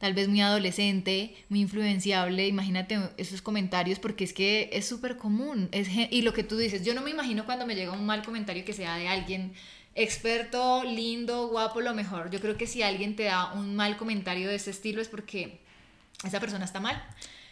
tal 0.00 0.14
vez 0.14 0.28
muy 0.28 0.40
adolescente, 0.40 1.36
muy 1.50 1.60
influenciable, 1.60 2.48
imagínate 2.48 2.98
esos 3.18 3.42
comentarios 3.42 3.98
porque 3.98 4.24
es 4.24 4.32
que 4.32 4.70
es 4.72 4.88
súper 4.88 5.18
común. 5.18 5.68
Es, 5.72 5.88
y 6.10 6.22
lo 6.22 6.32
que 6.32 6.42
tú 6.42 6.56
dices, 6.56 6.84
yo 6.84 6.94
no 6.94 7.02
me 7.02 7.10
imagino 7.10 7.44
cuando 7.44 7.66
me 7.66 7.74
llega 7.74 7.92
un 7.92 8.06
mal 8.06 8.24
comentario 8.24 8.64
que 8.64 8.72
sea 8.72 8.96
de 8.96 9.08
alguien 9.08 9.52
experto, 9.94 10.84
lindo, 10.84 11.48
guapo, 11.48 11.82
lo 11.82 11.94
mejor. 11.94 12.30
Yo 12.30 12.40
creo 12.40 12.56
que 12.56 12.66
si 12.66 12.82
alguien 12.82 13.14
te 13.14 13.24
da 13.24 13.52
un 13.52 13.76
mal 13.76 13.98
comentario 13.98 14.48
de 14.48 14.54
ese 14.54 14.70
estilo 14.70 15.02
es 15.02 15.08
porque 15.08 15.60
esa 16.24 16.40
persona 16.40 16.64
está 16.64 16.80
mal. 16.80 17.02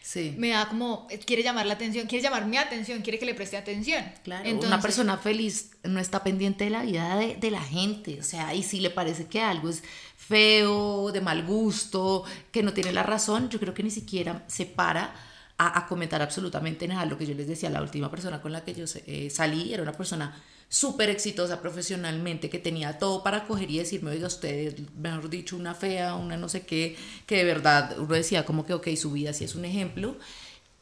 Sí. 0.08 0.34
Me 0.38 0.48
da 0.48 0.66
como, 0.70 1.06
quiere 1.26 1.42
llamar 1.42 1.66
la 1.66 1.74
atención, 1.74 2.06
quiere 2.06 2.22
llamar 2.22 2.46
mi 2.46 2.56
atención, 2.56 3.02
quiere 3.02 3.18
que 3.18 3.26
le 3.26 3.34
preste 3.34 3.58
atención. 3.58 4.02
Claro, 4.24 4.48
una 4.58 4.80
persona 4.80 5.18
feliz 5.18 5.72
no 5.84 6.00
está 6.00 6.24
pendiente 6.24 6.64
de 6.64 6.70
la 6.70 6.80
vida 6.80 7.14
de, 7.18 7.36
de 7.36 7.50
la 7.50 7.60
gente, 7.60 8.18
o 8.18 8.22
sea, 8.22 8.54
y 8.54 8.62
si 8.62 8.80
le 8.80 8.88
parece 8.88 9.26
que 9.26 9.42
algo 9.42 9.68
es 9.68 9.82
feo, 10.16 11.12
de 11.12 11.20
mal 11.20 11.44
gusto, 11.44 12.24
que 12.50 12.62
no 12.62 12.72
tiene 12.72 12.90
la 12.94 13.02
razón, 13.02 13.50
yo 13.50 13.60
creo 13.60 13.74
que 13.74 13.82
ni 13.82 13.90
siquiera 13.90 14.44
se 14.46 14.64
para 14.64 15.14
a, 15.58 15.86
comentar 15.86 16.22
absolutamente 16.22 16.86
nada. 16.86 17.04
Lo 17.04 17.18
que 17.18 17.26
yo 17.26 17.34
les 17.34 17.48
decía, 17.48 17.68
la 17.68 17.82
última 17.82 18.10
persona 18.10 18.40
con 18.40 18.52
la 18.52 18.64
que 18.64 18.74
yo 18.74 18.84
eh, 19.06 19.28
salí 19.30 19.74
era 19.74 19.82
una 19.82 19.92
persona 19.92 20.40
súper 20.68 21.10
exitosa 21.10 21.60
profesionalmente, 21.60 22.48
que 22.48 22.58
tenía 22.58 22.98
todo 22.98 23.22
para 23.22 23.46
coger 23.46 23.70
y 23.70 23.78
decirme, 23.78 24.12
oiga, 24.12 24.26
ustedes, 24.26 24.76
mejor 24.96 25.28
dicho, 25.28 25.56
una 25.56 25.74
fea, 25.74 26.14
una 26.14 26.36
no 26.36 26.48
sé 26.48 26.64
qué, 26.64 26.96
que 27.26 27.38
de 27.38 27.44
verdad 27.44 27.98
uno 27.98 28.14
decía 28.14 28.44
como 28.44 28.64
que, 28.64 28.74
ok, 28.74 28.88
su 28.96 29.12
vida 29.12 29.32
sí 29.32 29.44
es 29.44 29.54
un 29.54 29.64
ejemplo. 29.64 30.16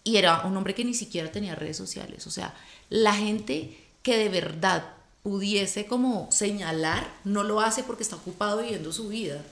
Y 0.04 0.18
era 0.18 0.42
un 0.46 0.56
hombre 0.56 0.74
que 0.74 0.84
ni 0.84 0.94
siquiera 0.94 1.32
tenía 1.32 1.54
redes 1.54 1.76
sociales. 1.76 2.26
O 2.26 2.30
sea, 2.30 2.54
la 2.90 3.14
gente 3.14 3.76
que 4.02 4.18
de 4.18 4.28
verdad 4.28 4.92
pudiese 5.22 5.86
como 5.86 6.30
señalar, 6.30 7.04
no 7.24 7.42
lo 7.42 7.60
hace 7.60 7.82
porque 7.82 8.04
está 8.04 8.14
ocupado 8.14 8.62
viviendo 8.62 8.92
su 8.92 9.08
vida. 9.08 9.42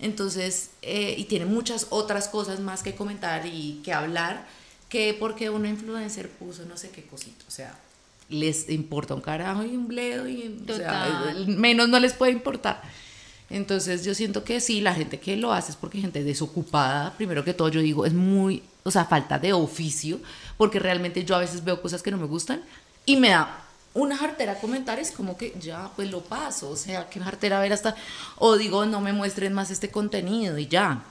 Entonces, 0.00 0.70
eh, 0.82 1.14
y 1.16 1.24
tiene 1.26 1.44
muchas 1.44 1.86
otras 1.90 2.26
cosas 2.26 2.58
más 2.58 2.82
que 2.82 2.96
comentar 2.96 3.46
y 3.46 3.80
que 3.84 3.92
hablar, 3.92 4.48
que 4.90 5.16
porque 5.18 5.48
una 5.48 5.68
influencer 5.68 6.28
puso 6.28 6.66
no 6.66 6.76
sé 6.76 6.90
qué 6.90 7.04
cosito. 7.04 7.44
O 7.48 7.50
sea, 7.50 7.74
les 8.28 8.68
importa 8.68 9.14
un 9.14 9.22
carajo 9.22 9.64
y 9.64 9.76
un 9.76 9.88
bledo 9.88 10.28
y 10.28 10.62
o 10.68 10.76
sea, 10.76 11.34
menos 11.46 11.88
no 11.88 11.98
les 11.98 12.12
puede 12.12 12.32
importar. 12.32 12.82
Entonces 13.48 14.04
yo 14.04 14.14
siento 14.14 14.44
que 14.44 14.60
sí, 14.60 14.80
la 14.80 14.94
gente 14.94 15.18
que 15.18 15.36
lo 15.36 15.52
hace 15.52 15.72
es 15.72 15.76
porque 15.76 16.00
gente 16.00 16.22
desocupada, 16.22 17.14
primero 17.16 17.44
que 17.44 17.54
todo 17.54 17.68
yo 17.68 17.80
digo, 17.80 18.04
es 18.04 18.12
muy, 18.12 18.62
o 18.84 18.90
sea, 18.90 19.06
falta 19.06 19.38
de 19.38 19.52
oficio, 19.52 20.20
porque 20.56 20.78
realmente 20.78 21.24
yo 21.24 21.34
a 21.34 21.40
veces 21.40 21.64
veo 21.64 21.80
cosas 21.80 22.02
que 22.02 22.10
no 22.10 22.18
me 22.18 22.26
gustan 22.26 22.62
y 23.06 23.16
me 23.16 23.30
da 23.30 23.64
una 23.92 24.16
jartera 24.16 24.60
comentarios 24.60 25.10
como 25.10 25.36
que 25.36 25.52
ya, 25.60 25.90
pues 25.96 26.10
lo 26.10 26.20
paso, 26.20 26.70
o 26.70 26.76
sea, 26.76 27.08
que 27.08 27.18
jartera 27.18 27.58
ver 27.58 27.72
hasta, 27.72 27.96
o 28.38 28.56
digo, 28.56 28.86
no 28.86 29.00
me 29.00 29.12
muestren 29.12 29.52
más 29.52 29.70
este 29.70 29.90
contenido 29.90 30.58
y 30.58 30.68
ya. 30.68 31.02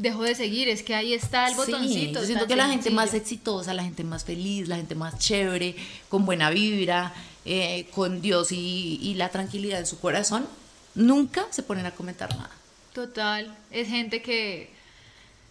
Dejo 0.00 0.22
de 0.22 0.34
seguir, 0.34 0.68
es 0.68 0.82
que 0.82 0.94
ahí 0.94 1.12
está 1.12 1.48
el 1.48 1.54
botoncito. 1.54 2.20
yo 2.20 2.26
siento 2.26 2.46
que 2.46 2.56
la 2.56 2.68
gente 2.68 2.90
más 2.90 3.14
exitosa, 3.14 3.74
la 3.74 3.82
gente 3.82 4.04
más 4.04 4.24
feliz, 4.24 4.68
la 4.68 4.76
gente 4.76 4.94
más 4.94 5.18
chévere, 5.18 5.76
con 6.08 6.24
buena 6.24 6.50
vibra, 6.50 7.12
eh, 7.44 7.86
con 7.94 8.20
Dios 8.20 8.52
y, 8.52 8.98
y 9.02 9.14
la 9.14 9.28
tranquilidad 9.28 9.78
en 9.80 9.86
su 9.86 9.98
corazón, 10.00 10.46
nunca 10.94 11.46
se 11.50 11.62
ponen 11.62 11.86
a 11.86 11.90
comentar 11.90 12.34
nada. 12.36 12.50
Total, 12.92 13.56
es 13.70 13.88
gente 13.88 14.22
que 14.22 14.70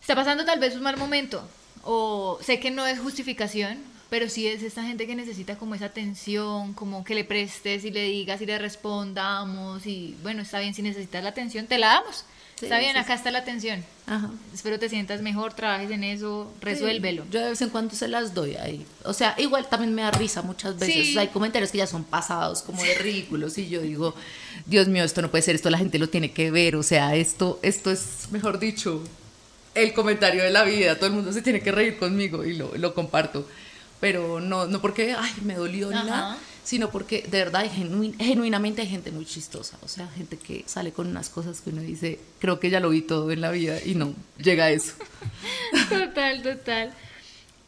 está 0.01 0.15
pasando 0.15 0.45
tal 0.45 0.59
vez 0.59 0.75
un 0.75 0.81
mal 0.81 0.97
momento, 0.97 1.47
o 1.83 2.39
sé 2.41 2.59
que 2.59 2.71
no 2.71 2.85
es 2.85 2.99
justificación, 2.99 3.77
pero 4.09 4.27
sí 4.27 4.47
es 4.47 4.63
esta 4.63 4.83
gente 4.83 5.05
que 5.05 5.15
necesita 5.15 5.57
como 5.57 5.75
esa 5.75 5.85
atención, 5.85 6.73
como 6.73 7.03
que 7.03 7.15
le 7.15 7.23
prestes 7.23 7.85
y 7.85 7.91
le 7.91 8.03
digas 8.05 8.41
y 8.41 8.45
le 8.45 8.57
respondamos 8.57 9.85
y 9.85 10.17
bueno, 10.23 10.41
está 10.41 10.59
bien, 10.59 10.73
si 10.73 10.81
necesitas 10.81 11.23
la 11.23 11.29
atención, 11.29 11.67
te 11.67 11.77
la 11.77 11.87
damos. 11.87 12.25
Está 12.61 12.79
bien, 12.79 12.97
acá 12.97 13.13
está 13.13 13.31
la 13.31 13.39
atención. 13.39 13.83
Espero 14.53 14.79
te 14.79 14.89
sientas 14.89 15.21
mejor, 15.21 15.53
trabajes 15.53 15.91
en 15.91 16.03
eso, 16.03 16.51
resuélvelo. 16.61 17.25
Yo 17.29 17.41
de 17.41 17.49
vez 17.49 17.61
en 17.61 17.69
cuando 17.69 17.93
se 17.95 18.07
las 18.07 18.33
doy 18.33 18.55
ahí. 18.55 18.85
O 19.03 19.13
sea, 19.13 19.35
igual 19.37 19.67
también 19.69 19.93
me 19.93 20.01
da 20.01 20.11
risa 20.11 20.41
muchas 20.41 20.77
veces. 20.77 21.15
hay 21.17 21.27
comentarios 21.27 21.71
que 21.71 21.77
ya 21.77 21.87
son 21.87 22.03
pasados, 22.03 22.61
como 22.61 22.81
de 22.83 22.95
ridículos, 22.95 23.57
y 23.57 23.69
yo 23.69 23.81
digo, 23.81 24.15
Dios 24.65 24.87
mío, 24.87 25.03
esto 25.03 25.21
no 25.21 25.29
puede 25.29 25.41
ser, 25.43 25.55
esto 25.55 25.69
la 25.69 25.77
gente 25.77 25.99
lo 25.99 26.09
tiene 26.09 26.31
que 26.31 26.51
ver. 26.51 26.75
O 26.75 26.83
sea, 26.83 27.15
esto, 27.15 27.59
esto 27.61 27.91
es, 27.91 28.27
mejor 28.31 28.59
dicho, 28.59 29.03
el 29.75 29.93
comentario 29.93 30.43
de 30.43 30.49
la 30.49 30.63
vida. 30.63 30.95
Todo 30.95 31.07
el 31.07 31.13
mundo 31.13 31.31
se 31.31 31.41
tiene 31.41 31.61
que 31.61 31.71
reír 31.71 31.97
conmigo 31.97 32.43
y 32.43 32.55
lo, 32.55 32.75
lo 32.75 32.93
comparto 32.93 33.45
pero 33.99 34.39
no, 34.39 34.65
no 34.65 34.81
porque, 34.81 35.15
ay, 35.17 35.31
me 35.43 35.55
dolió 35.55 35.89
nada, 35.89 36.37
sino 36.69 36.91
porque 36.91 37.23
de 37.23 37.39
verdad 37.39 37.65
genuinamente 37.71 38.83
hay 38.83 38.87
gente 38.87 39.09
muy 39.09 39.25
chistosa, 39.25 39.79
o 39.81 39.87
sea, 39.87 40.07
gente 40.09 40.37
que 40.37 40.63
sale 40.67 40.91
con 40.91 41.07
unas 41.07 41.27
cosas 41.29 41.61
que 41.61 41.71
uno 41.71 41.81
dice, 41.81 42.19
creo 42.37 42.59
que 42.59 42.69
ya 42.69 42.79
lo 42.79 42.91
vi 42.91 43.01
todo 43.01 43.31
en 43.31 43.41
la 43.41 43.49
vida 43.49 43.79
y 43.83 43.95
no, 43.95 44.13
llega 44.37 44.65
a 44.65 44.69
eso. 44.69 44.93
total, 45.89 46.43
total. 46.43 46.93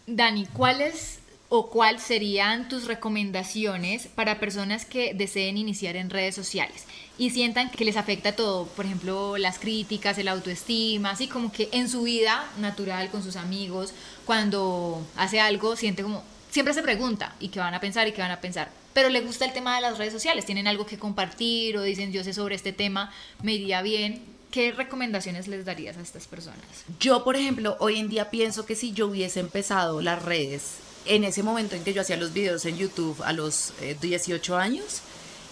Dani, 0.06 0.46
¿cuáles 0.46 1.18
o 1.50 1.72
cuáles 1.72 2.04
serían 2.04 2.70
tus 2.70 2.86
recomendaciones 2.86 4.06
para 4.06 4.40
personas 4.40 4.86
que 4.86 5.16
deseen 5.16 5.58
iniciar 5.58 5.96
en 5.96 6.12
redes 6.12 6.36
sociales 6.36 6.86
y 7.18 7.32
sientan 7.32 7.72
que 7.72 7.84
les 7.86 7.98
afecta 7.98 8.36
todo, 8.36 8.68
por 8.68 8.86
ejemplo, 8.86 9.36
las 9.40 9.58
críticas, 9.58 10.20
el 10.20 10.28
autoestima, 10.28 11.10
así 11.10 11.28
como 11.28 11.52
que 11.52 11.70
en 11.72 11.90
su 11.90 12.04
vida 12.04 12.48
natural 12.60 13.10
con 13.10 13.24
sus 13.24 13.36
amigos, 13.36 13.96
cuando 14.28 15.04
hace 15.18 15.40
algo, 15.40 15.76
siente 15.76 16.04
como, 16.04 16.24
siempre 16.52 16.76
se 16.76 16.84
pregunta, 16.84 17.34
¿y 17.40 17.48
qué 17.48 17.60
van 17.60 17.74
a 17.74 17.80
pensar 17.80 18.08
y 18.08 18.12
qué 18.12 18.22
van 18.22 18.30
a 18.30 18.42
pensar? 18.42 18.81
Pero 18.94 19.10
le 19.10 19.22
gusta 19.22 19.46
el 19.46 19.54
tema 19.54 19.76
de 19.76 19.82
las 19.82 19.98
redes 19.98 20.14
sociales, 20.14 20.46
tienen 20.46 20.68
algo 20.68 20.86
que 20.86 20.98
compartir 20.98 21.78
o 21.78 21.82
dicen, 21.84 22.12
yo 22.12 22.24
sé 22.24 22.34
sobre 22.34 22.56
este 22.56 22.74
tema, 22.74 23.12
me 23.42 23.54
iría 23.54 23.82
bien. 23.82 24.22
¿Qué 24.52 24.74
recomendaciones 24.74 25.48
les 25.48 25.64
darías 25.64 25.96
a 25.96 26.02
estas 26.02 26.28
personas? 26.28 26.60
Yo, 27.00 27.24
por 27.24 27.38
ejemplo, 27.38 27.78
hoy 27.80 28.00
en 28.00 28.10
día 28.10 28.30
pienso 28.30 28.66
que 28.66 28.76
si 28.76 28.92
yo 28.92 29.08
hubiese 29.08 29.40
empezado 29.40 30.02
las 30.02 30.22
redes 30.24 30.74
en 31.06 31.24
ese 31.24 31.42
momento 31.42 31.76
en 31.76 31.84
que 31.84 31.94
yo 31.94 32.02
hacía 32.02 32.18
los 32.18 32.34
videos 32.34 32.66
en 32.66 32.78
YouTube 32.78 33.22
a 33.24 33.32
los 33.32 33.74
18 34.02 34.54
eh, 34.54 34.62
años, 34.62 35.02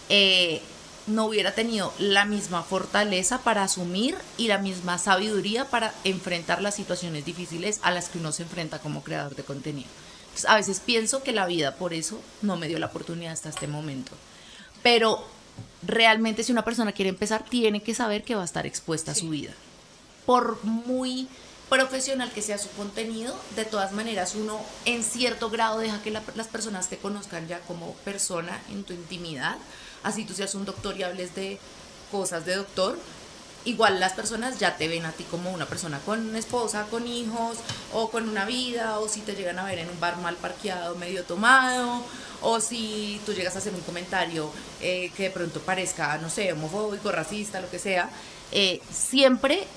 eh, 0.10 0.62
no 1.08 1.26
hubiera 1.26 1.56
tenido 1.56 1.94
la 1.98 2.26
misma 2.26 2.62
fortaleza 2.64 3.40
para 3.40 3.64
asumir 3.64 4.16
y 4.38 4.48
la 4.48 4.58
misma 4.58 4.98
sabiduría 4.98 5.66
para 5.66 5.94
enfrentar 6.04 6.62
las 6.62 6.76
situaciones 6.76 7.26
difíciles 7.26 7.80
a 7.84 7.92
las 7.92 8.10
que 8.10 8.20
uno 8.20 8.32
se 8.32 8.44
enfrenta 8.44 8.80
como 8.80 9.04
creador 9.04 9.36
de 9.36 9.44
contenido. 9.44 9.90
A 10.46 10.56
veces 10.56 10.80
pienso 10.80 11.24
que 11.24 11.32
la 11.32 11.46
vida 11.46 11.76
por 11.76 11.94
eso 11.94 12.20
no 12.42 12.56
me 12.56 12.68
dio 12.68 12.80
la 12.80 12.88
oportunidad 12.88 13.34
hasta 13.34 13.50
este 13.50 13.68
momento. 13.68 14.12
Pero 14.84 15.24
realmente 15.82 16.44
si 16.44 16.52
una 16.52 16.66
persona 16.66 16.92
quiere 16.92 17.10
empezar, 17.10 17.44
tiene 17.44 17.82
que 17.82 17.94
saber 17.94 18.24
que 18.24 18.36
va 18.36 18.42
a 18.42 18.46
estar 18.46 18.66
expuesta 18.66 19.12
a 19.12 19.16
su 19.16 19.30
vida. 19.30 19.52
Por 20.26 20.64
muy 20.64 21.28
profesional 21.70 22.32
que 22.32 22.42
sea 22.42 22.58
su 22.58 22.70
contenido, 22.72 23.36
de 23.56 23.66
todas 23.66 23.92
maneras 23.92 24.36
uno 24.36 24.60
en 24.86 25.04
cierto 25.04 25.50
grado 25.50 25.80
deja 25.80 26.02
que 26.02 26.12
las 26.12 26.48
personas 26.48 26.90
te 26.90 26.98
conozcan 26.98 27.48
ya 27.48 27.60
como 27.62 27.94
persona 28.06 28.60
en 28.70 28.84
tu 28.84 28.94
intimidad 28.94 29.58
así 30.04 30.26
tú 30.26 30.34
seas 30.34 30.56
un 30.56 30.66
doctor 30.66 30.98
y 30.98 31.04
hables 31.04 31.36
de 31.36 31.60
cosas 32.12 32.46
de 32.46 32.56
doctor, 32.56 32.98
igual 33.70 33.99
las 33.99 34.13
personas 34.13 34.59
ya 34.59 34.78
te 34.78 34.88
ven 34.88 35.05
a 35.05 35.11
ti 35.11 35.24
como 35.24 35.51
una 35.51 35.65
persona 35.65 35.99
con 35.99 36.36
esposa, 36.36 36.88
con 36.89 37.07
hijos, 37.07 37.57
o 37.93 38.09
con 38.09 38.28
una 38.28 38.45
vida, 38.45 38.99
o 38.99 39.07
si 39.07 39.22
te 39.22 39.36
llegan 39.36 39.59
a 39.59 39.65
ver 39.65 39.80
en 39.80 39.89
un 39.89 39.99
bar 39.99 40.17
mal 40.17 40.36
parqueado, 40.36 40.95
medio 40.95 41.24
tomado, 41.24 42.03
o 42.41 42.59
si 42.59 43.20
tú 43.26 43.34
llegas 43.34 43.55
a 43.55 43.59
hacer 43.59 43.74
un 43.74 43.82
comentario 43.82 44.51
eh, 44.82 45.11
que 45.15 45.24
de 45.24 45.30
pronto 45.30 45.59
parezca, 45.61 46.17
no 46.17 46.30
sé, 46.30 46.51
homofóbico, 46.53 47.11
racista, 47.11 47.61
lo 47.61 47.70
que 47.70 47.80
sea, 47.80 48.09
eh, 48.51 48.82
siempre 48.91 49.67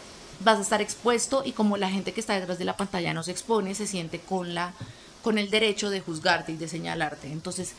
vas 0.41 0.59
a 0.59 0.63
estar 0.63 0.81
expuesto 0.81 1.43
y 1.45 1.53
como 1.53 1.77
la 1.77 1.91
gente 1.91 2.13
que 2.13 2.21
está 2.21 2.39
detrás 2.39 2.59
de 2.59 2.65
la 2.65 2.77
pantalla 2.77 3.15
no 3.15 3.23
se 3.23 3.31
expone, 3.31 3.75
se 3.75 3.87
siente 3.87 4.21
con, 4.21 4.55
la, 4.55 4.75
con 5.23 5.39
el 5.39 5.51
derecho 5.51 5.91
de 5.91 6.01
juzgarte 6.01 6.53
y 6.53 6.57
de 6.57 6.69
señalarte. 6.69 7.29
Entonces, 7.29 7.73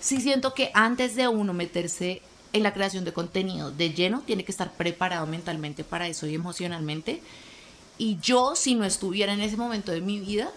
sí 0.00 0.20
siento 0.20 0.54
que 0.54 0.70
antes 0.74 1.16
de 1.16 1.28
uno 1.28 1.52
meterse 1.52 2.22
en 2.54 2.62
la 2.62 2.72
creación 2.72 3.04
de 3.04 3.12
contenido 3.12 3.72
de 3.72 3.92
lleno, 3.92 4.22
tiene 4.22 4.44
que 4.44 4.52
estar 4.52 4.72
preparado 4.72 5.26
mentalmente 5.26 5.82
para 5.82 6.06
eso 6.06 6.26
y 6.28 6.34
emocionalmente. 6.34 7.20
Y 7.98 8.16
yo, 8.20 8.54
si 8.54 8.76
no 8.76 8.84
estuviera 8.84 9.32
en 9.32 9.40
ese 9.40 9.56
momento 9.56 9.90
de 9.90 10.00
mi 10.00 10.20
vida, 10.20 10.50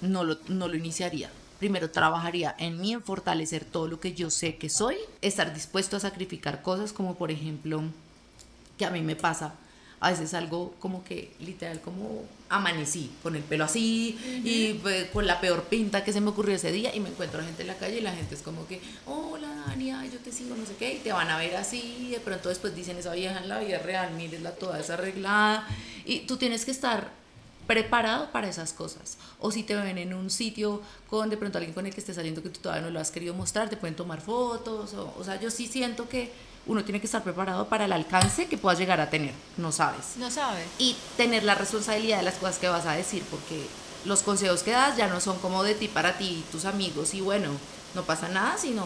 no 0.00 0.22
lo, 0.22 0.38
no 0.46 0.68
lo 0.68 0.76
iniciaría. 0.76 1.28
Primero 1.58 1.90
trabajaría 1.90 2.54
en 2.58 2.80
mí, 2.80 2.92
en 2.92 3.02
fortalecer 3.02 3.64
todo 3.64 3.88
lo 3.88 3.98
que 3.98 4.14
yo 4.14 4.30
sé 4.30 4.56
que 4.56 4.70
soy, 4.70 4.96
estar 5.20 5.52
dispuesto 5.52 5.96
a 5.96 6.00
sacrificar 6.00 6.62
cosas 6.62 6.92
como 6.92 7.16
por 7.16 7.32
ejemplo, 7.32 7.82
que 8.78 8.86
a 8.86 8.90
mí 8.90 9.02
me 9.02 9.16
pasa, 9.16 9.54
a 10.00 10.10
veces 10.10 10.32
algo 10.32 10.74
como 10.78 11.04
que 11.04 11.32
literal 11.40 11.80
como 11.80 12.24
amanecí 12.48 13.10
con 13.22 13.36
el 13.36 13.42
pelo 13.42 13.64
así 13.64 14.18
y 14.44 14.74
pues, 14.82 15.10
con 15.10 15.26
la 15.26 15.40
peor 15.40 15.64
pinta 15.64 16.02
que 16.02 16.12
se 16.12 16.22
me 16.22 16.30
ocurrió 16.30 16.56
ese 16.56 16.72
día 16.72 16.94
y 16.94 17.00
me 17.00 17.10
encuentro 17.10 17.40
a 17.40 17.44
gente 17.44 17.62
en 17.62 17.68
la 17.68 17.76
calle 17.76 17.98
y 17.98 18.00
la 18.00 18.12
gente 18.12 18.34
es 18.34 18.42
como 18.42 18.66
que, 18.66 18.80
hola 19.06 19.48
Dania, 19.66 20.04
yo 20.06 20.18
te 20.18 20.32
sigo, 20.32 20.56
no 20.56 20.64
sé 20.64 20.74
qué, 20.78 20.94
y 20.94 20.98
te 20.98 21.12
van 21.12 21.28
a 21.28 21.36
ver 21.36 21.54
así, 21.56 21.96
y 22.00 22.10
de 22.10 22.20
pronto 22.20 22.48
después 22.48 22.74
dicen 22.74 22.96
esa 22.96 23.12
vieja 23.12 23.38
en 23.38 23.48
la 23.48 23.58
vida 23.58 23.78
real, 23.78 24.14
mírenla 24.14 24.52
toda 24.52 24.78
desarreglada 24.78 25.68
y 26.06 26.20
tú 26.20 26.38
tienes 26.38 26.64
que 26.64 26.70
estar 26.70 27.12
preparado 27.66 28.32
para 28.32 28.48
esas 28.48 28.72
cosas. 28.72 29.16
O 29.38 29.52
si 29.52 29.62
te 29.62 29.76
ven 29.76 29.98
en 29.98 30.12
un 30.12 30.30
sitio 30.30 30.82
con 31.08 31.30
de 31.30 31.36
pronto 31.36 31.58
alguien 31.58 31.72
con 31.74 31.86
el 31.86 31.94
que 31.94 32.00
estés 32.00 32.16
saliendo 32.16 32.42
que 32.42 32.48
tú 32.48 32.58
todavía 32.58 32.82
no 32.82 32.90
lo 32.90 32.98
has 32.98 33.12
querido 33.12 33.32
mostrar, 33.32 33.70
te 33.70 33.76
pueden 33.76 33.94
tomar 33.94 34.20
fotos. 34.20 34.92
O, 34.94 35.14
o 35.16 35.22
sea, 35.22 35.38
yo 35.38 35.52
sí 35.52 35.68
siento 35.68 36.08
que 36.08 36.32
uno 36.66 36.84
tiene 36.84 37.00
que 37.00 37.06
estar 37.06 37.22
preparado 37.22 37.68
para 37.68 37.86
el 37.86 37.92
alcance 37.92 38.46
que 38.46 38.58
puedas 38.58 38.78
llegar 38.78 39.00
a 39.00 39.10
tener, 39.10 39.32
no 39.56 39.72
sabes. 39.72 40.16
No 40.16 40.30
sabes. 40.30 40.66
Y 40.78 40.96
tener 41.16 41.42
la 41.42 41.54
responsabilidad 41.54 42.18
de 42.18 42.24
las 42.24 42.34
cosas 42.34 42.58
que 42.58 42.68
vas 42.68 42.86
a 42.86 42.92
decir, 42.92 43.22
porque 43.30 43.66
los 44.04 44.22
consejos 44.22 44.62
que 44.62 44.72
das 44.72 44.96
ya 44.96 45.08
no 45.08 45.20
son 45.20 45.38
como 45.38 45.62
de 45.62 45.74
ti 45.74 45.88
para 45.88 46.18
ti 46.18 46.44
y 46.44 46.52
tus 46.52 46.64
amigos, 46.64 47.14
y 47.14 47.20
bueno, 47.20 47.50
no 47.94 48.02
pasa 48.02 48.28
nada, 48.28 48.56
sino 48.58 48.84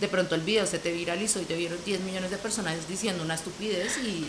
de 0.00 0.08
pronto 0.08 0.34
el 0.34 0.42
video 0.42 0.66
se 0.66 0.78
te 0.78 0.92
viralizó 0.92 1.40
y 1.40 1.44
te 1.44 1.56
vieron 1.56 1.78
10 1.84 2.00
millones 2.00 2.30
de 2.30 2.36
personas 2.36 2.88
diciendo 2.88 3.24
una 3.24 3.34
estupidez 3.34 3.96
y 3.98 4.28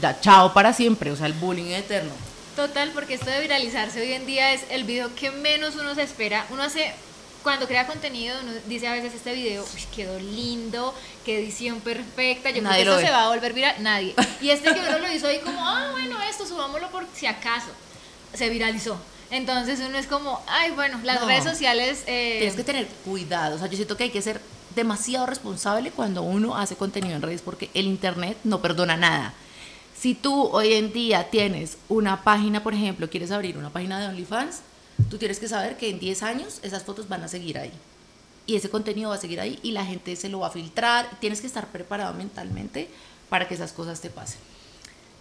da 0.00 0.20
chao 0.20 0.52
para 0.52 0.72
siempre, 0.72 1.10
o 1.12 1.16
sea, 1.16 1.26
el 1.26 1.34
bullying 1.34 1.72
eterno. 1.72 2.12
Total, 2.56 2.90
porque 2.92 3.14
esto 3.14 3.30
de 3.30 3.40
viralizarse 3.40 4.00
hoy 4.00 4.12
en 4.12 4.26
día 4.26 4.52
es 4.52 4.62
el 4.70 4.84
video 4.84 5.14
que 5.14 5.30
menos 5.30 5.74
uno 5.74 5.94
se 5.94 6.02
espera. 6.02 6.46
Uno 6.50 6.62
hace 6.62 6.94
cuando 7.44 7.68
crea 7.68 7.86
contenido, 7.86 8.36
uno 8.42 8.52
dice 8.66 8.88
a 8.88 8.92
veces 8.92 9.14
este 9.14 9.34
video, 9.34 9.64
quedó 9.94 10.18
lindo, 10.18 10.94
qué 11.24 11.38
edición 11.38 11.78
perfecta, 11.80 12.50
yo 12.50 12.62
creo 12.62 12.72
que 12.72 12.80
esto 12.80 13.00
se 13.00 13.10
va 13.10 13.24
a 13.24 13.28
volver 13.28 13.52
viral, 13.52 13.76
nadie. 13.80 14.14
Y 14.40 14.48
este 14.50 14.72
que 14.74 14.80
uno 14.80 14.98
lo 14.98 15.12
hizo 15.12 15.28
ahí 15.28 15.38
como, 15.40 15.60
ah, 15.60 15.90
bueno, 15.92 16.20
esto 16.22 16.46
subámoslo 16.46 16.90
por 16.90 17.06
si 17.14 17.26
acaso, 17.26 17.68
se 18.32 18.48
viralizó. 18.48 18.98
Entonces 19.30 19.78
uno 19.86 19.98
es 19.98 20.06
como, 20.06 20.42
ay, 20.46 20.70
bueno, 20.70 20.98
las 21.04 21.24
redes 21.24 21.44
sociales... 21.44 22.02
Eh, 22.06 22.36
Tienes 22.38 22.56
que 22.56 22.64
tener 22.64 22.86
cuidado, 23.04 23.56
o 23.56 23.58
sea, 23.58 23.68
yo 23.68 23.76
siento 23.76 23.96
que 23.96 24.04
hay 24.04 24.10
que 24.10 24.22
ser 24.22 24.40
demasiado 24.74 25.26
responsable 25.26 25.90
cuando 25.90 26.22
uno 26.22 26.56
hace 26.56 26.76
contenido 26.76 27.14
en 27.14 27.22
redes 27.22 27.42
porque 27.42 27.70
el 27.74 27.86
Internet 27.86 28.38
no 28.42 28.62
perdona 28.62 28.96
nada. 28.96 29.34
Si 29.96 30.14
tú 30.14 30.48
hoy 30.48 30.74
en 30.74 30.92
día 30.92 31.30
tienes 31.30 31.76
una 31.88 32.24
página, 32.24 32.62
por 32.62 32.72
ejemplo, 32.74 33.08
quieres 33.10 33.30
abrir 33.30 33.58
una 33.58 33.70
página 33.70 34.00
de 34.00 34.08
OnlyFans, 34.08 34.60
Tú 35.10 35.18
tienes 35.18 35.38
que 35.38 35.48
saber 35.48 35.76
que 35.76 35.90
en 35.90 35.98
10 35.98 36.22
años 36.22 36.60
esas 36.62 36.82
fotos 36.82 37.08
van 37.08 37.22
a 37.22 37.28
seguir 37.28 37.58
ahí. 37.58 37.72
Y 38.46 38.56
ese 38.56 38.68
contenido 38.68 39.10
va 39.10 39.16
a 39.16 39.20
seguir 39.20 39.40
ahí 39.40 39.58
y 39.62 39.72
la 39.72 39.84
gente 39.84 40.16
se 40.16 40.28
lo 40.28 40.40
va 40.40 40.48
a 40.48 40.50
filtrar. 40.50 41.08
Tienes 41.20 41.40
que 41.40 41.46
estar 41.46 41.68
preparado 41.68 42.14
mentalmente 42.14 42.88
para 43.28 43.48
que 43.48 43.54
esas 43.54 43.72
cosas 43.72 44.00
te 44.00 44.10
pasen. 44.10 44.38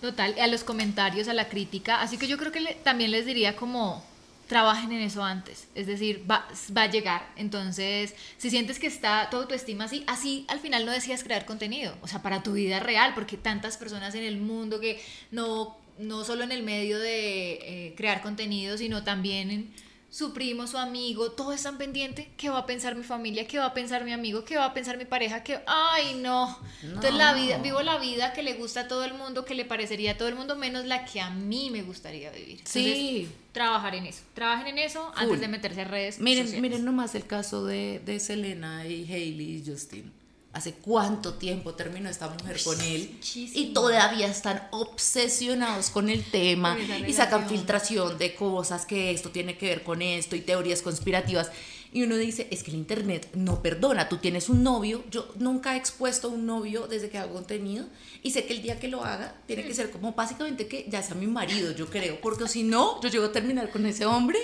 Total, 0.02 0.36
a 0.38 0.48
los 0.48 0.64
comentarios, 0.64 1.30
a 1.30 1.34
la 1.34 1.48
crítica. 1.48 2.02
Así 2.02 2.18
que 2.18 2.28
yo 2.28 2.38
creo 2.38 2.52
que 2.52 2.78
también 2.84 3.12
les 3.12 3.26
diría 3.26 3.56
como 3.56 4.04
trabajen 4.48 4.92
en 4.92 5.02
eso 5.02 5.24
antes. 5.24 5.68
Es 5.76 5.88
decir, 5.88 6.30
va, 6.30 6.46
va, 6.76 6.84
a 6.84 6.92
llegar. 6.92 7.26
Entonces, 7.38 8.14
si 8.38 8.50
sientes 8.50 8.80
que 8.80 8.88
está 8.88 9.30
todo 9.32 9.48
tu 9.48 9.54
estima 9.54 9.86
así, 9.86 10.04
así 10.06 10.46
al 10.50 10.60
final 10.60 10.86
no 10.86 10.92
decías 10.92 11.24
crear 11.24 11.46
contenido. 11.46 11.96
O 12.02 12.08
sea, 12.08 12.22
para 12.22 12.44
tu 12.44 12.54
vida 12.54 12.80
real, 12.80 13.14
porque 13.16 13.38
tantas 13.38 13.78
personas 13.78 14.14
en 14.16 14.24
el 14.24 14.38
mundo 14.38 14.80
que 14.80 15.02
no 15.32 15.78
no 15.98 16.24
solo 16.24 16.44
en 16.44 16.52
el 16.52 16.64
medio 16.64 17.00
de 17.00 17.54
eh, 17.54 17.94
crear 17.96 18.22
contenido, 18.22 18.78
sino 18.78 19.04
también 19.04 19.52
en 19.52 19.74
su 20.14 20.32
primo, 20.32 20.68
su 20.68 20.78
amigo, 20.78 21.32
todo 21.32 21.54
están 21.54 21.80
pendiente, 21.80 22.30
¿qué 22.38 22.48
va 22.52 22.60
a 22.60 22.66
pensar 22.68 22.96
mi 22.96 23.02
familia? 23.04 23.48
¿Qué 23.48 23.58
va 23.58 23.66
a 23.66 23.74
pensar 23.74 24.06
mi 24.06 24.14
amigo? 24.14 24.46
¿Qué 24.46 24.58
va 24.58 24.66
a 24.66 24.74
pensar 24.76 24.96
mi 24.96 25.06
pareja? 25.06 25.44
¿Qué... 25.44 25.60
Ay, 25.66 26.20
no. 26.22 26.56
Entonces 26.84 27.16
la 27.16 27.34
vida, 27.34 27.58
vivo 27.58 27.82
la 27.82 27.98
vida 27.98 28.32
que 28.32 28.44
le 28.44 28.54
gusta 28.54 28.82
a 28.82 28.88
todo 28.88 29.06
el 29.06 29.16
mundo, 29.16 29.44
que 29.44 29.56
le 29.56 29.66
parecería 29.66 30.12
a 30.12 30.18
todo 30.18 30.28
el 30.28 30.36
mundo, 30.36 30.56
menos 30.56 30.86
la 30.86 31.04
que 31.06 31.20
a 31.20 31.32
mí 31.32 31.72
me 31.72 31.82
gustaría 31.82 32.30
vivir. 32.32 32.62
sí. 32.64 33.28
Trabajar 33.54 33.94
en 33.94 34.08
eso. 34.08 34.24
Trabajen 34.34 34.66
en 34.66 34.80
eso 34.80 35.12
antes 35.16 35.40
de 35.40 35.48
meterse 35.48 35.82
a 35.82 35.86
redes 35.86 36.20
miren, 36.20 36.60
Miren 36.60 36.86
nomás 36.86 37.14
el 37.14 37.28
caso 37.28 37.66
de, 37.66 38.02
de 38.04 38.20
Selena 38.20 38.88
y 38.88 39.12
Hailey 39.12 39.58
y 39.58 39.64
Justin 39.64 40.12
hace 40.54 40.74
cuánto 40.74 41.34
tiempo 41.34 41.74
terminó 41.74 42.10
esta 42.10 42.30
mujer 42.30 42.62
con 42.64 42.80
él 42.82 43.20
y 43.34 43.74
todavía 43.74 44.28
están 44.28 44.68
obsesionados 44.72 45.90
con 45.90 46.10
el 46.10 46.24
tema 46.24 46.78
y 47.08 47.12
sacan 47.14 47.50
filtración 47.50 48.20
de 48.20 48.36
cosas 48.36 48.86
que 48.86 49.12
esto 49.12 49.32
tiene 49.32 49.58
que 49.58 49.68
ver 49.68 49.84
con 49.84 50.04
esto 50.04 50.36
y 50.36 50.42
teorías 50.42 50.84
conspirativas. 50.84 51.50
Y 51.92 52.02
uno 52.04 52.18
dice, 52.18 52.48
es 52.50 52.64
que 52.64 52.72
el 52.72 52.78
Internet 52.78 53.30
no 53.36 53.62
perdona, 53.62 54.10
tú 54.10 54.18
tienes 54.18 54.50
un 54.50 54.64
novio, 54.64 55.04
yo 55.12 55.32
nunca 55.38 55.76
he 55.76 55.78
expuesto 55.78 56.28
a 56.28 56.32
un 56.32 56.46
novio 56.48 56.88
desde 56.88 57.10
que 57.10 57.20
hago 57.20 57.34
contenido 57.34 57.86
y 58.24 58.32
sé 58.32 58.46
que 58.46 58.54
el 58.54 58.64
día 58.64 58.80
que 58.80 58.88
lo 58.88 59.04
haga 59.04 59.36
tiene 59.46 59.64
que 59.64 59.76
ser 59.76 59.92
como 59.92 60.14
básicamente 60.14 60.68
que 60.68 60.88
ya 60.90 61.04
sea 61.04 61.16
mi 61.16 61.28
marido, 61.28 61.72
yo 61.72 61.88
creo, 61.88 62.20
porque 62.20 62.48
si 62.48 62.64
no, 62.64 63.00
yo 63.02 63.10
llego 63.10 63.26
a 63.26 63.32
terminar 63.32 63.70
con 63.70 63.86
ese 63.86 64.06
hombre. 64.06 64.40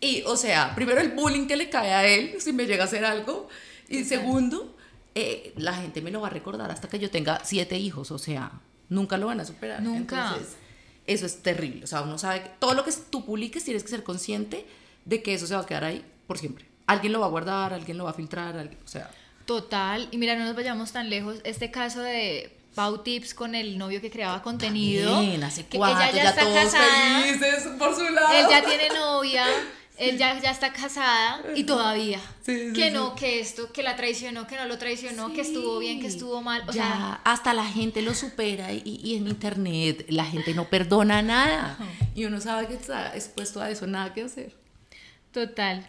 Y, 0.00 0.22
o 0.26 0.36
sea, 0.36 0.74
primero 0.74 1.00
el 1.00 1.12
bullying 1.12 1.46
que 1.46 1.56
le 1.56 1.70
cae 1.70 1.92
a 1.92 2.06
él 2.06 2.36
si 2.38 2.52
me 2.52 2.66
llega 2.66 2.84
a 2.84 2.86
hacer 2.86 3.04
algo 3.04 3.48
y 3.88 4.04
segundo, 4.04 4.75
eh, 5.18 5.54
la 5.56 5.72
gente 5.72 6.02
me 6.02 6.10
lo 6.10 6.20
va 6.20 6.26
a 6.26 6.30
recordar 6.30 6.70
hasta 6.70 6.88
que 6.88 6.98
yo 6.98 7.10
tenga 7.10 7.40
siete 7.42 7.78
hijos, 7.78 8.10
o 8.10 8.18
sea, 8.18 8.52
nunca 8.90 9.16
lo 9.16 9.28
van 9.28 9.40
a 9.40 9.46
superar. 9.46 9.80
Nunca. 9.80 10.28
Entonces, 10.28 10.56
eso 11.06 11.24
es 11.24 11.42
terrible, 11.42 11.84
o 11.84 11.86
sea, 11.86 12.02
uno 12.02 12.18
sabe 12.18 12.42
que 12.42 12.50
todo 12.58 12.74
lo 12.74 12.84
que 12.84 12.92
tú 13.10 13.24
publiques 13.24 13.64
tienes 13.64 13.82
que 13.82 13.88
ser 13.88 14.02
consciente 14.02 14.66
de 15.06 15.22
que 15.22 15.32
eso 15.32 15.46
se 15.46 15.54
va 15.54 15.62
a 15.62 15.66
quedar 15.66 15.84
ahí 15.84 16.04
por 16.26 16.36
siempre. 16.36 16.66
Alguien 16.86 17.14
lo 17.14 17.20
va 17.20 17.26
a 17.26 17.30
guardar, 17.30 17.72
alguien 17.72 17.96
lo 17.96 18.04
va 18.04 18.10
a 18.10 18.12
filtrar, 18.12 18.56
o 18.84 18.88
sea. 18.88 19.10
Total, 19.46 20.06
y 20.10 20.18
mira, 20.18 20.36
no 20.36 20.44
nos 20.44 20.54
vayamos 20.54 20.92
tan 20.92 21.08
lejos, 21.08 21.40
este 21.44 21.70
caso 21.70 22.02
de 22.02 22.54
Pau 22.74 22.98
Tips 22.98 23.32
con 23.32 23.54
el 23.54 23.78
novio 23.78 24.02
que 24.02 24.10
creaba 24.10 24.42
contenido. 24.42 25.18
Bien, 25.22 25.42
hace 25.44 25.64
cuatro, 25.64 25.98
ella 25.98 26.24
ya, 26.24 26.28
está 26.28 26.42
todos 26.42 26.54
casada, 26.56 27.22
felices 27.22 27.68
por 27.78 27.94
su 27.94 28.04
lado. 28.10 28.34
Él 28.34 28.46
ya 28.50 28.62
tiene 28.62 28.90
novia, 28.90 29.46
él 29.98 30.18
ya, 30.18 30.32
está 30.32 30.72
casada 30.72 31.42
y 31.54 31.64
todavía. 31.64 32.20
que 32.44 32.90
no, 32.90 33.14
que 33.14 33.40
esto, 33.40 33.72
que 33.72 33.82
la 33.82 33.96
traicionó, 33.96 34.46
que 34.46 34.56
no 34.56 34.66
lo 34.66 34.78
traicionó, 34.78 35.32
que 35.32 35.40
estuvo 35.40 35.78
bien, 35.78 36.00
que 36.00 36.06
estuvo 36.06 36.42
mal. 36.42 36.62
O 36.62 36.72
ya, 36.72 36.72
sea, 36.72 37.20
hasta 37.24 37.54
la 37.54 37.64
gente 37.64 38.02
lo 38.02 38.14
supera 38.14 38.72
y, 38.72 38.82
y, 38.84 39.16
en 39.16 39.28
internet 39.28 40.06
la 40.08 40.24
gente 40.24 40.54
no 40.54 40.68
perdona 40.68 41.22
nada. 41.22 41.78
Y 42.14 42.24
uno 42.24 42.40
sabe 42.40 42.68
que 42.68 42.74
está 42.74 43.14
expuesto 43.14 43.60
a 43.60 43.70
eso, 43.70 43.86
nada 43.86 44.12
que 44.12 44.22
hacer. 44.22 44.52
Total. 45.32 45.88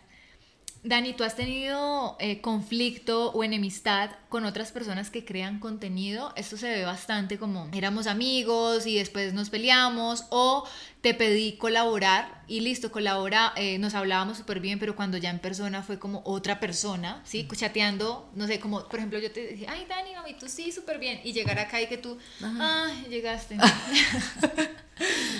Dani, 0.83 1.13
¿tú 1.13 1.23
has 1.23 1.35
tenido 1.35 2.15
eh, 2.19 2.41
conflicto 2.41 3.31
o 3.31 3.43
enemistad 3.43 4.11
con 4.29 4.45
otras 4.45 4.71
personas 4.71 5.09
que 5.09 5.25
crean 5.25 5.59
contenido? 5.59 6.33
Esto 6.35 6.57
se 6.57 6.69
ve 6.69 6.85
bastante 6.85 7.37
como 7.37 7.69
éramos 7.73 8.07
amigos 8.07 8.85
y 8.87 8.97
después 8.97 9.33
nos 9.33 9.49
peleamos 9.49 10.25
o 10.29 10.67
te 11.01 11.13
pedí 11.13 11.57
colaborar 11.57 12.43
y 12.47 12.61
listo, 12.61 12.91
colabora, 12.91 13.53
eh, 13.55 13.77
nos 13.79 13.93
hablábamos 13.95 14.37
súper 14.37 14.59
bien, 14.59 14.79
pero 14.79 14.95
cuando 14.95 15.17
ya 15.17 15.29
en 15.29 15.39
persona 15.39 15.83
fue 15.83 15.99
como 15.99 16.21
otra 16.25 16.59
persona, 16.59 17.21
¿sí? 17.25 17.47
Chateando, 17.53 18.29
no 18.35 18.47
sé, 18.47 18.59
como 18.59 18.87
por 18.87 18.99
ejemplo 18.99 19.19
yo 19.19 19.31
te 19.31 19.47
dije, 19.47 19.65
ay 19.69 19.85
Dani, 19.87 20.13
mami, 20.13 20.33
tú 20.35 20.47
sí, 20.47 20.71
súper 20.71 20.99
bien, 20.99 21.19
y 21.23 21.33
llegar 21.33 21.59
acá 21.59 21.81
y 21.81 21.87
que 21.87 21.97
tú, 21.97 22.17
ay, 22.41 23.05
llegaste. 23.09 23.57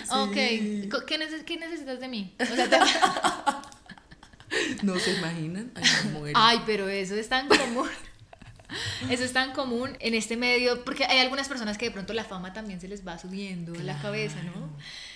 Ok, 0.10 0.34
¿Qué, 0.34 1.18
necesitas 1.18 2.00
de 2.00 2.08
mí? 2.08 2.34
O 2.40 2.46
sea, 2.56 2.70
te... 2.70 2.78
No 4.84 4.98
se 5.00 5.14
imaginan. 5.14 5.72
Ay, 6.34 6.62
pero 6.66 6.88
eso 6.88 7.16
es 7.16 7.30
tan 7.30 7.48
común. 7.48 7.90
Eso 9.10 9.24
es 9.24 9.32
tan 9.32 9.54
común 9.54 9.96
en 10.02 10.14
este 10.14 10.36
medio, 10.36 10.84
porque 10.84 11.06
hay 11.06 11.20
algunas 11.20 11.48
personas 11.48 11.78
que 11.78 11.86
de 11.86 11.92
pronto 11.92 12.14
la 12.14 12.26
fama 12.26 12.52
también 12.52 12.82
se 12.82 12.90
les 12.90 13.08
va 13.08 13.18
subiendo 13.18 13.74
en 13.74 13.86
la 13.86 13.98
cabeza, 14.02 14.44
¿no? 14.44 14.70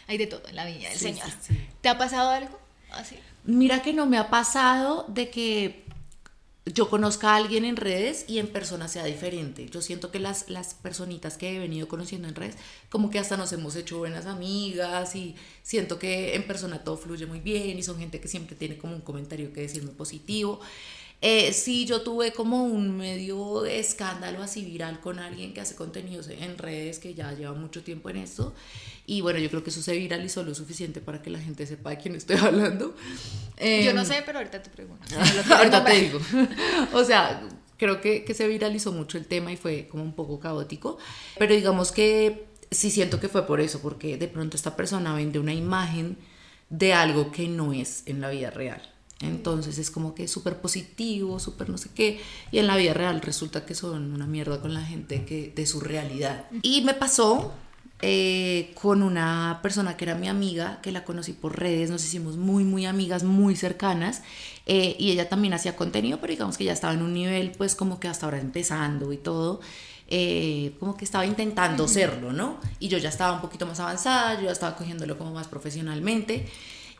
Hay 0.08 0.18
de 0.18 0.26
todo 0.26 0.48
en 0.48 0.56
la 0.56 0.66
vida 0.66 0.88
del 0.88 0.98
Señor. 0.98 1.28
¿Te 1.82 1.90
ha 1.90 1.98
pasado 1.98 2.30
algo 2.30 2.58
así? 2.92 3.18
Mira 3.44 3.82
que 3.82 3.92
no 3.92 4.06
me 4.06 4.18
ha 4.18 4.30
pasado 4.30 5.06
de 5.10 5.30
que 5.30 5.84
yo 6.66 6.90
conozca 6.90 7.32
a 7.32 7.38
alguien 7.38 7.66
en 7.66 7.76
redes 7.76 8.26
y 8.28 8.38
en 8.38 8.48
persona 8.48 8.88
sea 8.88 9.06
diferente. 9.06 9.68
Yo 9.70 9.82
siento 9.82 10.12
que 10.12 10.20
las, 10.20 10.48
las 10.50 10.76
personitas 10.76 11.38
que 11.38 11.56
he 11.56 11.60
venido 11.60 11.88
conociendo 11.88 12.28
en 12.28 12.36
redes, 12.36 12.56
como 12.90 13.10
que 13.10 13.18
hasta 13.18 13.36
nos 13.36 13.52
hemos 13.54 13.76
hecho 13.76 13.98
buenas 13.98 14.28
amigas 14.28 15.16
y 15.16 15.36
siento 15.64 15.98
que 15.98 16.36
en 16.36 16.46
persona 16.46 16.84
todo 16.84 16.98
fluye 16.98 17.26
muy 17.26 17.40
bien 17.40 17.80
y 17.80 17.84
son 17.84 17.98
gente 17.98 18.22
que 18.22 18.28
siempre 18.28 18.56
tiene 18.56 18.78
como 18.78 18.94
un 18.94 19.02
comentario 19.02 19.52
que 19.52 19.62
decir 19.62 19.84
muy 19.84 19.96
positivo. 19.96 20.60
Eh, 21.24 21.54
sí, 21.54 21.86
yo 21.86 22.02
tuve 22.02 22.34
como 22.34 22.64
un 22.64 22.98
medio 22.98 23.66
escándalo 23.66 24.42
así 24.42 24.66
viral 24.66 25.00
con 25.00 25.20
alguien 25.20 25.54
que 25.54 25.62
hace 25.62 25.76
contenidos 25.76 26.28
en 26.30 26.58
redes 26.58 26.98
que 26.98 27.14
ya 27.14 27.32
lleva 27.34 27.54
mucho 27.54 27.84
tiempo 27.84 28.10
en 28.10 28.18
esto. 28.18 28.56
Y 29.06 29.22
bueno, 29.22 29.38
yo 29.38 29.50
creo 29.50 29.64
que 29.64 29.70
eso 29.70 29.84
se 29.84 29.96
viralizó 29.96 30.42
lo 30.42 30.56
suficiente 30.56 31.00
para 31.00 31.22
que 31.22 31.30
la 31.30 31.40
gente 31.40 31.68
sepa 31.68 31.92
de 31.92 31.98
quién 31.98 32.16
estoy 32.16 32.38
hablando. 32.42 32.96
yo 33.58 33.94
no 33.94 34.02
em, 34.02 34.06
sé, 34.06 34.24
pero 34.26 34.40
ahorita 34.40 34.64
te 34.64 34.72
pregunto. 34.72 35.06
ahorita 35.56 35.86
te 35.86 35.94
digo. 35.94 36.20
o 36.94 37.04
sea, 37.04 37.48
creo 37.78 38.02
que, 38.02 38.24
que 38.24 38.34
se 38.34 38.48
viralizó 38.48 38.92
mucho 38.92 39.20
el 39.20 39.26
tema 39.26 39.52
y 39.52 39.58
fue 39.58 39.88
como 39.90 40.04
un 40.04 40.14
poco 40.14 40.40
caótico. 40.40 40.98
Pero 41.38 41.54
digamos 41.54 41.92
que 41.92 42.48
sí 42.72 42.90
siento 42.90 43.20
que 43.20 43.30
fue 43.30 43.46
por 43.46 43.62
eso, 43.62 43.80
porque 43.80 44.18
de 44.18 44.28
pronto 44.28 44.58
esta 44.58 44.76
persona 44.76 45.14
vende 45.14 45.38
una 45.38 45.54
imagen 45.54 46.18
de 46.70 46.94
algo 46.94 47.32
que 47.32 47.48
no 47.48 47.74
es 47.74 48.04
en 48.08 48.22
la 48.22 48.30
vida 48.30 48.50
real. 48.50 48.91
Entonces 49.22 49.78
es 49.78 49.92
como 49.92 50.16
que 50.16 50.28
súper 50.28 50.58
positivo, 50.58 51.40
súper 51.40 51.70
no 51.70 51.78
sé 51.78 51.90
qué. 51.94 52.20
Y 52.52 52.60
en 52.60 52.68
la 52.68 52.76
vida 52.78 52.94
real 52.94 53.22
resulta 53.22 53.66
que 53.66 53.76
son 53.76 54.14
una 54.14 54.26
mierda 54.26 54.60
con 54.62 54.74
la 54.74 54.82
gente 54.82 55.26
que, 55.26 55.52
de 55.56 55.66
su 55.66 55.80
realidad. 55.80 56.46
Y 56.62 56.82
me 56.82 56.94
pasó 56.94 57.54
eh, 58.04 58.74
con 58.82 59.04
una 59.04 59.60
persona 59.62 59.96
que 59.96 60.06
era 60.06 60.16
mi 60.16 60.28
amiga, 60.28 60.80
que 60.82 60.92
la 60.92 61.04
conocí 61.04 61.34
por 61.34 61.60
redes, 61.60 61.92
nos 61.92 62.04
hicimos 62.04 62.36
muy, 62.36 62.64
muy 62.64 62.86
amigas, 62.88 63.24
muy 63.24 63.56
cercanas. 63.56 64.24
Eh, 64.66 64.96
y 64.98 65.12
ella 65.12 65.30
también 65.30 65.54
hacía 65.54 65.76
contenido, 65.76 66.20
pero 66.20 66.32
digamos 66.32 66.58
que 66.58 66.64
ya 66.64 66.74
estaba 66.74 66.94
en 66.94 67.04
un 67.04 67.14
nivel, 67.14 67.52
pues 67.52 67.76
como 67.76 68.00
que 68.00 68.08
hasta 68.08 68.26
ahora 68.26 68.40
empezando 68.40 69.14
y 69.14 69.18
todo. 69.18 69.62
Eh, 70.14 70.74
como 70.80 70.98
que 70.98 71.06
estaba 71.06 71.26
intentando 71.26 71.88
serlo, 71.88 72.34
¿no? 72.34 72.60
Y 72.80 72.90
yo 72.90 72.98
ya 72.98 73.08
estaba 73.08 73.34
un 73.34 73.42
poquito 73.42 73.66
más 73.66 73.80
avanzada, 73.80 74.36
yo 74.36 74.48
ya 74.48 74.52
estaba 74.52 74.76
cogiéndolo 74.76 75.18
como 75.18 75.32
más 75.32 75.48
profesionalmente. 75.48 76.48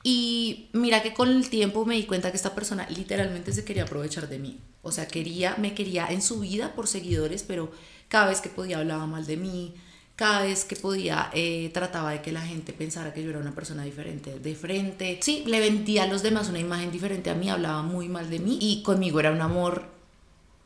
Y 0.04 0.70
mira 0.74 1.04
que 1.04 1.14
con 1.14 1.30
el 1.30 1.50
tiempo 1.50 1.86
me 1.86 1.96
di 1.96 2.06
cuenta 2.06 2.32
que 2.32 2.38
esta 2.38 2.56
persona 2.56 2.88
literalmente 2.90 3.54
se 3.54 3.64
quería 3.64 3.84
aprovechar 3.84 4.28
de 4.28 4.40
mí. 4.40 4.60
O 4.82 4.92
sea, 4.92 5.08
quería, 5.08 5.56
me 5.58 5.74
quería 5.74 6.08
en 6.08 6.22
su 6.22 6.40
vida 6.40 6.74
por 6.74 6.88
seguidores, 6.88 7.44
pero 7.44 7.72
cada 8.08 8.30
vez 8.30 8.42
que 8.42 8.50
podía 8.50 8.80
hablaba 8.80 9.06
mal 9.06 9.26
de 9.26 9.38
mí, 9.38 9.76
cada 10.16 10.44
vez 10.44 10.66
que 10.66 10.76
podía 10.76 11.30
eh, 11.34 11.70
trataba 11.74 12.12
de 12.12 12.22
que 12.22 12.32
la 12.32 12.42
gente 12.42 12.74
pensara 12.74 13.14
que 13.14 13.24
yo 13.24 13.30
era 13.30 13.40
una 13.40 13.54
persona 13.54 13.84
diferente 13.84 14.40
de 14.40 14.56
frente. 14.56 15.20
Sí, 15.22 15.44
le 15.46 15.60
vendía 15.60 16.04
a 16.04 16.08
los 16.08 16.24
demás 16.24 16.50
una 16.50 16.60
imagen 16.60 16.92
diferente 16.92 17.30
a 17.30 17.36
mí, 17.36 17.50
hablaba 17.50 17.84
muy 17.84 18.10
mal 18.10 18.30
de 18.30 18.40
mí 18.40 18.58
y 18.60 18.82
conmigo 18.82 19.20
era 19.20 19.32
un 19.32 19.42
amor, 19.42 19.86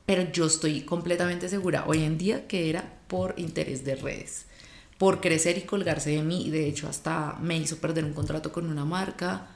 pero 0.06 0.32
yo 0.32 0.46
estoy 0.46 0.82
completamente 0.82 1.50
segura 1.50 1.86
hoy 1.88 2.04
en 2.04 2.18
día 2.18 2.48
que 2.48 2.70
era 2.70 3.00
por 3.08 3.34
interés 3.38 3.84
de 3.84 3.96
redes 3.96 4.46
por 4.98 5.22
crecer 5.22 5.58
y 5.58 5.62
colgarse 5.62 6.12
de 6.12 6.24
mí. 6.24 6.50
De 6.50 6.68
hecho, 6.68 6.88
hasta 6.88 7.38
me 7.42 7.58
hizo 7.58 7.78
perder 7.78 8.06
un 8.06 8.14
contrato 8.14 8.52
con 8.52 8.70
una 8.70 8.86
marca 8.86 9.48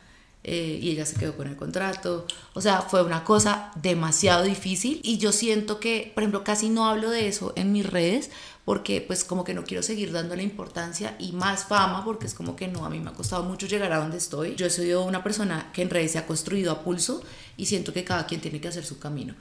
eh, 0.44 0.80
y 0.82 0.92
ella 0.92 1.06
se 1.06 1.18
quedó 1.18 1.36
con 1.36 1.48
el 1.48 1.56
contrato. 1.56 2.26
O 2.54 2.62
sea, 2.62 2.82
fue 2.82 3.04
una 3.04 3.24
cosa 3.24 3.72
demasiado 3.76 4.44
difícil 4.44 5.02
y 5.04 5.18
yo 5.18 5.32
siento 5.32 5.80
que, 5.80 6.12
por 6.14 6.24
ejemplo, 6.24 6.44
casi 6.44 6.70
no 6.70 6.88
hablo 6.88 7.10
de 7.10 7.28
eso 7.28 7.54
en 7.56 7.72
mis 7.72 7.86
redes 7.86 8.30
porque 8.66 9.02
pues 9.02 9.24
como 9.24 9.44
que 9.44 9.54
no 9.54 9.64
quiero 9.64 9.82
seguir 9.82 10.12
dándole 10.12 10.44
importancia 10.44 11.16
y 11.18 11.32
más 11.32 11.66
fama 11.66 12.06
porque 12.06 12.28
es 12.28 12.36
como 12.36 12.56
que 12.56 12.68
no, 12.68 12.86
a 12.86 12.90
mí 12.90 13.00
me 13.00 13.10
ha 13.10 13.14
costado 13.14 13.44
mucho 13.44 13.66
llegar 13.66 13.92
a 13.92 13.98
donde 13.98 14.18
estoy. 14.18 14.56
Yo 14.56 14.70
soy 14.70 14.94
una 14.94 15.24
persona 15.24 15.72
que 15.74 15.82
en 15.82 15.90
redes 15.90 16.12
se 16.12 16.20
ha 16.20 16.28
construido 16.28 16.72
a 16.72 16.84
pulso 16.84 17.24
y 17.58 17.66
siento 17.66 17.94
que 17.94 18.04
cada 18.04 18.28
quien 18.28 18.42
tiene 18.42 18.62
que 18.62 18.68
hacer 18.68 18.86
su 18.86 19.00
camino. 19.00 19.36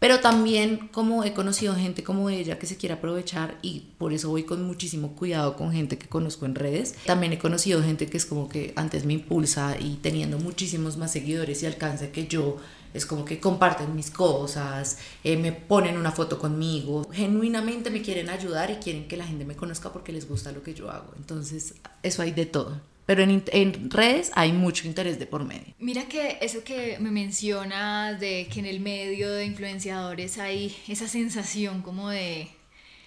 Pero 0.00 0.20
también 0.20 0.88
como 0.88 1.24
he 1.24 1.34
conocido 1.34 1.74
gente 1.74 2.02
como 2.02 2.30
ella 2.30 2.58
que 2.58 2.66
se 2.66 2.78
quiere 2.78 2.94
aprovechar 2.94 3.58
y 3.60 3.90
por 3.98 4.14
eso 4.14 4.30
voy 4.30 4.44
con 4.44 4.64
muchísimo 4.64 5.14
cuidado 5.14 5.56
con 5.56 5.72
gente 5.72 5.98
que 5.98 6.08
conozco 6.08 6.46
en 6.46 6.54
redes. 6.54 6.94
También 7.04 7.34
he 7.34 7.38
conocido 7.38 7.82
gente 7.82 8.06
que 8.06 8.16
es 8.16 8.24
como 8.24 8.48
que 8.48 8.72
antes 8.76 9.04
me 9.04 9.12
impulsa 9.12 9.76
y 9.78 9.96
teniendo 9.96 10.38
muchísimos 10.38 10.96
más 10.96 11.12
seguidores 11.12 11.62
y 11.62 11.66
alcance 11.66 12.10
que 12.10 12.26
yo, 12.26 12.56
es 12.94 13.04
como 13.04 13.26
que 13.26 13.38
comparten 13.40 13.94
mis 13.94 14.10
cosas, 14.10 14.98
eh, 15.22 15.36
me 15.36 15.52
ponen 15.52 15.98
una 15.98 16.12
foto 16.12 16.38
conmigo, 16.38 17.06
genuinamente 17.12 17.90
me 17.90 18.00
quieren 18.00 18.30
ayudar 18.30 18.70
y 18.70 18.76
quieren 18.76 19.06
que 19.06 19.18
la 19.18 19.26
gente 19.26 19.44
me 19.44 19.54
conozca 19.54 19.92
porque 19.92 20.12
les 20.12 20.26
gusta 20.26 20.50
lo 20.50 20.62
que 20.62 20.72
yo 20.72 20.90
hago. 20.90 21.12
Entonces, 21.18 21.74
eso 22.02 22.22
hay 22.22 22.32
de 22.32 22.46
todo. 22.46 22.80
Pero 23.10 23.24
en, 23.24 23.90
redes 23.90 24.30
hay 24.36 24.52
mucho 24.52 24.86
interés 24.86 25.18
de 25.18 25.26
por 25.26 25.42
medio. 25.42 25.74
Mira 25.80 26.04
que 26.04 26.38
eso 26.42 26.62
que 26.62 26.96
me 27.00 27.10
mencionas 27.10 28.20
de 28.20 28.46
que 28.46 28.60
en 28.60 28.66
el 28.66 28.78
medio 28.78 29.32
de 29.32 29.44
influenciadores 29.46 30.38
hay 30.38 30.76
esa 30.86 31.08
sensación 31.08 31.82
como 31.82 32.08
de, 32.08 32.50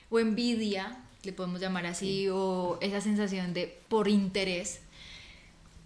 o 0.09 0.19
envidia, 0.19 0.97
le 1.23 1.31
podemos 1.31 1.61
llamar 1.61 1.85
así, 1.85 2.27
o 2.27 2.77
esa 2.81 2.99
sensación 2.99 3.53
de 3.53 3.79
por 3.87 4.09
interés. 4.09 4.81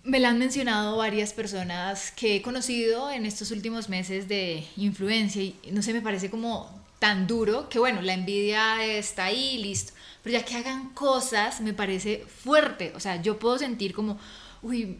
Me 0.03 0.19
la 0.19 0.29
han 0.29 0.39
mencionado 0.39 0.97
varias 0.97 1.31
personas 1.33 2.09
que 2.09 2.37
he 2.37 2.41
conocido 2.41 3.11
en 3.11 3.23
estos 3.23 3.51
últimos 3.51 3.87
meses 3.87 4.27
de 4.27 4.63
influencia 4.77 5.43
y 5.43 5.55
no 5.71 5.83
sé, 5.83 5.93
me 5.93 6.01
parece 6.01 6.31
como 6.31 6.67
tan 6.97 7.27
duro 7.27 7.69
que 7.69 7.77
bueno, 7.77 8.01
la 8.01 8.15
envidia 8.15 8.83
está 8.83 9.25
ahí, 9.25 9.59
listo. 9.59 9.93
Pero 10.27 10.39
ya 10.39 10.45
que 10.45 10.55
hagan 10.57 10.89
cosas, 10.89 11.61
me 11.61 11.71
parece 11.71 12.25
fuerte. 12.43 12.91
O 12.97 12.99
sea, 12.99 13.21
yo 13.21 13.39
puedo 13.39 13.57
sentir 13.57 13.93
como, 13.93 14.19
uy, 14.61 14.97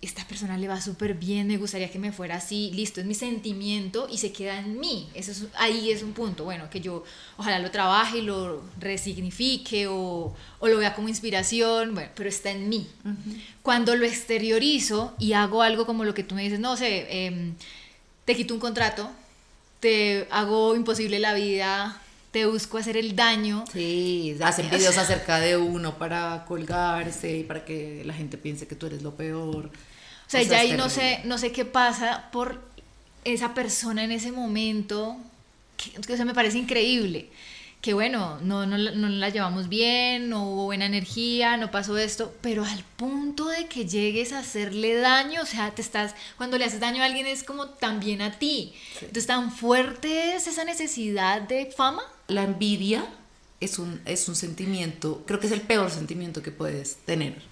esta 0.00 0.26
persona 0.26 0.56
le 0.56 0.66
va 0.66 0.80
súper 0.80 1.12
bien, 1.12 1.46
me 1.46 1.58
gustaría 1.58 1.90
que 1.90 1.98
me 1.98 2.10
fuera 2.10 2.36
así, 2.36 2.70
listo, 2.72 3.02
es 3.02 3.06
mi 3.06 3.12
sentimiento 3.14 4.08
y 4.10 4.16
se 4.16 4.32
queda 4.32 4.58
en 4.60 4.80
mí. 4.80 5.10
Eso 5.12 5.30
es, 5.30 5.44
ahí 5.56 5.90
es 5.90 6.02
un 6.02 6.14
punto, 6.14 6.44
bueno, 6.44 6.70
que 6.70 6.80
yo 6.80 7.04
ojalá 7.36 7.58
lo 7.58 7.70
trabaje 7.70 8.20
y 8.20 8.22
lo 8.22 8.62
resignifique 8.80 9.88
o, 9.88 10.34
o 10.58 10.68
lo 10.68 10.78
vea 10.78 10.94
como 10.94 11.10
inspiración, 11.10 11.92
bueno, 11.92 12.10
pero 12.14 12.30
está 12.30 12.50
en 12.50 12.70
mí. 12.70 12.88
Cuando 13.60 13.94
lo 13.94 14.06
exteriorizo 14.06 15.12
y 15.18 15.34
hago 15.34 15.60
algo 15.60 15.84
como 15.84 16.04
lo 16.04 16.14
que 16.14 16.24
tú 16.24 16.34
me 16.34 16.44
dices, 16.44 16.60
no 16.60 16.78
sé, 16.78 17.26
em, 17.26 17.56
te 18.24 18.34
quito 18.34 18.54
un 18.54 18.60
contrato, 18.60 19.10
te 19.80 20.28
hago 20.30 20.74
imposible 20.74 21.18
la 21.18 21.34
vida, 21.34 22.00
te 22.32 22.46
busco 22.46 22.78
hacer 22.78 22.96
el 22.96 23.14
daño. 23.14 23.64
Sí, 23.72 24.36
hacen 24.42 24.68
videos 24.70 24.98
acerca 24.98 25.38
de 25.38 25.56
uno 25.56 25.98
para 25.98 26.44
colgarse 26.46 27.38
y 27.38 27.44
para 27.44 27.64
que 27.64 28.02
la 28.04 28.14
gente 28.14 28.38
piense 28.38 28.66
que 28.66 28.74
tú 28.74 28.86
eres 28.86 29.02
lo 29.02 29.14
peor. 29.14 29.66
O 29.66 30.30
sea, 30.32 30.42
ya 30.42 30.60
ahí 30.60 30.72
no 30.72 30.88
sé, 30.88 31.20
no 31.24 31.38
sé 31.38 31.52
qué 31.52 31.64
pasa 31.64 32.30
por 32.32 32.60
esa 33.24 33.54
persona 33.54 34.02
en 34.02 34.12
ese 34.12 34.32
momento, 34.32 35.16
que, 35.76 35.90
que 36.00 36.24
me 36.24 36.34
parece 36.34 36.58
increíble 36.58 37.28
que 37.82 37.94
bueno, 37.94 38.38
no, 38.42 38.64
no, 38.64 38.78
no, 38.78 39.08
la 39.08 39.28
llevamos 39.28 39.68
bien, 39.68 40.30
no 40.30 40.44
hubo 40.48 40.64
buena 40.66 40.86
energía, 40.86 41.56
no 41.56 41.72
pasó 41.72 41.98
esto, 41.98 42.32
pero 42.40 42.64
al 42.64 42.84
punto 42.96 43.48
de 43.48 43.66
que 43.66 43.86
llegues 43.88 44.32
a 44.32 44.38
hacerle 44.38 44.94
daño, 44.94 45.42
o 45.42 45.46
sea, 45.46 45.72
te 45.72 45.82
estás, 45.82 46.14
cuando 46.36 46.58
le 46.58 46.64
haces 46.64 46.78
daño 46.78 47.02
a 47.02 47.06
alguien 47.06 47.26
es 47.26 47.42
como 47.42 47.66
también 47.66 48.22
a 48.22 48.38
ti. 48.38 48.72
Entonces, 49.00 49.26
¿tan 49.26 49.50
fuerte 49.50 50.36
es 50.36 50.46
esa 50.46 50.62
necesidad 50.62 51.42
de 51.42 51.72
fama? 51.76 52.04
La 52.32 52.44
envidia 52.44 53.04
es 53.60 53.78
un, 53.78 54.00
es 54.06 54.28
un 54.28 54.34
sentimiento, 54.34 55.22
creo 55.26 55.38
que 55.38 55.46
es 55.46 55.52
el 55.52 55.60
peor 55.60 55.90
sentimiento 55.90 56.42
que 56.42 56.50
puedes 56.50 56.96
tener, 57.04 57.42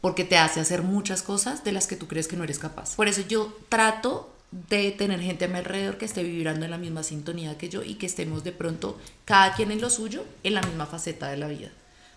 porque 0.00 0.24
te 0.24 0.36
hace 0.36 0.60
hacer 0.60 0.82
muchas 0.82 1.22
cosas 1.22 1.64
de 1.64 1.72
las 1.72 1.86
que 1.86 1.96
tú 1.96 2.06
crees 2.06 2.28
que 2.28 2.36
no 2.36 2.44
eres 2.44 2.58
capaz. 2.58 2.96
Por 2.96 3.08
eso 3.08 3.22
yo 3.22 3.56
trato 3.68 4.32
de 4.50 4.92
tener 4.92 5.20
gente 5.20 5.44
a 5.44 5.48
mi 5.48 5.58
alrededor 5.58 5.98
que 5.98 6.04
esté 6.04 6.22
vibrando 6.22 6.64
en 6.64 6.70
la 6.70 6.78
misma 6.78 7.02
sintonía 7.02 7.58
que 7.58 7.68
yo 7.68 7.82
y 7.82 7.94
que 7.94 8.06
estemos 8.06 8.44
de 8.44 8.52
pronto 8.52 8.98
cada 9.24 9.54
quien 9.54 9.70
en 9.70 9.80
lo 9.80 9.90
suyo 9.90 10.24
en 10.42 10.54
la 10.54 10.62
misma 10.62 10.86
faceta 10.86 11.28
de 11.28 11.36
la 11.36 11.48
vida. 11.48 11.70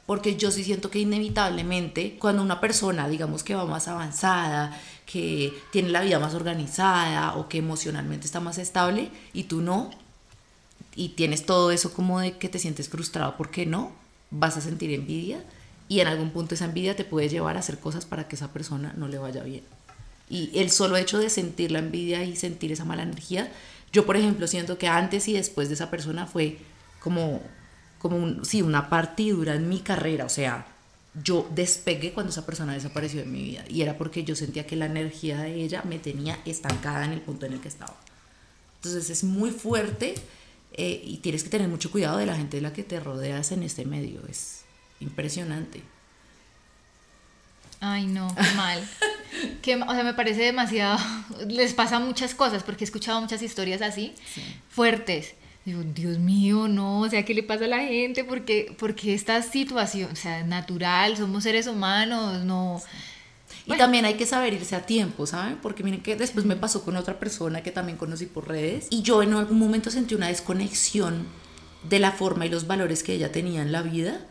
Porque 0.06 0.36
yo 0.36 0.50
sí 0.50 0.64
siento 0.64 0.90
que 0.90 1.00
inevitablemente 1.00 2.18
cuando 2.18 2.42
una 2.42 2.60
persona, 2.60 3.08
digamos 3.08 3.44
que 3.44 3.54
va 3.54 3.66
más 3.66 3.88
avanzada, 3.88 4.80
que 5.06 5.54
tiene 5.72 5.90
la 5.90 6.02
vida 6.02 6.18
más 6.20 6.34
organizada 6.34 7.36
o 7.36 7.48
que 7.48 7.60
emocionalmente 7.60 8.26
está 8.26 8.40
más 8.40 8.58
estable 8.58 9.12
y 9.34 9.44
tú 9.44 9.62
no, 9.62 9.92
y 11.00 11.08
tienes 11.08 11.46
todo 11.46 11.72
eso 11.72 11.94
como 11.94 12.20
de 12.20 12.38
que 12.38 12.50
te 12.50 12.60
sientes 12.60 12.90
frustrado 12.90 13.38
porque 13.38 13.66
no, 13.66 13.94
vas 14.32 14.58
a 14.58 14.62
sentir 14.62 14.92
envidia 14.92 15.42
y 15.88 16.02
en 16.02 16.08
algún 16.08 16.32
punto 16.32 16.56
esa 16.56 16.66
envidia 16.66 16.94
te 16.98 17.06
puede 17.06 17.30
llevar 17.30 17.56
a 17.56 17.60
hacer 17.60 17.80
cosas 17.80 18.06
para 18.06 18.28
que 18.28 18.36
esa 18.36 18.52
persona 18.52 18.94
no 18.98 19.08
le 19.08 19.18
vaya 19.18 19.42
bien. 19.44 19.64
Y 20.30 20.52
el 20.60 20.70
solo 20.70 20.98
hecho 20.98 21.18
de 21.18 21.30
sentir 21.30 21.72
la 21.72 21.80
envidia 21.80 22.26
y 22.26 22.36
sentir 22.36 22.74
esa 22.74 22.84
mala 22.84 23.04
energía, 23.04 23.50
yo 23.94 24.06
por 24.06 24.18
ejemplo 24.18 24.46
siento 24.46 24.78
que 24.78 24.90
antes 24.90 25.30
y 25.30 25.34
después 25.34 25.70
de 25.70 25.76
esa 25.76 25.90
persona 25.90 26.28
fue 26.28 26.58
como, 27.00 27.42
como 27.98 28.18
un, 28.18 28.44
sí, 28.44 28.62
una 28.62 28.90
partidura 28.90 29.56
en 29.56 29.70
mi 29.70 29.80
carrera, 29.80 30.26
o 30.26 30.30
sea, 30.30 30.68
yo 31.24 31.48
despegué 31.56 32.12
cuando 32.12 32.32
esa 32.32 32.46
persona 32.46 32.74
desapareció 32.74 33.22
de 33.22 33.26
mi 33.26 33.42
vida 33.42 33.64
y 33.70 33.84
era 33.84 33.98
porque 33.98 34.26
yo 34.26 34.36
sentía 34.36 34.68
que 34.68 34.76
la 34.76 34.88
energía 34.88 35.40
de 35.40 35.64
ella 35.64 35.82
me 35.88 35.98
tenía 35.98 36.40
estancada 36.44 37.06
en 37.06 37.14
el 37.14 37.22
punto 37.22 37.46
en 37.46 37.54
el 37.54 37.62
que 37.62 37.70
estaba. 37.70 37.96
Entonces 38.76 39.10
es 39.10 39.24
muy 39.24 39.52
fuerte 39.52 40.16
eh, 40.82 41.02
y 41.04 41.18
tienes 41.18 41.44
que 41.44 41.50
tener 41.50 41.68
mucho 41.68 41.92
cuidado 41.92 42.20
de 42.20 42.26
la 42.26 42.38
gente 42.38 42.56
de 42.56 42.62
la 42.62 42.72
que 42.72 42.84
te 42.84 43.02
rodeas 43.02 43.52
en 43.52 43.64
este 43.64 43.84
medio, 43.84 44.22
es 44.30 44.64
impresionante. 45.02 45.84
Ay, 47.82 48.08
no, 48.08 48.34
qué 48.34 48.56
mal. 48.56 48.90
que, 49.62 49.76
o 49.76 49.92
sea, 49.92 50.06
me 50.06 50.14
parece 50.14 50.42
demasiado. 50.42 50.98
Les 51.50 51.74
pasa 51.74 52.00
muchas 52.00 52.34
cosas, 52.34 52.64
porque 52.64 52.86
he 52.86 52.88
escuchado 52.88 53.20
muchas 53.20 53.42
historias 53.42 53.82
así, 53.82 54.14
fuertes. 54.70 55.34
Digo, 55.66 55.84
Dios 55.84 56.18
mío, 56.18 56.70
no, 56.70 57.02
o 57.02 57.10
sea, 57.10 57.26
¿qué 57.26 57.34
le 57.34 57.44
pasa 57.44 57.66
a 57.66 57.68
la 57.68 57.80
gente? 57.80 58.24
Porque, 58.24 58.74
porque 58.80 59.14
esta 59.14 59.42
situación, 59.42 60.10
o 60.14 60.16
sea, 60.16 60.44
natural, 60.44 61.18
somos 61.18 61.44
seres 61.44 61.68
humanos, 61.68 62.46
no. 62.46 62.82
Y 63.70 63.78
también 63.78 64.06
hay 64.06 64.16
que 64.16 64.26
saber 64.26 64.54
irse 64.54 64.76
a 64.76 64.86
tiempo, 64.86 65.28
¿saben? 65.28 65.58
Porque 65.62 65.84
miren 65.84 66.02
que 66.02 66.16
después 66.16 66.46
me 66.46 66.56
pasó 66.56 66.84
con 66.84 66.96
otra 66.98 67.20
persona 67.20 67.62
que 67.62 67.72
también 67.72 67.98
conocí 67.98 68.26
por 68.26 68.48
redes 68.48 68.88
y 68.90 69.04
yo 69.04 69.22
en 69.22 69.34
algún 69.34 69.60
momento 69.60 69.92
sentí 69.92 70.16
una 70.16 70.28
desconexión 70.28 71.28
de 71.88 72.00
la 72.00 72.12
forma 72.12 72.46
y 72.46 72.50
los 72.50 72.68
valores 72.68 73.04
que 73.04 73.14
ella 73.14 73.32
tenía 73.32 73.62
en 73.62 73.72
la 73.72 73.82
vida 73.82 74.26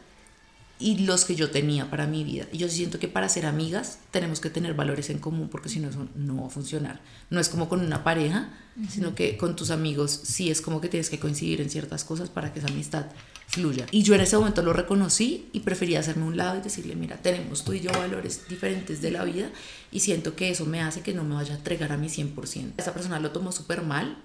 y 0.80 0.98
los 0.98 1.24
que 1.24 1.34
yo 1.34 1.50
tenía 1.50 1.90
para 1.90 2.06
mi 2.06 2.22
vida. 2.24 2.46
Y 2.52 2.58
yo 2.58 2.68
siento 2.68 2.98
que 2.98 3.08
para 3.08 3.28
ser 3.28 3.46
amigas 3.46 3.98
tenemos 4.10 4.40
que 4.40 4.48
tener 4.48 4.74
valores 4.74 5.10
en 5.10 5.18
común 5.18 5.48
porque 5.48 5.68
si 5.68 5.80
no 5.80 5.88
eso 5.88 6.06
no 6.14 6.42
va 6.42 6.46
a 6.46 6.50
funcionar. 6.50 7.00
No 7.30 7.40
es 7.40 7.48
como 7.48 7.68
con 7.68 7.80
una 7.80 8.04
pareja, 8.04 8.50
sino 8.88 9.14
que 9.14 9.36
con 9.36 9.56
tus 9.56 9.70
amigos 9.70 10.20
sí 10.22 10.50
es 10.50 10.60
como 10.60 10.80
que 10.80 10.88
tienes 10.88 11.10
que 11.10 11.18
coincidir 11.18 11.60
en 11.60 11.68
ciertas 11.68 12.04
cosas 12.04 12.28
para 12.30 12.52
que 12.52 12.60
esa 12.60 12.68
amistad 12.68 13.06
fluya. 13.48 13.86
Y 13.90 14.02
yo 14.04 14.14
en 14.14 14.20
ese 14.20 14.36
momento 14.36 14.62
lo 14.62 14.72
reconocí 14.72 15.48
y 15.52 15.60
prefería 15.60 15.98
hacerme 15.98 16.24
un 16.24 16.36
lado 16.36 16.58
y 16.58 16.62
decirle, 16.62 16.94
mira, 16.94 17.16
tenemos 17.16 17.64
tú 17.64 17.72
y 17.72 17.80
yo 17.80 17.90
valores 17.90 18.48
diferentes 18.48 19.02
de 19.02 19.10
la 19.10 19.24
vida 19.24 19.50
y 19.90 20.00
siento 20.00 20.36
que 20.36 20.50
eso 20.50 20.64
me 20.64 20.80
hace 20.80 21.00
que 21.00 21.12
no 21.12 21.24
me 21.24 21.34
vaya 21.34 21.54
a 21.54 21.56
entregar 21.56 21.90
a 21.90 21.96
mi 21.96 22.08
100%. 22.08 22.74
Esa 22.76 22.94
persona 22.94 23.18
lo 23.18 23.32
tomó 23.32 23.50
súper 23.50 23.82
mal. 23.82 24.22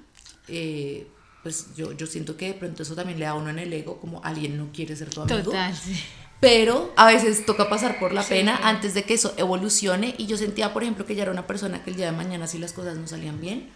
Eh, 0.48 1.08
pues 1.42 1.76
yo, 1.76 1.92
yo 1.94 2.06
siento 2.06 2.38
que 2.38 2.48
de 2.48 2.54
pronto 2.54 2.84
eso 2.84 2.96
también 2.96 3.20
le 3.20 3.26
da 3.26 3.34
uno 3.34 3.50
en 3.50 3.60
el 3.60 3.74
ego, 3.74 4.00
como 4.00 4.24
alguien 4.24 4.56
no 4.56 4.72
quiere 4.72 4.96
ser 4.96 5.10
tu 5.10 5.22
amigo. 5.22 5.42
Total, 5.42 5.76
sí 5.76 6.00
pero 6.44 6.92
a 6.98 7.06
veces 7.06 7.46
toca 7.46 7.70
pasar 7.70 8.00
por 8.00 8.12
la 8.12 8.22
pena 8.22 8.60
antes 8.64 8.94
de 8.94 9.04
que 9.04 9.14
eso 9.14 9.34
evolucione. 9.38 10.14
Y 10.18 10.26
yo 10.28 10.36
sentía 10.36 10.74
por 10.74 10.84
ejemplo 10.84 11.06
que 11.06 11.16
ya 11.16 11.22
era 11.22 11.32
una 11.32 11.48
persona 11.48 11.82
que 11.82 11.90
el 11.90 11.96
día 11.96 12.08
de 12.08 12.18
mañana 12.18 12.48
si 12.48 12.58
las 12.58 12.74
cosas 12.74 12.98
no 12.98 13.08
salían 13.08 13.40
bien 13.40 13.70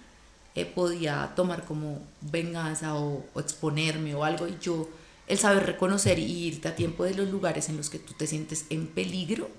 eh, 0.53 0.65
podía 0.65 1.31
tomar 1.33 1.63
como 1.63 2.01
venganza 2.19 2.95
o, 2.95 3.23
exponerme 3.37 4.15
o 4.15 4.25
algo. 4.25 4.49
Y 4.49 4.57
yo 4.59 4.89
el 5.27 5.37
saber 5.37 5.65
reconocer 5.65 6.19
y 6.19 6.25
irte 6.25 6.67
a 6.67 6.75
tiempo 6.75 7.05
de 7.05 7.13
los 7.13 7.29
lugares 7.29 7.69
en 7.69 7.77
los 7.77 7.89
que 7.89 7.99
tú 7.99 8.13
te 8.15 8.27
sientes 8.27 8.65
en 8.69 8.87
peligro 8.87 9.49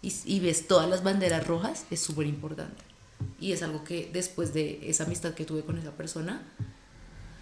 y, 0.00 0.14
y 0.24 0.40
ves 0.40 0.66
todas 0.66 0.88
las 0.88 1.02
banderas 1.02 1.46
rojas 1.46 1.84
es 1.90 2.00
súper 2.00 2.26
importante 2.26 2.82
y 3.40 3.52
es 3.52 3.62
algo 3.62 3.84
que 3.84 4.08
después 4.10 4.54
de 4.54 4.80
esa 4.88 5.04
amistad 5.04 5.34
que 5.34 5.44
tuve 5.44 5.64
con 5.64 5.76
esa 5.76 5.90
persona 5.92 6.42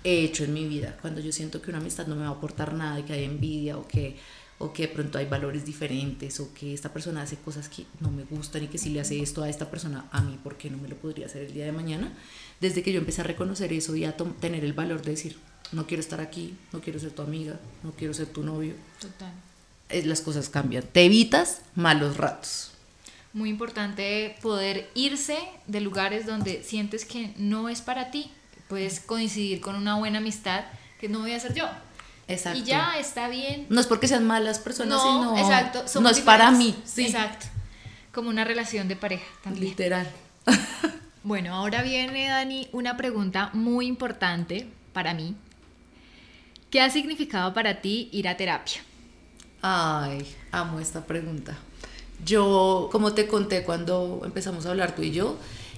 he 0.02 0.24
hecho 0.24 0.42
en 0.42 0.52
mi 0.52 0.66
vida. 0.66 0.96
Cuando 1.00 1.20
yo 1.20 1.30
siento 1.30 1.62
que 1.62 1.70
una 1.70 1.78
amistad 1.78 2.08
no 2.08 2.16
me 2.16 2.22
va 2.22 2.28
a 2.28 2.32
aportar 2.32 2.74
nada 2.74 2.98
y 2.98 3.04
que 3.04 3.12
hay 3.12 3.24
envidia 3.24 3.78
o 3.78 3.86
que 3.86 4.16
o 4.62 4.72
que 4.72 4.86
de 4.86 4.88
pronto 4.94 5.18
hay 5.18 5.26
valores 5.26 5.64
diferentes 5.64 6.38
o 6.38 6.54
que 6.54 6.72
esta 6.72 6.92
persona 6.92 7.22
hace 7.22 7.36
cosas 7.36 7.68
que 7.68 7.84
no 7.98 8.12
me 8.12 8.22
gustan 8.22 8.62
y 8.62 8.68
que 8.68 8.78
si 8.78 8.90
le 8.90 9.00
hace 9.00 9.20
esto 9.20 9.42
a 9.42 9.48
esta 9.48 9.68
persona 9.68 10.06
a 10.12 10.22
mí, 10.22 10.38
¿por 10.42 10.56
qué 10.56 10.70
no 10.70 10.78
me 10.78 10.88
lo 10.88 10.96
podría 10.96 11.26
hacer 11.26 11.42
el 11.42 11.52
día 11.52 11.64
de 11.64 11.72
mañana? 11.72 12.12
Desde 12.60 12.82
que 12.82 12.92
yo 12.92 13.00
empecé 13.00 13.22
a 13.22 13.24
reconocer 13.24 13.72
eso 13.72 13.96
y 13.96 14.04
a 14.04 14.16
tener 14.16 14.64
el 14.64 14.72
valor 14.72 15.02
de 15.02 15.10
decir, 15.10 15.36
no 15.72 15.88
quiero 15.88 16.00
estar 16.00 16.20
aquí, 16.20 16.54
no 16.72 16.80
quiero 16.80 17.00
ser 17.00 17.10
tu 17.10 17.22
amiga, 17.22 17.58
no 17.82 17.90
quiero 17.90 18.14
ser 18.14 18.28
tu 18.28 18.44
novio. 18.44 18.74
Total. 19.00 19.32
Es, 19.88 20.06
las 20.06 20.20
cosas 20.20 20.48
cambian. 20.48 20.84
Te 20.84 21.04
evitas 21.06 21.62
malos 21.74 22.16
ratos. 22.16 22.70
Muy 23.32 23.50
importante 23.50 24.36
poder 24.42 24.88
irse 24.94 25.38
de 25.66 25.80
lugares 25.80 26.24
donde 26.24 26.62
sientes 26.62 27.04
que 27.04 27.34
no 27.36 27.68
es 27.68 27.82
para 27.82 28.12
ti. 28.12 28.30
Puedes 28.68 29.00
coincidir 29.00 29.60
con 29.60 29.74
una 29.74 29.98
buena 29.98 30.18
amistad 30.18 30.66
que 31.00 31.08
no 31.08 31.18
voy 31.18 31.32
a 31.32 31.40
ser 31.40 31.52
yo 31.52 31.64
Exacto. 32.28 32.58
Y 32.58 32.64
ya 32.64 32.98
está 32.98 33.28
bien. 33.28 33.66
No 33.68 33.80
es 33.80 33.86
porque 33.86 34.08
sean 34.08 34.26
malas 34.26 34.58
personas, 34.58 34.98
no, 34.98 35.34
sino. 35.34 35.38
Exacto. 35.38 36.00
no 36.00 36.08
es 36.08 36.20
para 36.20 36.50
mí. 36.50 36.74
Sí. 36.84 37.06
Exacto. 37.06 37.46
Como 38.12 38.28
una 38.28 38.44
relación 38.44 38.88
de 38.88 38.96
pareja 38.96 39.24
también. 39.42 39.66
Literal. 39.66 40.10
bueno, 41.22 41.54
ahora 41.54 41.82
viene, 41.82 42.28
Dani, 42.28 42.68
una 42.72 42.96
pregunta 42.96 43.50
muy 43.52 43.86
importante 43.86 44.66
para 44.92 45.14
mí. 45.14 45.34
¿Qué 46.70 46.80
ha 46.80 46.90
significado 46.90 47.52
para 47.52 47.80
ti 47.80 48.08
ir 48.12 48.28
a 48.28 48.36
terapia? 48.36 48.82
Ay, 49.60 50.26
amo 50.50 50.80
esta 50.80 51.04
pregunta. 51.04 51.56
Yo, 52.24 52.88
como 52.92 53.12
te 53.12 53.26
conté 53.26 53.62
cuando 53.62 54.22
empezamos 54.24 54.66
a 54.66 54.70
hablar 54.70 54.94
tú 54.94 55.02
y 55.02 55.10
yo, 55.10 55.36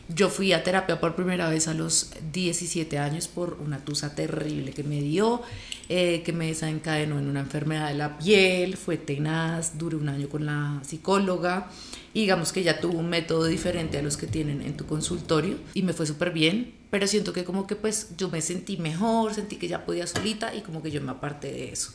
yo 0.08 0.28
fui 0.28 0.52
a 0.52 0.62
terapia 0.62 1.00
por 1.00 1.14
primera 1.14 1.48
vez 1.48 1.68
a 1.68 1.74
los 1.74 2.10
17 2.32 2.98
años 2.98 3.28
por 3.28 3.58
una 3.64 3.84
tusa 3.84 4.14
terrible 4.14 4.72
que 4.72 4.84
me 4.84 5.00
dio, 5.00 5.42
eh, 5.88 6.22
que 6.24 6.32
me 6.32 6.46
desencadenó 6.48 7.18
en 7.18 7.28
una 7.28 7.40
enfermedad 7.40 7.88
de 7.88 7.94
la 7.94 8.18
piel, 8.18 8.76
fue 8.76 8.96
tenaz, 8.96 9.78
duré 9.78 9.96
un 9.96 10.08
año 10.08 10.28
con 10.28 10.46
la 10.46 10.80
psicóloga 10.84 11.70
y 12.12 12.20
digamos 12.20 12.52
que 12.52 12.62
ya 12.62 12.80
tuvo 12.80 12.98
un 12.98 13.08
método 13.08 13.46
diferente 13.46 13.98
a 13.98 14.02
los 14.02 14.16
que 14.16 14.26
tienen 14.26 14.62
en 14.62 14.76
tu 14.76 14.86
consultorio 14.86 15.56
y 15.72 15.82
me 15.82 15.92
fue 15.92 16.06
súper 16.06 16.32
bien, 16.32 16.74
pero 16.90 17.06
siento 17.06 17.32
que 17.32 17.44
como 17.44 17.66
que 17.66 17.76
pues 17.76 18.10
yo 18.16 18.28
me 18.28 18.40
sentí 18.40 18.76
mejor, 18.76 19.34
sentí 19.34 19.56
que 19.56 19.68
ya 19.68 19.84
podía 19.84 20.06
solita 20.06 20.54
y 20.54 20.60
como 20.60 20.82
que 20.82 20.90
yo 20.90 21.00
me 21.00 21.12
aparté 21.12 21.50
de 21.50 21.72
eso. 21.72 21.92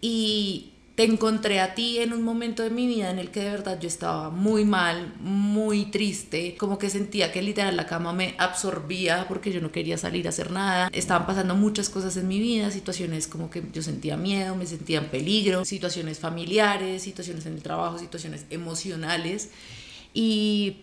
Y 0.00 0.72
te 0.96 1.04
encontré 1.04 1.60
a 1.60 1.74
ti 1.74 1.98
en 1.98 2.14
un 2.14 2.22
momento 2.22 2.62
de 2.62 2.70
mi 2.70 2.86
vida 2.86 3.10
en 3.10 3.18
el 3.18 3.30
que 3.30 3.40
de 3.40 3.50
verdad 3.50 3.78
yo 3.78 3.86
estaba 3.86 4.30
muy 4.30 4.64
mal, 4.64 5.14
muy 5.20 5.84
triste, 5.90 6.56
como 6.56 6.78
que 6.78 6.88
sentía 6.88 7.30
que 7.32 7.42
literal 7.42 7.76
la 7.76 7.84
cama 7.84 8.14
me 8.14 8.34
absorbía 8.38 9.26
porque 9.28 9.52
yo 9.52 9.60
no 9.60 9.70
quería 9.70 9.98
salir 9.98 10.26
a 10.26 10.30
hacer 10.30 10.50
nada. 10.50 10.88
Estaban 10.92 11.26
pasando 11.26 11.54
muchas 11.54 11.90
cosas 11.90 12.16
en 12.16 12.26
mi 12.26 12.40
vida, 12.40 12.70
situaciones 12.70 13.26
como 13.26 13.50
que 13.50 13.62
yo 13.74 13.82
sentía 13.82 14.16
miedo, 14.16 14.56
me 14.56 14.64
sentía 14.64 14.98
en 14.98 15.10
peligro, 15.10 15.66
situaciones 15.66 16.18
familiares, 16.18 17.02
situaciones 17.02 17.44
en 17.44 17.52
el 17.52 17.62
trabajo, 17.62 17.98
situaciones 17.98 18.46
emocionales. 18.48 19.50
Y 20.14 20.78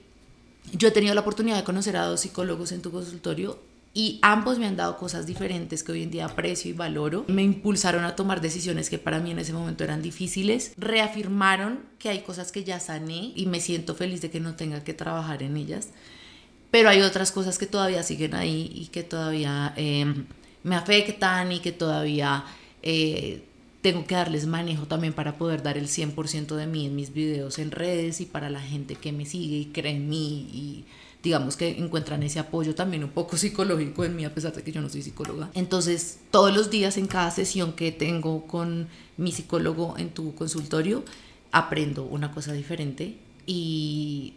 yo 0.74 0.90
he 0.90 0.92
tenido 0.92 1.16
la 1.16 1.22
oportunidad 1.22 1.58
de 1.58 1.64
conocer 1.64 1.98
a 1.98 2.06
dos 2.06 2.22
psicólogos 2.22 2.72
en 2.72 2.84
tu 2.84 2.92
consultorio 2.92 3.73
y 3.96 4.18
ambos 4.24 4.58
me 4.58 4.66
han 4.66 4.76
dado 4.76 4.98
cosas 4.98 5.28
diferentes 5.28 5.84
que 5.84 5.92
hoy 5.92 6.02
en 6.02 6.10
día 6.10 6.26
aprecio 6.26 6.72
y 6.72 6.74
valoro. 6.74 7.26
Me 7.28 7.44
impulsaron 7.44 8.04
a 8.06 8.16
tomar 8.16 8.42
decisiones 8.42 8.90
que 8.90 8.98
para 8.98 9.20
mí 9.20 9.30
en 9.30 9.38
ese 9.38 9.54
momento 9.54 9.84
eran 9.84 10.02
difíciles. 10.02 10.74
Reafirmaron 10.78 11.82
que 12.00 12.10
hay 12.10 12.22
cosas 12.22 12.52
que 12.52 12.64
ya 12.64 12.80
sané 12.80 13.34
y 13.36 13.46
me 13.46 13.60
siento 13.60 13.94
feliz 13.94 14.22
de 14.22 14.32
que 14.32 14.40
no 14.40 14.56
tenga 14.56 14.84
que 14.84 14.96
trabajar 14.96 15.44
en 15.44 15.58
ellas. 15.58 15.90
Pero 16.72 16.90
hay 16.90 17.02
otras 17.02 17.32
cosas 17.32 17.60
que 17.60 17.68
todavía 17.68 18.02
siguen 18.02 18.34
ahí 18.34 18.72
y 18.74 18.88
que 18.88 19.04
todavía 19.04 19.74
em, 19.76 20.26
me 20.64 20.76
afectan 20.76 21.52
y 21.52 21.60
que 21.60 21.72
todavía 21.72 22.46
eh, 22.82 23.44
tengo 23.84 24.08
que 24.08 24.16
darles 24.16 24.48
manejo 24.48 24.88
también 24.88 25.14
para 25.14 25.38
poder 25.38 25.62
dar 25.62 25.78
el 25.78 25.88
100% 25.88 26.56
de 26.56 26.66
mí 26.66 26.88
en 26.88 26.96
mis 26.96 27.14
videos 27.14 27.60
en 27.60 27.70
redes 27.70 28.22
y 28.22 28.26
para 28.26 28.50
la 28.50 28.60
gente 28.60 28.96
que 28.96 29.12
me 29.12 29.28
sigue 29.28 29.58
y 29.58 29.66
cree 29.66 29.92
en 29.92 30.10
mí 30.10 30.50
y 30.52 30.86
digamos 31.24 31.56
que 31.56 31.80
encuentran 31.80 32.22
ese 32.22 32.40
apoyo 32.40 32.76
también 32.76 33.04
un 33.04 33.10
poco 33.10 33.38
psicológico 33.38 34.04
en 34.04 34.16
mí, 34.16 34.26
a 34.26 34.34
pesar 34.34 34.54
de 34.54 34.62
que 34.62 34.72
yo 34.72 34.82
no 34.82 34.90
soy 34.90 35.02
psicóloga. 35.02 35.50
Entonces, 35.56 36.20
todos 36.30 36.54
los 36.54 36.70
días 36.70 36.98
en 36.98 37.08
cada 37.08 37.32
sesión 37.32 37.74
que 37.74 37.92
tengo 37.92 38.46
con 38.46 38.88
mi 39.18 39.32
psicólogo 39.32 39.96
en 39.98 40.10
tu 40.10 40.36
consultorio, 40.36 41.04
aprendo 41.52 42.04
una 42.04 42.32
cosa 42.32 42.54
diferente 42.54 43.18
y 43.46 44.34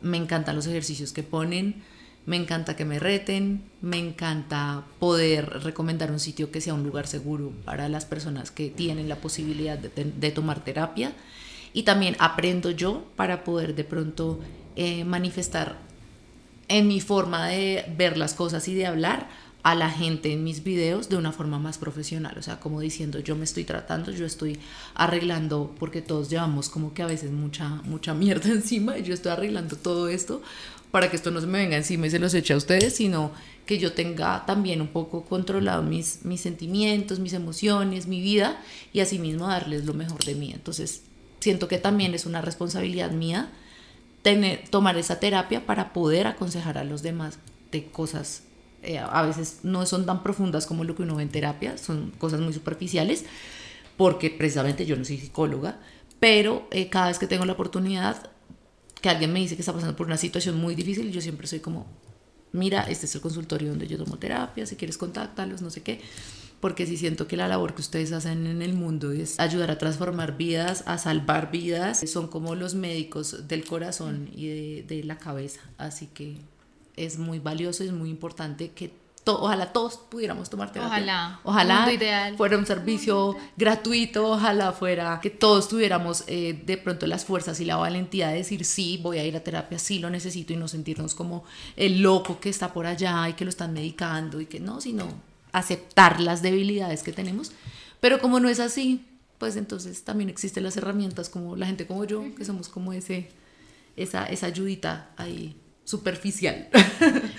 me 0.00 0.16
encantan 0.16 0.56
los 0.56 0.66
ejercicios 0.66 1.12
que 1.12 1.22
ponen, 1.22 1.82
me 2.26 2.36
encanta 2.36 2.76
que 2.76 2.84
me 2.84 2.98
reten, 2.98 3.62
me 3.80 3.98
encanta 3.98 4.84
poder 4.98 5.62
recomendar 5.64 6.10
un 6.10 6.20
sitio 6.20 6.50
que 6.50 6.60
sea 6.60 6.74
un 6.74 6.84
lugar 6.84 7.06
seguro 7.06 7.52
para 7.64 7.88
las 7.88 8.04
personas 8.04 8.50
que 8.50 8.68
tienen 8.70 9.08
la 9.08 9.16
posibilidad 9.16 9.78
de, 9.78 9.90
de 10.04 10.30
tomar 10.30 10.62
terapia 10.62 11.12
y 11.72 11.82
también 11.82 12.16
aprendo 12.18 12.70
yo 12.70 13.04
para 13.16 13.42
poder 13.42 13.74
de 13.74 13.84
pronto 13.84 14.38
eh, 14.76 15.04
manifestar 15.04 15.89
en 16.70 16.86
mi 16.86 17.00
forma 17.00 17.48
de 17.48 17.84
ver 17.98 18.16
las 18.16 18.32
cosas 18.32 18.66
y 18.68 18.74
de 18.74 18.86
hablar 18.86 19.28
a 19.62 19.74
la 19.74 19.90
gente 19.90 20.32
en 20.32 20.44
mis 20.44 20.64
videos 20.64 21.08
de 21.08 21.16
una 21.16 21.32
forma 21.32 21.58
más 21.58 21.76
profesional, 21.76 22.38
o 22.38 22.42
sea, 22.42 22.60
como 22.60 22.80
diciendo, 22.80 23.18
yo 23.18 23.36
me 23.36 23.44
estoy 23.44 23.64
tratando, 23.64 24.10
yo 24.12 24.24
estoy 24.24 24.58
arreglando, 24.94 25.74
porque 25.78 26.00
todos 26.00 26.30
llevamos 26.30 26.70
como 26.70 26.94
que 26.94 27.02
a 27.02 27.06
veces 27.06 27.32
mucha, 27.32 27.68
mucha 27.84 28.14
mierda 28.14 28.48
encima 28.52 28.96
y 28.96 29.02
yo 29.02 29.12
estoy 29.12 29.32
arreglando 29.32 29.76
todo 29.76 30.08
esto 30.08 30.40
para 30.92 31.10
que 31.10 31.16
esto 31.16 31.30
no 31.30 31.40
se 31.40 31.46
me 31.46 31.58
venga 31.58 31.76
encima 31.76 32.06
y 32.06 32.10
se 32.10 32.20
los 32.20 32.32
eche 32.34 32.54
a 32.54 32.56
ustedes, 32.56 32.94
sino 32.94 33.32
que 33.66 33.78
yo 33.78 33.92
tenga 33.92 34.46
también 34.46 34.80
un 34.80 34.88
poco 34.88 35.24
controlado 35.24 35.82
mis, 35.82 36.24
mis 36.24 36.40
sentimientos, 36.40 37.18
mis 37.18 37.32
emociones, 37.32 38.06
mi 38.06 38.20
vida 38.20 38.60
y 38.92 39.00
asimismo 39.00 39.48
darles 39.48 39.84
lo 39.84 39.94
mejor 39.94 40.24
de 40.24 40.36
mí. 40.36 40.52
Entonces, 40.52 41.02
siento 41.40 41.68
que 41.68 41.78
también 41.78 42.14
es 42.14 42.26
una 42.26 42.40
responsabilidad 42.40 43.10
mía 43.10 43.50
tener, 44.22 44.68
tomar 44.68 44.96
esa 44.96 45.20
terapia 45.20 45.66
para 45.66 45.92
poder 45.92 46.26
aconsejar 46.26 46.78
a 46.78 46.84
los 46.84 47.02
demás 47.02 47.38
de 47.70 47.86
cosas 47.86 48.42
eh, 48.82 48.98
a 48.98 49.22
veces 49.26 49.60
no 49.62 49.84
son 49.84 50.06
tan 50.06 50.22
profundas 50.22 50.66
como 50.66 50.84
lo 50.84 50.94
que 50.94 51.02
uno 51.02 51.16
ve 51.16 51.22
en 51.22 51.28
terapia, 51.28 51.76
son 51.76 52.12
cosas 52.12 52.40
muy 52.40 52.54
superficiales, 52.54 53.26
porque 53.98 54.30
precisamente 54.30 54.86
yo 54.86 54.96
no 54.96 55.04
soy 55.04 55.18
psicóloga, 55.18 55.78
pero 56.18 56.66
eh, 56.70 56.88
cada 56.88 57.08
vez 57.08 57.18
que 57.18 57.26
tengo 57.26 57.44
la 57.44 57.52
oportunidad 57.52 58.30
que 59.02 59.10
alguien 59.10 59.32
me 59.32 59.40
dice 59.40 59.54
que 59.54 59.62
está 59.62 59.74
pasando 59.74 59.96
por 59.96 60.06
una 60.06 60.16
situación 60.16 60.58
muy 60.58 60.74
difícil, 60.74 61.12
yo 61.12 61.20
siempre 61.20 61.46
soy 61.46 61.60
como, 61.60 61.86
mira, 62.52 62.82
este 62.84 63.04
es 63.04 63.14
el 63.14 63.20
consultorio 63.20 63.68
donde 63.68 63.86
yo 63.86 63.98
tomo 63.98 64.18
terapia, 64.18 64.64
si 64.64 64.76
quieres 64.76 64.96
contáctalos, 64.96 65.60
no 65.60 65.68
sé 65.68 65.82
qué 65.82 66.00
porque 66.60 66.86
sí 66.86 66.96
siento 66.98 67.26
que 67.26 67.36
la 67.36 67.48
labor 67.48 67.74
que 67.74 67.80
ustedes 67.80 68.12
hacen 68.12 68.46
en 68.46 68.60
el 68.60 68.74
mundo 68.74 69.12
es 69.12 69.40
ayudar 69.40 69.70
a 69.70 69.78
transformar 69.78 70.36
vidas, 70.36 70.84
a 70.86 70.98
salvar 70.98 71.50
vidas. 71.50 72.00
Son 72.10 72.28
como 72.28 72.54
los 72.54 72.74
médicos 72.74 73.48
del 73.48 73.64
corazón 73.64 74.28
y 74.34 74.82
de, 74.82 75.02
la 75.04 75.16
cabeza. 75.16 75.62
Así 75.78 76.06
que 76.06 76.36
es 76.96 77.18
muy 77.18 77.38
valioso 77.38 77.82
y 77.82 77.86
es 77.86 77.92
muy 77.94 78.10
importante 78.10 78.72
que 78.72 78.92
ojalá 79.24 79.72
todos 79.72 79.96
pudiéramos 79.96 80.50
tomar 80.50 80.70
terapia. 80.70 80.96
Ojalá. 80.96 81.40
Ojalá 81.44 81.92
ideal. 81.92 82.36
fuera 82.36 82.58
un 82.58 82.66
servicio 82.66 83.36
gratuito, 83.56 84.32
ojalá 84.32 84.72
fuera 84.72 85.18
que 85.22 85.30
todos 85.30 85.68
tuviéramos 85.68 86.24
eh, 86.26 86.60
de 86.66 86.76
pronto 86.76 87.06
las 87.06 87.24
fuerzas 87.24 87.58
y 87.60 87.64
la 87.64 87.76
valentía 87.76 88.28
de 88.28 88.36
decir 88.36 88.66
sí, 88.66 88.98
voy 89.02 89.18
a 89.18 89.24
ir 89.24 89.36
a 89.36 89.40
terapia, 89.40 89.78
sí 89.78 89.98
lo 89.98 90.10
necesito 90.10 90.52
y 90.52 90.56
no 90.56 90.68
sentirnos 90.68 91.14
como 91.14 91.44
el 91.76 92.02
loco 92.02 92.38
que 92.40 92.50
está 92.50 92.72
por 92.72 92.86
allá 92.86 93.28
y 93.28 93.32
que 93.34 93.44
lo 93.44 93.50
están 93.50 93.72
medicando 93.72 94.40
y 94.40 94.46
que 94.46 94.60
no, 94.60 94.80
sino 94.80 95.29
aceptar 95.52 96.20
las 96.20 96.42
debilidades 96.42 97.02
que 97.02 97.12
tenemos, 97.12 97.52
pero 98.00 98.20
como 98.20 98.40
no 98.40 98.48
es 98.48 98.60
así, 98.60 99.06
pues 99.38 99.56
entonces 99.56 100.04
también 100.04 100.28
existen 100.28 100.64
las 100.64 100.76
herramientas 100.76 101.28
como 101.28 101.56
la 101.56 101.66
gente 101.66 101.86
como 101.86 102.04
yo, 102.04 102.34
que 102.34 102.44
somos 102.44 102.68
como 102.68 102.92
ese, 102.92 103.30
esa, 103.96 104.26
esa 104.26 104.46
ayudita 104.46 105.10
ahí 105.16 105.56
superficial. 105.90 106.68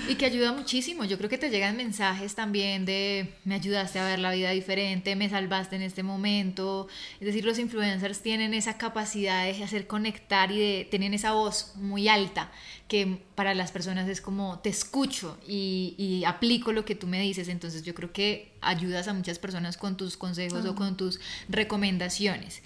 Y 0.09 0.15
que 0.15 0.25
ayuda 0.25 0.51
muchísimo. 0.51 1.05
Yo 1.05 1.17
creo 1.17 1.29
que 1.29 1.37
te 1.37 1.49
llegan 1.49 1.77
mensajes 1.77 2.35
también 2.35 2.83
de 2.83 3.33
me 3.45 3.55
ayudaste 3.55 3.97
a 3.97 4.05
ver 4.05 4.19
la 4.19 4.31
vida 4.31 4.49
diferente, 4.49 5.15
me 5.15 5.29
salvaste 5.29 5.77
en 5.77 5.83
este 5.83 6.03
momento. 6.03 6.87
Es 7.21 7.27
decir, 7.27 7.45
los 7.45 7.57
influencers 7.59 8.21
tienen 8.21 8.53
esa 8.53 8.77
capacidad 8.77 9.45
de 9.45 9.63
hacer 9.63 9.87
conectar 9.87 10.51
y 10.51 10.59
de 10.59 10.87
tienen 10.89 11.13
esa 11.13 11.31
voz 11.31 11.73
muy 11.75 12.09
alta 12.09 12.51
que 12.89 13.21
para 13.35 13.53
las 13.53 13.71
personas 13.71 14.09
es 14.09 14.19
como 14.19 14.59
te 14.59 14.69
escucho 14.69 15.37
y, 15.47 15.95
y 15.97 16.25
aplico 16.25 16.73
lo 16.73 16.83
que 16.83 16.95
tú 16.95 17.07
me 17.07 17.21
dices. 17.21 17.47
Entonces 17.47 17.83
yo 17.83 17.95
creo 17.95 18.11
que 18.11 18.51
ayudas 18.59 19.07
a 19.07 19.13
muchas 19.13 19.39
personas 19.39 19.77
con 19.77 19.95
tus 19.95 20.17
consejos 20.17 20.65
o 20.65 20.75
con 20.75 20.97
tus 20.97 21.21
recomendaciones. 21.47 22.63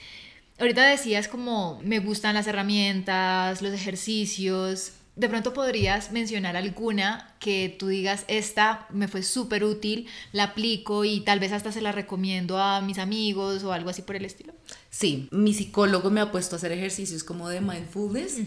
Ahorita 0.58 0.88
decías 0.88 1.28
como 1.28 1.80
me 1.84 2.00
gustan 2.00 2.34
las 2.34 2.48
herramientas, 2.48 3.62
los 3.62 3.74
ejercicios 3.74 4.94
de 5.16 5.30
pronto 5.30 5.54
podrías 5.54 6.12
mencionar 6.12 6.58
alguna 6.58 7.34
que 7.40 7.74
tú 7.80 7.88
digas, 7.88 8.26
esta 8.28 8.86
me 8.90 9.08
fue 9.08 9.24
súper 9.24 9.64
útil, 9.64 10.08
la 10.32 10.44
aplico 10.44 11.06
y 11.06 11.22
tal 11.22 11.40
vez 11.40 11.52
hasta 11.52 11.72
se 11.72 11.82
la 11.82 11.92
recomiendo 11.92 12.58
a 12.58 12.82
mis 12.82 12.98
amigos 12.98 13.64
o 13.64 13.72
algo 13.72 13.90
así 13.90 14.02
por 14.02 14.16
el 14.16 14.26
estilo. 14.26 14.54
Sí, 14.98 15.28
mi 15.32 15.54
psicólogo 15.54 16.10
me 16.10 16.22
ha 16.22 16.32
puesto 16.32 16.56
a 16.56 16.58
hacer 16.58 16.72
ejercicios 16.72 17.26
como 17.26 17.50
de 17.50 17.60
mindfulness 17.60 18.38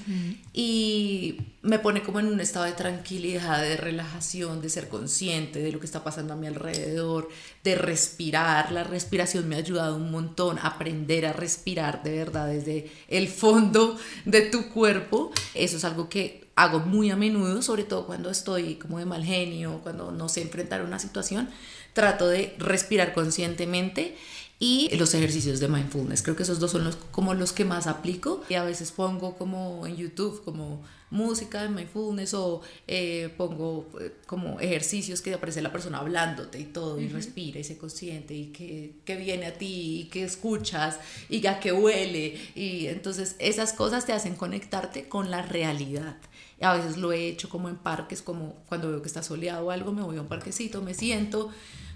y 0.55 1.37
me 1.61 1.79
pone 1.79 2.03
como 2.03 2.21
en 2.21 2.27
un 2.27 2.41
estado 2.41 2.65
de 2.65 2.73
tranquilidad, 2.73 3.61
de 3.61 3.77
relajación, 3.77 4.63
de 4.63 4.71
ser 4.71 4.89
consciente 4.89 5.59
de 5.59 5.71
lo 5.73 5.79
que 5.79 5.85
está 5.85 6.03
pasando 6.03 6.33
a 6.33 6.37
mi 6.37 6.47
alrededor, 6.47 7.29
de 7.65 7.75
respirar. 7.75 8.73
La 8.73 8.83
respiración 8.83 9.47
me 9.47 9.57
ha 9.57 9.59
ayudado 9.59 9.97
un 9.97 10.11
montón, 10.11 10.59
aprender 10.63 11.27
a 11.27 11.35
respirar 11.35 12.03
de 12.03 12.17
verdad 12.17 12.47
desde 12.47 12.91
el 13.09 13.29
fondo 13.29 13.99
de 14.25 14.41
tu 14.41 14.71
cuerpo. 14.71 15.31
Eso 15.53 15.77
es 15.77 15.85
algo 15.85 16.09
que 16.09 16.49
hago 16.55 16.81
muy 16.81 17.11
a 17.11 17.17
menudo, 17.17 17.61
sobre 17.61 17.85
todo 17.85 18.07
cuando 18.07 18.31
estoy 18.31 18.77
como 18.77 18.99
de 18.99 19.05
mal 19.05 19.23
genio, 19.23 19.81
cuando 19.83 20.13
no 20.13 20.31
sé 20.31 20.41
enfrentar 20.41 20.83
una 20.83 20.99
situación, 20.99 21.51
trato 21.93 22.27
de 22.27 22.55
respirar 22.59 23.13
conscientemente 23.13 24.17
y 24.61 24.91
los 24.97 25.15
ejercicios 25.15 25.61
de 25.61 25.69
mindfulness. 25.69 26.23
Creo 26.23 26.35
que 26.35 26.43
esos 26.43 26.59
dos 26.59 26.73
son 26.73 26.85
los, 26.85 26.97
como 26.97 27.35
los 27.35 27.53
que 27.53 27.65
más 27.65 27.87
aplico. 27.87 28.43
Y 28.49 28.55
a 28.55 28.65
veces 28.65 28.91
pongo 28.91 29.37
como 29.37 29.87
en 29.87 29.97
YouTube 29.97 30.43
como 30.45 30.83
música 31.11 31.63
de 31.63 31.69
mindfulness 31.69 32.35
o 32.35 32.61
eh, 32.87 33.33
pongo 33.37 33.89
eh, 34.01 34.13
como 34.27 34.61
ejercicios 34.61 35.23
que 35.23 35.33
aparece 35.33 35.63
la 35.63 35.73
persona 35.73 35.99
hablándote 35.99 36.61
y 36.61 36.65
todo 36.65 37.01
y 37.01 37.09
respira 37.09 37.61
y 37.61 37.65
se 37.65 37.79
consciente 37.79 38.35
y 38.35 38.47
que, 38.47 38.93
que, 39.07 39.17
viene 39.17 39.47
a 39.47 39.55
ti 39.55 40.03
y 40.03 40.05
que 40.11 40.25
escuchas 40.25 40.99
y 41.29 41.41
ya 41.41 41.61
que 41.61 41.73
huele. 41.73 42.37
Y 42.57 42.87
entonces 42.89 43.37
esas 43.39 43.73
cosas 43.73 44.07
te 44.07 44.13
hacen 44.13 44.35
conectarte 44.35 45.09
con 45.09 45.31
la 45.31 45.43
realidad. 45.43 46.17
A 46.61 46.75
veces 46.75 46.97
lo 46.97 47.13
he 47.13 47.29
hecho 47.29 47.49
como 47.49 47.69
en 47.69 47.77
parques, 47.77 48.21
como 48.21 48.57
cuando 48.69 48.91
veo 48.91 49.01
que 49.01 49.07
está 49.07 49.23
soleado 49.23 49.67
o 49.67 49.71
algo, 49.71 49.93
me 49.93 50.03
voy 50.03 50.17
a 50.17 50.23
un 50.23 50.27
parquecito, 50.27 50.83
me 50.83 50.93
siento, 50.93 51.51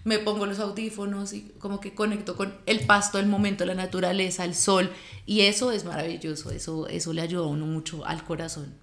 me 0.05 0.19
pongo 0.19 0.47
los 0.47 0.59
audífonos 0.59 1.33
y 1.33 1.53
como 1.59 1.81
que 1.81 1.95
conecto 1.95 2.37
con 2.37 2.55
el 2.67 2.81
pasto, 2.81 3.19
el 3.19 3.27
momento, 3.27 3.65
la 3.65 3.75
naturaleza, 3.75 4.45
el 4.45 4.55
sol. 4.55 4.91
Y 5.27 5.43
eso 5.43 5.73
es 5.73 5.85
maravilloso, 5.85 6.51
eso, 6.51 6.89
eso 6.89 7.13
le 7.13 7.23
ayuda 7.23 7.45
a 7.45 7.49
uno 7.49 7.67
mucho 7.67 8.05
al 8.05 8.25
corazón. 8.25 8.83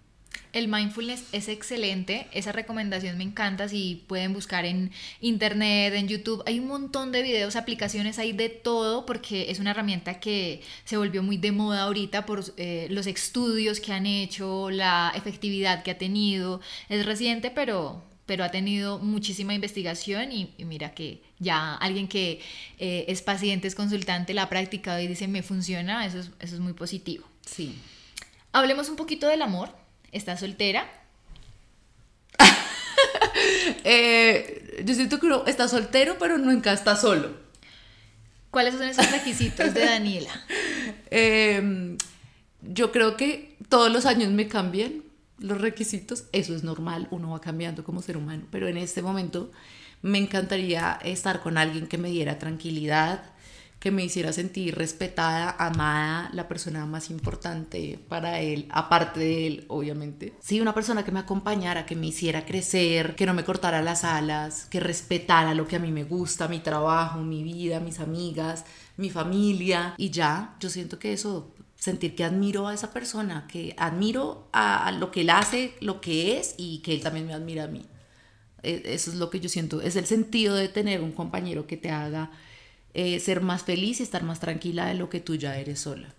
El 0.52 0.68
mindfulness 0.68 1.26
es 1.32 1.48
excelente, 1.48 2.28
esa 2.32 2.52
recomendación 2.52 3.20
me 3.20 3.24
encanta, 3.24 3.70
si 3.70 4.04
pueden 4.08 4.34
buscar 4.34 4.66
en 4.66 4.92
internet, 5.22 5.94
en 5.94 6.08
YouTube, 6.08 6.42
hay 6.48 6.60
un 6.60 6.68
montón 6.68 7.12
de 7.12 7.22
videos, 7.22 7.56
aplicaciones, 7.56 8.18
hay 8.18 8.34
de 8.34 8.50
todo 8.50 9.06
porque 9.06 9.52
es 9.52 9.60
una 9.60 9.72
herramienta 9.72 10.20
que 10.20 10.62
se 10.86 10.98
volvió 10.98 11.22
muy 11.22 11.38
de 11.38 11.52
moda 11.52 11.84
ahorita 11.84 12.26
por 12.26 12.44
eh, 12.58 12.88
los 12.90 13.06
estudios 13.06 13.80
que 13.80 13.94
han 13.94 14.08
hecho, 14.08 14.72
la 14.72 15.14
efectividad 15.16 15.84
que 15.84 15.92
ha 15.92 15.98
tenido, 16.00 16.62
es 16.90 17.06
reciente 17.06 17.52
pero 17.52 18.09
pero 18.30 18.44
ha 18.44 18.52
tenido 18.52 19.00
muchísima 19.00 19.56
investigación 19.56 20.32
y, 20.32 20.54
mira 20.60 20.94
que 20.94 21.24
ya 21.40 21.74
alguien 21.74 22.08
que 22.08 22.40
eh, 22.78 23.06
es 23.08 23.24
paciente, 23.24 23.68
es 23.68 23.74
consultante, 23.74 24.36
la 24.36 24.44
ha 24.44 24.50
practicado 24.50 25.00
y 25.00 25.08
dice 25.08 25.28
me 25.28 25.42
funciona, 25.42 26.06
eso 26.06 26.20
es, 26.20 26.30
eso 26.40 26.54
es 26.54 26.62
muy 26.62 26.74
positivo. 26.74 27.28
Sí. 27.44 27.76
Hablemos 28.52 28.88
un 28.88 28.98
poquito 28.98 29.28
del 29.28 29.42
amor. 29.42 29.72
¿Estás 30.12 30.42
soltera? 30.42 30.88
Eh, 33.84 34.84
yo 34.86 34.94
siento 34.94 35.20
que 35.20 35.26
uno 35.26 35.46
está 35.48 35.68
soltero, 35.68 36.18
pero 36.20 36.38
nunca 36.38 36.74
está 36.74 36.96
solo. 36.96 37.36
¿Cuáles 38.52 38.76
son 38.76 38.84
esos 38.84 39.10
requisitos 39.10 39.74
de 39.74 39.86
Daniela? 39.86 40.46
Em, 41.10 41.98
yo 42.62 42.92
creo 42.92 43.16
que 43.18 43.56
todos 43.70 43.92
los 43.92 44.06
años 44.06 44.30
me 44.32 44.48
cambian 44.48 45.09
los 45.40 45.62
requisitos. 45.62 46.26
Eso 46.32 46.56
es 46.56 46.64
normal, 46.64 47.08
uno 47.12 47.32
va 47.32 47.42
cambiando 47.42 47.84
como 47.84 48.02
ser 48.02 48.18
humano. 48.18 48.44
Pero 48.52 48.68
en 48.68 48.78
este 48.78 49.02
momento 49.02 49.52
me 50.02 50.18
encantaría 50.18 51.00
estar 51.04 51.42
con 51.42 51.58
alguien 51.58 51.88
que 51.88 51.98
me 51.98 52.10
diera 52.10 52.40
tranquilidad, 52.40 53.24
que 53.80 53.92
me 53.92 54.04
hiciera 54.04 54.34
sentir 54.34 54.76
respetada, 54.76 55.56
amada, 55.58 56.30
la 56.34 56.50
persona 56.50 56.86
más 56.86 57.10
importante 57.10 57.98
para 58.10 58.42
él, 58.42 58.68
aparte 58.72 59.22
de 59.22 59.48
él, 59.48 59.66
obviamente. 59.70 60.34
Sí, 60.42 60.60
una 60.60 60.74
persona 60.74 61.06
que 61.06 61.14
me 61.14 61.22
acompañara, 61.22 61.86
que 61.86 61.96
me 61.96 62.08
hiciera 62.08 62.46
crecer, 62.46 63.16
que 63.16 63.26
no 63.26 63.34
me 63.34 63.46
cortara 63.46 63.82
las 63.82 64.04
alas, 64.04 64.66
que 64.66 64.82
respetara 64.82 65.54
lo 65.54 65.66
que 65.66 65.78
a 65.78 65.80
mí 65.80 65.92
me 65.92 66.04
gusta, 66.04 66.50
mi 66.50 66.60
trabajo, 66.60 67.20
mi 67.20 67.42
vida, 67.42 67.80
mis 67.80 68.02
amigas, 68.02 68.66
mi 68.98 69.10
familia. 69.10 69.94
Y 69.98 70.10
ya, 70.10 70.56
yo 70.60 70.70
siento 70.70 71.00
que 71.00 71.14
eso 71.14 71.54
sentir 71.80 72.14
que 72.14 72.26
admiro 72.26 72.68
a 72.68 72.74
esa 72.74 72.92
persona, 72.92 73.48
que 73.48 73.74
admiro 73.78 74.50
a, 74.52 74.92
lo 74.92 75.12
que 75.12 75.22
él 75.22 75.30
hace, 75.30 75.74
lo 75.80 76.02
que 76.02 76.38
es 76.38 76.56
y 76.58 76.80
que 76.80 76.94
él 76.94 77.02
también 77.02 77.26
me 77.26 77.34
admira 77.34 77.64
a 77.64 77.68
mí. 77.68 77.86
E, 78.64 78.84
eso 78.86 79.12
es 79.12 79.18
lo 79.18 79.30
que 79.30 79.40
yo 79.40 79.50
siento, 79.50 79.82
es 79.82 79.96
el 79.96 80.06
sentido 80.06 80.56
de 80.56 80.68
tener 80.68 81.02
un 81.02 81.14
compañero 81.14 81.66
que 81.68 81.78
te 81.78 81.90
haga 81.90 82.32
eh, 82.94 83.20
ser 83.22 83.42
más 83.42 83.64
feliz 83.64 84.02
y 84.02 84.04
estar 84.04 84.24
más 84.24 84.42
tranquila 84.42 84.88
de 84.88 84.96
lo 84.96 85.10
que 85.10 85.22
tú 85.22 85.36
ya 85.36 85.58
eres 85.58 85.80
sola. 85.80 86.14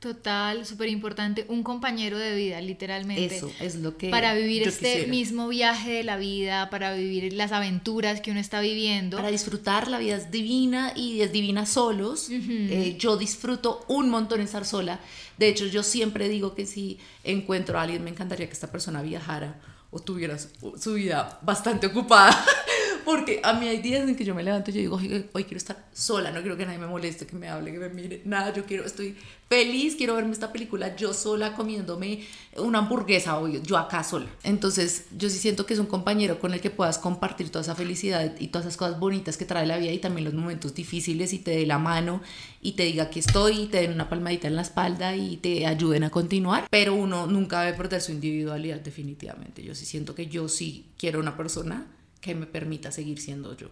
Total, 0.00 0.64
súper 0.64 0.88
importante, 0.90 1.44
un 1.48 1.64
compañero 1.64 2.18
de 2.18 2.32
vida, 2.36 2.60
literalmente. 2.60 3.36
Eso 3.36 3.50
es 3.58 3.74
lo 3.74 3.96
que... 3.96 4.10
Para 4.10 4.32
vivir 4.32 4.68
este 4.68 5.08
mismo 5.08 5.48
viaje 5.48 5.90
de 5.90 6.04
la 6.04 6.16
vida, 6.16 6.70
para 6.70 6.94
vivir 6.94 7.32
las 7.32 7.50
aventuras 7.50 8.20
que 8.20 8.30
uno 8.30 8.38
está 8.38 8.60
viviendo. 8.60 9.16
Para 9.16 9.32
disfrutar, 9.32 9.88
la 9.88 9.98
vida 9.98 10.14
es 10.14 10.30
divina 10.30 10.92
y 10.94 11.22
es 11.22 11.32
divina 11.32 11.66
solos. 11.66 12.28
Eh, 12.30 12.94
yo 12.96 13.16
disfruto 13.16 13.84
un 13.88 14.08
montón 14.08 14.40
estar 14.40 14.64
sola. 14.64 15.00
De 15.36 15.48
hecho, 15.48 15.66
yo 15.66 15.82
siempre 15.82 16.28
digo 16.28 16.54
que 16.54 16.64
si 16.64 17.00
encuentro 17.24 17.76
a 17.76 17.82
alguien, 17.82 18.04
me 18.04 18.10
encantaría 18.10 18.46
que 18.46 18.52
esta 18.52 18.70
persona 18.70 19.02
viajara 19.02 19.60
o 19.90 19.98
tuviera 19.98 20.36
su 20.38 20.94
vida 20.94 21.40
bastante 21.42 21.88
ocupada 21.88 22.44
porque 23.08 23.40
a 23.42 23.54
mí 23.54 23.66
hay 23.66 23.78
días 23.78 24.06
en 24.06 24.14
que 24.14 24.22
yo 24.22 24.34
me 24.34 24.42
levanto 24.42 24.70
y 24.70 24.74
yo 24.74 24.80
digo, 24.80 24.96
hoy, 25.32 25.44
quiero 25.44 25.56
estar 25.56 25.88
sola, 25.94 26.30
no 26.30 26.42
quiero 26.42 26.58
que 26.58 26.66
nadie 26.66 26.76
me 26.76 26.86
moleste, 26.86 27.26
que 27.26 27.36
me 27.36 27.48
hable, 27.48 27.72
que 27.72 27.78
me 27.78 27.88
mire, 27.88 28.20
nada, 28.26 28.52
yo 28.52 28.66
quiero, 28.66 28.84
estoy 28.84 29.16
feliz, 29.48 29.96
quiero 29.96 30.14
verme 30.14 30.32
esta 30.32 30.52
película 30.52 30.94
yo 30.94 31.14
sola 31.14 31.54
comiéndome 31.54 32.26
una 32.58 32.80
hamburguesa 32.80 33.38
o 33.38 33.48
yo 33.48 33.78
acá 33.78 34.04
sola. 34.04 34.26
Entonces, 34.42 35.06
yo 35.16 35.30
sí 35.30 35.38
siento 35.38 35.64
que 35.64 35.72
es 35.72 35.80
un 35.80 35.86
compañero 35.86 36.38
con 36.38 36.52
el 36.52 36.60
que 36.60 36.68
puedas 36.68 36.98
compartir 36.98 37.48
toda 37.48 37.62
esa 37.62 37.74
felicidad 37.74 38.34
y 38.38 38.48
todas 38.48 38.66
esas 38.66 38.76
cosas 38.76 39.00
bonitas 39.00 39.38
que 39.38 39.46
trae 39.46 39.66
la 39.66 39.78
vida 39.78 39.90
y 39.90 40.00
también 40.00 40.26
los 40.26 40.34
momentos 40.34 40.74
difíciles 40.74 41.32
y 41.32 41.38
te 41.38 41.52
dé 41.52 41.64
la 41.64 41.78
mano 41.78 42.20
y 42.60 42.72
te 42.72 42.82
diga 42.82 43.08
que 43.08 43.20
estoy, 43.20 43.62
y 43.62 43.66
te 43.68 43.80
den 43.80 43.94
una 43.94 44.10
palmadita 44.10 44.48
en 44.48 44.56
la 44.56 44.60
espalda 44.60 45.16
y 45.16 45.38
te 45.38 45.64
ayuden 45.64 46.04
a 46.04 46.10
continuar. 46.10 46.66
Pero 46.68 46.94
uno 46.94 47.26
nunca 47.26 47.62
debe 47.62 47.74
perder 47.74 48.02
su 48.02 48.12
individualidad 48.12 48.80
definitivamente. 48.80 49.64
Yo 49.64 49.74
sí 49.74 49.86
siento 49.86 50.14
que 50.14 50.26
yo 50.26 50.46
sí 50.50 50.84
quiero 50.98 51.20
una 51.20 51.38
persona 51.38 51.86
que 52.20 52.34
me 52.34 52.46
permita 52.46 52.92
seguir 52.92 53.20
siendo 53.20 53.56
yo. 53.56 53.68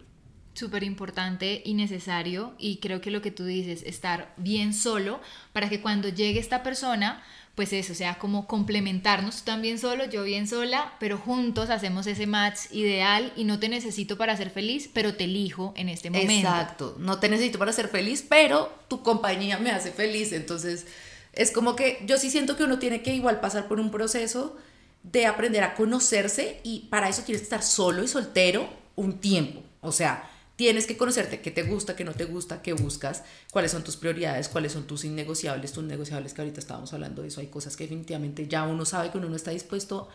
Súper 0.55 0.85
importante 0.85 1.63
y 1.65 1.75
necesario 1.75 2.55
y 2.59 2.79
creo 2.79 3.01
que 3.01 3.11
lo 3.11 3.21
que 3.21 3.31
tú 3.31 3.45
dices, 3.45 3.83
estar 3.85 4.33
bien 4.39 4.73
solo 4.73 5.21
para 5.53 5.69
que 5.69 5.81
cuando 5.81 6.09
llegue 6.09 6.41
esta 6.41 6.63
persona, 6.63 7.23
pues 7.55 7.73
eso, 7.73 7.95
sea 7.95 8.19
como 8.19 8.47
complementarnos, 8.47 9.39
tú 9.39 9.45
también 9.45 9.79
solo, 9.79 10.05
yo 10.05 10.25
bien 10.25 10.47
sola, 10.47 10.95
pero 11.01 11.19
juntos 11.19 11.71
hacemos 11.71 12.07
ese 12.07 12.27
match 12.27 12.71
ideal 12.71 13.33
y 13.37 13.45
no 13.45 13.59
te 13.59 13.69
necesito 13.69 14.17
para 14.17 14.37
ser 14.37 14.51
feliz, 14.51 14.91
pero 14.93 15.15
te 15.15 15.25
elijo 15.25 15.75
en 15.77 15.89
este 15.89 16.11
momento. 16.11 16.33
Exacto, 16.33 16.97
no 16.99 17.19
te 17.19 17.29
necesito 17.29 17.59
para 17.59 17.73
ser 17.73 17.89
feliz, 17.89 18.25
pero 18.29 18.73
tu 18.89 19.03
compañía 19.03 19.59
me 19.59 19.71
hace 19.71 19.91
feliz, 19.91 20.33
entonces 20.33 20.87
es 21.33 21.51
como 21.51 21.77
que 21.77 22.03
yo 22.07 22.19
sí 22.19 22.31
siento 22.31 22.57
que 22.57 22.65
uno 22.65 22.79
tiene 22.79 23.03
que 23.03 23.15
igual 23.15 23.41
pasar 23.41 23.69
por 23.69 23.81
un 23.81 23.91
proceso 23.91 24.57
de 25.13 25.27
aprender 25.27 25.63
a 25.63 25.75
conocerse 25.75 26.61
y 26.65 26.89
para 26.91 27.09
eso 27.09 27.23
tienes 27.23 27.41
que 27.43 27.45
estar 27.45 27.63
solo 27.63 28.03
y 28.03 28.09
soltero 28.09 28.69
un 28.97 29.21
tiempo. 29.21 29.63
O 29.81 29.93
sea, 29.93 30.29
tienes 30.57 30.87
que 30.87 30.97
conocerte 30.97 31.41
qué 31.41 31.51
te 31.51 31.63
gusta, 31.63 31.95
qué 31.95 32.05
no 32.05 32.13
te 32.13 32.25
gusta, 32.25 32.61
qué 32.61 32.73
buscas, 32.73 33.23
cuáles 33.53 33.71
son 33.71 33.85
tus 33.85 33.97
prioridades, 33.97 34.49
cuáles 34.49 34.73
son 34.73 34.87
tus 34.87 35.05
innegociables, 35.05 35.73
tus 35.73 35.85
negociables, 35.85 36.35
que 36.35 36.41
ahorita 36.41 36.61
estábamos 36.61 36.93
hablando 36.93 37.23
de 37.23 37.29
eso. 37.29 37.41
Hay 37.41 37.47
cosas 37.47 37.77
que 37.77 37.85
definitivamente 37.85 38.49
ya 38.49 38.65
uno 38.65 38.85
sabe 38.85 39.11
que 39.11 39.19
uno 39.19 39.29
no 39.29 39.37
está 39.37 39.53
dispuesto 39.53 40.09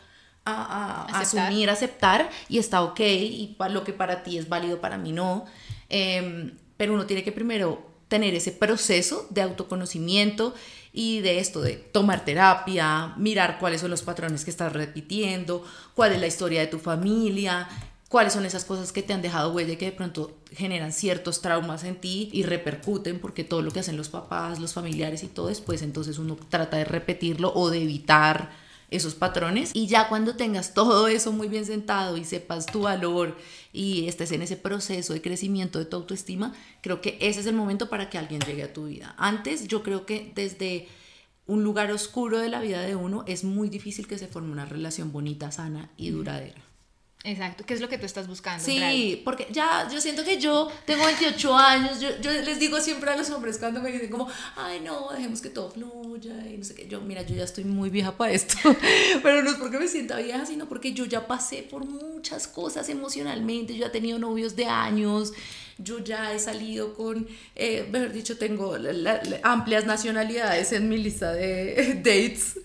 a, 0.44 1.06
asumir, 1.20 1.70
aceptar 1.70 2.30
y 2.50 2.58
está 2.58 2.82
ok 2.82 3.00
y 3.00 3.56
lo 3.70 3.84
que 3.84 3.94
para 3.94 4.24
ti 4.24 4.38
es 4.38 4.50
válido 4.50 4.82
para 4.82 4.98
mí 4.98 5.14
no. 5.14 5.46
Em, 5.88 6.58
pero 6.76 6.94
uno 6.94 7.06
tiene 7.06 7.24
que 7.24 7.32
primero 7.32 7.90
tener 8.08 8.36
ese 8.36 8.52
proceso 8.52 9.28
de 9.30 9.42
autoconocimiento 9.42 10.54
y 10.94 11.22
de 11.22 11.40
esto 11.40 11.62
de 11.62 11.74
tomar 11.74 12.26
terapia, 12.26 13.14
mirar 13.18 13.60
cuáles 13.60 13.82
son 13.82 13.92
los 13.92 14.02
patrones 14.02 14.44
que 14.44 14.52
estás 14.52 14.74
repitiendo, 14.74 15.64
cuál 15.96 16.12
es 16.12 16.20
la 16.20 16.28
historia 16.28 16.60
de 16.60 16.68
tu 16.68 16.80
familia, 16.80 17.70
cuáles 18.10 18.34
son 18.34 18.46
esas 18.46 18.66
cosas 18.66 18.92
que 18.92 19.02
te 19.02 19.14
han 19.14 19.22
dejado 19.22 19.54
huella 19.54 19.74
y 19.74 19.78
que 19.78 19.86
de 19.86 19.92
pronto 19.94 20.38
generan 20.52 20.92
ciertos 20.92 21.42
traumas 21.42 21.86
en 21.86 21.96
ti 21.96 22.30
y 22.34 22.44
repercuten 22.44 23.20
porque 23.20 23.46
todo 23.46 23.62
lo 23.62 23.72
que 23.72 23.80
hacen 23.80 23.96
los 23.96 24.10
papás, 24.10 24.60
los 24.60 24.74
familiares 24.74 25.24
y 25.24 25.28
todo 25.28 25.48
después 25.48 25.82
entonces 25.82 26.20
uno 26.20 26.38
trata 26.50 26.76
de 26.76 26.84
repetirlo 26.84 27.54
o 27.56 27.70
de 27.70 27.82
evitar 27.82 28.52
esos 28.92 29.16
patrones 29.16 29.72
y 29.74 29.88
ya 29.88 30.10
cuando 30.10 30.36
tengas 30.36 30.74
todo 30.74 31.08
eso 31.08 31.32
muy 31.32 31.48
bien 31.48 31.66
sentado 31.66 32.18
y 32.18 32.26
sepas 32.26 32.66
tu 32.66 32.82
valor 32.82 33.38
y 33.74 34.08
estés 34.08 34.32
en 34.34 34.42
ese 34.42 34.58
proceso 34.58 35.14
de 35.14 35.22
crecimiento 35.22 35.80
de 35.80 35.86
tu 35.86 35.96
autoestima, 35.96 36.54
creo 36.82 37.02
que 37.02 37.18
ese 37.22 37.40
es 37.40 37.46
el 37.48 37.56
momento 37.56 37.90
para 37.90 38.10
que 38.10 38.18
alguien 38.18 38.42
llegue 38.42 38.64
a 38.64 38.74
tu 38.74 38.86
vida. 38.86 39.16
Antes 39.18 39.68
yo 39.68 39.82
creo 39.82 40.06
que 40.06 40.32
desde 40.36 40.88
un 41.48 41.64
lugar 41.64 41.92
oscuro 41.92 42.40
de 42.40 42.50
la 42.50 42.62
vida 42.62 42.82
de 42.82 42.96
uno 42.96 43.24
es 43.28 43.44
muy 43.44 43.70
difícil 43.70 44.08
que 44.08 44.18
se 44.18 44.28
forme 44.28 44.52
una 44.52 44.66
relación 44.66 45.12
bonita, 45.12 45.52
sana 45.52 45.90
y 45.98 46.12
duradera. 46.12 46.71
Exacto, 47.24 47.64
¿qué 47.68 47.76
es 47.76 47.82
lo 47.82 47.88
que 47.88 48.00
tú 48.00 48.08
estás 48.08 48.28
buscando? 48.28 48.64
Sí, 48.64 49.22
porque 49.24 49.48
ya 49.52 49.88
yo 49.92 50.02
siento 50.02 50.24
que 50.24 50.40
yo 50.40 50.72
tengo 50.86 51.06
28 51.06 51.56
años, 51.56 52.00
yo, 52.00 52.10
yo, 52.20 52.32
les 52.32 52.60
digo 52.60 52.80
siempre 52.80 53.12
a 53.12 53.16
los 53.16 53.30
hombres 53.30 53.60
cuando 53.60 53.80
me 53.80 53.92
dicen 53.92 54.10
como, 54.10 54.28
ay 54.56 54.80
no, 54.80 55.12
dejemos 55.12 55.40
que 55.40 55.52
todo 55.52 55.70
fluya 55.70 56.34
y 56.48 56.58
no 56.58 56.64
sé 56.64 56.74
qué, 56.74 56.88
yo 56.88 57.00
mira, 57.02 57.22
yo 57.22 57.36
ya 57.36 57.44
estoy 57.44 57.64
muy 57.64 57.92
vieja 57.92 58.18
para 58.18 58.32
esto, 58.32 58.58
pero 59.24 59.44
no 59.44 59.52
es 59.52 59.58
porque 59.58 59.78
me 59.78 59.88
sienta 59.88 60.18
vieja, 60.18 60.48
sino 60.48 60.68
porque 60.68 60.94
yo 60.94 61.06
ya 61.06 61.28
pasé 61.28 61.62
por 61.62 61.86
muchas 61.86 62.48
cosas 62.48 62.90
emocionalmente, 62.90 63.74
yo 63.74 63.82
ya 63.82 63.88
he 63.88 63.92
tenido 63.92 64.18
novios 64.18 64.56
de 64.56 64.66
años, 64.66 65.32
yo 65.78 66.00
ya 66.00 66.34
he 66.34 66.40
salido 66.40 66.96
con, 66.96 67.28
eh, 67.56 67.88
mejor 67.92 68.14
dicho, 68.14 68.38
tengo 68.38 68.76
amplias 69.44 69.86
nacionalidades 69.86 70.72
en 70.72 70.90
mi 70.90 70.98
lista 70.98 71.34
de 71.34 71.96
dates. 72.04 72.60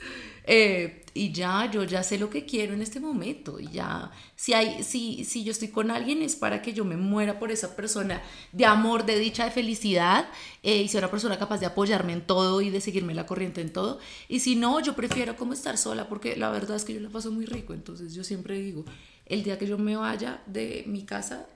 Eh, 0.47 1.03
y 1.17 1.33
ya, 1.33 1.71
yo 1.71 1.83
ya 1.85 2.03
sé 2.03 2.19
lo 2.19 2.31
que 2.31 2.45
quiero 2.45 2.75
en 2.75 2.83
este 2.83 3.01
momento. 3.01 3.59
Y 3.59 3.69
ya, 3.69 4.11
si, 4.37 4.53
hay, 4.53 4.83
si, 4.83 5.25
si 5.25 5.45
yo 5.45 5.51
estoy 5.51 5.69
con 5.69 5.91
alguien 5.91 6.23
es 6.23 6.37
para 6.37 6.63
que 6.63 6.73
yo 6.73 6.85
me 6.85 6.97
muera 6.97 7.39
por 7.39 7.51
esa 7.51 7.75
persona 7.75 8.23
de 8.53 8.67
amor, 8.67 9.07
de 9.07 9.19
dicha, 9.19 9.45
de 9.45 9.51
felicidad. 9.51 10.29
Eh, 10.63 10.83
y 10.83 10.89
sea 10.89 11.01
una 11.01 11.11
persona 11.11 11.39
capaz 11.39 11.59
de 11.59 11.67
apoyarme 11.67 12.13
en 12.13 12.27
todo 12.27 12.61
y 12.61 12.71
de 12.71 12.81
seguirme 12.81 13.15
la 13.15 13.27
corriente 13.27 13.61
en 13.61 13.73
todo. 13.73 13.99
Y 14.29 14.41
si 14.41 14.57
no, 14.57 14.81
yo 14.81 14.95
prefiero 14.95 15.37
como 15.37 15.53
estar 15.55 15.79
sola 15.79 16.09
porque 16.09 16.37
la 16.37 16.51
verdad 16.51 16.77
es 16.77 16.85
que 16.85 16.95
yo 16.95 17.01
la 17.01 17.11
paso 17.11 17.33
muy 17.33 17.47
rico. 17.47 17.75
Entonces 17.75 18.15
yo 18.15 18.23
siempre 18.23 18.59
digo, 18.59 18.85
el 19.25 19.43
día 19.43 19.59
que 19.59 19.67
yo 19.67 19.79
me 19.79 19.97
vaya 19.97 20.43
de 20.47 20.85
mi 20.87 21.05
casa... 21.05 21.47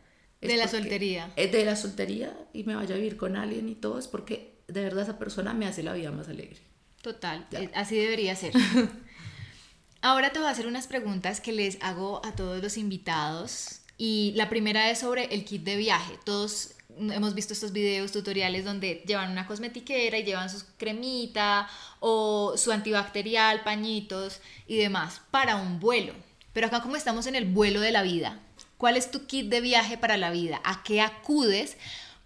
de 0.41 0.57
la 0.57 0.69
soltería. 0.69 1.33
Es 1.37 1.53
de 1.53 1.65
la 1.65 1.77
soltería 1.77 2.37
y 2.53 2.65
me 2.65 2.75
vaya 2.75 2.95
a 2.95 2.99
vivir 2.99 3.17
con 3.19 3.37
alguien 3.37 3.69
y 3.69 3.75
todo 3.75 3.99
es 3.99 4.09
porque 4.09 4.63
de 4.69 4.83
verdad 4.83 5.03
esa 5.03 5.19
persona 5.19 5.53
me 5.53 5.67
hace 5.67 5.83
la 5.83 5.93
vida 5.93 6.11
más 6.11 6.29
alegre. 6.29 6.70
Total, 7.03 7.47
eh, 7.53 7.71
así 7.75 7.97
debería 7.97 8.37
ser. 8.37 8.53
Ahora 10.03 10.31
te 10.33 10.39
voy 10.39 10.49
a 10.49 10.53
hacer 10.53 10.67
unas 10.67 10.87
preguntas 10.87 11.41
que 11.41 11.53
les 11.53 11.79
hago 11.83 12.25
a 12.25 12.33
todos 12.33 12.63
los 12.63 12.77
invitados. 12.77 13.81
Y 13.99 14.33
la 14.35 14.49
primera 14.49 14.91
es 14.91 15.01
sobre 15.01 15.27
el 15.35 15.45
kit 15.45 15.63
de 15.63 15.77
viaje. 15.77 16.19
Todos 16.25 16.75
hemos 16.97 17.35
visto 17.35 17.53
estos 17.53 17.73
videos 17.73 18.13
tutoriales 18.13 18.65
donde 18.65 19.03
llevan 19.07 19.31
una 19.31 19.47
cosmetiquera 19.47 20.19
y 20.19 20.25
llevan 20.25 20.51
su 20.51 20.65
cremita 20.77 21.69
o 22.01 22.55
su 22.57 22.73
antibacterial, 22.73 23.63
pañitos 23.63 24.41
y 24.67 24.77
demás 24.77 25.21
para 25.31 25.57
un 25.57 25.81
vuelo. 25.81 26.15
Pero 26.53 26.67
acá 26.67 26.81
como 26.81 26.97
estamos 26.97 27.27
en 27.27 27.35
el 27.35 27.45
vuelo 27.47 27.81
de 27.81 27.93
la 27.93 28.03
vida, 28.03 28.41
¿cuál 28.77 28.97
es 28.97 29.11
tu 29.11 29.27
kit 29.27 29.49
de 29.49 29.61
viaje 29.61 29.99
para 29.99 30.17
la 30.17 30.31
vida? 30.31 30.61
¿A 30.65 30.83
qué 30.83 31.01
acudes 31.01 31.77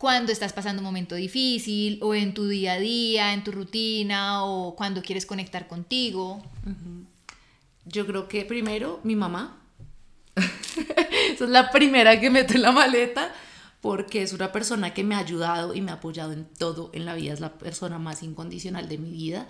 cuando 0.05 0.33
estás 0.33 0.53
pasando 0.53 0.83
un 0.83 0.85
momento 0.85 1.15
difícil 1.15 1.99
o 2.03 2.15
en 2.15 2.35
tu 2.35 2.47
día 2.47 2.75
a 2.75 2.79
día, 2.79 3.33
en 3.33 3.43
tu 3.43 3.53
rutina 3.53 4.45
o 4.45 4.77
cuando 4.77 5.01
quieres 5.01 5.25
conectar 5.25 5.67
contigo? 5.67 6.43
Yo 7.87 8.07
creo 8.07 8.29
que 8.29 8.45
primero 8.45 9.01
mi 9.03 9.17
mamá. 9.17 9.63
Esa 10.37 11.45
es 11.45 11.49
la 11.49 11.71
primera 11.71 12.21
que 12.21 12.29
meto 12.29 12.53
en 12.53 12.61
la 12.61 12.73
maleta 12.73 13.33
porque 13.81 14.21
es 14.21 14.35
una 14.35 14.53
persona 14.53 14.93
que 14.93 15.05
me 15.05 15.15
ha 15.15 15.21
ayudado 15.21 15.75
y 15.75 15.81
me 15.81 15.91
ha 15.91 15.95
apoyado 15.95 16.33
en 16.33 16.45
todo 16.45 16.91
en 16.93 17.07
la 17.07 17.15
vida. 17.15 17.33
Es 17.33 17.41
la 17.41 17.55
persona 17.55 17.99
más 17.99 18.23
incondicional 18.23 18.91
de 18.91 18.99
mi 18.99 19.11
vida 19.11 19.49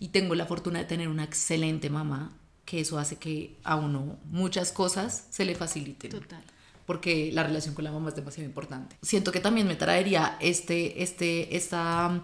y 0.00 0.08
tengo 0.08 0.34
la 0.34 0.46
fortuna 0.46 0.80
de 0.80 0.86
tener 0.86 1.06
una 1.06 1.22
excelente 1.22 1.88
mamá, 1.88 2.36
que 2.64 2.80
eso 2.80 2.98
hace 2.98 3.14
que 3.20 3.60
a 3.62 3.76
uno 3.76 4.18
muchas 4.24 4.72
cosas 4.72 5.28
se 5.30 5.44
le 5.44 5.54
faciliten. 5.54 6.10
Total. 6.10 6.42
Porque 6.86 7.30
la 7.32 7.42
relación 7.42 7.74
con 7.74 7.84
la 7.84 7.92
mamá 7.92 8.10
es 8.10 8.16
demasiado 8.16 8.46
importante. 8.46 8.96
Siento 9.02 9.32
que 9.32 9.40
también 9.40 9.66
me 9.66 9.74
traería 9.74 10.36
este, 10.40 11.02
este, 11.02 11.56
esta 11.56 12.22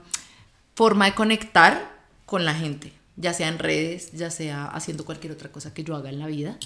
forma 0.75 1.07
de 1.07 1.15
conectar 1.15 2.01
con 2.27 2.45
la 2.45 2.55
gente, 2.55 2.93
ya 3.17 3.33
sea 3.33 3.49
en 3.49 3.59
redes, 3.59 4.13
ya 4.13 4.31
sea 4.31 4.67
haciendo 4.67 5.05
cualquier 5.05 5.33
otra 5.33 5.51
cosa 5.51 5.75
que 5.75 5.85
yo 5.85 5.97
haga 5.97 6.11
en 6.11 6.19
la 6.19 6.27
vida, 6.27 6.59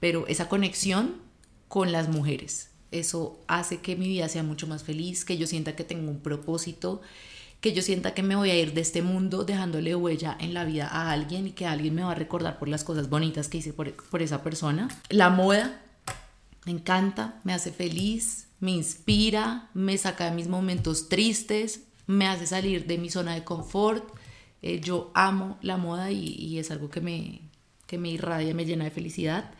pero 0.00 0.26
esa 0.28 0.48
conexión 0.48 1.16
con 1.68 1.92
las 1.92 2.08
mujeres. 2.08 2.70
Eso 2.90 3.38
hace 3.46 3.78
que 3.78 3.94
mi 3.94 4.08
vida 4.08 4.28
sea 4.28 4.42
mucho 4.42 4.66
más 4.66 4.82
feliz, 4.82 5.24
que 5.24 5.38
yo 5.38 5.46
sienta 5.46 5.76
que 5.76 5.84
tengo 5.84 6.10
un 6.10 6.20
propósito, 6.20 7.00
que 7.60 7.72
yo 7.72 7.82
sienta 7.82 8.14
que 8.14 8.22
me 8.22 8.34
voy 8.34 8.50
a 8.50 8.58
ir 8.58 8.72
de 8.72 8.80
este 8.80 9.02
mundo 9.02 9.44
dejándole 9.44 9.94
huella 9.94 10.36
en 10.40 10.54
la 10.54 10.64
vida 10.64 10.88
a 10.88 11.12
alguien 11.12 11.46
y 11.46 11.52
que 11.52 11.66
alguien 11.66 11.94
me 11.94 12.02
va 12.02 12.12
a 12.12 12.16
recordar 12.16 12.58
por 12.58 12.68
las 12.68 12.82
cosas 12.82 13.08
bonitas 13.08 13.48
que 13.48 13.58
hice 13.58 13.72
por, 13.72 13.92
por 13.92 14.22
esa 14.22 14.42
persona. 14.42 14.88
La 15.10 15.30
moda 15.30 15.80
me 16.66 16.72
encanta, 16.72 17.40
me 17.44 17.52
hace 17.52 17.72
feliz, 17.72 18.48
me 18.60 18.72
inspira, 18.72 19.70
me 19.74 19.96
saca 19.96 20.26
de 20.26 20.36
mis 20.36 20.48
momentos 20.48 21.08
tristes, 21.08 21.82
me 22.06 22.26
hace 22.26 22.46
salir 22.46 22.86
de 22.86 22.98
mi 22.98 23.10
zona 23.10 23.34
de 23.34 23.44
confort. 23.44 24.04
Eh, 24.62 24.80
yo 24.80 25.10
amo 25.14 25.58
la 25.62 25.78
moda 25.78 26.10
y, 26.10 26.34
y, 26.38 26.58
es 26.58 26.70
algo 26.70 26.90
que 26.90 27.00
me, 27.00 27.40
que 27.86 27.96
me 27.96 28.10
irradia, 28.10 28.54
me 28.54 28.66
llena 28.66 28.84
de 28.84 28.90
felicidad. 28.90 29.52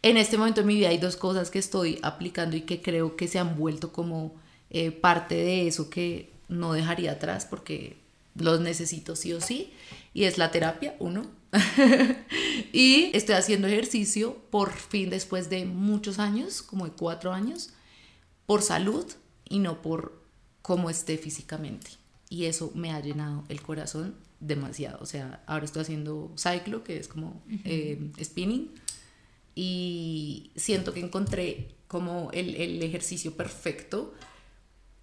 En 0.00 0.16
este 0.16 0.38
momento 0.38 0.62
en 0.62 0.68
mi 0.68 0.76
vida 0.76 0.88
hay 0.88 0.98
dos 0.98 1.16
cosas 1.16 1.50
que 1.50 1.58
estoy 1.58 1.98
aplicando 2.02 2.56
y 2.56 2.62
que 2.62 2.80
creo 2.80 3.16
que 3.16 3.28
se 3.28 3.38
han 3.38 3.56
vuelto 3.58 3.92
como 3.92 4.34
eh, 4.70 4.90
parte 4.90 5.34
de 5.34 5.66
eso 5.66 5.90
que 5.90 6.32
no 6.48 6.72
dejaría 6.72 7.12
atrás 7.12 7.46
porque 7.48 7.97
los 8.38 8.60
necesito 8.60 9.16
sí 9.16 9.32
o 9.32 9.40
sí. 9.40 9.72
Y 10.14 10.24
es 10.24 10.38
la 10.38 10.50
terapia, 10.50 10.96
uno. 10.98 11.26
y 12.72 13.10
estoy 13.14 13.34
haciendo 13.36 13.68
ejercicio 13.68 14.36
por 14.50 14.72
fin 14.72 15.10
después 15.10 15.48
de 15.50 15.64
muchos 15.64 16.18
años, 16.18 16.62
como 16.62 16.84
de 16.84 16.92
cuatro 16.92 17.32
años, 17.32 17.70
por 18.46 18.62
salud 18.62 19.06
y 19.48 19.58
no 19.58 19.82
por 19.82 20.22
cómo 20.62 20.90
esté 20.90 21.18
físicamente. 21.18 21.90
Y 22.28 22.44
eso 22.44 22.70
me 22.74 22.92
ha 22.92 23.00
llenado 23.00 23.44
el 23.48 23.62
corazón 23.62 24.14
demasiado. 24.40 24.98
O 25.00 25.06
sea, 25.06 25.42
ahora 25.46 25.64
estoy 25.64 25.82
haciendo 25.82 26.32
cyclo, 26.36 26.84
que 26.84 26.98
es 26.98 27.08
como 27.08 27.42
eh, 27.64 28.10
spinning. 28.22 28.70
Y 29.54 30.52
siento 30.56 30.92
que 30.92 31.00
encontré 31.00 31.74
como 31.88 32.30
el, 32.32 32.54
el 32.54 32.82
ejercicio 32.82 33.34
perfecto 33.34 34.14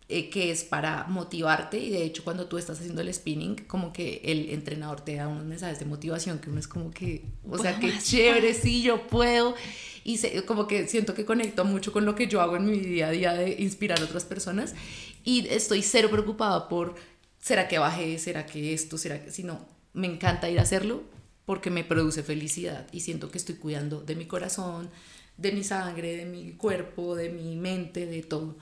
eh, 0.07 0.29
que 0.29 0.51
es 0.51 0.63
para 0.63 1.05
motivarte 1.05 1.79
y 1.79 1.89
de 1.89 2.03
hecho 2.03 2.23
cuando 2.23 2.45
tú 2.45 2.59
estás 2.59 2.79
haciendo 2.79 3.01
el 3.01 3.11
spinning 3.11 3.55
como 3.65 3.91
que 3.91 4.21
el 4.23 4.49
entrenador 4.51 5.01
te 5.01 5.15
da 5.15 5.27
unos 5.27 5.45
mensajes 5.45 5.79
de 5.79 5.85
motivación 5.85 6.37
que 6.37 6.51
uno 6.51 6.59
es 6.59 6.67
como 6.67 6.91
que 6.91 7.25
o 7.49 7.57
sea 7.57 7.79
que 7.79 7.97
chévere 7.97 8.53
sí 8.53 8.83
yo 8.83 9.07
puedo. 9.07 9.55
Y 10.03 10.19
como 10.41 10.67
que 10.67 10.87
siento 10.87 11.15
que 11.15 11.25
conecto 11.25 11.65
mucho 11.65 11.91
con 11.91 12.05
lo 12.05 12.13
que 12.13 12.27
yo 12.27 12.39
hago 12.39 12.57
en 12.57 12.69
mi 12.69 12.79
día 12.79 13.07
a 13.07 13.11
día 13.11 13.33
de 13.33 13.55
inspirar 13.57 13.99
a 13.99 14.03
otras 14.03 14.23
personas. 14.23 14.75
Y 15.23 15.47
estoy 15.47 15.81
cero 15.81 16.09
preocupada 16.11 16.69
por 16.69 16.93
será 17.39 17.67
que 17.67 17.79
bajé 17.79 18.19
será 18.19 18.45
que 18.45 18.73
esto 18.73 18.99
será 18.99 19.23
que 19.23 19.31
si 19.31 19.43
no 19.43 19.67
me 19.93 20.07
encanta 20.07 20.49
ir 20.49 20.59
a 20.59 20.63
hacerlo 20.63 21.03
porque 21.45 21.69
me 21.69 21.83
produce 21.83 22.23
felicidad 22.23 22.87
y 22.91 23.01
siento 23.01 23.29
que 23.29 23.37
estoy 23.37 23.55
cuidando 23.55 24.01
de 24.01 24.15
mi 24.15 24.25
corazón 24.25 24.89
de 25.37 25.51
mi 25.51 25.63
sangre 25.63 26.17
de 26.17 26.25
mi 26.25 26.53
cuerpo 26.53 27.15
de 27.15 27.29
mi 27.29 27.55
mente 27.55 28.07
de 28.07 28.23
todo 28.23 28.57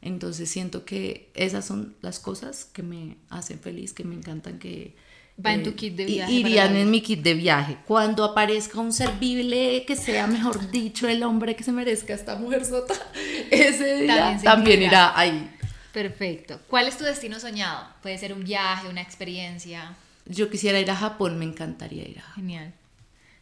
entonces 0.00 0.48
siento 0.48 0.84
que 0.84 1.30
esas 1.34 1.64
son 1.64 1.96
las 2.00 2.20
cosas 2.20 2.64
que 2.64 2.82
me 2.82 3.16
hacen 3.30 3.58
feliz, 3.58 3.92
que 3.92 4.04
me 4.04 4.14
encantan, 4.14 4.58
que... 4.58 4.96
Va 5.44 5.54
en 5.54 5.62
tu 5.62 5.76
kit 5.76 5.94
de 5.94 6.04
viaje. 6.04 6.32
Irían 6.32 6.74
en 6.74 6.90
mi 6.90 7.00
kit 7.00 7.22
de 7.22 7.34
viaje. 7.34 7.78
Cuando 7.86 8.24
aparezca 8.24 8.80
un 8.80 8.92
ser 8.92 9.12
vible 9.20 9.84
que 9.86 9.94
sea, 9.94 10.26
mejor 10.26 10.68
dicho, 10.72 11.06
el 11.06 11.22
hombre 11.22 11.54
que 11.54 11.62
se 11.62 11.70
merezca 11.70 12.12
esta 12.12 12.34
mujer 12.34 12.64
sota, 12.64 12.94
ese 13.50 13.98
día 13.98 14.16
también, 14.16 14.42
también 14.42 14.82
irá 14.82 15.16
ahí. 15.16 15.48
Perfecto. 15.92 16.60
¿Cuál 16.68 16.88
es 16.88 16.98
tu 16.98 17.04
destino 17.04 17.38
soñado? 17.38 17.86
Puede 18.02 18.18
ser 18.18 18.32
un 18.32 18.42
viaje, 18.42 18.88
una 18.88 19.00
experiencia. 19.00 19.96
Yo 20.26 20.50
quisiera 20.50 20.80
ir 20.80 20.90
a 20.90 20.96
Japón, 20.96 21.38
me 21.38 21.44
encantaría 21.44 22.08
ir 22.08 22.18
a 22.18 22.22
Japón. 22.22 22.34
Genial. 22.42 22.74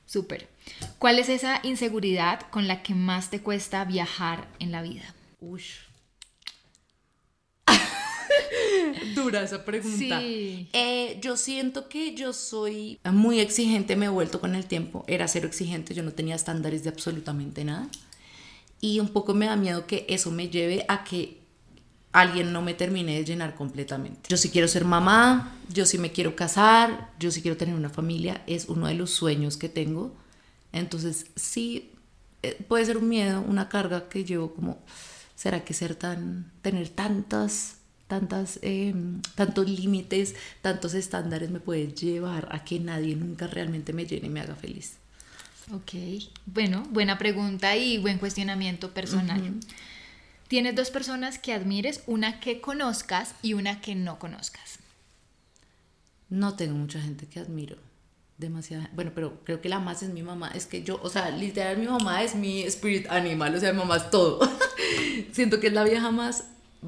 Súper. 0.04 0.48
¿Cuál 0.98 1.18
es 1.18 1.28
esa 1.28 1.60
inseguridad 1.64 2.40
con 2.50 2.68
la 2.68 2.82
que 2.82 2.94
más 2.94 3.30
te 3.30 3.40
cuesta 3.40 3.84
viajar 3.84 4.48
en 4.58 4.70
la 4.70 4.82
vida? 4.82 5.14
Uy, 5.40 5.62
Dura 9.14 9.42
esa 9.42 9.64
pregunta. 9.64 10.20
Eh, 10.22 11.18
yo 11.20 11.36
siento 11.36 11.88
que 11.88 12.14
yo 12.14 12.32
soy 12.32 12.98
muy 13.04 13.40
exigente, 13.40 13.96
me 13.96 14.06
he 14.06 14.10
vuelto 14.10 14.40
con 14.40 14.54
el 14.54 14.66
tiempo. 14.66 15.04
Era 15.06 15.28
cero 15.28 15.46
exigente, 15.46 15.94
yo 15.94 16.02
no 16.02 16.12
tenía 16.12 16.34
estándares 16.34 16.84
de 16.84 16.90
absolutamente 16.90 17.64
nada. 17.64 17.88
Y 18.80 19.00
un 19.00 19.08
poco 19.08 19.34
me 19.34 19.46
da 19.46 19.56
miedo 19.56 19.86
que 19.86 20.06
eso 20.08 20.30
me 20.30 20.48
lleve 20.48 20.84
a 20.88 21.04
que 21.04 21.40
alguien 22.12 22.52
no 22.52 22.62
me 22.62 22.74
termine 22.74 23.14
de 23.14 23.24
llenar 23.24 23.54
completamente. 23.54 24.28
Yo 24.28 24.36
sí 24.36 24.50
quiero 24.50 24.68
ser 24.68 24.84
mamá, 24.84 25.54
yo 25.68 25.84
sí 25.84 25.98
me 25.98 26.12
quiero 26.12 26.34
casar, 26.34 27.12
yo 27.18 27.30
sí 27.30 27.42
quiero 27.42 27.56
tener 27.56 27.74
una 27.74 27.90
familia, 27.90 28.42
es 28.46 28.68
uno 28.68 28.86
de 28.86 28.94
los 28.94 29.10
sueños 29.10 29.56
que 29.56 29.68
tengo. 29.68 30.14
Entonces 30.72 31.26
sí, 31.36 31.92
eh, 32.42 32.56
puede 32.68 32.86
ser 32.86 32.96
un 32.98 33.08
miedo, 33.08 33.42
una 33.42 33.68
carga 33.68 34.08
que 34.08 34.24
llevo 34.24 34.54
como, 34.54 34.78
¿será 35.34 35.64
que 35.64 35.74
ser 35.74 35.94
tan, 35.94 36.52
tener 36.62 36.88
tantas 36.88 37.76
tantas, 38.06 38.58
em, 38.62 39.20
tantos 39.34 39.68
límites, 39.68 40.34
tantos 40.62 40.94
estándares 40.94 41.50
me 41.50 41.60
puede 41.60 41.92
llevar 41.92 42.48
a 42.50 42.64
que 42.64 42.78
nadie 42.78 43.16
nunca 43.16 43.46
realmente 43.46 43.92
me 43.92 44.06
llene 44.06 44.26
y 44.26 44.30
me 44.30 44.40
haga 44.40 44.54
feliz? 44.54 44.94
Ok, 45.72 45.92
bueno, 46.46 46.84
buena 46.90 47.18
pregunta 47.18 47.76
y 47.76 47.98
buen 47.98 48.18
cuestionamiento 48.18 48.94
personal. 48.94 49.54
Tienes 50.46 50.76
dos 50.76 50.90
personas 50.90 51.40
que 51.40 51.52
admires, 51.52 52.02
una 52.06 52.38
que 52.38 52.60
conozcas 52.60 53.34
y 53.42 53.54
una 53.54 53.80
que 53.80 53.96
no 53.96 54.20
conozcas. 54.20 54.78
No 56.28 56.54
tengo 56.54 56.76
mucha 56.76 57.00
gente 57.00 57.26
que 57.26 57.40
admiro. 57.40 57.76
Demasiada. 58.38 58.90
Bueno, 58.94 59.12
pero 59.14 59.42
creo 59.44 59.60
que 59.60 59.68
la 59.68 59.80
más 59.80 60.02
es 60.02 60.10
mi 60.10 60.22
mamá. 60.22 60.52
Es 60.54 60.66
que 60.66 60.82
yo, 60.82 61.00
o 61.02 61.08
sea, 61.08 61.30
literal, 61.30 61.78
mi 61.78 61.86
mamá 61.86 62.22
es 62.22 62.34
mi 62.34 62.62
spirit 62.62 63.06
animal. 63.08 63.54
O 63.54 63.60
sea, 63.60 63.72
mi 63.72 63.78
mamá 63.78 63.96
es 63.96 64.10
todo. 64.10 64.40
Siento 65.32 65.58
que 65.58 65.68
es 65.68 65.72
la 65.72 65.84
vieja 65.84 66.10
más 66.10 66.44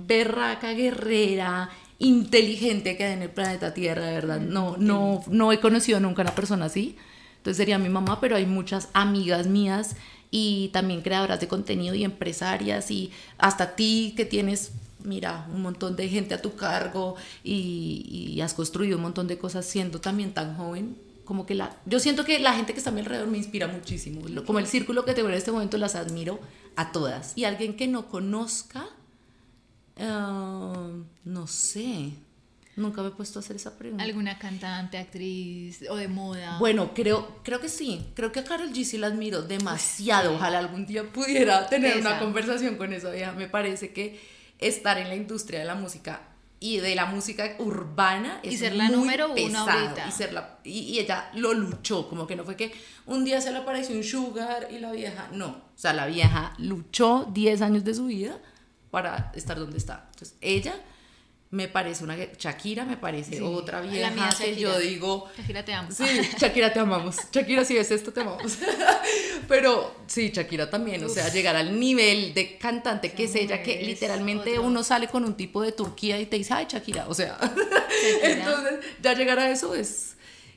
berraca, 0.06 0.72
guerrera, 0.72 1.70
inteligente 1.98 2.96
que 2.96 3.04
hay 3.04 3.12
en 3.14 3.22
el 3.22 3.30
planeta 3.30 3.74
Tierra, 3.74 4.06
de 4.06 4.12
verdad. 4.12 4.40
No, 4.40 4.76
no, 4.76 5.22
no 5.28 5.52
he 5.52 5.60
conocido 5.60 6.00
nunca 6.00 6.22
a 6.22 6.26
una 6.26 6.34
persona 6.34 6.66
así. 6.66 6.96
Entonces 7.38 7.56
sería 7.56 7.78
mi 7.78 7.88
mamá, 7.88 8.20
pero 8.20 8.36
hay 8.36 8.46
muchas 8.46 8.88
amigas 8.92 9.46
mías 9.46 9.96
y 10.30 10.68
también 10.68 11.00
creadoras 11.00 11.40
de 11.40 11.48
contenido 11.48 11.94
y 11.94 12.04
empresarias 12.04 12.90
y 12.90 13.10
hasta 13.38 13.74
ti 13.74 14.14
que 14.16 14.24
tienes, 14.24 14.72
mira, 15.02 15.46
un 15.52 15.62
montón 15.62 15.96
de 15.96 16.08
gente 16.08 16.34
a 16.34 16.42
tu 16.42 16.54
cargo 16.54 17.16
y, 17.42 18.38
has 18.42 18.54
construido 18.54 18.96
un 18.96 19.02
montón 19.02 19.26
de 19.26 19.38
cosas 19.38 19.66
siendo 19.66 20.00
también 20.00 20.32
tan 20.32 20.56
joven. 20.56 20.96
Como 21.24 21.44
que 21.44 21.54
la, 21.54 21.76
yo 21.84 22.00
siento 22.00 22.24
que 22.24 22.38
la 22.38 22.54
gente 22.54 22.72
que 22.72 22.78
está 22.78 22.90
a 22.90 22.92
mi 22.92 23.00
alrededor 23.00 23.28
me 23.28 23.36
inspira 23.36 23.66
muchísimo. 23.66 24.22
Como 24.46 24.58
el 24.58 24.66
círculo 24.66 25.04
que 25.04 25.12
tengo 25.12 25.28
en 25.28 25.34
este 25.34 25.52
momento 25.52 25.76
las 25.76 25.94
admiro 25.94 26.40
a 26.76 26.92
todas. 26.92 27.32
Y 27.36 27.44
alguien 27.44 27.76
que 27.76 27.86
no 27.88 28.08
conozca, 28.08 28.86
Ah, 29.98 30.90
no 31.24 31.46
sé. 31.46 32.12
Nunca 32.76 33.02
me 33.02 33.08
he 33.08 33.10
puesto 33.10 33.40
a 33.40 33.42
hacer 33.42 33.56
esa 33.56 33.76
pregunta. 33.76 34.04
¿Alguna 34.04 34.38
cantante, 34.38 34.98
actriz 34.98 35.84
o 35.90 35.96
de 35.96 36.06
moda? 36.06 36.58
Bueno, 36.60 36.94
creo, 36.94 37.40
creo 37.42 37.60
que 37.60 37.68
sí. 37.68 38.06
Creo 38.14 38.30
que 38.30 38.40
a 38.40 38.44
Carol 38.44 38.72
G 38.72 38.84
sí 38.84 38.98
la 38.98 39.08
admiro 39.08 39.42
demasiado. 39.42 40.34
Ojalá 40.34 40.60
algún 40.60 40.86
día 40.86 41.12
pudiera 41.12 41.66
tener 41.66 41.98
una 41.98 42.20
conversación 42.20 42.76
con 42.76 42.92
esa 42.92 43.10
vieja. 43.10 43.32
Me 43.32 43.48
parece 43.48 43.92
que 43.92 44.20
estar 44.58 44.96
en 44.98 45.08
la 45.08 45.16
industria 45.16 45.58
de 45.58 45.64
la 45.64 45.74
música 45.74 46.20
y 46.60 46.78
de 46.78 46.94
la 46.94 47.06
música 47.06 47.56
urbana 47.58 48.40
es 48.42 48.54
y 48.54 48.56
ser 48.58 48.74
la 48.74 48.88
número 48.88 49.32
uno 49.32 49.58
ahorita. 49.58 50.06
Y, 50.08 50.12
ser 50.12 50.32
la, 50.32 50.58
y, 50.64 50.98
ella 50.98 51.30
lo 51.34 51.54
luchó, 51.54 52.08
como 52.08 52.26
que 52.26 52.36
no 52.36 52.44
fue 52.44 52.56
que 52.56 52.72
un 53.06 53.24
día 53.24 53.40
se 53.40 53.52
le 53.52 53.58
apareció 53.58 53.94
un 53.96 54.02
sugar 54.02 54.68
y 54.70 54.78
la 54.78 54.90
vieja, 54.92 55.28
no, 55.32 55.46
o 55.48 55.72
sea, 55.76 55.92
la 55.92 56.06
vieja 56.06 56.54
luchó 56.58 57.28
10 57.32 57.62
años 57.62 57.84
de 57.84 57.94
su 57.94 58.06
vida 58.06 58.40
para 58.90 59.32
estar 59.34 59.58
donde 59.58 59.78
está. 59.78 60.08
Entonces, 60.12 60.36
ella 60.40 60.74
me 61.50 61.66
parece 61.66 62.04
una 62.04 62.14
Shakira 62.16 62.84
me 62.84 62.98
parece 62.98 63.40
otra 63.40 63.80
vieja 63.80 64.10
la 64.10 64.28
que 64.36 64.54
yo 64.56 64.78
digo 64.78 65.28
Shakira 65.38 65.64
te 65.64 65.72
amo. 65.72 65.90
sí 65.90 66.04
Shakira 66.38 66.72
te 66.72 66.80
amamos. 66.80 67.16
Shakira 67.32 67.64
si 67.64 67.74
ves 67.74 67.90
esto 67.90 68.12
te 68.12 68.20
amamos. 68.20 68.58
Pero 69.48 69.94
sí 70.06 70.30
Shakira 70.30 70.68
también 70.68 71.02
o 71.04 71.08
sea 71.08 71.30
llegar 71.30 71.56
al 71.56 71.80
nivel 71.80 72.34
de 72.34 72.58
cantante 72.58 73.12
que 73.12 73.24
es 73.24 73.34
ella 73.34 73.62
que 73.62 73.82
literalmente 73.82 74.58
uno 74.58 74.84
sale 74.84 75.08
con 75.08 75.24
un 75.24 75.34
tipo 75.34 75.62
de 75.62 75.72
Turquía 75.72 76.20
y 76.20 76.26
te 76.26 76.36
dice 76.36 76.52
ay 76.52 76.66
Shakira 76.68 77.08
o 77.08 77.14
sea 77.14 77.38
entonces 78.22 78.80
ya 79.00 79.14
llegar 79.14 79.38
a 79.38 79.50
eso 79.50 79.74
es 79.74 80.16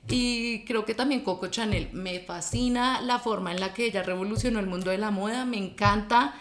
y 0.10 0.66
creo 0.66 0.84
que 0.84 0.94
también 0.94 1.22
Coco 1.22 1.48
Chanel 1.48 1.88
me 1.94 2.20
fascina 2.20 3.00
la 3.02 3.20
forma 3.20 3.52
en 3.52 3.62
la 3.62 3.74
que 3.74 3.86
ella 3.86 4.04
revolucionó 4.04 4.60
el 4.60 4.66
mundo 4.68 4.92
de 4.92 4.98
la 4.98 5.12
moda 5.12 5.46
me 5.46 5.58
encanta 5.58 6.36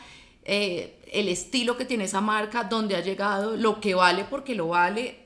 eh, 0.45 1.03
el 1.12 1.28
estilo 1.28 1.76
que 1.76 1.84
tiene 1.84 2.05
esa 2.05 2.20
marca, 2.20 2.64
dónde 2.64 2.97
ha 2.97 3.01
llegado, 3.01 3.57
lo 3.57 3.80
que 3.80 3.95
vale 3.95 4.24
porque 4.24 4.55
lo 4.55 4.68
vale, 4.68 5.20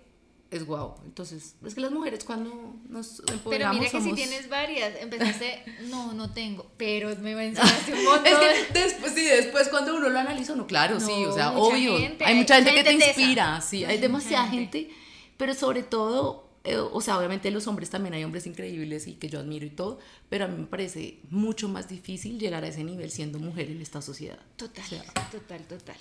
es 0.51 0.65
guau. 0.67 0.95
Entonces, 1.05 1.57
es 1.65 1.75
que 1.75 1.81
las 1.81 1.91
mujeres 1.91 2.25
cuando 2.25 2.75
nos 2.89 3.21
empoderamos 3.21 3.45
Pero 3.51 3.73
mira 3.73 3.91
que 3.91 4.01
si 4.01 4.13
tienes 4.13 4.49
varias, 4.49 4.95
empezaste, 5.01 5.65
no, 5.89 6.13
no 6.13 6.33
tengo, 6.33 6.71
pero 6.77 7.15
me 7.17 7.35
mencionaste 7.35 7.93
un 7.93 8.05
montón. 8.05 8.27
Es 8.33 8.39
que 8.39 8.81
después, 8.81 9.13
sí, 9.15 9.25
después 9.25 9.69
cuando 9.69 9.97
uno 9.97 10.09
lo 10.09 10.19
analiza, 10.19 10.53
uno, 10.53 10.67
claro, 10.67 11.01
sí, 11.01 11.23
No, 11.23 11.31
o 11.31 11.35
sea, 11.35 11.53
obvio. 11.53 11.99
gente, 11.99 12.25
hay 12.25 12.35
mucha 12.37 12.57
gente 12.57 12.75
que 12.75 12.85
te 12.85 12.91
gente 12.91 13.07
inspira, 13.07 13.61
sí, 13.61 13.85
hay 13.85 13.99
demasiada 13.99 14.49
gente. 14.49 14.81
gente, 14.83 14.95
pero 15.37 15.55
sobre 15.55 15.83
todo, 15.83 16.49
eh, 16.67 16.79
o 16.79 17.01
sea, 17.03 17.19
obviamente 17.19 17.51
los 17.51 17.67
hombres 17.67 17.91
también 17.91 18.15
hay 18.15 18.25
hombres 18.25 18.47
increíbles 18.47 19.07
y 19.07 19.15
que 19.15 19.29
yo 19.29 19.39
admiro 19.39 19.67
y 19.67 19.71
todo, 19.71 19.99
pero 20.31 20.47
a 20.47 20.49
mí 20.49 20.57
me 20.57 20.67
parece 20.67 21.19
mucho 21.29 21.69
más 21.69 21.89
difícil 21.89 22.39
llegar 22.39 22.65
a 22.65 22.69
ese 22.69 22.83
nivel 22.83 23.11
siendo 23.11 23.39
mujer 23.39 23.71
en 23.71 23.83
esta 23.83 24.01
sociedad. 24.01 24.39
Total, 24.57 24.83
O 24.83 24.89
sea, 24.89 25.05
total, 25.31 25.63
total. 25.65 25.97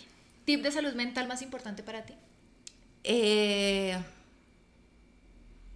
¿Tip 0.45 0.64
de 0.64 0.72
salud 0.72 0.93
mental 0.93 1.28
más 1.28 1.41
importante 1.41 1.84
para 1.84 2.05
ti? 2.05 2.14
Eh, 3.03 4.01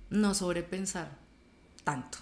no 0.10 0.34
sobrepensar 0.34 1.12
tanto. 1.84 2.20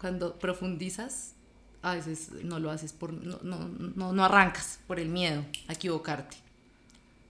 Cuando 0.00 0.40
profundizas, 0.40 1.34
a 1.82 1.94
veces 1.94 2.32
no 2.42 2.58
lo 2.58 2.72
haces 2.72 2.92
por, 2.92 3.12
no, 3.12 3.38
no, 3.42 3.68
no, 3.68 4.12
no 4.12 4.24
arrancas 4.24 4.80
por 4.88 4.98
el 4.98 5.08
miedo 5.08 5.44
a 5.68 5.74
equivocarte. 5.74 6.36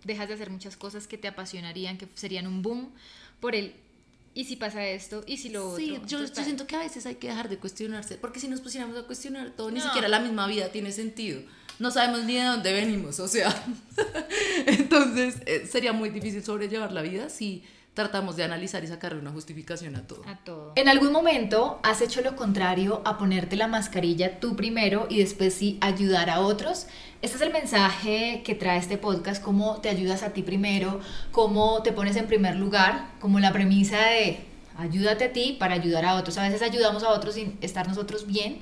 Dejas 0.05 0.29
de 0.29 0.35
hacer 0.35 0.49
muchas 0.49 0.79
cosas 0.79 1.07
que 1.07 1.19
te 1.19 1.29
apasionarían, 1.29 1.99
que 1.99 2.09
serían 2.15 2.47
un 2.47 2.63
boom 2.63 2.91
por 3.41 3.55
el, 3.55 3.75
¿y 4.37 4.45
si 4.45 4.55
pasa 4.57 4.87
esto? 4.87 5.25
¿Y 5.27 5.39
si 5.39 5.49
lo 5.49 5.67
otro? 5.71 5.79
Sí, 5.79 5.99
yo, 6.07 6.25
yo 6.25 6.45
siento 6.45 6.67
que 6.69 6.77
a 6.77 6.81
veces 6.81 7.07
hay 7.07 7.17
que 7.17 7.27
dejar 7.29 7.49
de 7.49 7.57
cuestionarse, 7.59 8.17
porque 8.17 8.39
si 8.39 8.47
nos 8.49 8.61
pusiéramos 8.61 8.97
a 8.97 9.03
cuestionar 9.03 9.51
todo, 9.57 9.71
ni 9.73 9.79
No. 9.81 9.85
siquiera 9.87 10.07
la 10.09 10.21
misma 10.21 10.47
vida 10.47 10.69
tiene 10.71 10.93
sentido. 10.93 11.41
No 11.79 11.91
sabemos 11.91 12.25
ni 12.25 12.37
de 12.37 12.45
dónde 12.45 12.73
venimos, 12.73 13.19
o 13.21 13.29
sea, 13.29 13.53
entonces 14.67 15.37
eh, 15.47 15.67
sería 15.71 15.93
muy 15.93 16.11
difícil 16.11 16.45
sobrellevar 16.45 16.93
la 16.93 17.03
vida 17.03 17.29
si 17.29 17.65
tratamos 17.95 18.37
de 18.37 18.45
analizar 18.45 18.85
y 18.85 18.87
sacarle 18.89 19.19
una 19.19 19.31
justificación 19.31 19.97
a 19.97 20.07
todo. 20.07 20.23
A 20.27 20.37
todo. 20.45 20.73
¿En 20.77 20.87
algún 20.89 21.13
momento 21.13 21.81
has 21.83 22.03
hecho 22.03 22.21
lo 22.21 22.37
contrario 22.37 23.01
a 23.07 23.17
ponerte 23.17 23.57
la 23.57 23.69
mascarilla 23.69 24.39
tú 24.39 24.55
primero 24.55 25.07
y 25.09 25.19
después 25.21 25.55
sí 25.55 25.79
ayudar 25.81 26.29
a 26.29 26.41
otros? 26.41 26.87
Este 27.27 27.39
es 27.39 27.43
el 27.43 27.53
mensaje 27.53 28.43
que 28.45 28.55
trae 28.55 28.79
este 28.79 28.99
podcast, 28.99 29.43
cómo 29.43 29.81
te 29.81 29.89
ayudas 29.89 30.23
a 30.23 30.33
ti 30.33 30.45
primero, 30.45 31.01
cómo 31.33 31.83
te 31.83 31.91
pones 31.91 32.15
en 32.15 32.29
primer 32.29 32.55
lugar, 32.55 33.09
como 33.19 33.41
la 33.41 33.53
premisa 33.53 33.97
de 33.97 34.39
ayúdate 34.77 35.25
a 35.25 35.33
ti 35.33 35.57
para 35.59 35.75
ayudar 35.75 36.05
a 36.05 36.15
otros. 36.15 36.39
A 36.39 36.43
veces 36.43 36.63
ayudamos 36.63 37.03
a 37.03 37.09
otros 37.09 37.35
sin 37.35 37.59
estar 37.63 37.89
nosotros 37.89 38.29
bien 38.29 38.61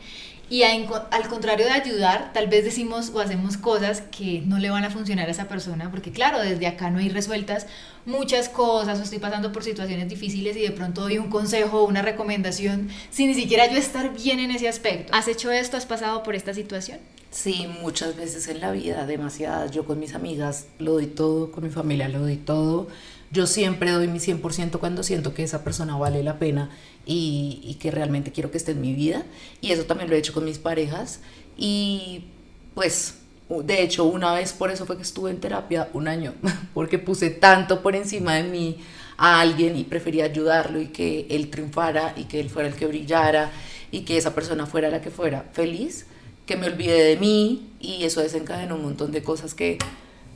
y 0.50 0.62
al 0.62 1.28
contrario 1.28 1.66
de 1.66 1.72
ayudar, 1.72 2.32
tal 2.32 2.48
vez 2.48 2.64
decimos 2.64 3.10
o 3.14 3.20
hacemos 3.20 3.56
cosas 3.56 4.02
que 4.02 4.42
no 4.46 4.58
le 4.58 4.70
van 4.70 4.84
a 4.84 4.90
funcionar 4.90 5.28
a 5.28 5.30
esa 5.30 5.48
persona, 5.48 5.90
porque 5.90 6.12
claro, 6.12 6.40
desde 6.40 6.66
acá 6.66 6.90
no 6.90 6.98
hay 6.98 7.08
resueltas 7.08 7.66
muchas 8.06 8.48
cosas, 8.48 9.00
o 9.00 9.02
estoy 9.02 9.18
pasando 9.18 9.52
por 9.52 9.64
situaciones 9.64 10.08
difíciles 10.08 10.56
y 10.56 10.60
de 10.60 10.70
pronto 10.70 11.00
doy 11.00 11.18
un 11.18 11.30
consejo 11.30 11.80
o 11.80 11.88
una 11.88 12.02
recomendación 12.02 12.90
sin 13.10 13.28
ni 13.28 13.34
siquiera 13.34 13.70
yo 13.70 13.78
estar 13.78 14.12
bien 14.14 14.38
en 14.38 14.50
ese 14.50 14.68
aspecto. 14.68 15.14
¿Has 15.14 15.28
hecho 15.28 15.50
esto? 15.50 15.76
¿Has 15.76 15.86
pasado 15.86 16.22
por 16.22 16.34
esta 16.34 16.52
situación? 16.52 16.98
Sí, 17.30 17.66
muchas 17.80 18.16
veces 18.16 18.46
en 18.46 18.60
la 18.60 18.70
vida, 18.70 19.06
demasiadas. 19.06 19.72
Yo 19.72 19.84
con 19.84 19.98
mis 19.98 20.14
amigas 20.14 20.66
lo 20.78 20.92
doy 20.92 21.06
todo, 21.06 21.50
con 21.50 21.64
mi 21.64 21.70
familia 21.70 22.08
lo 22.08 22.20
doy 22.20 22.36
todo. 22.36 22.86
Yo 23.34 23.48
siempre 23.48 23.90
doy 23.90 24.06
mi 24.06 24.20
100% 24.20 24.78
cuando 24.78 25.02
siento 25.02 25.34
que 25.34 25.42
esa 25.42 25.64
persona 25.64 25.96
vale 25.96 26.22
la 26.22 26.38
pena 26.38 26.70
y, 27.04 27.76
que 27.80 27.90
realmente 27.90 28.30
quiero 28.30 28.52
que 28.52 28.58
esté 28.58 28.72
en 28.72 28.80
mi 28.80 28.94
vida. 28.94 29.24
Y 29.60 29.72
eso 29.72 29.86
también 29.86 30.08
lo 30.08 30.14
he 30.14 30.20
hecho 30.20 30.32
con 30.32 30.44
mis 30.44 30.58
parejas. 30.58 31.18
Y 31.56 32.26
pues, 32.74 33.16
de 33.48 33.82
hecho, 33.82 34.04
una 34.04 34.32
vez 34.32 34.52
por 34.52 34.70
eso 34.70 34.86
fue 34.86 34.96
que 34.96 35.02
estuve 35.02 35.32
en 35.32 35.40
terapia 35.40 35.90
un 35.94 36.06
año, 36.06 36.32
porque 36.74 37.00
puse 37.00 37.28
tanto 37.30 37.82
por 37.82 37.96
encima 37.96 38.34
de 38.34 38.44
mí 38.44 38.78
a 39.16 39.40
alguien 39.40 39.76
y 39.76 39.82
prefería 39.82 40.26
ayudarlo 40.26 40.80
y 40.80 40.86
que 40.86 41.26
él 41.28 41.50
triunfara 41.50 42.14
y 42.16 42.24
que 42.24 42.38
él 42.38 42.48
fuera 42.50 42.68
el 42.68 42.76
que 42.76 42.86
brillara 42.86 43.50
y 43.90 44.02
que 44.02 44.16
esa 44.16 44.32
persona 44.32 44.64
fuera 44.66 44.90
la 44.90 45.00
que 45.00 45.10
fuera 45.10 45.44
feliz 45.52 46.06
que 46.46 46.56
me 46.56 46.66
olvidé 46.66 47.02
de 47.04 47.16
mí 47.16 47.70
y 47.80 48.04
eso 48.04 48.20
desencadenó 48.20 48.76
un 48.76 48.82
montón 48.82 49.12
de 49.12 49.22
cosas 49.22 49.54
que 49.54 49.78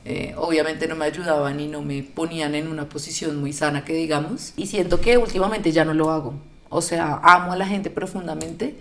eh, 0.05 0.33
obviamente 0.37 0.87
no 0.87 0.95
me 0.95 1.05
ayudaban 1.05 1.59
y 1.59 1.67
no 1.67 1.81
me 1.81 2.03
ponían 2.03 2.55
en 2.55 2.67
una 2.67 2.87
posición 2.89 3.39
muy 3.39 3.53
sana 3.53 3.85
que 3.85 3.93
digamos 3.93 4.53
y 4.57 4.67
siento 4.67 5.01
que 5.01 5.17
últimamente 5.17 5.71
ya 5.71 5.85
no 5.85 5.93
lo 5.93 6.11
hago. 6.11 6.33
O 6.69 6.81
sea 6.81 7.19
amo 7.23 7.53
a 7.53 7.57
la 7.57 7.65
gente 7.65 7.89
profundamente 7.89 8.75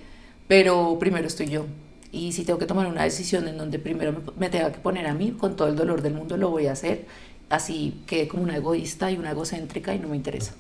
pero 0.46 0.96
primero 0.98 1.26
estoy 1.26 1.48
yo. 1.48 1.66
Y 2.10 2.32
si 2.32 2.44
tengo 2.44 2.58
que 2.58 2.66
tomar 2.66 2.86
una 2.86 3.04
decisión 3.04 3.48
en 3.48 3.58
donde 3.58 3.78
primero 3.78 4.14
me, 4.38 4.48
tenga 4.48 4.72
que 4.72 4.78
poner 4.78 5.06
a 5.06 5.14
mí 5.14 5.32
con 5.32 5.56
todo 5.56 5.68
el 5.68 5.76
dolor 5.76 6.00
del 6.02 6.14
mundo 6.14 6.36
lo 6.38 6.50
voy 6.50 6.66
a 6.66 6.72
hacer. 6.72 7.06
Así 7.50 8.02
que 8.06 8.28
como 8.28 8.42
una 8.42 8.56
egoísta 8.56 9.10
y 9.10 9.16
una 9.16 9.32
egocéntrica 9.32 9.94
y 9.94 9.98
no 9.98 10.08
me 10.08 10.16
interesa 10.16 10.54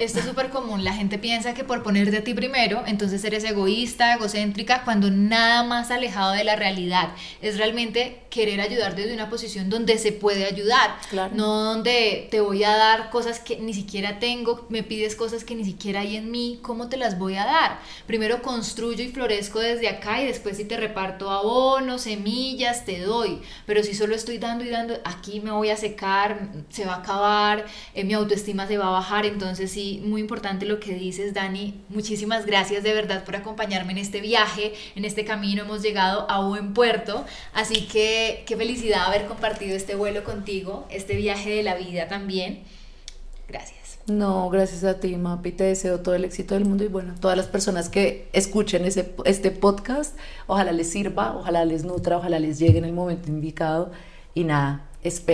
Esto 0.00 0.20
es 0.20 0.24
súper 0.24 0.48
común. 0.48 0.82
La 0.82 0.94
gente 0.94 1.18
piensa 1.18 1.52
que 1.52 1.62
por 1.62 1.82
ponerte 1.82 2.16
a 2.16 2.24
ti 2.24 2.32
primero, 2.32 2.82
entonces 2.86 3.22
eres 3.22 3.44
egoísta, 3.44 4.14
egocéntrica, 4.14 4.82
cuando 4.82 5.10
nada 5.10 5.62
más 5.62 5.90
alejado 5.90 6.32
de 6.32 6.42
la 6.42 6.56
realidad. 6.56 7.10
Es 7.42 7.58
realmente 7.58 8.22
querer 8.30 8.62
ayudar 8.62 8.96
desde 8.96 9.12
una 9.12 9.28
posición 9.28 9.68
donde 9.68 9.98
se 9.98 10.12
puede 10.12 10.46
ayudar. 10.46 10.96
Claro. 11.10 11.34
No 11.36 11.64
donde 11.64 12.28
te 12.30 12.40
voy 12.40 12.64
a 12.64 12.74
dar 12.74 13.10
cosas 13.10 13.40
que 13.40 13.58
ni 13.58 13.74
siquiera 13.74 14.18
tengo, 14.18 14.64
me 14.70 14.82
pides 14.82 15.16
cosas 15.16 15.44
que 15.44 15.54
ni 15.54 15.66
siquiera 15.66 16.00
hay 16.00 16.16
en 16.16 16.30
mí. 16.30 16.60
¿Cómo 16.62 16.88
te 16.88 16.96
las 16.96 17.18
voy 17.18 17.34
a 17.34 17.44
dar? 17.44 17.80
Primero 18.06 18.40
construyo 18.40 19.04
y 19.04 19.08
florezco 19.08 19.58
desde 19.58 19.90
acá 19.90 20.22
y 20.22 20.26
después 20.26 20.56
si 20.56 20.64
te 20.64 20.78
reparto 20.78 21.30
abonos, 21.30 22.00
semillas, 22.02 22.86
te 22.86 23.00
doy. 23.00 23.42
Pero 23.66 23.82
si 23.82 23.92
solo 23.92 24.14
estoy 24.14 24.38
dando 24.38 24.64
y 24.64 24.70
dando, 24.70 24.98
aquí 25.04 25.40
me 25.40 25.50
voy 25.50 25.68
a 25.68 25.76
secar, 25.76 26.48
se 26.70 26.86
va 26.86 26.94
a 26.94 26.98
acabar, 27.00 27.66
eh, 27.94 28.04
mi 28.04 28.14
autoestima 28.14 28.66
se 28.66 28.78
va 28.78 28.86
a 28.86 28.92
bajar. 28.92 29.26
Entonces 29.26 29.70
sí, 29.70 29.89
muy 29.98 30.20
importante 30.20 30.66
lo 30.66 30.80
que 30.80 30.94
dices, 30.94 31.34
Dani. 31.34 31.80
Muchísimas 31.88 32.46
gracias 32.46 32.82
de 32.82 32.92
verdad 32.94 33.24
por 33.24 33.36
acompañarme 33.36 33.92
en 33.92 33.98
este 33.98 34.20
viaje, 34.20 34.72
en 34.94 35.04
este 35.04 35.24
camino. 35.24 35.62
Hemos 35.62 35.82
llegado 35.82 36.30
a 36.30 36.46
buen 36.46 36.72
puerto. 36.72 37.24
Así 37.52 37.86
que 37.86 38.44
qué 38.46 38.56
felicidad 38.56 39.06
haber 39.06 39.26
compartido 39.26 39.76
este 39.76 39.94
vuelo 39.94 40.24
contigo, 40.24 40.86
este 40.90 41.16
viaje 41.16 41.50
de 41.50 41.62
la 41.62 41.74
vida 41.74 42.08
también. 42.08 42.62
Gracias. 43.48 43.80
No, 44.06 44.48
gracias 44.50 44.84
a 44.84 44.98
ti, 44.98 45.16
Mapi. 45.16 45.52
Te 45.52 45.64
deseo 45.64 46.00
todo 46.00 46.14
el 46.14 46.24
éxito 46.24 46.54
del 46.54 46.64
mundo 46.64 46.84
y 46.84 46.88
bueno, 46.88 47.14
todas 47.20 47.36
las 47.36 47.46
personas 47.46 47.88
que 47.88 48.28
escuchen 48.32 48.84
ese, 48.84 49.14
este 49.24 49.50
podcast, 49.50 50.16
ojalá 50.46 50.72
les 50.72 50.90
sirva, 50.90 51.36
ojalá 51.36 51.64
les 51.64 51.84
nutra, 51.84 52.18
ojalá 52.18 52.38
les 52.38 52.58
llegue 52.58 52.78
en 52.78 52.84
el 52.84 52.92
momento 52.92 53.28
indicado. 53.28 53.92
Y 54.34 54.44
nada, 54.44 54.88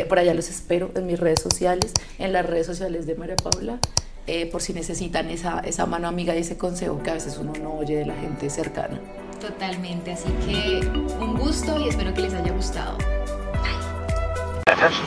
por 0.09 0.19
allá 0.19 0.35
los 0.35 0.49
espero 0.49 0.91
en 0.95 1.07
mis 1.07 1.19
redes 1.19 1.41
sociales, 1.41 1.93
en 2.19 2.33
las 2.33 2.47
redes 2.47 2.67
sociales 2.67 3.07
de 3.07 3.15
María 3.15 3.37
Paula, 3.37 3.79
eh, 4.27 4.47
por 4.47 4.63
si 4.63 4.73
necesitan 4.73 5.31
esa, 5.31 5.61
esa 5.61 5.87
mano 5.87 6.09
amiga 6.09 6.35
y 6.35 6.39
ese 6.39 6.57
consejo 6.57 7.03
que 7.03 7.11
a 7.11 7.15
veces 7.15 7.39
uno 7.39 7.53
no 7.63 7.75
oye 7.75 7.97
de 7.97 8.07
la 8.07 8.15
gente 8.15 8.51
cercana. 8.51 9.01
Totalmente. 9.41 10.13
Así 10.13 10.29
que 10.47 10.81
un 11.21 11.37
gusto 11.37 11.79
y 11.79 11.89
espero 11.89 12.13
que 12.15 12.23
les 12.23 12.35
haya 12.35 12.53
gustado. 12.53 12.99
Attention 14.69 15.07